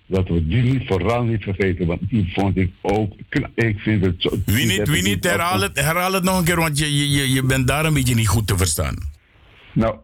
dat 0.06 0.28
we 0.28 0.46
die 0.46 0.62
niet 0.62 0.86
vooral 0.86 1.22
niet 1.24 1.42
vergeten, 1.42 1.86
want 1.86 2.00
die 2.08 2.32
vond 2.32 2.56
ik 2.56 2.70
ook... 2.82 3.12
Ik 3.54 3.78
vind 3.78 4.04
het 4.04 4.14
zo... 4.18 4.30
Wie 4.46 4.66
niet, 4.66 4.88
wie 4.88 5.02
niet 5.02 5.24
herhaal, 5.24 5.60
het, 5.60 5.80
herhaal 5.80 6.12
het 6.12 6.24
nog 6.24 6.38
een 6.38 6.44
keer, 6.44 6.56
want 6.56 6.78
je, 6.78 7.10
je, 7.10 7.32
je- 7.32 7.42
bent 7.44 7.66
daar 7.68 7.84
een 7.84 7.94
beetje 7.94 8.14
niet 8.14 8.28
goed 8.28 8.46
te 8.46 8.56
verstaan. 8.56 8.96
Nou, 9.72 9.96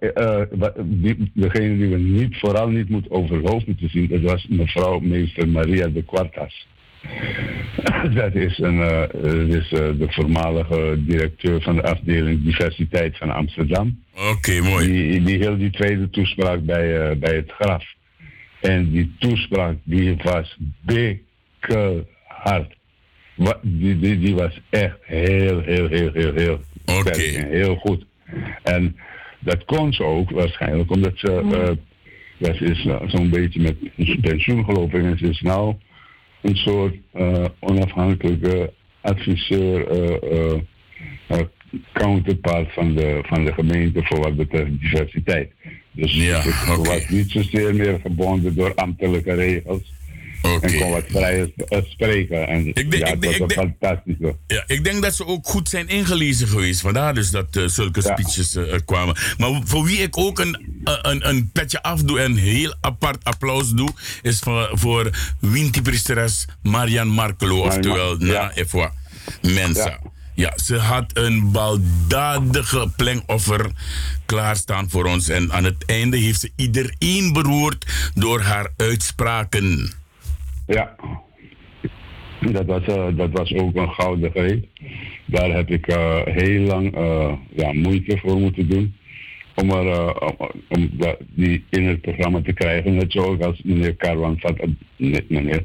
wa- 0.50 0.72
die, 0.84 1.30
degene 1.34 1.76
die 1.76 1.88
we 1.88 1.98
niet, 1.98 2.36
vooral 2.38 2.68
niet 2.68 2.88
moet 2.88 3.10
overhoofd 3.10 3.66
moeten 3.66 3.90
zien, 3.90 4.08
dat 4.08 4.20
was 4.20 4.46
mevrouw 4.48 4.98
meester 4.98 5.48
Maria 5.48 5.86
de 5.86 6.02
Quartas. 6.02 6.66
dat 8.14 8.34
is, 8.34 8.58
een, 8.58 8.80
eh, 8.82 9.00
dat 9.22 9.48
is 9.62 9.72
eh, 9.72 9.78
de 9.98 10.06
voormalige 10.08 10.96
directeur 11.06 11.62
van 11.62 11.74
de 11.76 11.82
afdeling 11.82 12.44
diversiteit 12.44 13.16
van 13.18 13.30
Amsterdam. 13.30 14.02
Oké, 14.30 14.60
mooi. 14.60 14.86
Die, 14.92 15.22
die 15.22 15.38
heel 15.38 15.56
die 15.58 15.70
tweede 15.70 16.10
toespraak 16.10 16.64
bij, 16.64 17.08
eh, 17.10 17.16
bij 17.16 17.34
het 17.34 17.50
graf. 17.52 17.84
En 18.60 18.90
die 18.90 19.14
toespraak 19.18 19.76
die 19.82 20.16
was 20.22 20.56
bikkelhard. 20.80 22.74
Wa- 23.34 23.58
Die, 23.62 23.98
die, 23.98 24.18
die 24.18 24.34
was 24.34 24.60
echt 24.70 24.96
heel, 25.00 25.60
heel, 25.60 25.88
heel, 25.88 26.10
heel, 26.12 26.34
heel 26.34 26.60
en 27.36 27.48
heel 27.50 27.76
goed. 27.76 28.04
En 28.62 28.96
dat 29.38 29.64
kon 29.64 29.92
ze 29.92 30.02
ook 30.04 30.30
waarschijnlijk 30.30 30.90
omdat 30.90 31.12
ze, 31.14 31.42
ja, 32.36 32.54
ze 32.54 32.64
is 32.64 32.86
zo'n 33.06 33.30
beetje 33.30 33.60
met 33.60 33.76
pensioen 34.20 34.64
geloof 34.64 34.92
ik 34.92 35.02
en 35.04 35.18
ze 35.18 35.28
is 35.28 35.40
nou 35.40 35.74
een 36.40 36.56
soort 36.56 36.94
eh, 37.12 37.44
onafhankelijke 37.58 38.72
adviseur, 39.00 39.88
eh, 39.88 40.60
eh, 41.26 41.46
counterpart 41.92 42.72
van 42.72 42.94
de, 42.94 43.20
van 43.22 43.44
de 43.44 43.52
gemeente 43.52 44.00
voor 44.02 44.20
wat 44.20 44.36
betreft 44.36 44.80
diversiteit. 44.80 45.52
Dus 45.90 46.16
ik 46.16 46.84
was 46.84 47.08
niet 47.08 47.30
zozeer 47.30 47.74
meer 47.74 48.00
gebonden 48.02 48.54
door 48.54 48.74
ambtelijke 48.74 49.34
regels. 49.34 49.92
En 50.42 50.78
kon 50.78 50.90
wat 50.90 51.04
vrijer 51.10 51.50
eh, 51.68 51.78
spreken. 51.88 52.46
En 52.48 52.72
denk- 52.72 52.94
ja, 52.94 53.06
ik 53.06 53.20
denk- 53.22 53.38
een 53.40 53.50
fantastische. 53.50 54.36
Ja, 54.46 54.64
ik 54.66 54.84
denk 54.84 55.02
dat 55.02 55.14
ze 55.14 55.26
ook 55.26 55.46
goed 55.46 55.68
zijn 55.68 55.88
ingelezen 55.88 56.48
geweest. 56.48 56.80
Vandaar 56.80 57.14
dus 57.14 57.30
dat 57.30 57.56
eh, 57.56 57.66
zulke 57.66 58.00
speeches 58.02 58.54
eh, 58.56 58.78
kwamen. 58.84 59.16
Maar 59.38 59.60
voor 59.64 59.84
wie 59.84 59.98
ik 59.98 60.16
ook 60.18 60.38
een, 60.38 60.82
een, 61.02 61.28
een 61.28 61.50
petje 61.52 61.82
afdoe 61.82 62.20
en 62.20 62.36
heel 62.36 62.74
apart 62.80 63.24
applaus 63.24 63.70
doe, 63.70 63.88
is 64.22 64.38
voor, 64.38 64.70
voor 64.72 65.10
Winti-priesteres 65.40 66.46
Marian 66.62 67.08
Markelo, 67.08 67.60
oftewel 67.60 68.16
Na 68.16 68.52
Efwa 68.54 68.92
Mensa. 69.42 69.98
Ja. 70.34 70.52
ze 70.64 70.76
had 70.76 71.10
een 71.16 71.50
baldadige 71.52 72.88
plengoffer 72.96 73.70
klaarstaan 74.26 74.90
voor 74.90 75.04
ons. 75.04 75.28
En 75.28 75.52
aan 75.52 75.64
het 75.64 75.84
einde 75.86 76.16
heeft 76.16 76.40
ze 76.40 76.50
iedereen 76.56 77.32
beroerd 77.32 77.86
door 78.14 78.40
haar 78.40 78.68
uitspraken. 78.76 79.92
Ja, 80.70 80.94
dat 82.52 82.66
was, 82.66 82.82
eh, 82.82 83.06
dat 83.16 83.30
was 83.32 83.54
ook 83.54 83.74
een 83.74 83.90
gouden 83.90 84.30
greep. 84.30 84.64
Daar 85.24 85.50
heb 85.50 85.70
ik 85.70 85.86
eh, 85.86 86.20
heel 86.24 86.60
lang 86.60 86.96
eh, 86.96 87.32
ja, 87.54 87.72
moeite 87.72 88.18
voor 88.18 88.38
moeten 88.38 88.68
doen. 88.68 88.94
Om, 89.54 89.70
er, 89.70 90.14
om, 90.68 90.90
die 91.28 91.64
in 91.70 91.86
het 91.86 92.00
programma 92.00 92.40
te 92.42 92.52
krijgen. 92.52 92.94
Net 92.94 93.12
zoals 93.12 93.38
als 93.40 93.60
meneer 93.62 93.94
Karwan 93.94 94.38
Fata, 94.38 94.64
niet 94.96 95.30
meneer, 95.30 95.64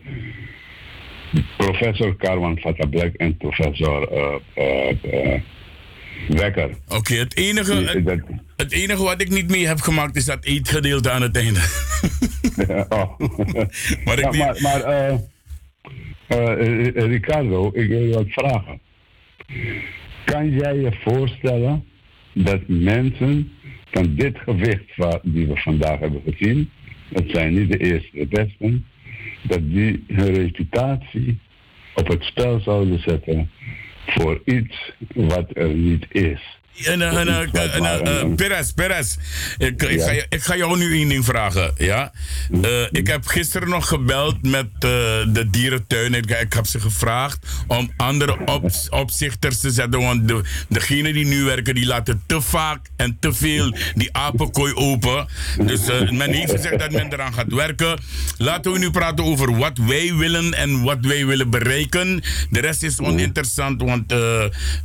professor 1.58 2.16
Karwan 2.16 2.60
Fata 2.60 2.86
Black 2.86 3.14
en 3.14 3.38
professor 3.38 4.10
Wekker. 6.28 6.70
Oké, 6.88 7.14
het, 7.16 7.38
enige, 7.38 7.74
het, 7.74 8.22
het 8.56 8.72
enige 8.72 9.04
wat 9.04 9.22
ik 9.22 9.30
niet 9.30 9.50
mee 9.50 9.68
heb 9.68 9.80
gemaakt 9.80 10.16
is 10.16 10.26
dat 10.26 10.44
eetgedeelte 10.46 11.12
aan 11.12 11.22
het 11.22 11.38
einde. 11.38 11.60
oh. 12.90 13.20
maar 14.06 14.20
ik 14.20 14.34
Ja, 14.34 14.46
maar, 14.46 14.62
maar 14.62 14.82
eh, 14.82 15.18
eh, 16.28 16.88
eh, 16.88 16.94
Ricardo, 16.94 17.72
ik 17.74 17.88
wil 17.88 18.02
je 18.02 18.14
wat 18.14 18.30
vragen. 18.30 18.80
Kan 20.26 20.50
jij 20.50 20.76
je 20.76 20.92
voorstellen 21.04 21.86
dat 22.34 22.62
mensen 22.68 23.52
van 23.92 24.16
dit 24.16 24.38
gewicht 24.38 24.96
wat, 24.96 25.20
die 25.24 25.48
we 25.48 25.56
vandaag 25.56 26.00
hebben 26.00 26.22
gezien, 26.26 26.70
dat 27.10 27.24
zijn 27.28 27.54
niet 27.54 27.72
de 27.72 27.78
eerste, 27.78 28.10
de 28.18 28.28
besten, 28.28 28.86
dat 29.42 29.60
die 29.62 30.04
hun 30.08 30.34
reputatie 30.34 31.40
op 31.96 32.08
het 32.08 32.24
spel 32.24 32.60
zouden 32.60 33.00
zetten 33.00 33.50
voor 34.06 34.42
iets 34.46 34.92
wat 35.14 35.50
er 35.54 35.74
niet 35.74 36.06
is? 36.10 36.60
En, 36.84 37.02
eh, 37.02 37.18
en, 37.20 37.28
eh, 37.28 37.76
en, 37.76 37.86
eh, 37.86 38.20
eh, 38.22 38.36
Perez, 38.36 38.72
Perez, 38.72 39.16
ik, 39.58 39.84
ik, 39.84 40.02
ga, 40.02 40.12
ik 40.30 40.44
ga 40.44 40.56
jou 40.56 40.78
nu 40.78 40.94
één 40.94 41.08
ding 41.10 41.26
vragen. 41.26 41.74
Ja? 41.78 42.12
Eh, 42.62 42.82
ik 42.92 43.08
heb 43.08 43.26
gisteren 43.28 43.70
nog 43.70 43.88
gebeld 43.88 44.42
met 44.42 44.66
eh, 44.74 44.80
de 45.28 45.48
dierentuin. 45.52 46.14
Ik, 46.14 46.30
ik 46.30 46.54
heb 46.54 46.66
ze 46.66 46.80
gevraagd 46.80 47.46
om 47.68 47.92
andere 47.98 48.38
op, 48.46 48.70
opzichters 48.90 49.60
te 49.60 49.72
zetten. 49.72 50.02
Want 50.02 50.28
de, 50.28 50.42
degenen 50.70 51.14
die 51.14 51.26
nu 51.26 51.44
werken, 51.44 51.76
die 51.76 51.86
laten 51.86 52.24
te 52.26 52.42
vaak 52.42 52.86
en 52.96 53.18
te 53.20 53.34
veel 53.34 53.76
die 53.96 54.10
apenkooi 54.18 54.74
open. 54.74 55.28
Dus 55.66 55.88
eh, 55.88 56.12
men 56.12 56.32
heeft 56.34 56.52
gezegd 56.52 56.80
dat 56.80 56.92
men 56.92 57.14
eraan 57.14 57.34
gaat 57.34 57.54
werken. 57.54 58.00
Laten 58.38 58.72
we 58.72 58.78
nu 58.80 58.92
praten 58.92 59.24
over 59.26 59.58
wat 59.58 59.78
wij 59.78 60.14
willen 60.16 60.54
en 60.54 60.82
wat 60.84 60.98
wij 61.02 61.26
willen 61.26 61.50
bereiken. 61.50 62.24
De 62.50 62.60
rest 62.60 62.84
is 62.84 63.00
oninteressant, 63.00 63.82
want 63.82 64.10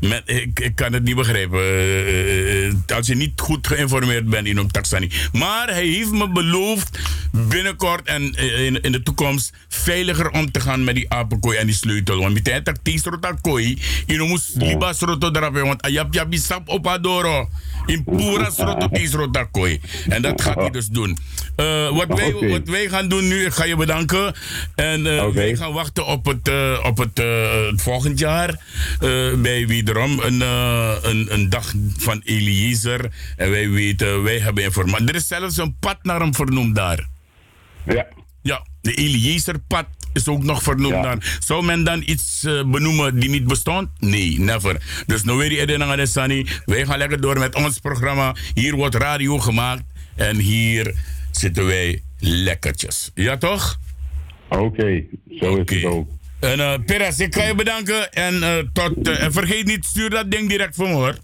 men- 0.01 0.23
ik 0.27 0.73
kan 0.75 0.93
het 0.93 1.03
niet 1.03 1.17
begrijpen. 1.17 1.79
Eh, 1.81 2.67
eh, 2.67 2.97
als 2.97 3.07
je 3.07 3.15
niet 3.15 3.41
goed 3.41 3.67
geïnformeerd 3.67 4.29
bent 4.29 4.47
in 4.47 4.69
taxani. 4.71 5.11
Maar 5.33 5.69
hij 5.69 5.87
heeft 5.87 6.11
me 6.11 6.29
beloofd 6.29 6.99
binnenkort 7.33 8.07
en 8.07 8.35
eh, 8.35 8.65
in, 8.65 8.81
in 8.81 8.93
de 8.93 9.03
toekomst 9.03 9.53
veiliger 9.69 10.31
om 10.31 10.51
te 10.51 10.61
gaan 10.61 10.85
met 10.85 10.95
die 10.95 11.11
apenkooi 11.13 11.57
en 11.57 11.67
die 11.67 11.75
sleutel. 11.75 12.19
Want 12.19 12.35
met 12.35 12.45
tijd 12.45 12.65
dat 12.65 12.79
die 12.83 13.01
soort 13.01 13.41
kooi, 13.41 13.79
je 14.07 14.19
moet 14.19 14.51
liba 14.55 14.93
sroto 14.93 15.31
drapen, 15.31 15.67
want 15.67 15.83
ayap 15.83 16.15
yabi 16.15 16.39
sap 16.39 16.69
op 16.69 16.87
adoro. 16.87 17.49
In 17.87 18.05
pura 18.05 18.51
sroto 18.51 18.89
die 18.89 19.09
sroto 19.09 19.47
kooi. 19.51 19.81
En 20.09 20.23
dat 20.23 20.43
gaat 20.43 20.55
hij 20.55 20.71
dus 20.71 20.87
doen. 20.87 21.19
Eh, 21.57 21.97
wat, 21.97 22.09
wij, 22.09 22.33
wat 22.49 22.69
wij 22.69 22.89
gaan 22.89 23.09
doen 23.09 23.29
nu, 23.29 23.45
ik 23.45 23.53
ga 23.53 23.65
je 23.65 23.77
bedanken. 23.77 24.35
En 24.75 25.07
eh, 25.07 25.29
wij 25.29 25.57
gaan 25.57 25.73
wachten 25.73 26.07
op 26.07 26.25
het, 26.25 26.49
eh, 26.49 26.81
op 26.83 26.99
het, 26.99 27.23
volgend 27.81 28.19
jaar. 28.19 28.61
bij 29.39 29.67
wederom 29.67 30.19
een, 30.19 30.41
een, 30.41 31.27
een 31.33 31.49
dag 31.49 31.73
van 31.97 32.21
Eliezer. 32.25 33.11
En 33.37 33.51
wij 33.51 33.71
weten, 33.71 34.23
wij 34.23 34.39
hebben 34.39 34.65
informatie. 34.65 35.07
Er 35.07 35.15
is 35.15 35.27
zelfs 35.27 35.57
een 35.57 35.77
pad 35.81 35.99
naar 36.03 36.21
hem 36.21 36.35
vernoemd 36.35 36.75
daar. 36.75 37.09
Ja. 37.85 38.07
Ja, 38.43 38.67
de 38.81 38.95
Eliezerpad 38.95 39.87
is 40.13 40.29
ook 40.29 40.43
nog 40.43 40.63
vernoemd 40.63 41.03
daar. 41.03 41.39
Zou 41.45 41.65
men 41.65 41.85
dan 41.85 42.03
iets 42.07 42.45
eh, 42.45 42.65
benoemen 42.71 43.21
die 43.21 43.31
niet 43.31 43.47
bestond? 43.47 43.89
Nee, 43.99 44.41
never. 44.41 45.03
Dus 45.07 45.23
nou 45.23 45.39
weer 45.39 45.49
die 45.49 45.61
Edena 45.61 45.97
de 45.97 46.07
Sani. 46.07 46.47
Wij 46.65 46.87
gaan 46.87 46.99
lekker 46.99 47.21
door 47.21 47.39
met 47.39 47.55
ons 47.55 47.79
programma. 47.79 48.35
Hier 48.55 48.75
wordt 48.75 48.95
radio 48.95 49.39
gemaakt. 49.39 49.83
En 50.17 50.37
hier 50.37 50.95
zitten 51.31 51.67
wij 51.67 52.03
lekkertjes. 52.19 53.11
Ja 53.15 53.37
toch? 53.37 53.79
Oké, 54.49 55.03
zo 55.41 55.57
is 55.57 55.75
het 55.75 55.85
ook. 55.85 56.09
En 56.41 56.61
eh 56.61 56.75
Perez, 56.87 57.19
ik 57.19 57.35
ga 57.35 57.45
je 57.47 57.55
bedanken. 57.55 58.13
En, 58.13 58.43
eh, 58.43 58.57
tot, 58.73 59.09
en 59.09 59.33
vergeet 59.33 59.67
niet, 59.67 59.85
stuur 59.85 60.11
dat 60.11 60.31
ding 60.31 60.49
direct 60.49 60.75
voor 60.75 60.89
me 60.89 60.95
hoor. 60.95 61.17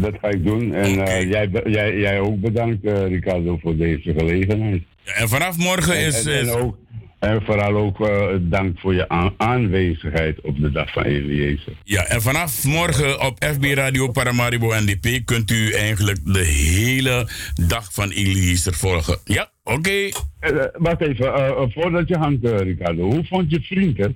Dat 0.00 0.14
ga 0.22 0.28
ik 0.28 0.44
doen. 0.44 0.74
En 0.74 0.94
jij, 1.28 1.48
jij, 1.64 1.96
jij 1.96 2.20
ook 2.20 2.40
bedankt, 2.40 2.78
Ricardo, 2.84 3.58
voor 3.62 3.76
deze 3.76 4.12
gelegenheid. 4.16 4.82
En 5.04 5.28
vanaf 5.28 5.56
morgen 5.56 5.96
En- 5.96 6.06
is... 6.06 6.24
En, 6.24 6.32
en, 6.38 6.46
is- 6.46 6.52
ook, 6.52 6.76
en 7.18 7.42
vooral 7.44 7.76
ook 7.76 8.00
eh, 8.00 8.26
dank 8.40 8.78
voor 8.78 8.94
je 8.94 9.08
aan- 9.08 9.34
aanwezigheid 9.36 10.40
op 10.40 10.60
de 10.60 10.70
dag 10.70 10.92
van 10.92 11.02
Eliezer. 11.02 11.72
Ja, 11.84 12.04
en 12.04 12.22
vanaf 12.22 12.64
morgen 12.64 13.20
op 13.26 13.44
FB 13.44 13.64
Radio 13.64 14.10
Paramaribo 14.10 14.72
NDP 14.74 15.24
kunt 15.24 15.50
u 15.50 15.70
eigenlijk 15.72 16.18
de 16.24 16.44
hele 16.44 17.28
dag 17.66 17.92
van 17.92 18.10
Eliezer 18.10 18.74
volgen. 18.74 19.18
Ja, 19.24 19.50
oké. 19.64 19.90
Eh, 19.90 20.10
eh, 20.40 20.64
wacht 20.72 21.00
even, 21.00 21.72
voordat 21.72 22.08
je 22.08 22.16
hangt, 22.16 22.44
Ricardo. 22.46 23.02
Hoe 23.02 23.24
vond 23.24 23.50
je 23.50 23.60
vriend 23.60 23.96
het? 23.98 24.12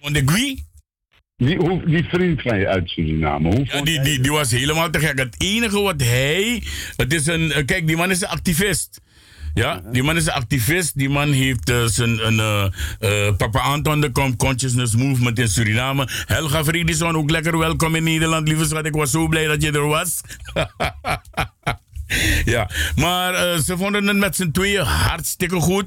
Vond 0.00 0.16
ik 0.16 0.30
wie? 0.30 0.66
Die, 1.36 1.84
die 1.86 2.04
vriend 2.04 2.42
van 2.42 2.58
je 2.58 2.68
uit 2.68 2.88
Suriname, 2.88 3.48
hoe 3.48 3.64
Ja, 3.64 3.82
die, 3.82 4.00
die, 4.00 4.20
die 4.20 4.30
was 4.30 4.50
helemaal 4.50 4.90
te 4.90 4.98
gek. 4.98 5.18
Het 5.18 5.34
enige 5.38 5.80
wat 5.80 6.00
hij. 6.00 6.62
Het 6.96 7.12
is 7.12 7.26
een. 7.26 7.52
Kijk, 7.64 7.86
die 7.86 7.96
man 7.96 8.10
is 8.10 8.20
een 8.20 8.28
activist. 8.28 9.00
Ja, 9.58 9.80
die 9.92 10.02
man 10.02 10.16
is 10.16 10.26
een 10.26 10.32
activist. 10.32 10.98
Die 10.98 11.08
man 11.08 11.32
heeft 11.32 11.70
eh, 11.70 11.84
zijn 11.84 12.26
een, 12.26 12.40
eh, 12.40 13.26
eh, 13.26 13.36
Papa 13.36 13.60
Anton 13.60 14.00
de 14.00 14.36
Consciousness 14.36 14.96
Movement 14.96 15.38
in 15.38 15.48
Suriname. 15.48 16.08
Helga 16.26 16.64
Friedison, 16.64 17.16
ook 17.16 17.30
lekker 17.30 17.58
welkom 17.58 17.94
in 17.94 18.04
Nederland, 18.04 18.48
lieve 18.48 18.64
schat. 18.64 18.86
Ik 18.86 18.94
was 18.94 19.10
zo 19.10 19.28
blij 19.28 19.46
dat 19.46 19.62
je 19.62 19.72
er 19.72 19.86
was. 19.86 20.20
ja, 22.54 22.70
maar 22.96 23.60
ze 23.60 23.76
vonden 23.76 24.06
het 24.06 24.16
met 24.16 24.36
z'n 24.36 24.50
tweeën 24.50 24.84
hartstikke 24.84 25.60
goed. 25.60 25.86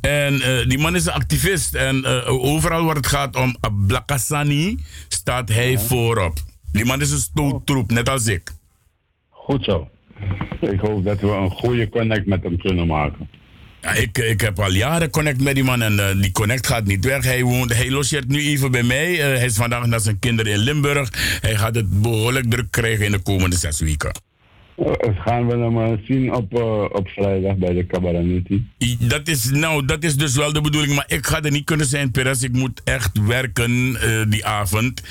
En 0.00 0.38
die 0.68 0.78
man 0.78 0.94
is 0.94 1.06
een 1.06 1.12
activist. 1.12 1.74
En 1.74 2.04
overal 2.26 2.84
waar 2.84 2.96
het 2.96 3.06
gaat 3.06 3.36
om 3.36 3.56
Ablakasani 3.60 4.78
staat 5.08 5.48
hij 5.48 5.78
voorop. 5.78 6.38
Die 6.72 6.84
man 6.84 7.00
is 7.00 7.10
een 7.10 7.18
stoottroep, 7.18 7.90
net 7.90 8.08
als 8.08 8.26
ik. 8.26 8.52
Goed 9.28 9.64
zo. 9.64 9.88
Ik 10.60 10.80
hoop 10.80 11.04
dat 11.04 11.20
we 11.20 11.28
een 11.28 11.50
goede 11.50 11.88
connect 11.88 12.26
met 12.26 12.42
hem 12.42 12.58
kunnen 12.58 12.86
maken. 12.86 13.28
Ja, 13.80 13.92
ik, 13.94 14.18
ik 14.18 14.40
heb 14.40 14.58
al 14.58 14.72
jaren 14.72 15.10
connect 15.10 15.42
met 15.42 15.54
die 15.54 15.64
man 15.64 15.82
en 15.82 15.98
eh, 15.98 16.20
die 16.20 16.32
connect 16.32 16.66
gaat 16.66 16.84
niet 16.84 17.04
weg. 17.04 17.24
Hij, 17.24 17.42
woont, 17.42 17.74
hij 17.76 17.90
logeert 17.90 18.28
nu 18.28 18.40
even 18.40 18.70
bij 18.70 18.82
mij. 18.82 19.12
Eh, 19.12 19.18
hij 19.18 19.44
is 19.44 19.56
vandaag 19.56 19.86
naar 19.86 20.00
zijn 20.00 20.18
kinderen 20.18 20.52
in 20.52 20.58
Limburg. 20.58 21.08
Hij 21.40 21.56
gaat 21.56 21.74
het 21.74 22.00
behoorlijk 22.02 22.50
druk 22.50 22.70
krijgen 22.70 23.04
in 23.04 23.10
de 23.12 23.18
komende 23.18 23.56
zes 23.56 23.80
weken. 23.80 24.10
Eh, 24.76 25.16
gaan 25.24 25.46
we 25.46 25.56
hem 25.56 26.00
zien 26.04 26.34
op, 26.34 26.54
op 26.92 27.08
vrijdag 27.08 27.56
bij 27.56 27.72
de 27.72 27.86
Cabaraniti? 27.86 28.66
I- 28.78 28.96
Dat 29.00 29.28
is, 29.28 29.50
nou, 29.50 29.84
dat 29.84 30.04
is 30.04 30.16
dus 30.16 30.36
wel 30.36 30.52
de 30.52 30.60
bedoeling. 30.60 30.94
Maar 30.94 31.04
ik 31.08 31.26
ga 31.26 31.42
er 31.42 31.50
niet 31.50 31.64
kunnen 31.64 31.86
zijn, 31.86 32.10
Perez. 32.10 32.42
Ik 32.42 32.52
moet 32.52 32.80
echt 32.84 33.26
werken 33.26 33.96
die 34.30 34.46
avond. 34.46 35.02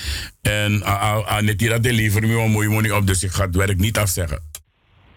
En 0.42 0.84
Annette 1.26 1.68
dat 1.68 1.86
levert 1.86 2.26
me 2.26 2.34
wel 2.34 2.48
mooie 2.48 2.70
money 2.70 2.92
op. 2.92 3.08
Dus 3.08 3.24
ik 3.24 3.32
ga 3.32 3.46
het 3.46 3.56
werk 3.56 3.78
niet 3.78 3.98
afzeggen. 3.98 4.42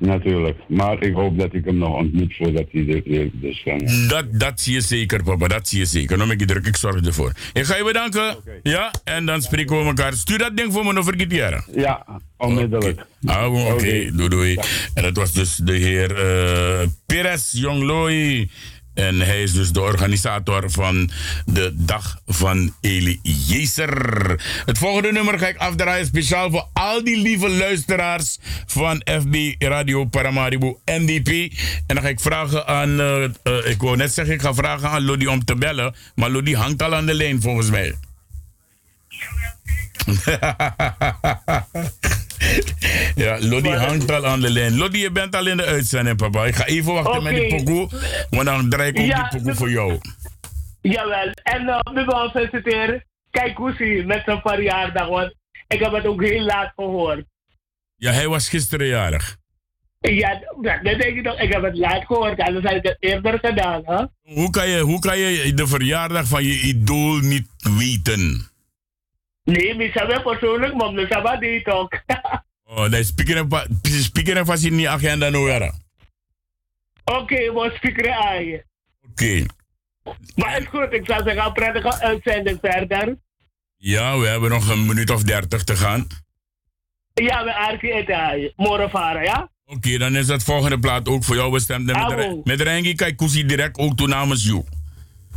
Natuurlijk. 0.03 0.59
Maar 0.69 1.03
ik 1.03 1.15
hoop 1.15 1.39
dat 1.39 1.55
ik 1.55 1.65
hem 1.65 1.79
nog 1.79 1.97
ontmoet 1.97 2.37
voordat 2.37 2.65
hij 2.71 2.85
dit 2.85 3.05
weer 3.05 3.31
dus 3.33 3.63
kan. 3.63 4.09
Dat, 4.09 4.25
dat 4.31 4.61
zie 4.61 4.73
je 4.75 4.81
zeker, 4.81 5.23
papa. 5.23 5.47
Dat 5.49 5.69
zie 5.69 5.79
je 5.79 5.85
zeker. 5.85 6.19
Dan 6.19 6.29
ben 6.29 6.39
ik 6.39 6.47
druk. 6.47 6.67
Ik 6.67 6.77
zorg 6.77 7.07
ervoor. 7.07 7.33
Ik 7.53 7.65
ga 7.65 7.77
je 7.77 7.85
bedanken. 7.85 8.37
Ja, 8.63 8.91
en 9.05 9.27
dan 9.27 9.43
spreken 9.43 9.79
we 9.79 9.85
elkaar. 9.85 10.13
Stuur 10.13 10.39
dat 10.39 10.57
ding 10.57 10.73
voor 10.73 10.85
me 10.85 10.93
nog 10.93 11.05
vergeet 11.05 11.33
jaren. 11.33 11.65
Ja, 11.75 12.07
onmiddellijk. 12.37 13.05
Ah, 13.25 13.73
Oké, 13.73 14.11
doei 14.15 14.29
doei. 14.29 14.59
En 14.95 15.03
dat 15.03 15.17
was 15.17 15.33
dus 15.33 15.57
de 15.57 15.73
heer 15.77 16.11
eh 16.17 16.87
Perez 17.07 17.53
Jongloi. 17.53 18.51
En 18.95 19.21
hij 19.21 19.43
is 19.43 19.53
dus 19.53 19.73
de 19.73 19.81
organisator 19.81 20.71
van 20.71 21.11
de 21.45 21.73
Dag 21.75 22.21
van 22.27 22.75
Eliezer. 22.81 24.41
Het 24.65 24.79
volgende 24.79 25.13
nummer 25.13 25.39
ga 25.39 25.49
ik 25.49 25.57
afdraaien 25.57 26.07
speciaal 26.07 26.51
voor 26.51 26.69
al 26.73 27.05
die 27.05 27.17
lieve 27.17 27.49
luisteraars 27.49 28.39
van 28.67 29.03
FB 29.05 29.55
Radio 29.59 30.05
Paramaribo 30.05 30.81
NDP. 30.85 31.29
En 31.87 31.95
dan 31.95 32.03
ga 32.03 32.09
ik 32.09 32.21
vragen 32.21 32.67
aan, 32.67 33.01
eh, 33.01 33.25
eh, 33.25 33.31
ik 33.65 33.81
wou 33.81 33.97
net 33.97 34.15
zeggen, 34.15 34.35
ik 34.35 34.43
ga 34.43 34.55
vragen 34.55 34.89
aan 34.89 35.05
Lodi 35.05 35.27
om 35.27 35.45
te 35.45 35.55
bellen. 35.55 35.95
Maar 36.15 36.31
Lodi 36.31 36.55
hangt 36.55 36.83
al 36.83 36.95
aan 36.95 37.07
de 37.07 37.15
lijn 37.15 37.43
volgens 37.43 37.71
mij. 37.71 37.95
Ja, 43.15 43.39
Lodi 43.41 43.69
hangt 43.69 44.11
al 44.11 44.27
aan 44.27 44.41
de 44.41 44.51
lijn. 44.51 44.77
Lodi, 44.77 44.99
je 44.99 45.11
bent 45.11 45.37
al 45.37 45.47
in 45.47 45.57
de 45.57 45.65
uitzending, 45.65 46.17
papa. 46.17 46.45
Ik 46.45 46.55
ga 46.55 46.67
even 46.67 46.93
wachten 46.93 47.23
met 47.23 47.35
die 47.35 47.57
pokoe, 47.57 47.89
want 48.31 48.45
dan 48.45 48.69
draai 48.69 48.89
ik 48.89 48.99
ook 48.99 49.05
Ja, 49.05 49.29
die 49.29 49.39
pokoe 49.39 49.55
voor 49.55 49.71
jou. 49.71 49.99
Jawel. 50.81 51.31
En 51.43 51.63
uh, 51.63 51.79
mevrouw 51.93 52.31
solliciteer, 52.31 53.05
kijk 53.31 53.57
hoe 53.57 53.75
zie 53.79 54.07
met 54.07 54.23
zijn 54.25 54.41
verjaardag, 54.41 55.09
want 55.09 55.35
ik 55.69 55.81
heb 55.81 55.93
het 55.93 56.07
ook 56.07 56.23
heel 56.23 56.45
laat 56.45 56.73
gehoord. 56.77 57.25
Ja, 57.97 58.13
hij 58.13 58.29
was 58.29 58.49
gisteren 58.49 58.87
jarig. 58.87 59.37
Ja, 60.01 60.41
dat 60.61 60.79
dat 60.83 61.01
denk 61.01 61.17
ik 61.17 61.23
nog. 61.23 61.41
Ik 61.41 61.53
heb 61.53 61.63
het 61.63 61.77
laat 61.77 62.05
gehoord, 62.07 62.41
anders 62.41 62.65
had 62.65 62.75
ik 62.75 62.83
het 62.83 62.97
eerder 63.01 63.39
gedaan, 63.39 63.83
hè? 63.85 64.05
Hoe 64.35 64.51
kan, 64.51 64.69
je, 64.69 64.81
hoe 64.81 64.99
kan 64.99 65.19
je 65.19 65.55
de 65.55 65.67
verjaardag 65.67 66.27
van 66.27 66.45
je 66.45 66.61
idool 66.61 67.19
niet 67.19 67.47
weten? 67.79 68.52
Nee, 69.45 69.75
misschien 69.75 70.07
wel 70.07 70.23
persoonlijk, 70.23 70.75
maar 70.75 70.93
misschien 70.93 71.23
wel 71.23 71.41
die 71.41 71.63
toch. 71.63 71.89
Oh, 72.75 72.91
dat 72.91 73.05
speaker 73.05 73.47
speaker 73.83 74.45
vast 74.45 74.65
in 74.65 74.77
die 74.77 74.89
agenda 74.89 75.29
nou 75.29 75.45
weer. 75.45 75.73
Oké, 77.05 77.53
we 77.53 77.73
spreken 77.75 78.15
aan 78.15 78.45
je. 78.45 78.65
Oké. 79.11 79.47
Maar 80.35 80.59
is 80.61 80.67
goed, 80.67 80.93
ik 80.93 81.07
zou 81.07 81.23
zeggen, 81.23 81.53
prettige 81.53 82.01
uitzending 82.01 82.59
verder. 82.61 83.19
Ja, 83.77 84.19
we 84.19 84.27
hebben 84.27 84.51
nog 84.51 84.69
een 84.69 84.87
minuut 84.87 85.11
of 85.11 85.23
dertig 85.23 85.65
te 85.65 85.77
gaan. 85.77 86.07
Ja, 87.15 87.45
we 87.45 87.55
aardig 87.55 87.83
eten. 87.83 88.53
Morgen 88.57 88.91
varen, 88.91 89.23
ja? 89.23 89.51
Oké, 89.65 89.99
dan 89.99 90.17
is 90.17 90.27
dat 90.27 90.43
volgende 90.43 90.79
plaat 90.79 91.09
ook 91.09 91.25
voor 91.25 91.37
jou 91.37 91.51
bestemd. 91.53 91.91
En 91.91 92.17
Met, 92.17 92.45
met 92.45 92.61
Rengi 92.61 92.95
kijk 92.95 93.17
direct 93.47 93.79
ook 93.79 93.97
toe 93.97 94.09
namens 94.09 94.45
jou. 94.45 94.65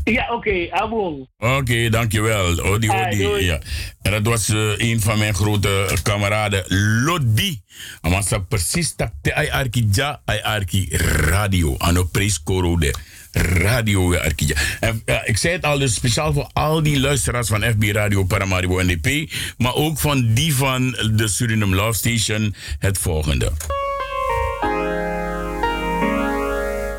Ja, 0.05 0.33
oké, 0.33 0.67
abon. 0.71 1.27
Oké, 1.37 1.89
dankjewel. 1.89 2.59
Odi, 2.63 2.87
Ah, 2.89 3.07
odi. 3.07 3.17
doei. 3.17 3.45
ja. 3.45 3.59
En 4.01 4.11
dat 4.11 4.25
was 4.25 4.49
eh, 4.49 4.77
een 4.77 5.01
van 5.01 5.17
mijn 5.17 5.33
grote 5.33 5.85
eh, 5.89 5.97
kameraden, 6.03 6.63
Lodi. 7.03 7.61
Maar 8.01 8.23
ze 8.23 8.41
precies 8.41 8.95
te 9.21 9.35
ai 9.35 9.49
arki 9.49 9.87
ja, 9.91 10.21
ai 10.25 10.41
arki 10.41 10.87
radio. 10.97 11.75
Ano 11.77 12.03
prijs 12.03 12.43
korode. 12.43 12.93
Radio 13.31 14.13
ja, 14.13 14.19
arki 14.19 14.47
ja. 14.47 14.55
En 14.79 15.01
ik 15.25 15.37
zei 15.37 15.53
het 15.53 15.63
al, 15.65 15.77
dus 15.79 15.93
speciaal 15.93 16.33
voor 16.33 16.49
al 16.53 16.83
die 16.83 16.99
luisteraars 16.99 17.47
van 17.47 17.61
FB 17.63 17.83
Radio 17.83 18.23
Paramaribo 18.23 18.81
NDP. 18.81 19.31
Maar 19.57 19.73
ook 19.73 19.99
van 19.99 20.33
die 20.33 20.55
van 20.55 20.91
de 21.15 21.27
Suriname 21.27 21.75
Love 21.75 21.93
Station. 21.97 22.55
Het 22.79 22.97
volgende. 22.97 23.51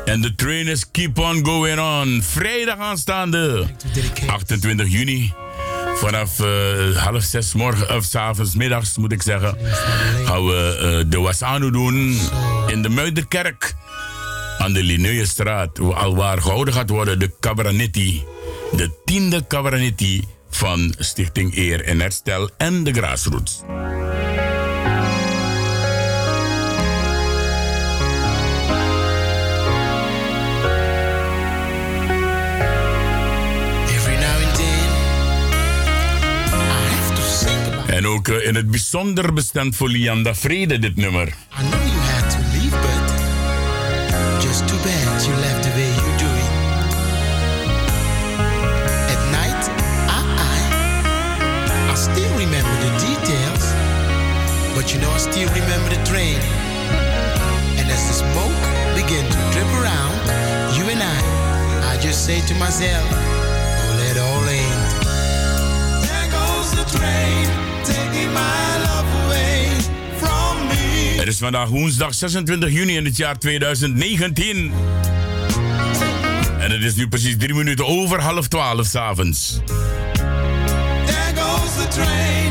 En 0.07 0.21
de 0.21 0.35
trainers 0.35 0.91
keep 0.91 1.19
on 1.19 1.45
going 1.45 1.79
on. 1.79 2.23
Vrijdag 2.23 2.77
aanstaande, 2.77 3.65
28 4.27 4.91
juni. 4.91 5.33
Vanaf 5.95 6.39
eh, 6.39 6.95
half 6.95 7.23
zes 7.23 7.53
morgen, 7.53 7.95
of 7.95 8.03
's 8.03 8.15
avonds, 8.15 8.55
middags 8.55 8.97
moet 8.97 9.11
ik 9.11 9.21
zeggen, 9.21 9.57
gaan 10.25 10.45
we 10.45 10.77
eh, 10.79 11.11
de 11.11 11.19
Wasanu 11.19 11.71
doen 11.71 12.19
in 12.67 12.81
de 12.81 12.89
Muiderkerk. 12.89 13.75
Aan 14.57 14.73
de 14.73 14.83
Lineuestraat, 14.83 15.79
al 15.79 16.15
waar 16.15 16.41
gehouden 16.41 16.73
gaat 16.73 16.89
worden 16.89 17.19
de 17.19 17.31
Cabranetti. 17.39 18.23
De 18.71 18.91
tiende 19.05 19.45
Cabranetti 19.47 20.23
van 20.49 20.93
Stichting 20.97 21.55
Eer 21.55 21.83
en 21.83 21.99
Herstel 21.99 22.49
en 22.57 22.83
de 22.83 22.93
Grassroots. 22.93 23.61
En 37.97 38.07
ook 38.07 38.27
eh, 38.27 38.47
in 38.47 38.55
het 38.55 38.71
bijzonder 38.71 39.33
bestemd 39.33 39.75
voor 39.75 39.89
Lianda 39.89 40.35
Vrede 40.35 40.79
dit 40.79 40.95
nummer. 40.95 41.27
I 41.27 41.61
know 41.69 41.81
you 41.85 41.99
had 42.13 42.29
to 42.31 42.37
leave, 42.53 42.75
but 42.85 43.05
just 44.43 44.67
too 44.67 44.77
bad 44.83 45.25
you 45.25 45.35
left 45.35 45.63
the 45.63 45.69
way 45.69 45.91
you 46.03 46.11
do 46.17 46.29
it. 46.43 46.51
At 49.13 49.21
night, 49.39 49.63
I, 50.17 50.19
I, 50.49 51.91
I 51.91 51.95
still 51.95 52.33
remember 52.37 52.75
the 52.85 52.93
details, 53.07 53.63
but 54.75 54.91
you 54.91 54.99
know 55.01 55.13
I 55.15 55.19
still 55.19 55.49
remember 55.49 55.89
the 55.95 56.03
train. 56.11 56.39
And 57.79 57.89
as 57.89 58.03
the 58.09 58.13
smoke 58.13 58.63
began 58.93 59.25
to 59.25 59.39
drip 59.53 59.71
around, 59.81 60.15
you 60.77 60.85
and 60.93 61.01
I, 61.01 61.19
I 61.91 61.97
just 62.01 62.25
say 62.25 62.41
to 62.41 62.53
myself, 62.55 63.07
oh, 63.11 63.95
let 63.97 64.17
all 64.17 64.43
end. 64.49 64.81
There 66.05 66.27
goes 66.29 66.69
the 66.79 66.85
train, 66.97 67.66
Het 71.27 71.35
is 71.35 71.41
vandaag 71.41 71.69
woensdag 71.69 72.13
26 72.13 72.71
juni 72.71 72.95
in 72.95 73.05
het 73.05 73.17
jaar 73.17 73.37
2019. 73.37 74.71
En 76.59 76.71
het 76.71 76.83
is 76.83 76.95
nu 76.95 77.07
precies 77.07 77.35
drie 77.37 77.53
minuten 77.53 77.85
over 77.85 78.21
half 78.21 78.47
twaalf 78.47 78.85
s'avonds. 78.85 79.59
There 79.65 81.33
goes 81.35 81.75
the 81.75 81.87
train, 81.89 82.46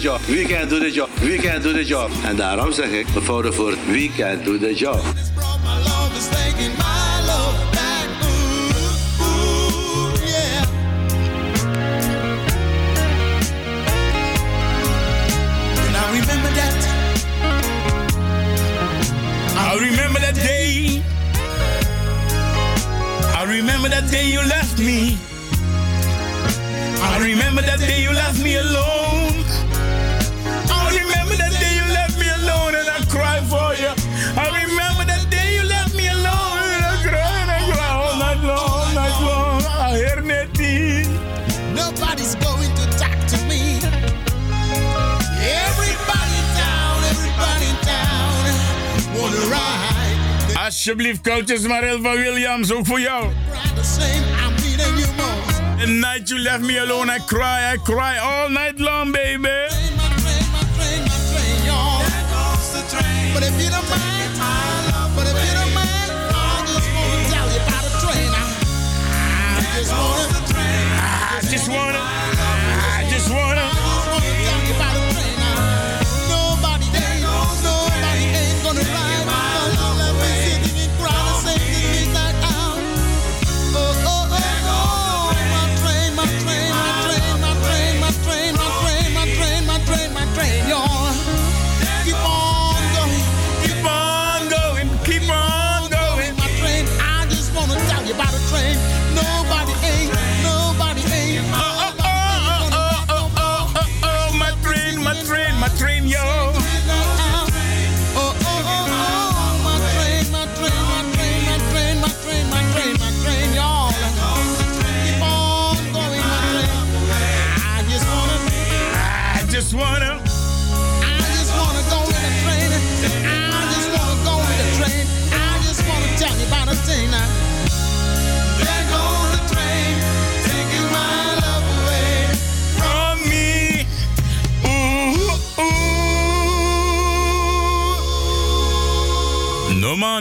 job? 0.00 0.20
Wie 0.26 0.46
can 0.46 0.68
do 0.68 0.78
the 0.78 0.90
job? 0.90 1.08
Wie 1.20 1.38
can 1.38 1.62
do 1.62 1.72
the 1.72 1.84
job? 1.84 2.10
En 2.24 2.36
daarom 2.36 2.72
zeg 2.72 2.90
ik, 2.90 3.06
we 3.08 3.20
vouwen 3.20 3.54
voor 3.54 3.74
wie 3.86 4.10
can 4.16 4.38
do 4.44 4.58
the 4.58 4.74
job. 4.74 5.29
Alsjeblieft, 50.80 51.20
coaches 51.20 51.66
Marel 51.66 52.02
van 52.02 52.16
Williams, 52.16 52.72
ook 52.72 52.86
voor 52.86 53.00
jou. 53.00 53.28
The 55.78 55.86
night 55.86 56.28
you 56.28 56.40
left 56.40 56.60
me 56.60 56.80
alone, 56.80 57.16
I 57.16 57.18
cry, 57.26 57.74
I 57.74 57.78
cry 57.84 58.18
all 58.18 58.48
night 58.48 58.78
long, 58.78 59.12
baby. 59.12 59.59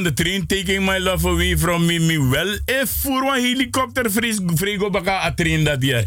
The 0.04 0.14
train 0.14 0.46
taking 0.46 0.86
my 0.86 1.00
love 1.00 1.28
away 1.28 1.58
from 1.58 1.86
me. 1.86 2.00
Me 2.00 2.30
wel 2.30 2.58
if 2.66 2.90
voor 3.02 3.22
een 3.22 3.42
helikopter 3.44 4.12
vrego 4.56 4.90
baka 4.90 5.26
a 5.26 5.34
train 5.34 5.64
dat 5.64 5.84
je. 5.84 6.06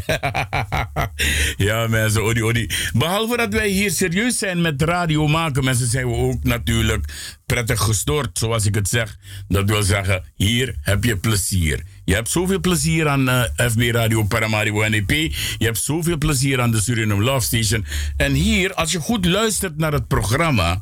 ja 1.67 1.87
mensen, 1.87 2.23
odi 2.23 2.43
odi. 2.43 2.69
Behalve 2.93 3.37
dat 3.37 3.53
wij 3.53 3.67
hier 3.67 3.91
serieus 3.91 4.37
zijn 4.37 4.61
met 4.61 4.81
radio 4.81 5.27
maken, 5.27 5.63
mensen 5.63 5.87
zijn 5.87 6.07
we 6.07 6.15
ook 6.15 6.43
natuurlijk 6.43 7.05
prettig 7.45 7.79
gestoord, 7.79 8.37
zoals 8.37 8.65
ik 8.65 8.75
het 8.75 8.89
zeg. 8.89 9.17
Dat 9.47 9.69
wil 9.69 9.83
zeggen, 9.83 10.23
hier 10.35 10.75
heb 10.81 11.03
je 11.03 11.17
plezier. 11.17 11.83
Je 12.05 12.13
hebt 12.13 12.29
zoveel 12.29 12.59
plezier 12.59 13.07
aan 13.07 13.29
eh, 13.29 13.43
FB 13.71 13.81
Radio 13.91 14.23
Paramaribo 14.23 14.87
NEP. 14.87 15.09
Je 15.57 15.65
hebt 15.65 15.77
zoveel 15.77 16.17
plezier 16.17 16.61
aan 16.61 16.71
de 16.71 16.81
Suriname 16.81 17.23
Love 17.23 17.45
Station. 17.45 17.85
En 18.17 18.33
hier, 18.33 18.73
als 18.73 18.91
je 18.91 18.99
goed 18.99 19.25
luistert 19.25 19.77
naar 19.77 19.93
het 19.93 20.07
programma, 20.07 20.81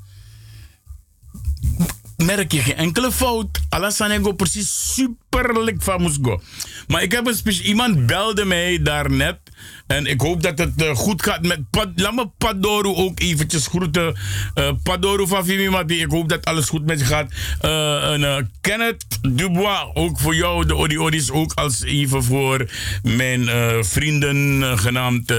merk 2.26 2.52
je 2.52 2.60
geen 2.60 2.76
enkele 2.76 3.12
fout. 3.12 3.60
Alassane 3.70 4.34
precies 4.36 4.94
superlijk 4.94 5.84
van 5.84 6.02
moest 6.02 6.20
go. 6.22 6.42
Maar 6.88 7.04
ik 7.04 7.12
heb 7.12 7.28
een 7.28 7.36
speciaal... 7.36 7.66
Iemand 7.66 8.06
belde 8.06 8.46
mij 8.46 8.82
daarnet. 8.82 9.38
En 9.88 10.06
ik 10.06 10.22
hoop 10.22 10.44
dat 10.44 10.58
het 10.58 10.82
eh, 10.82 10.96
goed 10.96 11.24
gaat 11.24 11.42
met... 11.42 11.70
Pad, 11.70 11.90
laat 11.96 12.14
me 12.14 12.30
Padoru 12.38 12.96
ook 12.96 13.20
eventjes 13.20 13.68
groeten. 13.68 14.16
Eh 14.54 14.72
Padoru 14.84 15.28
van 15.28 15.46
Vimimati. 15.46 16.02
Ik 16.02 16.12
hoop 16.12 16.30
dat 16.30 16.46
alles 16.46 16.70
goed 16.70 16.86
met 16.86 17.00
je 17.00 17.06
gaat. 17.06 17.32
Eh, 17.62 18.14
en, 18.14 18.52
Kenneth 18.62 19.06
Dubois. 19.22 19.90
Ook 19.94 20.20
voor 20.20 20.36
jou. 20.36 20.66
De 20.66 20.76
Odi 20.76 21.00
Odis. 21.00 21.32
Ook 21.32 21.54
als 21.54 21.84
even 21.84 22.24
voor 22.24 22.70
mijn 23.04 23.50
vrienden 23.86 24.78
genaamd... 24.80 25.34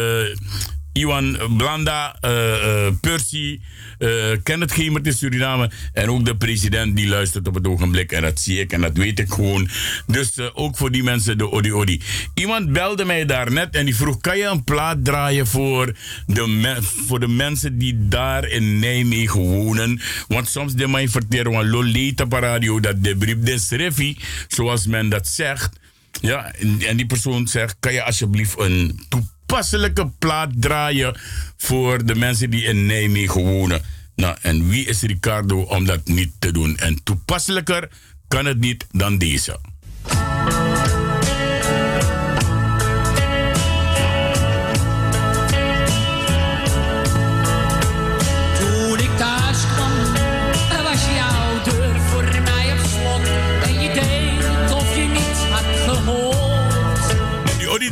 Iwan 0.92 1.38
Blanda, 1.56 2.16
eh, 2.20 2.86
eh, 2.86 2.92
Percy, 3.00 3.60
eh 3.98 4.08
Kenneth 4.42 4.72
Gemert 4.72 5.06
in 5.06 5.12
Suriname. 5.12 5.70
En 5.92 6.10
ook 6.10 6.24
de 6.24 6.36
president 6.36 6.96
die 6.96 7.08
luistert 7.08 7.48
op 7.48 7.54
het 7.54 7.66
ogenblik. 7.66 8.12
En 8.12 8.22
dat 8.22 8.40
zie 8.40 8.60
ik 8.60 8.72
en 8.72 8.80
dat 8.80 8.96
weet 8.96 9.18
ik 9.18 9.32
gewoon. 9.32 9.68
Dus 10.06 10.38
ook 10.54 10.76
voor 10.76 10.90
die 10.90 11.02
mensen 11.02 11.38
de 11.38 11.50
Odi 11.50 11.72
Odi. 11.72 12.00
Iemand 12.34 12.72
belde 12.72 13.04
mij 13.04 13.24
daarnet 13.24 13.74
en 13.74 13.84
die 13.84 13.96
vroeg: 13.96 14.20
kan 14.20 14.38
je 14.38 14.44
een 14.44 14.64
plaat 14.64 15.04
draaien 15.04 15.46
voor 15.46 15.96
de, 16.26 16.78
voor 17.06 17.20
de 17.20 17.28
mensen 17.28 17.78
die 17.78 18.08
daar 18.08 18.48
in 18.48 18.78
Nijmegen 18.78 19.40
wonen? 19.40 20.00
Want 20.28 20.48
soms 20.48 20.74
de 20.74 20.88
mij 20.88 21.08
verteren 21.08 21.52
van 21.52 21.68
Lolita 21.68 22.26
Radio 22.28 22.80
dat 22.80 23.04
de 23.04 23.16
brief 23.16 23.38
des 23.38 23.70
refi, 23.70 24.16
zoals 24.48 24.86
men 24.86 25.08
dat 25.08 25.28
zegt. 25.28 25.80
Ja, 26.20 26.52
en, 26.86 26.96
die 26.96 27.06
persoon 27.06 27.48
zegt: 27.48 27.76
kan 27.80 27.92
je 27.92 28.02
alsjeblieft 28.02 28.58
een 28.58 29.00
toepasselijke 29.08 30.10
plaat 30.18 30.50
draaien 30.54 31.16
voor 31.56 32.06
de 32.06 32.14
mensen 32.14 32.50
die 32.50 32.64
in 32.64 32.86
Nijmegen 32.86 33.42
wonen? 33.42 33.82
Nou, 34.14 34.36
en 34.42 34.68
wie 34.68 34.86
is 34.86 35.02
Ricardo 35.02 35.60
om 35.60 35.84
dat 35.84 36.00
niet 36.04 36.32
te 36.38 36.52
doen? 36.52 36.76
En 36.76 37.02
toepasselijker 37.02 37.88
kan 38.28 38.44
het 38.44 38.58
niet 38.58 38.86
dan 38.90 39.18
deze. 39.18 39.58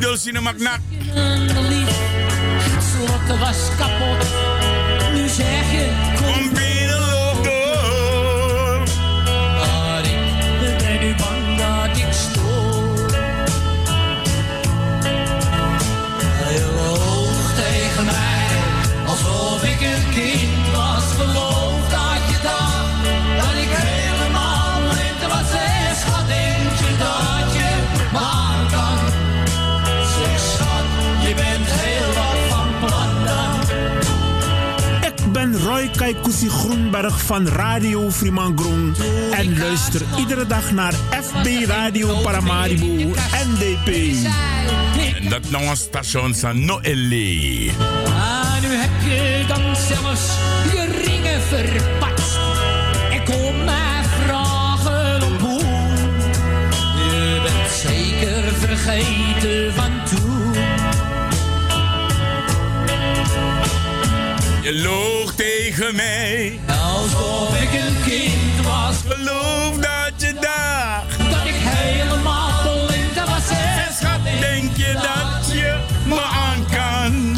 Idol 0.01 0.17
Sinamaknak. 0.17 0.81
Slot 2.81 3.29
was 3.37 3.69
kapot. 3.77 4.60
Ben 35.51 35.61
Roy 35.63 35.91
Kaikousi 35.97 36.49
Groenberg 36.49 37.23
van 37.23 37.49
Radio 37.49 38.11
Frimangrong 38.11 38.97
en 39.31 39.59
luister 39.59 40.03
iedere 40.19 40.47
dag 40.47 40.73
naar 40.73 40.93
FB 41.23 41.47
Radio 41.67 42.17
Paramaribo 42.23 43.13
NDP. 43.47 43.89
En 45.17 45.29
dat 45.29 45.51
nou 45.51 45.65
een 45.65 45.77
station 45.77 46.35
van 46.35 46.65
Noëlle. 46.65 47.71
Ah, 48.07 48.61
nu 48.63 48.69
heb 48.69 48.91
je 49.05 49.45
dan 49.49 49.77
zelfs 49.77 50.37
je 50.73 51.03
ringen 51.05 51.41
verpatst. 51.41 52.39
En 53.11 53.25
kom 53.25 53.65
mij 53.65 54.05
vragen 54.25 55.23
op 55.23 55.41
hoe. 55.41 55.61
Je 56.97 57.41
bent 57.43 57.71
zeker 57.71 58.55
vergeten 58.55 59.75
van 59.75 59.91
toen. 60.11 60.20
Loog 64.73 65.35
tegen 65.35 65.97
mij. 65.97 66.61
Alsof 66.69 67.63
ik 67.63 67.73
een 67.73 68.03
kind 68.03 68.67
was. 68.67 68.97
Geloof 69.09 69.77
dat 69.77 70.13
je 70.17 70.35
dacht. 70.35 71.31
Dat 71.31 71.45
ik 71.45 71.55
helemaal 71.55 72.87
blind 72.87 73.15
was. 73.15 73.47
Zeg 73.47 73.97
schat, 74.01 74.21
denk 74.41 74.77
je 74.77 74.93
dat 74.93 75.53
je 75.53 75.79
me 76.07 76.21
aan 76.21 76.67
kan? 76.71 77.37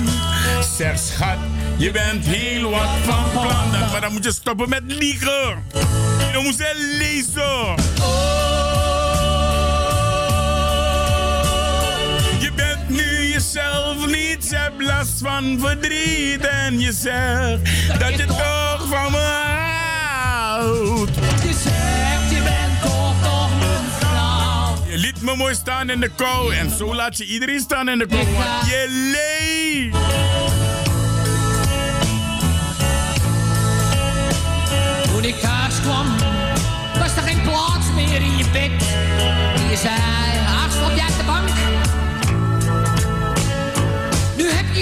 Zeg 0.77 0.99
schat, 0.99 1.39
je 1.77 1.91
bent 1.91 2.27
heel 2.27 2.71
wat 2.71 2.89
van 3.05 3.31
plan. 3.31 3.71
Maar 3.91 4.01
dan 4.01 4.13
moet 4.13 4.25
je 4.25 4.33
stoppen 4.33 4.69
met 4.69 4.83
liegen. 4.87 5.65
Je 6.33 6.41
moet 6.43 6.55
ze 6.55 6.97
lezen. 6.99 8.72
Jezelf 13.43 14.07
niet, 14.07 14.51
hebt 14.57 14.83
last 14.83 15.21
van 15.23 15.59
verdriet. 15.61 16.47
En 16.47 16.81
je 16.81 16.93
zegt 16.93 18.01
dat 18.01 18.19
je 18.19 18.25
toch 18.25 18.87
van 18.89 19.11
me 19.11 19.19
houdt. 19.19 21.15
Je 21.43 21.53
zegt 21.53 22.31
je 22.31 22.43
bent 22.43 22.83
toch 22.83 23.23
nog 23.23 23.51
mijn 23.59 23.85
vrouw. 23.99 24.75
Je 24.87 24.99
liet 24.99 25.23
me 25.23 25.37
mooi 25.37 25.55
staan 25.55 25.91
in 25.91 26.01
de 26.01 26.09
kou 26.09 26.55
en 26.55 26.71
zo 26.71 26.95
laat 26.95 27.17
je 27.17 27.27
iedereen 27.27 27.61
staan 27.61 27.89
in 27.89 27.99
de 27.99 28.07
kou. 28.07 28.25
Want 28.25 28.67
je 28.67 29.11
leeft. 29.13 29.97
Toen 35.13 35.25
ik 35.25 35.41
thuis 35.41 35.81
kwam, 35.83 36.07
was 36.99 37.17
er 37.17 37.23
geen 37.23 37.43
plaats 37.43 37.87
meer 37.95 38.23
in 38.23 38.37
je 38.37 38.45
bed. 38.53 38.71
Je 39.71 39.77
zei, 39.77 40.22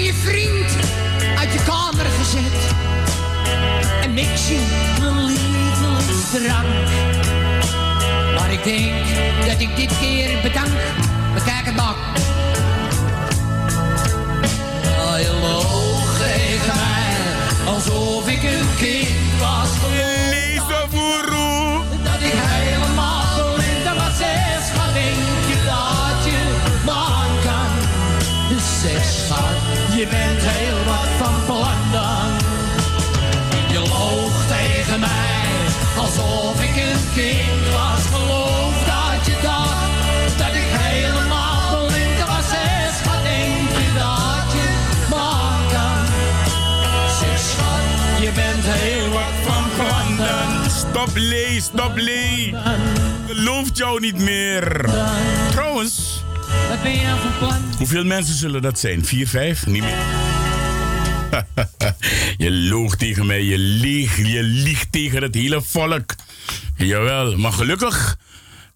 je 0.03 0.13
vriend 0.13 0.75
uit 1.37 1.53
je 1.53 1.59
kamer 1.65 2.05
gezet. 2.05 2.73
En 4.01 4.13
mix 4.13 4.47
je 4.47 4.59
mijn 4.99 5.25
lievelingsdrank. 5.25 6.87
Maar 8.37 8.51
ik 8.51 8.63
denk 8.63 9.05
dat 9.47 9.59
ik 9.59 9.75
dit 9.75 9.99
keer 9.99 10.41
bedank. 10.41 10.71
Bekijk 11.33 11.65
het 11.65 11.75
maar. 11.75 11.95
Loog 15.41 16.17
tegen 16.17 16.75
mij, 16.75 17.73
alsof 17.73 18.27
ik 18.27 18.43
een 18.43 18.67
kind 18.77 19.39
was. 19.39 20.10
Je 30.01 30.07
bent 30.07 30.41
heel 30.43 30.83
wat 30.85 31.09
van 31.21 31.45
plan 31.45 31.81
dan. 31.91 32.29
Je 33.71 33.79
loog 33.79 34.35
tegen 34.47 34.99
mij, 34.99 35.43
alsof 35.97 36.61
ik 36.61 36.75
een 36.75 37.03
kind 37.13 37.63
was. 37.77 38.01
Geloof 38.13 38.75
dat 38.93 39.25
je 39.25 39.35
dacht 39.41 40.37
dat 40.37 40.53
ik 40.61 40.69
helemaal 40.87 41.85
blind 41.85 42.19
was. 42.27 42.49
Zeg, 42.49 42.91
schat, 42.99 43.23
denk 43.23 43.69
je 43.81 43.89
dat 44.01 44.45
je 44.55 44.67
me 45.09 45.15
aan 45.15 45.63
kan? 45.75 46.05
Zeg, 47.19 47.39
schat, 47.49 48.21
je 48.23 48.31
bent 48.41 48.65
heel 48.65 49.09
wat 49.09 49.35
van 49.45 49.63
plan 49.77 50.17
dan. 50.27 50.69
Stop 50.69 51.11
lee, 51.13 51.61
stop 51.61 51.91
lee. 51.95 52.55
Gelooft 53.27 53.77
jou 53.77 53.99
niet 53.99 54.17
meer. 54.17 54.85
Trouwens, 55.51 56.10
Nou 56.71 57.53
hoeveel 57.77 58.03
mensen 58.03 58.35
zullen 58.35 58.61
dat 58.61 58.79
zijn? 58.79 59.05
Vier, 59.05 59.27
vijf? 59.27 59.65
Niet 59.65 59.81
meer. 59.81 59.97
je 62.45 62.51
loog 62.51 62.95
tegen 62.95 63.25
mij, 63.25 63.43
je 63.43 63.57
liegt, 63.57 64.17
je 64.17 64.43
liegt 64.43 64.91
tegen 64.91 65.21
het 65.21 65.35
hele 65.35 65.61
volk. 65.61 66.15
Jawel, 66.77 67.37
maar 67.37 67.51
gelukkig 67.51 68.17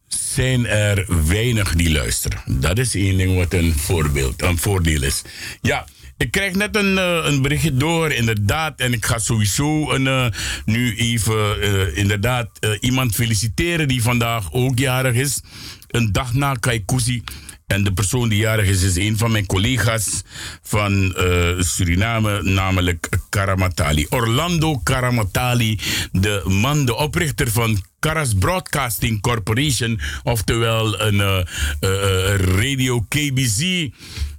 zijn 0.07 0.67
er 0.67 1.25
weinig 1.27 1.75
die 1.75 1.91
luisteren. 1.91 2.41
Dat 2.45 2.77
is 2.77 2.95
één 2.95 3.17
ding 3.17 3.35
wat 3.35 3.53
een 3.53 3.73
voorbeeld, 3.77 4.41
een 4.41 4.57
voordeel 4.57 5.03
is. 5.03 5.21
Ja, 5.61 5.85
ik 6.17 6.31
krijg 6.31 6.53
net 6.53 6.75
een, 6.75 6.97
eh, 6.97 7.19
een 7.23 7.41
berichtje 7.41 7.73
door, 7.75 8.11
inderdaad. 8.11 8.79
En 8.79 8.93
ik 8.93 9.05
ga 9.05 9.19
sowieso 9.19 9.91
een, 9.91 10.07
eh, 10.07 10.25
nu 10.65 10.95
even 10.97 11.61
eh, 11.61 11.97
inderdaad 11.97 12.49
iemand 12.79 13.15
feliciteren 13.15 13.87
die 13.87 14.01
vandaag 14.01 14.51
ook 14.53 14.79
jarig 14.79 15.15
is. 15.15 15.41
Een 15.87 16.11
dag 16.11 16.33
na 16.33 16.53
Kaikousi. 16.53 17.23
En 17.67 17.83
de 17.83 17.93
persoon 17.93 18.29
die 18.29 18.39
jarig 18.39 18.67
is, 18.67 18.81
is 18.81 18.95
een 18.95 19.17
van 19.17 19.31
mijn 19.31 19.45
collega's 19.45 20.23
van 20.61 21.15
eh, 21.15 21.59
Suriname, 21.59 22.43
namelijk 22.43 23.09
Karamatali. 23.29 24.05
Orlando 24.09 24.77
Karamatali, 24.83 25.79
de 26.11 26.41
man, 26.45 26.85
de 26.85 26.95
oprichter 26.95 27.51
van 27.51 27.81
Karas 28.05 28.33
Broadcasting 28.33 29.21
Corporation, 29.21 29.99
oftewel 30.23 31.01
een 31.01 31.19
eh, 31.19 31.39
eh, 31.79 32.39
radio 32.39 33.05
KBZ. 33.09 33.87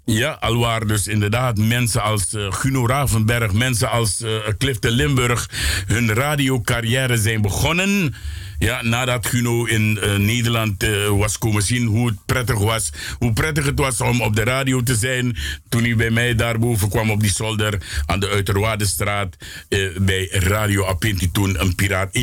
Ja, 0.05 0.31
alwaar 0.40 0.86
dus 0.86 1.07
inderdaad 1.07 1.59
mensen 1.59 2.03
als 2.03 2.35
eh, 2.35 2.53
Guno 2.53 2.86
Ravenberg, 2.86 3.53
mensen 3.53 3.90
als 3.90 4.20
eh 4.20 4.31
Clifton 4.59 4.90
Limburg 4.90 5.51
hun 5.86 6.15
radiocarrière 6.15 7.19
zijn 7.19 7.43
begonnen. 7.43 8.15
Ja, 8.59 8.83
nadat 8.83 9.27
Guno 9.27 9.65
in 9.65 9.99
eh, 10.01 10.16
Nederland 10.16 10.83
eh, 10.83 11.09
was 11.09 11.39
komen 11.39 11.62
zien 11.62 11.87
hoe 11.87 12.07
het 12.07 12.16
prettig 12.27 12.59
was. 12.59 12.91
Hoe 13.19 13.33
prettig 13.33 13.65
het 13.65 13.78
was 13.78 14.01
om 14.01 14.20
op 14.20 14.37
de 14.37 14.45
radio 14.45 14.83
te 14.83 14.95
zijn. 14.95 15.37
Toen 15.69 15.83
hij 15.83 15.97
bij 15.97 16.11
mij 16.11 16.35
daarboven 16.35 16.89
kwam 16.89 17.11
op 17.11 17.20
die 17.20 17.31
zolder 17.31 18.03
aan 18.07 18.20
de 18.20 18.28
Uiterwaardestraat. 18.28 19.37
eh, 19.69 19.81
bij 20.01 20.28
Radio 20.31 20.87
Apinti 20.87 21.31
toen 21.31 21.61
een 21.61 21.74
piraat. 21.74 22.19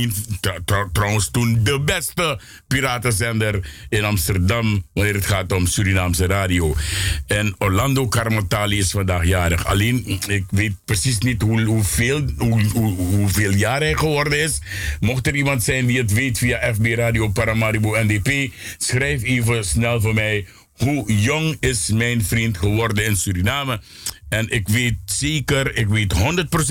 Trouwens 0.91 1.31
toen 1.31 1.59
de 1.63 1.79
beste 1.79 2.39
piratenzender 2.67 3.71
in 3.89 4.03
Amsterdam. 4.03 4.83
Wanneer 4.93 5.13
het 5.13 5.25
gaat 5.25 5.51
om 5.51 5.65
Surinaamse 5.65 6.25
radio. 6.25 6.75
En 7.27 7.55
Orlando 7.57 8.07
Carmatali 8.07 8.77
is 8.77 8.91
vandaag 8.91 9.25
jarig. 9.25 9.65
Alleen, 9.65 10.19
ik 10.27 10.45
weet 10.49 10.73
precies 10.85 11.17
niet 11.17 11.41
hoe, 11.41 11.61
hoeveel, 11.61 12.21
hoe, 12.37 12.63
hoe, 12.73 12.95
hoeveel 12.95 13.51
jaar 13.51 13.79
hij 13.79 13.93
geworden 13.93 14.39
is. 14.39 14.61
Mocht 14.99 15.27
er 15.27 15.35
iemand 15.35 15.63
zijn 15.63 15.85
die 15.85 15.97
het 15.97 16.13
weet 16.13 16.22
via 16.31 16.73
FB 16.73 16.85
Radio 16.85 17.27
Paramaribo 17.27 17.95
NDP, 18.03 18.53
schrijf 18.77 19.23
even 19.23 19.65
snel 19.65 20.01
voor 20.01 20.13
mij. 20.13 20.45
Hoe 20.73 21.13
jong 21.13 21.57
is 21.59 21.87
mijn 21.87 22.23
vriend 22.23 22.57
geworden 22.57 23.05
in 23.05 23.15
Suriname? 23.15 23.81
En 24.29 24.49
ik 24.49 24.67
weet 24.67 24.97
zeker, 25.05 25.75
ik 25.75 25.87
weet 25.87 26.13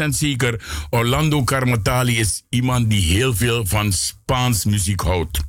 100% 0.04 0.08
zeker, 0.08 0.60
Orlando 0.90 1.44
Carmatali 1.44 2.18
is 2.18 2.42
iemand 2.48 2.90
die 2.90 3.02
heel 3.02 3.34
veel 3.34 3.66
van 3.66 3.92
Spaans 3.92 4.64
muziek 4.64 5.00
houdt. 5.00 5.40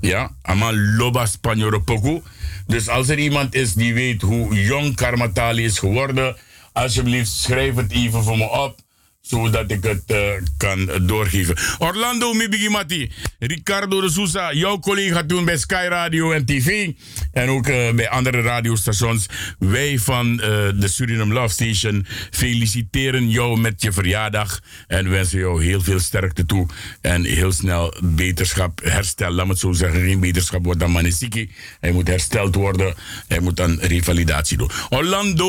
Ja, 0.00 0.30
ama 0.42 0.72
loba 0.72 1.26
Spanjoro 1.26 1.78
poco. 1.78 2.22
Dus 2.66 2.88
als 2.88 3.08
er 3.08 3.18
iemand 3.18 3.54
is 3.54 3.72
die 3.72 3.94
weet 3.94 4.22
hoe 4.22 4.62
jong 4.64 4.94
Karmatali 4.94 5.64
is 5.64 5.78
geworden, 5.78 6.36
alsjeblieft 6.72 7.30
schrijf 7.30 7.74
het 7.74 7.92
even 7.92 8.22
voor 8.22 8.36
me 8.36 8.50
op 8.50 8.80
zodat 9.28 9.70
ik 9.70 9.82
het 9.82 10.02
eh, 10.06 10.18
kan 10.56 10.90
doorgeven. 11.02 11.56
Orlando 11.78 12.32
Mibigimati, 12.32 13.10
Ricardo 13.38 14.00
de 14.00 14.10
Sousa, 14.10 14.52
jouw 14.52 14.78
collega 14.78 15.24
toen 15.26 15.44
bij 15.44 15.56
Sky 15.56 15.86
Radio 15.88 16.32
en 16.32 16.44
TV. 16.44 16.90
En 17.32 17.48
ook 17.48 17.66
eh, 17.66 17.94
bij 17.94 18.08
andere 18.08 18.40
radiostations. 18.40 19.26
Wij 19.58 19.98
van 19.98 20.40
eh, 20.40 20.48
de 20.74 20.88
Suriname 20.88 21.34
Love 21.34 21.52
Station 21.52 22.06
feliciteren 22.30 23.30
jou 23.30 23.60
met 23.60 23.82
je 23.82 23.92
verjaardag. 23.92 24.60
En 24.86 25.10
wensen 25.10 25.38
jou 25.38 25.64
heel 25.64 25.80
veel 25.80 26.00
sterkte 26.00 26.46
toe. 26.46 26.66
En 27.00 27.24
heel 27.24 27.52
snel 27.52 27.94
beterschap, 28.02 28.80
herstel. 28.82 29.30
Laat 29.30 29.46
me 29.46 29.50
het 29.50 29.60
zo 29.60 29.72
zeggen, 29.72 30.00
geen 30.00 30.20
beterschap 30.20 30.64
wordt 30.64 30.80
dan 30.80 30.90
manisiki. 30.90 31.50
Hij 31.80 31.92
moet 31.92 32.08
hersteld 32.08 32.54
worden. 32.54 32.94
Hij 33.26 33.40
moet 33.40 33.56
dan 33.56 33.78
revalidatie 33.80 34.56
doen. 34.56 34.70
Orlando 34.88 35.48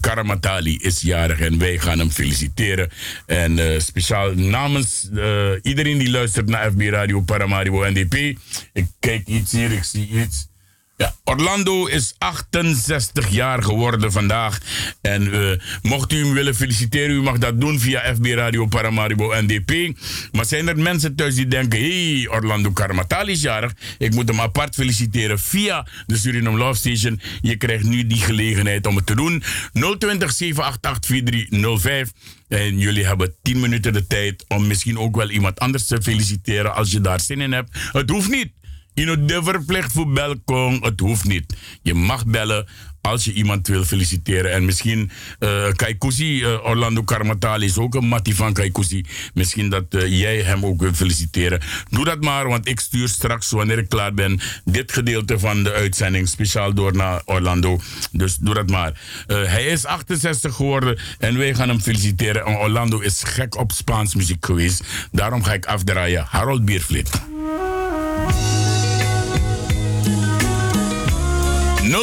Karamatali 0.00 0.76
is 0.76 1.00
jarig 1.00 1.40
en 1.40 1.58
wij 1.58 1.78
gaan 1.78 1.98
hem 1.98 2.10
feliciteren. 2.10 2.90
En 3.26 3.58
eh, 3.58 3.80
speciaal 3.80 4.34
namens 4.34 5.08
eh, 5.14 5.50
iedereen 5.62 5.98
die 5.98 6.10
luistert 6.10 6.48
naar 6.48 6.70
FB 6.70 6.80
Radio 6.80 7.20
Paramaribo 7.20 7.90
NDP. 7.90 8.38
Ik 8.72 8.86
kijk 9.00 9.26
iets 9.26 9.52
hier, 9.52 9.72
ik 9.72 9.84
zie 9.84 10.08
iets. 10.08 10.48
Ja, 10.96 11.14
Orlando 11.24 11.86
is 11.86 12.14
68 12.18 13.28
jaar 13.28 13.62
geworden 13.62 14.12
vandaag. 14.12 14.60
En 15.00 15.32
eh, 15.32 15.58
mocht 15.82 16.12
u 16.12 16.24
hem 16.24 16.32
willen 16.32 16.54
feliciteren, 16.54 17.10
u 17.10 17.22
mag 17.22 17.38
dat 17.38 17.60
doen 17.60 17.80
via 17.80 18.14
FB 18.14 18.24
Radio 18.24 18.66
Paramaribo 18.66 19.32
NDP. 19.40 19.98
Maar 20.32 20.44
zijn 20.44 20.68
er 20.68 20.78
mensen 20.78 21.14
thuis 21.14 21.34
die 21.34 21.48
denken: 21.48 21.78
hey, 21.78 22.28
Orlando 22.30 22.70
Karmatali 22.70 23.32
is 23.32 23.42
jarig. 23.42 23.72
Ik 23.98 24.14
moet 24.14 24.28
hem 24.28 24.40
apart 24.40 24.74
feliciteren 24.74 25.38
via 25.38 25.86
de 26.06 26.16
Suriname 26.16 26.58
Love 26.58 26.78
Station. 26.78 27.20
Je 27.40 27.56
krijgt 27.56 27.84
nu 27.84 28.06
die 28.06 28.20
gelegenheid 28.20 28.86
om 28.86 28.96
het 28.96 29.06
te 29.06 29.14
doen. 29.14 29.42
020 29.72 30.32
788 30.32 31.10
4305. 31.10 32.10
En 32.48 32.78
jullie 32.78 33.06
hebben 33.06 33.34
10 33.42 33.60
minuten 33.60 33.92
de 33.92 34.06
tijd 34.06 34.44
om 34.48 34.66
misschien 34.66 34.98
ook 34.98 35.16
wel 35.16 35.30
iemand 35.30 35.58
anders 35.58 35.86
te 35.86 36.02
feliciteren 36.02 36.74
als 36.74 36.90
je 36.90 37.00
daar 37.00 37.20
zin 37.20 37.40
in 37.40 37.52
hebt. 37.52 37.78
Het 37.92 38.10
hoeft 38.10 38.30
niet. 38.30 38.52
Je 38.96 39.06
moet 39.06 39.28
de 39.28 39.42
verplicht 39.42 39.92
voor 39.92 40.12
belkom. 40.12 40.78
Het 40.82 41.00
hoeft 41.00 41.24
niet. 41.24 41.56
Je 41.82 41.94
mag 41.94 42.26
bellen 42.26 42.66
als 43.00 43.24
je 43.24 43.32
iemand 43.32 43.68
wil 43.68 43.84
feliciteren. 43.84 44.52
En 44.52 44.64
misschien 44.64 45.10
uh, 45.40 45.72
Kaikousi, 45.72 46.42
uh, 46.42 46.64
Orlando 46.64 47.02
Karmatali 47.02 47.66
is 47.66 47.78
ook 47.78 47.94
een 47.94 48.06
mattie 48.06 48.36
van 48.36 48.52
Kaikousi. 48.52 49.04
Misschien 49.34 49.68
dat 49.68 49.84
uh, 49.90 50.20
jij 50.20 50.40
hem 50.40 50.64
ook 50.64 50.80
wil 50.80 50.94
feliciteren. 50.94 51.60
Doe 51.88 52.04
dat 52.04 52.20
maar, 52.22 52.48
want 52.48 52.68
ik 52.68 52.80
stuur 52.80 53.08
straks, 53.08 53.50
wanneer 53.50 53.78
ik 53.78 53.88
klaar 53.88 54.14
ben, 54.14 54.40
dit 54.64 54.92
gedeelte 54.92 55.38
van 55.38 55.62
de 55.62 55.72
uitzending 55.72 56.28
speciaal 56.28 56.74
door 56.74 56.96
naar 56.96 57.22
Orlando. 57.24 57.80
Dus 58.12 58.36
doe 58.36 58.54
dat 58.54 58.70
maar. 58.70 59.00
hij 59.26 59.64
is 59.64 59.84
68 59.84 60.54
geworden 60.54 60.98
en 61.18 61.38
wij 61.38 61.54
gaan 61.54 61.68
hem 61.68 61.80
feliciteren. 61.80 62.44
En 62.44 62.56
Orlando 62.56 62.98
is 62.98 63.22
gek 63.22 63.56
op 63.56 63.72
Spaans 63.72 64.14
muziek 64.14 64.46
geweest. 64.46 64.84
Daarom 65.12 65.42
ga 65.42 65.52
ik 65.52 65.66
afdraaien. 65.66 66.26
Harold 66.28 66.64
Biervliet. 66.64 67.10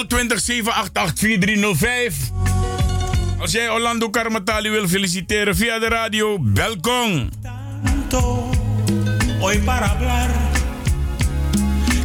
020 0.08 0.40
788 0.40 1.20
4305. 1.20 2.16
Als 3.40 3.52
jij 3.52 3.70
Orlando 3.70 4.10
Karmatali 4.10 4.70
wil 4.70 4.88
feliciteren 4.88 5.56
via 5.56 5.80
de 5.80 5.88
radio, 5.88 6.40
welkom. 6.54 7.30
Hoy 9.40 9.60
para 9.60 9.86
hablar 9.86 10.30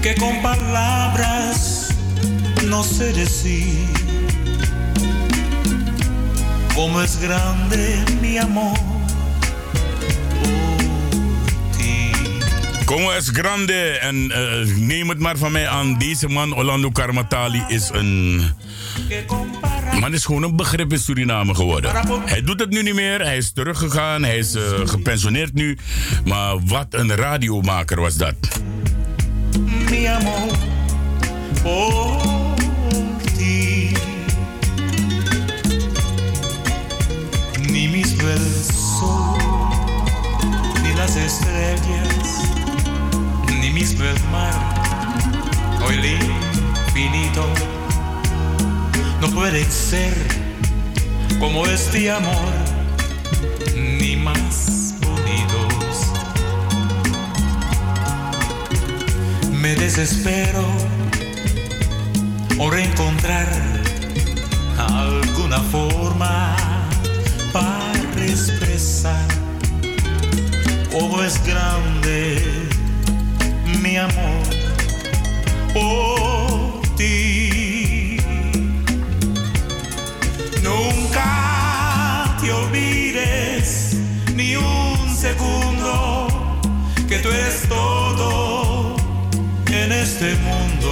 que 0.00 0.14
con 0.14 0.40
palabras 0.42 1.88
no 2.66 2.82
sé 2.82 3.12
decir 3.12 3.86
cómo 6.74 7.00
es 7.00 7.20
grande 7.20 8.04
mi 8.20 8.38
amor. 8.38 8.97
Como 12.88 13.12
es 13.12 13.28
grande. 13.28 13.98
En 14.00 14.16
uh, 14.16 14.76
neem 14.76 15.08
het 15.08 15.18
maar 15.18 15.36
van 15.36 15.52
mij 15.52 15.68
aan. 15.68 15.98
Deze 15.98 16.28
man, 16.28 16.54
Orlando 16.54 16.90
Karmatali, 16.90 17.64
is 17.66 17.90
een. 17.92 18.42
Man 20.00 20.14
is 20.14 20.24
gewoon 20.24 20.42
een 20.42 20.56
begrip 20.56 20.92
in 20.92 20.98
Suriname 20.98 21.54
geworden. 21.54 21.90
Hij 22.24 22.42
doet 22.42 22.60
het 22.60 22.70
nu 22.70 22.82
niet 22.82 22.94
meer. 22.94 23.20
Hij 23.20 23.36
is 23.36 23.52
teruggegaan. 23.52 24.22
Hij 24.22 24.38
is 24.38 24.54
uh, 24.54 24.62
gepensioneerd 24.84 25.54
nu. 25.54 25.78
Maar 26.24 26.64
wat 26.64 26.86
een 26.90 27.14
radiomaker 27.14 28.00
was 28.00 28.16
dat. 28.16 28.34
Mi 29.90 30.06
amor, 30.06 30.56
por 31.62 32.54
ti. 33.36 33.92
Ni 37.70 37.88
mis 37.88 38.16
besos, 38.16 39.38
ni 40.82 40.94
las 40.94 41.16
mismo 43.70 44.04
el 44.04 44.20
mar, 44.30 44.54
o 45.84 45.90
el 45.90 46.04
infinito, 46.04 47.46
no 49.20 49.28
pueden 49.30 49.70
ser 49.70 50.14
como 51.38 51.66
este 51.66 52.10
amor, 52.10 52.52
ni 53.76 54.16
más 54.16 54.94
bonitos. 55.00 56.12
Me 59.52 59.74
desespero 59.74 60.64
por 62.56 62.78
encontrar 62.78 63.48
alguna 64.78 65.58
forma 65.72 66.56
para 67.52 68.24
expresar 68.24 69.26
cómo 70.90 71.22
es 71.22 71.44
grande 71.44 72.67
mi 73.88 73.96
amor 73.96 74.44
por 75.72 76.82
ti. 76.96 78.18
Nunca 80.62 82.36
te 82.38 82.52
olvides 82.52 83.96
ni 84.34 84.56
un 84.56 85.16
segundo 85.16 86.28
que 87.08 87.18
tú 87.20 87.30
eres 87.30 87.62
todo 87.68 88.96
en 89.68 89.92
este 89.92 90.34
mundo. 90.46 90.90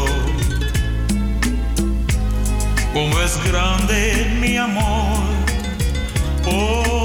Como 2.95 3.21
es 3.21 3.35
grande 3.51 4.39
mi 4.41 4.57
amor 4.57 5.19
por 6.45 6.96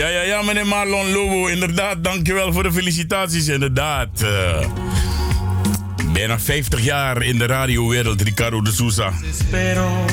Ja, 0.00 0.08
ja, 0.08 0.22
ja, 0.22 0.42
meneer 0.42 0.66
Marlon 0.66 1.12
Lobo. 1.12 1.46
Inderdaad, 1.46 2.04
dankjewel 2.04 2.52
voor 2.52 2.62
de 2.62 2.72
felicitaties. 2.72 3.48
Inderdaad. 3.48 4.22
eh, 4.22 4.66
bijna 6.12 6.38
50 6.38 6.80
jaar 6.80 7.22
in 7.22 7.38
de 7.38 7.46
radiowereld, 7.46 8.22
Ricardo 8.22 8.62
de 8.62 8.72
Souza. 8.72 9.12
Espero 9.30 10.04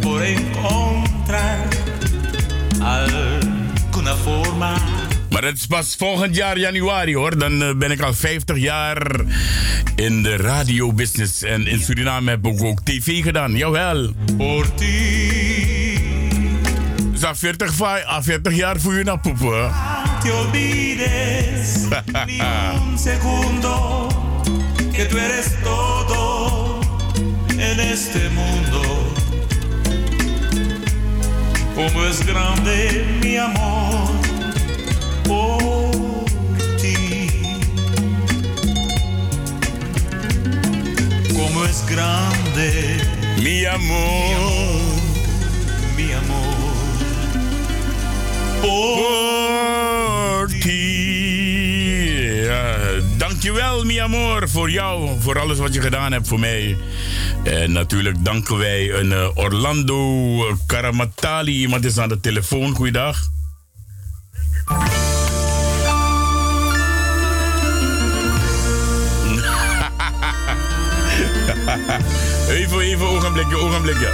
por 0.00 0.20
encontrar 0.20 1.68
alguna 2.80 4.16
forma. 4.16 4.76
Maar 5.30 5.44
het 5.44 5.56
is 5.56 5.66
pas 5.66 5.94
volgend 5.98 6.36
jaar 6.36 6.58
januari 6.58 7.14
hoor. 7.14 7.38
Dan 7.38 7.62
eh, 7.62 7.74
ben 7.74 7.90
ik 7.90 8.00
al 8.00 8.14
50 8.14 8.58
jaar 8.58 9.20
in 9.96 10.22
de 10.22 10.36
radiobusiness. 10.36 11.42
En 11.42 11.66
in 11.66 11.80
Suriname 11.80 12.30
heb 12.30 12.46
ik 12.46 12.62
ook 12.62 12.80
tv 12.84 13.22
gedaan. 13.22 13.56
Jawel. 13.56 14.14
Por 14.36 14.74
ti. 14.74 15.41
Dat 17.32 17.40
40, 17.40 17.74
va- 17.74 18.02
ah, 18.04 18.22
40 18.22 18.54
jaar 18.54 18.80
voor 18.80 18.94
je 18.94 19.04
naar 19.04 19.18
poepen. 19.18 19.70
te 20.22 20.32
olvides 20.32 21.76
ni 22.26 22.40
un 22.90 22.98
segundo 22.98 24.06
que 24.92 25.06
tú 25.06 25.16
eres 25.16 25.46
todo 25.62 26.78
en 27.56 27.78
este 27.78 28.18
mundo. 28.34 28.80
Como 31.74 32.04
es 32.04 32.18
grande 32.24 33.04
mi 33.22 33.36
amor 33.38 34.10
por 35.22 36.24
ti. 36.80 37.30
Como 41.32 41.64
es 41.64 41.82
grande 41.86 42.96
mi 43.42 43.64
amor, 43.64 44.91
mi 44.91 44.91
Dankjewel, 53.42 53.84
mi 53.84 53.98
amor, 53.98 54.48
voor 54.48 54.70
jou, 54.70 55.10
voor 55.20 55.38
alles 55.38 55.58
wat 55.58 55.74
je 55.74 55.80
gedaan 55.80 56.12
hebt 56.12 56.28
voor 56.28 56.38
mij. 56.38 56.76
En 57.42 57.72
natuurlijk 57.72 58.24
danken 58.24 58.58
wij 58.58 58.92
een 58.92 59.12
eh, 59.12 59.28
Orlando 59.34 60.56
Karamatali. 60.66 61.52
Iemand 61.52 61.84
is 61.84 61.98
aan 61.98 62.08
de 62.08 62.20
telefoon. 62.20 62.74
Goeiedag. 62.74 63.18
even, 72.48 72.80
even, 72.80 73.06
ogenblikje, 73.06 73.56
ogenblikje. 73.56 74.10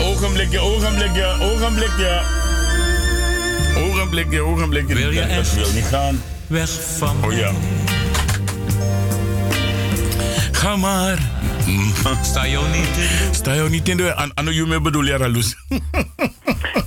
Ogenblikje, 0.00 0.60
ogenblikje, 0.60 1.36
ogenblikje. 1.40 2.41
Ogenblikje, 3.76 4.40
ogenblikje. 4.42 4.94
Wil 4.94 5.10
je 5.10 5.20
Dat 5.20 5.28
echt 5.28 5.54
wil 5.54 5.72
niet 5.74 5.84
gaan. 5.84 6.22
Weg 6.46 6.70
van 6.96 7.24
Oh 7.24 7.32
ja. 7.32 7.50
Ga 10.52 10.76
maar. 10.76 11.18
Sta 12.30 12.46
jou 12.46 12.68
niet 12.68 12.86
in 12.86 12.92
de 12.94 13.28
Sta 13.30 13.54
jou 13.54 13.70
niet 13.70 13.88
in 13.88 13.96
de... 13.96 14.14
An 14.14 14.30
ano 14.34 14.50
you 14.50 14.66
me 14.68 14.80
bedoel 14.80 15.04
je, 15.04 15.16
Raloes? 15.16 15.56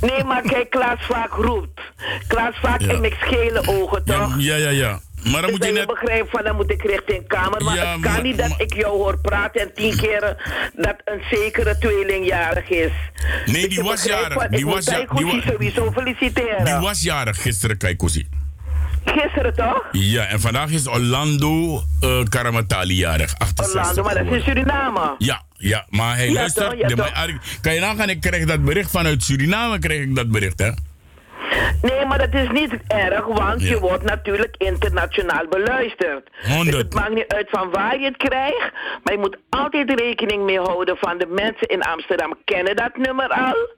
Nee, 0.02 0.24
maar 0.24 0.42
kijk, 0.42 0.70
Klaas 0.70 1.00
vaak 1.02 1.34
roept. 1.34 1.80
Klaas 2.28 2.56
vaak 2.62 2.82
Ja. 2.82 2.92
in 2.94 3.02
mijn 3.02 3.14
schele 3.22 3.68
ogen, 3.68 4.04
toch? 4.06 4.36
Ja, 4.38 4.56
ja, 4.56 4.70
ja. 4.70 5.00
Maar 5.32 5.42
dan 5.42 5.52
moet 5.52 5.64
je 5.66 5.74
dat 5.74 5.78
net... 5.78 5.88
begrijpt 5.88 6.30
van, 6.30 6.44
dan 6.44 6.56
moet 6.56 6.72
ik 6.72 6.82
richting 6.84 7.28
kamer. 7.28 7.64
Maar 7.64 7.76
Ja, 7.76 7.92
het 7.92 8.02
kan 8.02 8.12
maar- 8.12 8.22
niet 8.22 8.38
dat 8.38 8.54
ik 8.58 8.74
jou 8.74 8.98
hoor 8.98 9.20
praten 9.20 9.62
en 9.62 9.74
tien 9.74 9.96
keren 9.98 10.38
dat 10.76 10.96
een 11.06 11.22
zekere 11.32 11.78
tweelingjarig 11.78 12.70
is. 12.70 12.92
Nee, 13.46 13.62
Dus 13.68 13.76
die 13.76 13.84
was 13.84 14.04
jarig. 14.04 14.48
Die 14.48 14.60
ik 14.60 14.66
was 14.66 14.74
moet 14.74 14.86
ja- 14.86 15.32
die 15.32 15.42
sowieso 15.52 15.92
feliciteren. 15.92 16.66
Die 16.66 16.74
was 16.74 17.02
jarig 17.02 17.42
gisteren, 17.42 17.78
Kaikosi. 17.78 18.28
Gisteren 19.06 19.54
toch? 19.56 19.84
Ja, 19.92 20.26
en 20.26 20.40
vandaag 20.40 20.70
is 20.70 20.88
Orlando 20.88 21.84
eh 22.02 22.24
Karamatali 22.30 22.96
jarig. 22.96 23.36
68 23.38 23.76
Orlando, 23.76 24.04
maar 24.04 24.14
dat 24.24 24.26
is 24.26 24.32
in. 24.38 24.44
Suriname. 24.44 25.16
Ja, 25.18 25.42
ja, 25.58 25.86
maar 25.90 26.16
hij 26.16 26.28
Ja, 26.28 26.34
luistert. 26.34 26.70
toch, 26.70 26.80
ja, 26.80 26.88
de- 26.88 26.96
toch. 26.96 27.14
maar- 27.14 27.58
kan 27.62 27.74
je 27.74 27.80
nagaan, 27.80 28.10
ik 28.10 28.22
krijg 28.22 28.46
dat 28.46 28.64
bericht 28.64 28.92
vanuit 28.92 29.24
Suriname, 29.24 29.80
krijg 29.80 30.02
ik 30.02 30.16
dat 30.16 30.30
bericht, 30.32 30.60
hè? 30.60 30.70
Nee, 31.82 32.06
maar 32.06 32.18
dat 32.18 32.34
is 32.34 32.50
niet 32.50 32.74
erg, 32.88 33.26
want 33.26 33.62
Ja. 33.62 33.70
je 33.70 33.80
wordt 33.80 34.04
natuurlijk 34.04 34.56
internationaal 34.58 35.48
beluisterd. 35.50 36.30
Dus 36.64 36.78
het 36.78 36.94
maakt 36.94 37.14
niet 37.14 37.34
uit 37.34 37.50
van 37.50 37.72
waar 37.72 38.00
je 38.00 38.06
het 38.06 38.18
krijgt, 38.18 38.72
maar 39.04 39.14
je 39.14 39.20
moet 39.20 39.38
altijd 39.50 40.00
rekening 40.00 40.44
mee 40.44 40.60
houden 40.60 40.98
van 40.98 41.18
de 41.18 41.28
mensen 41.28 41.68
in 41.68 41.82
Amsterdam 41.82 42.34
kennen 42.44 42.76
dat 42.76 42.98
nummer 42.98 43.28
al. 43.30 43.70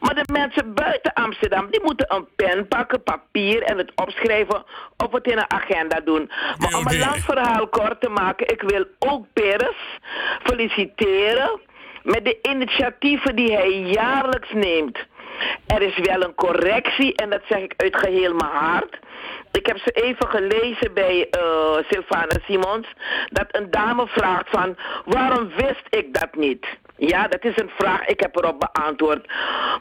Maar 0.00 0.14
de 0.14 0.28
mensen 0.32 0.74
buiten 0.74 1.12
Amsterdam, 1.12 1.66
die 1.70 1.80
moeten 1.82 2.14
een 2.14 2.26
pen 2.36 2.68
pakken, 2.68 3.02
papier 3.02 3.62
en 3.62 3.78
het 3.78 3.92
opschrijven 3.94 4.64
of 4.96 5.12
het 5.12 5.26
in 5.26 5.38
een 5.38 5.50
agenda 5.52 6.00
doen. 6.04 6.30
Maar 6.58 6.74
om 6.74 6.86
een 6.86 6.98
lang 6.98 7.24
verhaal 7.24 7.68
kort 7.68 8.00
te 8.00 8.08
maken, 8.08 8.48
ik 8.48 8.62
wil 8.62 8.84
ook 8.98 9.26
Peres 9.32 9.98
feliciteren 10.42 11.60
met 12.02 12.24
de 12.24 12.38
initiatieven 12.42 13.36
die 13.36 13.52
hij 13.52 13.70
jaarlijks 13.80 14.52
neemt. 14.52 14.98
Er 15.66 15.82
is 15.82 15.98
wel 15.98 16.22
een 16.22 16.34
correctie 16.34 17.14
en 17.14 17.30
dat 17.30 17.42
zeg 17.48 17.58
ik 17.58 17.74
uit 17.76 17.96
geheel 17.96 18.34
mijn 18.34 18.50
hart. 18.50 18.98
Ik 19.52 19.66
heb 19.66 19.78
ze 19.78 19.90
even 19.90 20.28
gelezen 20.28 20.94
bij 20.94 21.28
eh 21.30 21.76
Sylvana 21.88 22.36
Simons 22.46 22.86
dat 23.26 23.46
een 23.48 23.70
dame 23.70 24.06
vraagt 24.06 24.50
van 24.50 24.76
waarom 25.04 25.48
wist 25.56 25.84
ik 25.88 26.14
dat 26.14 26.34
niet? 26.34 26.66
Ja, 26.96 27.28
dat 27.28 27.44
is 27.44 27.56
een 27.56 27.70
vraag, 27.76 28.06
ik 28.06 28.20
heb 28.20 28.36
erop 28.36 28.70
beantwoord. 28.72 29.26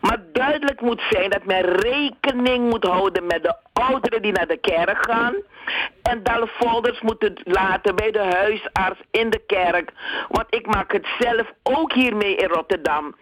Maar 0.02 0.18
duidelijk 0.34 0.82
moet 0.82 1.02
zijn 1.10 1.30
dat 1.30 1.46
men 1.46 1.62
rekening 1.62 2.70
moet 2.70 2.84
houden 2.84 3.26
met 3.26 3.44
de 3.44 3.56
ouderen 3.74 4.22
die 4.22 4.32
naar 4.32 4.48
de 4.48 4.58
kerk 4.58 5.06
gaan. 5.06 5.36
En 6.02 6.24
dat 6.24 6.42
de 6.42 6.48
folders 6.48 7.02
moeten 7.02 7.34
laten 7.44 7.96
bij 7.96 8.12
de 8.12 8.24
huisarts 8.24 9.00
in 9.12 9.30
de 9.30 9.42
kerk. 9.48 9.92
Want 10.30 10.46
ik 10.50 10.66
maak 10.66 10.92
het 10.92 11.08
zelf 11.20 11.52
ook 11.64 11.94
hiermee 11.94 12.36
in 12.36 12.48
Rotterdam. 12.48 13.16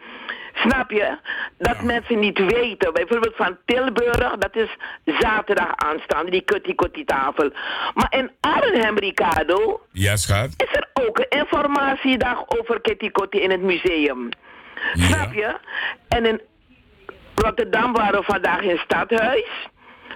Snap 0.56 0.91
je? 0.91 1.18
Dat 1.57 1.82
mensen 1.82 2.19
niet 2.19 2.38
weten. 2.40 2.94
Bijvoorbeeld 2.94 3.36
van 3.36 3.57
Tilburg, 3.65 4.36
dat 4.38 4.56
is 4.56 4.76
zaterdag 5.19 5.76
aanstaande, 5.76 6.32
die 6.32 6.41
kutty 6.76 7.06
tafel. 7.06 7.52
Maar 7.94 8.07
in 8.10 8.32
Arnhem, 8.40 8.98
Ricardo, 8.98 9.82
Ja, 9.91 10.15
schat. 10.15 10.49
is 10.57 10.76
er 10.76 10.88
ook 11.07 11.18
een 11.19 11.40
informatiedag 11.40 12.44
over 12.48 12.82
Kitty 12.82 13.11
Kotti 13.11 13.40
in 13.40 13.52
het 13.52 13.61
museum. 13.61 14.30
Snap 14.94 15.34
je? 15.34 15.56
En 16.07 16.26
in 16.26 16.41
Rotterdam 17.36 17.94
waren 17.94 18.19
we 18.19 18.26
vandaag 18.26 18.61
in 18.61 18.69
het 18.69 18.80
stadhuis. 18.80 19.49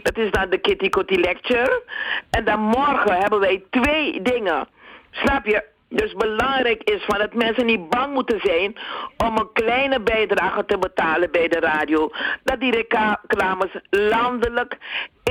Dat 0.01 0.17
is 0.17 0.31
dan 0.31 0.49
de 0.49 0.57
Kitty 0.57 0.89
Kotti 0.89 1.19
Lecture. 1.19 1.83
En 2.29 2.45
dan 2.45 2.59
morgen 2.59 3.17
hebben 3.17 3.39
wij 3.39 3.63
twee 3.69 4.21
dingen. 4.21 4.67
Snap 5.11 5.45
je? 5.45 5.63
Dus 5.89 6.13
belangrijk 6.13 6.83
is 6.83 7.03
van 7.05 7.19
dat 7.19 7.33
mensen 7.33 7.65
niet 7.65 7.89
bang 7.89 8.13
moeten 8.13 8.39
zijn 8.43 8.75
om 9.17 9.37
een 9.37 9.51
kleine 9.53 10.01
bijdrage 10.01 10.65
te 10.65 10.77
betalen 10.77 11.31
bij 11.31 11.47
de 11.47 11.59
radio. 11.59 12.11
Dat 12.43 12.59
die 12.59 12.71
reclames 12.71 13.71
landelijk, 13.89 14.77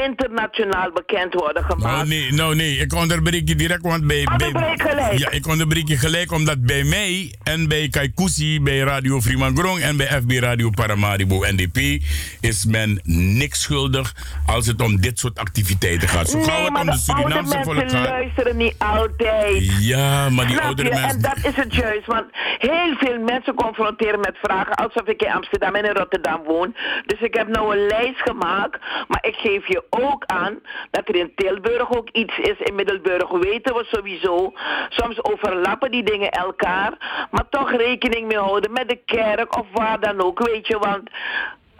internationaal 0.05 0.91
bekend 0.93 1.35
worden 1.35 1.65
gemaakt. 1.65 1.97
Nou 1.97 2.09
nee, 2.09 2.33
nou 2.33 2.55
nee, 2.55 2.77
ik 2.77 2.95
onderbreek 2.95 3.49
je 3.49 3.55
direct, 3.55 3.83
want 3.83 4.07
bij... 4.07 4.27
Onderbreek 4.33 4.83
gelijk. 4.83 5.19
Ja, 5.19 5.31
ik 5.31 5.47
onderbreek 5.47 5.89
je 5.89 5.97
gelijk, 5.97 6.33
omdat 6.33 6.65
bij 6.65 6.85
mij 6.85 7.35
en 7.43 7.69
bij 7.69 7.89
Kaikusi, 7.89 8.61
bij 8.61 8.79
Radio 8.79 9.21
Frimangrong 9.21 9.81
en 9.81 9.97
bij 9.97 10.07
FB 10.07 10.31
Radio 10.31 10.71
Paramaribo 10.71 11.45
NDP 11.51 12.03
is 12.41 12.65
men 12.65 13.01
niks 13.05 13.63
schuldig 13.63 14.15
als 14.47 14.67
het 14.67 14.83
om 14.83 15.01
dit 15.01 15.19
soort 15.19 15.39
activiteiten 15.39 16.09
gaat. 16.09 16.29
Zo 16.29 16.41
gauw 16.41 16.55
nee, 16.55 16.65
het 16.65 16.73
maar 16.73 16.81
om 16.81 16.87
de 16.87 16.99
Surinaamse 16.99 17.61
volk 17.63 17.91
gaat. 17.91 18.09
luisteren 18.09 18.57
niet 18.57 18.75
altijd. 18.79 19.65
Ja, 19.81 20.29
maar 20.31 20.47
die 20.47 20.55
Snap 20.55 20.67
oudere 20.67 20.89
je? 20.89 20.95
mensen... 20.95 21.17
En 21.17 21.21
dat 21.21 21.45
is 21.45 21.57
het 21.57 21.75
juist, 21.75 22.07
want 22.07 22.27
heel 22.59 22.95
veel 22.99 23.19
mensen 23.19 23.55
confronteren 23.55 24.21
met 24.21 24.37
vragen 24.43 24.75
alsof 24.75 25.03
ik 25.07 25.23
in 25.23 25.33
Amsterdam 25.33 25.75
en 25.75 25.85
in 25.85 25.97
Rotterdam 25.97 26.43
woon. 26.45 26.75
Dus 27.07 27.21
ik 27.21 27.35
heb 27.35 27.49
nou 27.49 27.77
een 27.77 27.87
lijst 27.87 28.21
gemaakt, 28.21 28.81
maar 29.09 29.25
ik 29.27 29.35
geef 29.35 29.69
je 29.69 29.83
ook 29.91 30.25
aan 30.27 30.61
dat 30.91 31.09
er 31.09 31.17
in 31.17 31.33
Tilburg 31.35 31.97
ook 31.97 32.09
iets 32.13 32.39
is. 32.39 32.59
In 32.59 32.75
Middelburg 32.75 33.31
weten 33.31 33.75
we 33.75 33.85
sowieso. 33.85 34.53
Soms 34.89 35.25
overlappen 35.25 35.91
die 35.91 36.03
dingen 36.03 36.31
elkaar, 36.31 37.27
maar 37.31 37.49
toch 37.51 37.71
rekening 37.71 38.27
mee 38.27 38.39
houden 38.39 38.73
met 38.73 38.89
de 38.89 39.01
kerk 39.05 39.59
of 39.59 39.67
waar 39.73 40.01
dan 40.01 40.21
ook, 40.21 40.47
weet 40.47 40.67
je, 40.67 40.79
want 40.79 41.11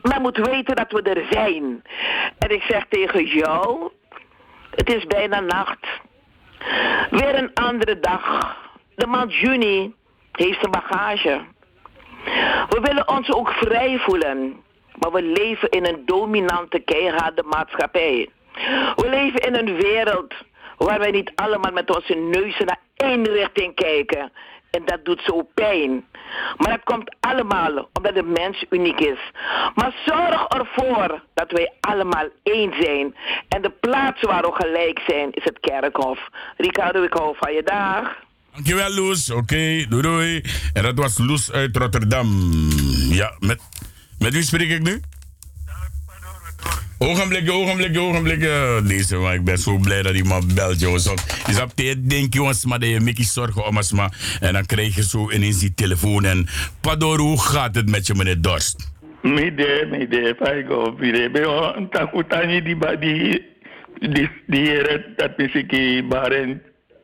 men 0.03 0.23
moet 0.23 0.37
weten 0.37 0.77
dat 0.77 0.93
we 0.93 1.03
er 1.03 1.27
zijn. 1.31 1.83
En 2.39 2.51
ik 2.51 2.63
zeg 2.63 2.87
tegen 2.89 3.25
jou, 3.25 3.91
het 4.71 4.95
is 4.95 5.07
bijna 5.07 5.41
nacht. 5.41 5.87
Weer 7.11 7.35
een 7.35 7.55
andere 7.55 8.01
dag. 8.01 8.57
De 8.95 9.07
maand 9.07 9.35
juni 9.35 9.95
heeft 10.33 10.65
een 10.65 10.71
bagage. 10.71 11.41
We 12.69 12.79
willen 12.83 13.09
ons 13.09 13.33
ook 13.33 13.51
vrij 13.51 13.99
voelen. 13.99 14.63
Maar 14.99 15.13
we 15.13 15.23
leven 15.23 15.71
in 15.71 15.87
een 15.87 16.03
dominante, 16.07 16.79
keiharde 16.79 17.43
maatschappij. 17.43 18.29
We 18.97 19.09
leven 19.09 19.41
in 19.41 19.55
een 19.55 19.77
wereld 19.77 20.35
waar 20.77 20.99
wij 20.99 21.11
niet 21.11 21.33
allemaal 21.35 21.73
met 21.73 21.97
onze 21.97 22.15
neuzen 22.15 22.67
naar 22.67 22.81
één 22.97 23.25
richting 23.25 23.75
kijken. 23.75 24.33
En 24.71 24.83
dat 24.85 25.05
doet 25.05 25.23
zo 25.25 25.43
pijn. 25.55 26.05
Maar 26.57 26.71
dat 26.71 26.85
komt 26.85 27.17
allemaal 27.21 27.89
omdat 27.93 28.15
de 28.15 28.23
mens 28.23 28.65
uniek 28.71 29.01
is. 29.01 29.19
Maar 29.75 29.95
zorg 30.07 30.47
ervoor 30.47 31.23
dat 31.35 31.53
wij 31.53 31.73
allemaal 31.81 32.29
één 32.43 32.73
zijn. 32.81 33.15
En 33.49 33.63
de 33.63 33.71
plaats 33.71 34.23
waar 34.23 34.43
we 34.43 34.53
gelijk 34.53 35.01
zijn 35.07 35.33
is 35.33 35.45
het 35.45 35.61
kerkhof. 35.61 36.19
Ricardo, 36.57 37.03
ik 37.03 37.13
hou 37.13 37.37
van 37.39 37.53
je 37.53 37.63
dag. 37.63 38.17
Dankjewel, 38.53 38.91
Loes. 38.91 39.31
Oké, 39.31 39.87
doei 39.89 40.03
doei. 40.03 40.43
En 40.73 40.83
dat 40.83 40.99
was 40.99 41.19
Loes 41.19 41.53
uit 41.53 41.77
Rotterdam. 41.77 42.29
Ja, 43.11 43.33
met, 43.39 43.61
met 44.19 44.33
wie 44.33 44.43
spreek 44.43 44.71
ik 44.71 44.83
nu? 44.83 45.01
Ogenblikje, 46.99 47.53
ogenblikje, 47.53 48.01
ogenblikje. 48.01 48.83
Deze 48.87 49.17
man, 49.17 49.33
ik 49.33 49.45
ben 49.45 49.59
zo 49.59 49.77
blij 49.77 50.03
dat 50.03 50.13
me 50.13 50.41
belt, 50.55 50.81
jongens. 50.81 51.07
Want 51.07 51.25
Je 51.47 51.63
op 51.63 51.73
tijd 51.75 52.11
denk 52.11 52.35
je 52.35 52.43
ons, 52.43 52.65
maar 52.65 52.79
dat 52.79 52.89
je 52.89 53.01
mickey 53.01 53.25
zorgen 53.25 53.67
om 53.67 53.77
ons, 53.77 53.93
maar. 53.93 54.39
En 54.41 54.53
dan 54.53 54.67
krijg 54.67 54.95
je 54.95 55.03
zo 55.03 55.31
ineens 55.31 55.59
die 55.59 55.75
telefoon 55.75 56.25
en... 56.25 56.47
Pador, 56.81 57.19
hoe 57.19 57.41
gaat 57.41 57.75
het 57.75 57.91
met 57.91 58.07
je, 58.07 58.15
meneer 58.15 58.41
Dorst? 58.41 58.93
Mide, 59.23 59.89
mide, 59.91 60.35
faigo, 60.39 60.95
mide. 60.99 61.31
Beo, 61.31 61.89
takutani 61.91 62.63
di 62.63 62.77
ba 62.77 62.97
di 62.97 63.43
di 63.99 64.29
di 64.47 64.71
eret 64.71 65.19
dat 65.19 65.37
misiki 65.37 66.03
baren 66.03 66.63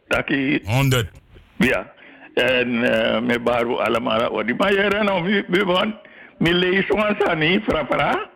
taki. 0.09 0.61
100. 0.65 1.11
Ja. 1.59 1.93
En 2.35 2.81
me 3.27 3.41
baru 3.41 3.77
alamara 3.77 4.27
odi. 4.27 4.55
Maar 4.55 4.73
jere 4.73 5.03
nou, 5.03 5.45
mi 5.49 5.62
mi 6.39 6.52
lees 6.52 6.90
ons 6.90 7.23
ani 7.28 7.61
fra 7.66 7.86
fra. 7.86 8.28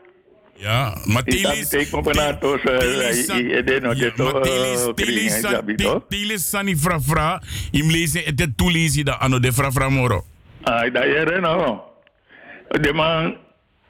Ja, 0.54 0.96
maar 1.04 1.22
Tilis. 1.22 1.72
Ik 1.72 1.90
kom 1.90 2.04
naar 2.12 2.38
tos 2.38 2.60
eh. 2.62 2.78
Tilis 6.08 6.48
sani 6.50 6.76
fra 6.76 7.00
fra. 7.00 7.42
Im 7.70 7.90
lezen 7.90 8.22
het 8.24 8.40
het 8.40 8.56
toelezen 8.56 9.04
da 9.04 9.12
ano 9.18 9.40
de 9.40 9.52
fra 9.52 9.70
fra 9.70 9.88
moro. 9.88 10.24
Ai 10.62 10.90
da 10.90 11.06
jere 11.06 11.40
nou. 11.40 11.78
De 12.68 12.92
man 12.92 13.36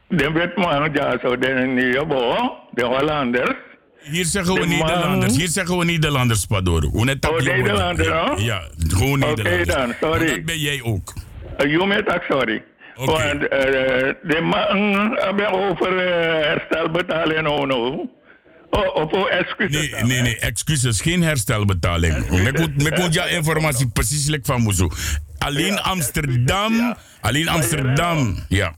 de 0.09 0.32
wet 0.32 0.56
man 0.56 0.90
ja 0.93 1.18
zo 1.22 1.39
de 1.39 2.05
bo 2.09 2.36
de 2.72 2.85
Hollanders. 2.85 3.56
Hier 4.01 4.24
zeggen 4.24 4.55
we 4.55 4.66
Nederlanders. 4.66 5.36
Hier 5.36 5.48
zeggen 5.48 5.78
we 5.78 5.85
Nederlanders, 5.85 6.47
Padoro. 6.47 6.89
Hoe 6.89 7.05
net 7.05 7.26
Oh, 7.28 7.36
dat. 7.36 7.44
Nederlander, 7.44 8.40
ja, 8.40 8.62
gewoon 8.76 9.22
Oké 9.22 9.26
Nederlanders. 9.28 9.68
dan, 9.68 9.94
sorry. 10.01 10.26
Dat 10.26 10.44
ben 10.44 10.59
jij 10.59 10.82
ook. 10.82 11.12
Uh, 11.59 11.70
je 11.70 11.86
met 11.86 12.14
ook, 12.14 12.22
sorry. 12.28 12.62
Want 13.07 13.49
eh, 13.49 13.59
de 14.23 14.41
man 14.41 15.16
hebben 15.19 15.51
over 15.51 15.93
uh, 15.93 16.45
herstelbetaling 16.45 17.49
oh 17.49 17.66
no. 17.66 18.11
Oh, 18.70 18.95
of 18.95 19.12
oh, 19.12 19.33
excuses. 19.33 19.91
Nee, 19.91 20.03
nee, 20.03 20.20
nee, 20.20 20.39
excuses. 20.39 21.01
Geen 21.01 21.23
herstelbetaling. 21.23 22.15
Ik 22.77 22.99
moet- 22.99 23.15
ja 23.15 23.25
informatie 23.25 23.89
precies 23.89 24.27
like 24.27 24.45
van 24.45 24.61
Moezo. 24.62 24.89
Alleen 25.39 25.81
Amsterdam. 25.81 26.95
Alleen 27.20 27.49
Amsterdam. 27.49 28.45
Ja. 28.49 28.75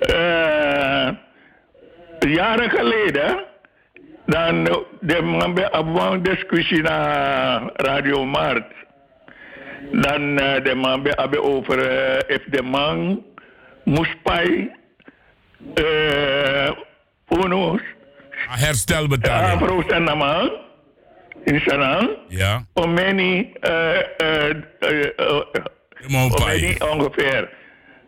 Eh, 0.00 1.08
jaren 2.30 2.70
geleden, 2.70 3.44
dan 4.26 4.64
de 5.00 5.22
man 5.22 5.54
bij 5.54 5.68
een 5.72 6.22
discussie 6.22 6.82
naar 6.82 7.62
Radio 7.74 8.24
Mart. 8.26 8.72
Dan 9.92 10.38
eh, 10.38 10.64
de 10.64 10.74
man 10.74 11.02
bij 11.02 11.12
hebben 11.16 11.42
over 11.42 11.78
eh, 11.88 12.36
of 12.36 12.42
de 12.50 12.62
man 12.62 13.24
moest 13.84 14.22
bij 14.22 14.76
eh 15.74 16.70
uno 17.28 17.78
Herstelbetaling. 18.48 19.62
afro 19.62 20.16
man 20.16 20.50
in 21.44 21.60
Sanang. 21.60 22.08
Ja. 22.28 22.64
Om 22.74 22.94
many 22.94 23.52
eh 23.60 23.98
eh 24.16 24.50
eh 24.78 25.04
eh, 25.16 25.40
om 26.06 26.30
many 26.46 26.76
ongeveer. 26.92 27.48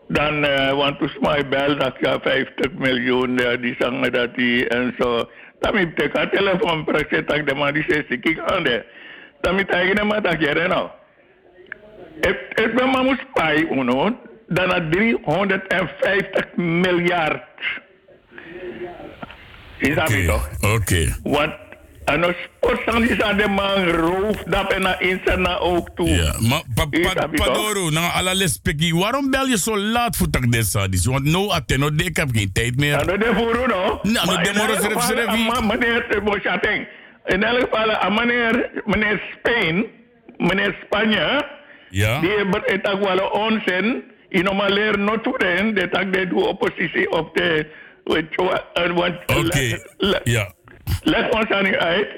Dan, 0.08 0.44
eh 0.44 0.72
want 0.72 0.98
toen 0.98 1.10
mij 1.20 1.48
bel 1.48 1.76
dat 1.76 1.96
ja 2.00 2.18
50 2.20 2.72
miljoen, 2.72 3.38
eh, 3.38 3.60
die 3.60 3.76
zangen 3.78 4.12
dat 4.12 4.34
die 4.34 4.68
en 4.68 4.94
zo. 4.98 5.30
Dan 5.60 5.76
heb 5.76 5.98
ik 5.98 6.14
een 6.14 6.30
telefoon 6.30 6.84
precies 6.84 7.26
dat 7.26 7.46
de 7.46 7.54
man 7.54 7.72
die 7.72 7.84
zegt, 7.88 8.06
kijk 8.20 8.38
aan 8.38 8.62
de. 8.62 8.84
Dan 9.40 9.56
heb 9.56 9.68
ik 9.68 9.74
eigenlijk 9.74 10.06
maar 10.06 10.22
dat 10.22 10.40
je 10.40 10.64
nou. 10.68 10.88
Het 12.20 12.74
ben 12.74 12.90
maar 12.90 13.04
moest 13.04 13.24
bij 13.34 13.66
uno, 13.70 14.18
dan 14.48 14.68
naar 14.68 14.88
350 14.90 16.46
miljard. 16.56 17.42
Is 19.78 19.94
dat 19.94 20.08
niet 20.08 20.26
toch? 20.26 20.48
Oké. 20.74 21.16
Want 21.22 21.52
en 22.04 22.24
als 22.24 22.34
is 23.08 23.20
aan 23.22 23.36
de 23.36 23.48
man 23.48 23.88
roof, 23.88 24.36
dat 24.36 24.68
ben 24.68 24.82
naar 24.82 25.02
insana 25.02 25.58
ook 25.58 25.88
toe. 25.94 26.08
Ja, 26.08 26.34
maar 26.48 26.62
pa, 26.74 26.86
pa, 27.14 27.26
Padoro, 27.26 27.90
nou 27.90 28.12
alle 28.12 28.34
lespeki, 28.34 28.94
waarom 28.94 29.30
bel 29.30 29.46
je 29.46 29.58
zo 29.58 29.78
laat 29.78 30.16
voor 30.16 30.30
tak 30.30 30.52
desadis? 30.52 31.06
Want 31.06 31.24
no 31.24 31.50
ateno, 31.50 31.90
ik 31.96 32.16
heb 32.16 32.28
geen 32.32 32.52
tijd 32.52 32.76
meer. 32.76 32.92
Nou, 32.92 33.06
dat 33.18 33.28
is 33.28 33.36
voor 33.36 33.68
no. 33.68 33.98
Nou, 34.02 34.26
Maar 34.26 34.42
de 34.42 34.48
in 34.50 34.56
moro 34.56 34.72
elk 34.72 34.80
seref 34.80 34.92
geval, 34.92 35.16
serefi. 35.16 35.48
ah, 35.48 35.66
Meneer 35.68 36.20
Bochateng, 36.24 36.88
in 37.24 37.42
elk 37.42 37.60
geval, 37.70 38.10
meneer, 38.10 38.70
meneer 38.84 39.22
Spain, 39.38 39.86
meneer 40.36 40.76
Spanje, 40.84 41.46
Ja. 41.90 42.20
die 42.20 42.30
hebben 42.30 42.62
het 42.64 42.88
ook 42.88 43.00
wel 43.00 43.28
onzin. 43.28 44.02
In 44.28 44.44
normaal 44.44 44.68
leer 44.68 44.98
not 44.98 45.22
to 45.22 45.36
den, 45.36 45.74
dat 45.74 45.98
ook 45.98 46.12
de 46.12 46.34
oppositie 46.34 47.10
op 47.10 47.36
de. 47.36 47.66
Oké. 49.26 49.78
Ja. 50.24 50.52
Leg 51.02 51.30
ons 51.30 51.48
aan 51.48 51.66
u 51.66 51.78
uit. 51.78 52.08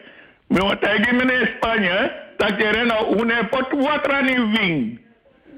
Maar 0.49 0.63
wat 0.63 0.83
tegen 0.83 1.17
meneer 1.17 1.53
Spanje, 1.57 2.13
dat 2.37 2.49
je 2.49 2.85
nou 2.87 3.19
une 3.21 3.47
pot 3.51 3.85
water 3.85 4.25
niet 4.25 4.59
wing. 4.59 5.01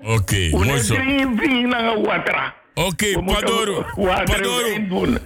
Oké, 0.03 0.49
mooi 0.51 0.79
zo. 0.79 0.95
drie 0.95 1.29
wing 1.29 1.69
naar 1.69 2.01
water. 2.01 2.53
Oké, 2.75 3.23
Padoro. 3.25 3.85
Padoro. 4.25 4.69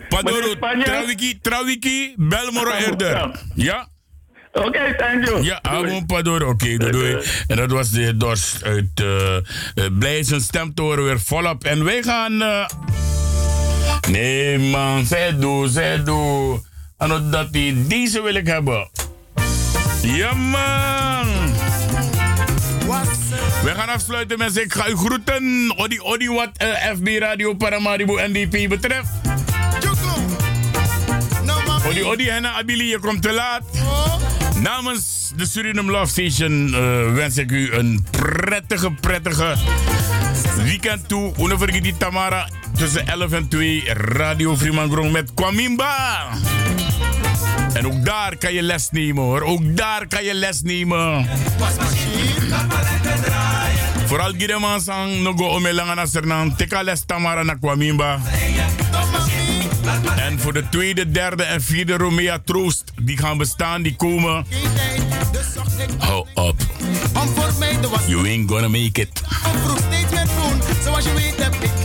Padoro, 0.09 0.55
Trawiki, 0.82 1.39
Trawiki, 1.40 2.15
bel 2.16 2.52
moro 2.52 2.70
Ja. 3.55 3.89
Oké, 4.53 4.95
thank 4.97 5.25
you. 5.27 5.43
Ja, 5.43 5.61
gewoon 5.62 6.07
Padoro. 6.07 6.49
Oké, 6.49 6.77
doei, 6.77 6.91
doei. 6.93 7.16
En 7.47 7.57
dat 7.57 7.70
was 7.70 7.91
de 7.91 8.16
Dorst 8.16 8.65
uit 8.65 9.01
uh, 9.03 9.87
Blij 9.99 10.23
zijn 10.23 10.41
stem 10.41 10.75
te 10.75 10.83
horen 10.83 11.05
weer 11.05 11.20
volop. 11.20 11.65
En 11.65 11.85
wij 11.85 12.03
gaan... 12.03 12.43
eh, 12.43 12.66
Nee 14.11 14.59
man, 14.59 15.07
zij 15.07 15.37
doe, 15.39 15.69
zij 15.69 16.03
doe. 16.05 16.61
En 16.99 17.31
dat 17.31 17.53
die, 17.53 17.87
deze 17.87 18.23
wil 18.23 18.35
ik 18.35 18.47
hebben. 18.47 18.89
Ja 20.03 20.35
man. 20.35 21.27
We 23.62 23.75
gaan 23.75 23.89
afsluiten 23.89 24.39
mensen. 24.39 24.62
Ik 24.62 24.73
ga 24.73 24.89
u 24.89 24.97
groeten. 24.97 25.73
Odi, 25.77 26.01
odi 26.01 26.29
wat 26.29 26.49
eh, 26.57 26.69
FB 26.97 27.07
Radio 27.19 27.55
Paramaribo 27.55 28.15
NDP 28.27 28.69
betreft. 28.69 29.09
Odi, 31.89 32.03
odi 32.05 32.29
henna 32.31 32.53
Abili, 32.53 32.89
je 32.89 32.99
komt 32.99 33.23
te 33.23 33.33
laat. 33.33 33.62
Namens 34.61 35.33
de 35.37 35.47
Suriname 35.47 35.91
Love 35.91 36.07
Station 36.07 36.75
eh, 36.75 37.13
wens 37.15 37.37
ik 37.37 37.51
u 37.51 37.73
een 37.73 38.07
prettige, 38.11 38.91
prettige 38.91 39.57
weekend 40.63 41.09
toe. 41.09 41.81
Die 41.81 41.97
Tamara 41.97 42.49
tussen 42.77 43.07
11 43.07 43.33
en 43.33 43.49
2 43.49 43.85
Radio 43.95 44.57
Freeman 44.57 45.11
met 45.11 45.35
Kwamimba. 45.35 46.27
En 47.73 47.87
ook 47.87 48.05
daar 48.05 48.37
kan 48.37 48.53
je 48.53 48.63
les 48.63 48.91
nemen 48.91 49.23
hoor. 49.23 49.43
Ook 49.43 49.77
daar 49.77 50.07
kan 50.07 50.25
je 50.25 50.35
les 50.35 50.63
nemen. 50.63 51.27
Vooral 54.07 54.33
Gideman 54.39 54.81
sang 54.81 55.23
no 55.23 55.33
go 55.33 55.49
omelanga 55.49 55.95
na 55.95 56.07
sernan. 56.07 56.57
Teka 56.57 56.83
les 56.83 57.05
Tamara 57.07 57.43
na 57.43 57.55
Kwamimba. 57.55 58.19
En 60.16 60.39
voor 60.39 60.52
de 60.52 60.69
tweede, 60.69 61.10
derde 61.10 61.43
en 61.43 61.62
vierde 61.62 61.97
Romea 61.97 62.39
Troost, 62.44 62.85
die 63.01 63.19
gaan 63.19 63.39
bestaan, 63.39 63.82
die 63.82 63.97
komen. 63.97 64.47
Hou 65.98 66.27
op. 66.35 66.56
You 68.06 68.27
ain't 68.27 68.51
gonna 68.51 68.69
make 68.69 69.01
it. 69.01 69.23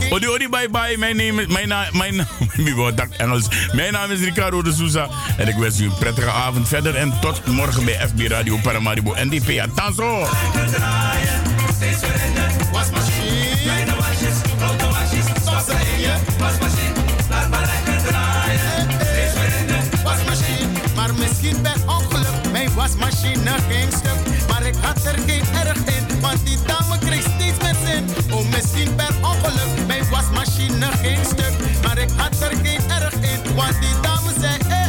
Odi, 0.09 0.27
odi, 0.27 0.49
bye 0.49 0.69
bye. 0.69 0.97
Mijn 0.97 1.15
naam 1.15 1.39
is, 1.39 1.47
mijn 1.47 1.67
naam, 1.67 1.97
mijn 1.97 2.15
naam, 2.15 3.11
Engels. 3.17 3.47
Mijn 3.71 3.93
naam 3.93 4.11
is 4.11 4.19
Ricardo 4.19 4.61
de 4.61 4.73
Souza. 4.73 5.09
En 5.37 5.47
ik 5.47 5.55
wens 5.55 5.79
u 5.79 5.85
een 5.85 5.97
prettige 5.99 6.31
avond 6.31 6.67
verder. 6.67 6.95
En 6.95 7.13
tot 7.21 7.45
morgen 7.45 7.85
bij 7.85 8.07
FB 8.07 8.27
Radio 8.27 8.57
Paramaribo 8.57 9.13
NDP. 9.17 9.59
Atanzo. 9.59 10.27
Mijn 22.83 22.97
wasmachine 22.99 23.51
ging 23.69 23.93
stuk. 23.93 24.47
Maar 24.47 24.65
ik 24.65 24.75
had 24.81 25.05
er 25.05 25.19
geen 25.27 25.43
erg 25.65 25.77
in, 25.77 26.19
want 26.21 26.45
die 26.45 26.57
dame 26.65 26.97
kreeg 26.97 27.21
steeds 27.21 27.57
meer 27.61 27.75
zin. 27.85 28.33
Oh, 28.33 28.49
misschien 28.49 28.95
per 28.95 29.15
ongeluk, 29.21 29.87
mijn 29.87 30.09
wasmachine 30.09 30.87
ging 31.01 31.25
stuk. 31.25 31.53
Maar 31.83 31.97
ik 31.97 32.09
had 32.17 32.41
er 32.41 32.57
geen 32.63 32.81
erg 32.89 33.13
in, 33.13 33.55
want 33.55 33.75
die 33.81 33.95
dame 34.01 34.31
zei, 34.39 34.57
eh, 34.69 34.87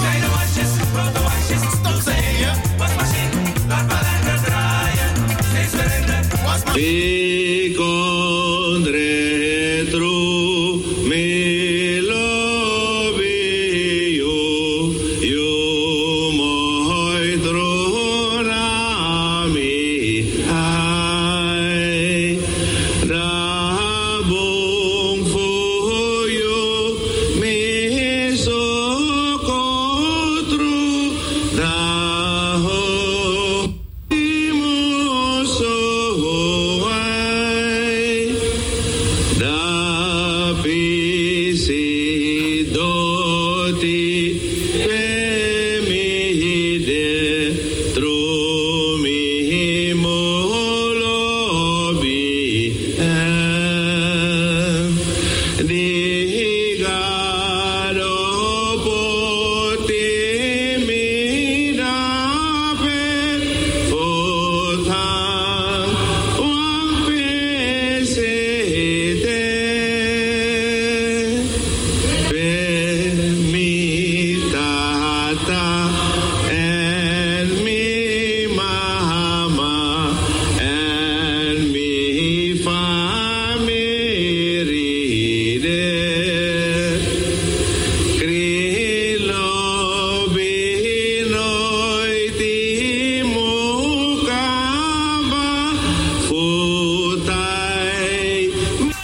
Kleine 0.00 0.28
wasjes, 0.28 0.70
grote 0.94 1.22
wasjes, 1.22 1.62
stop 1.78 2.00
ze 2.02 2.10
in 2.10 2.38
je 2.38 2.52
wasmachine. 2.78 3.30
Laat 3.68 3.86
maar 3.86 4.06
lekker 4.12 4.44
draaien. 4.44 5.08
Steeds 5.50 5.72
weer 5.72 5.98
in 5.98 6.06
de 6.06 6.80
E 6.80 7.19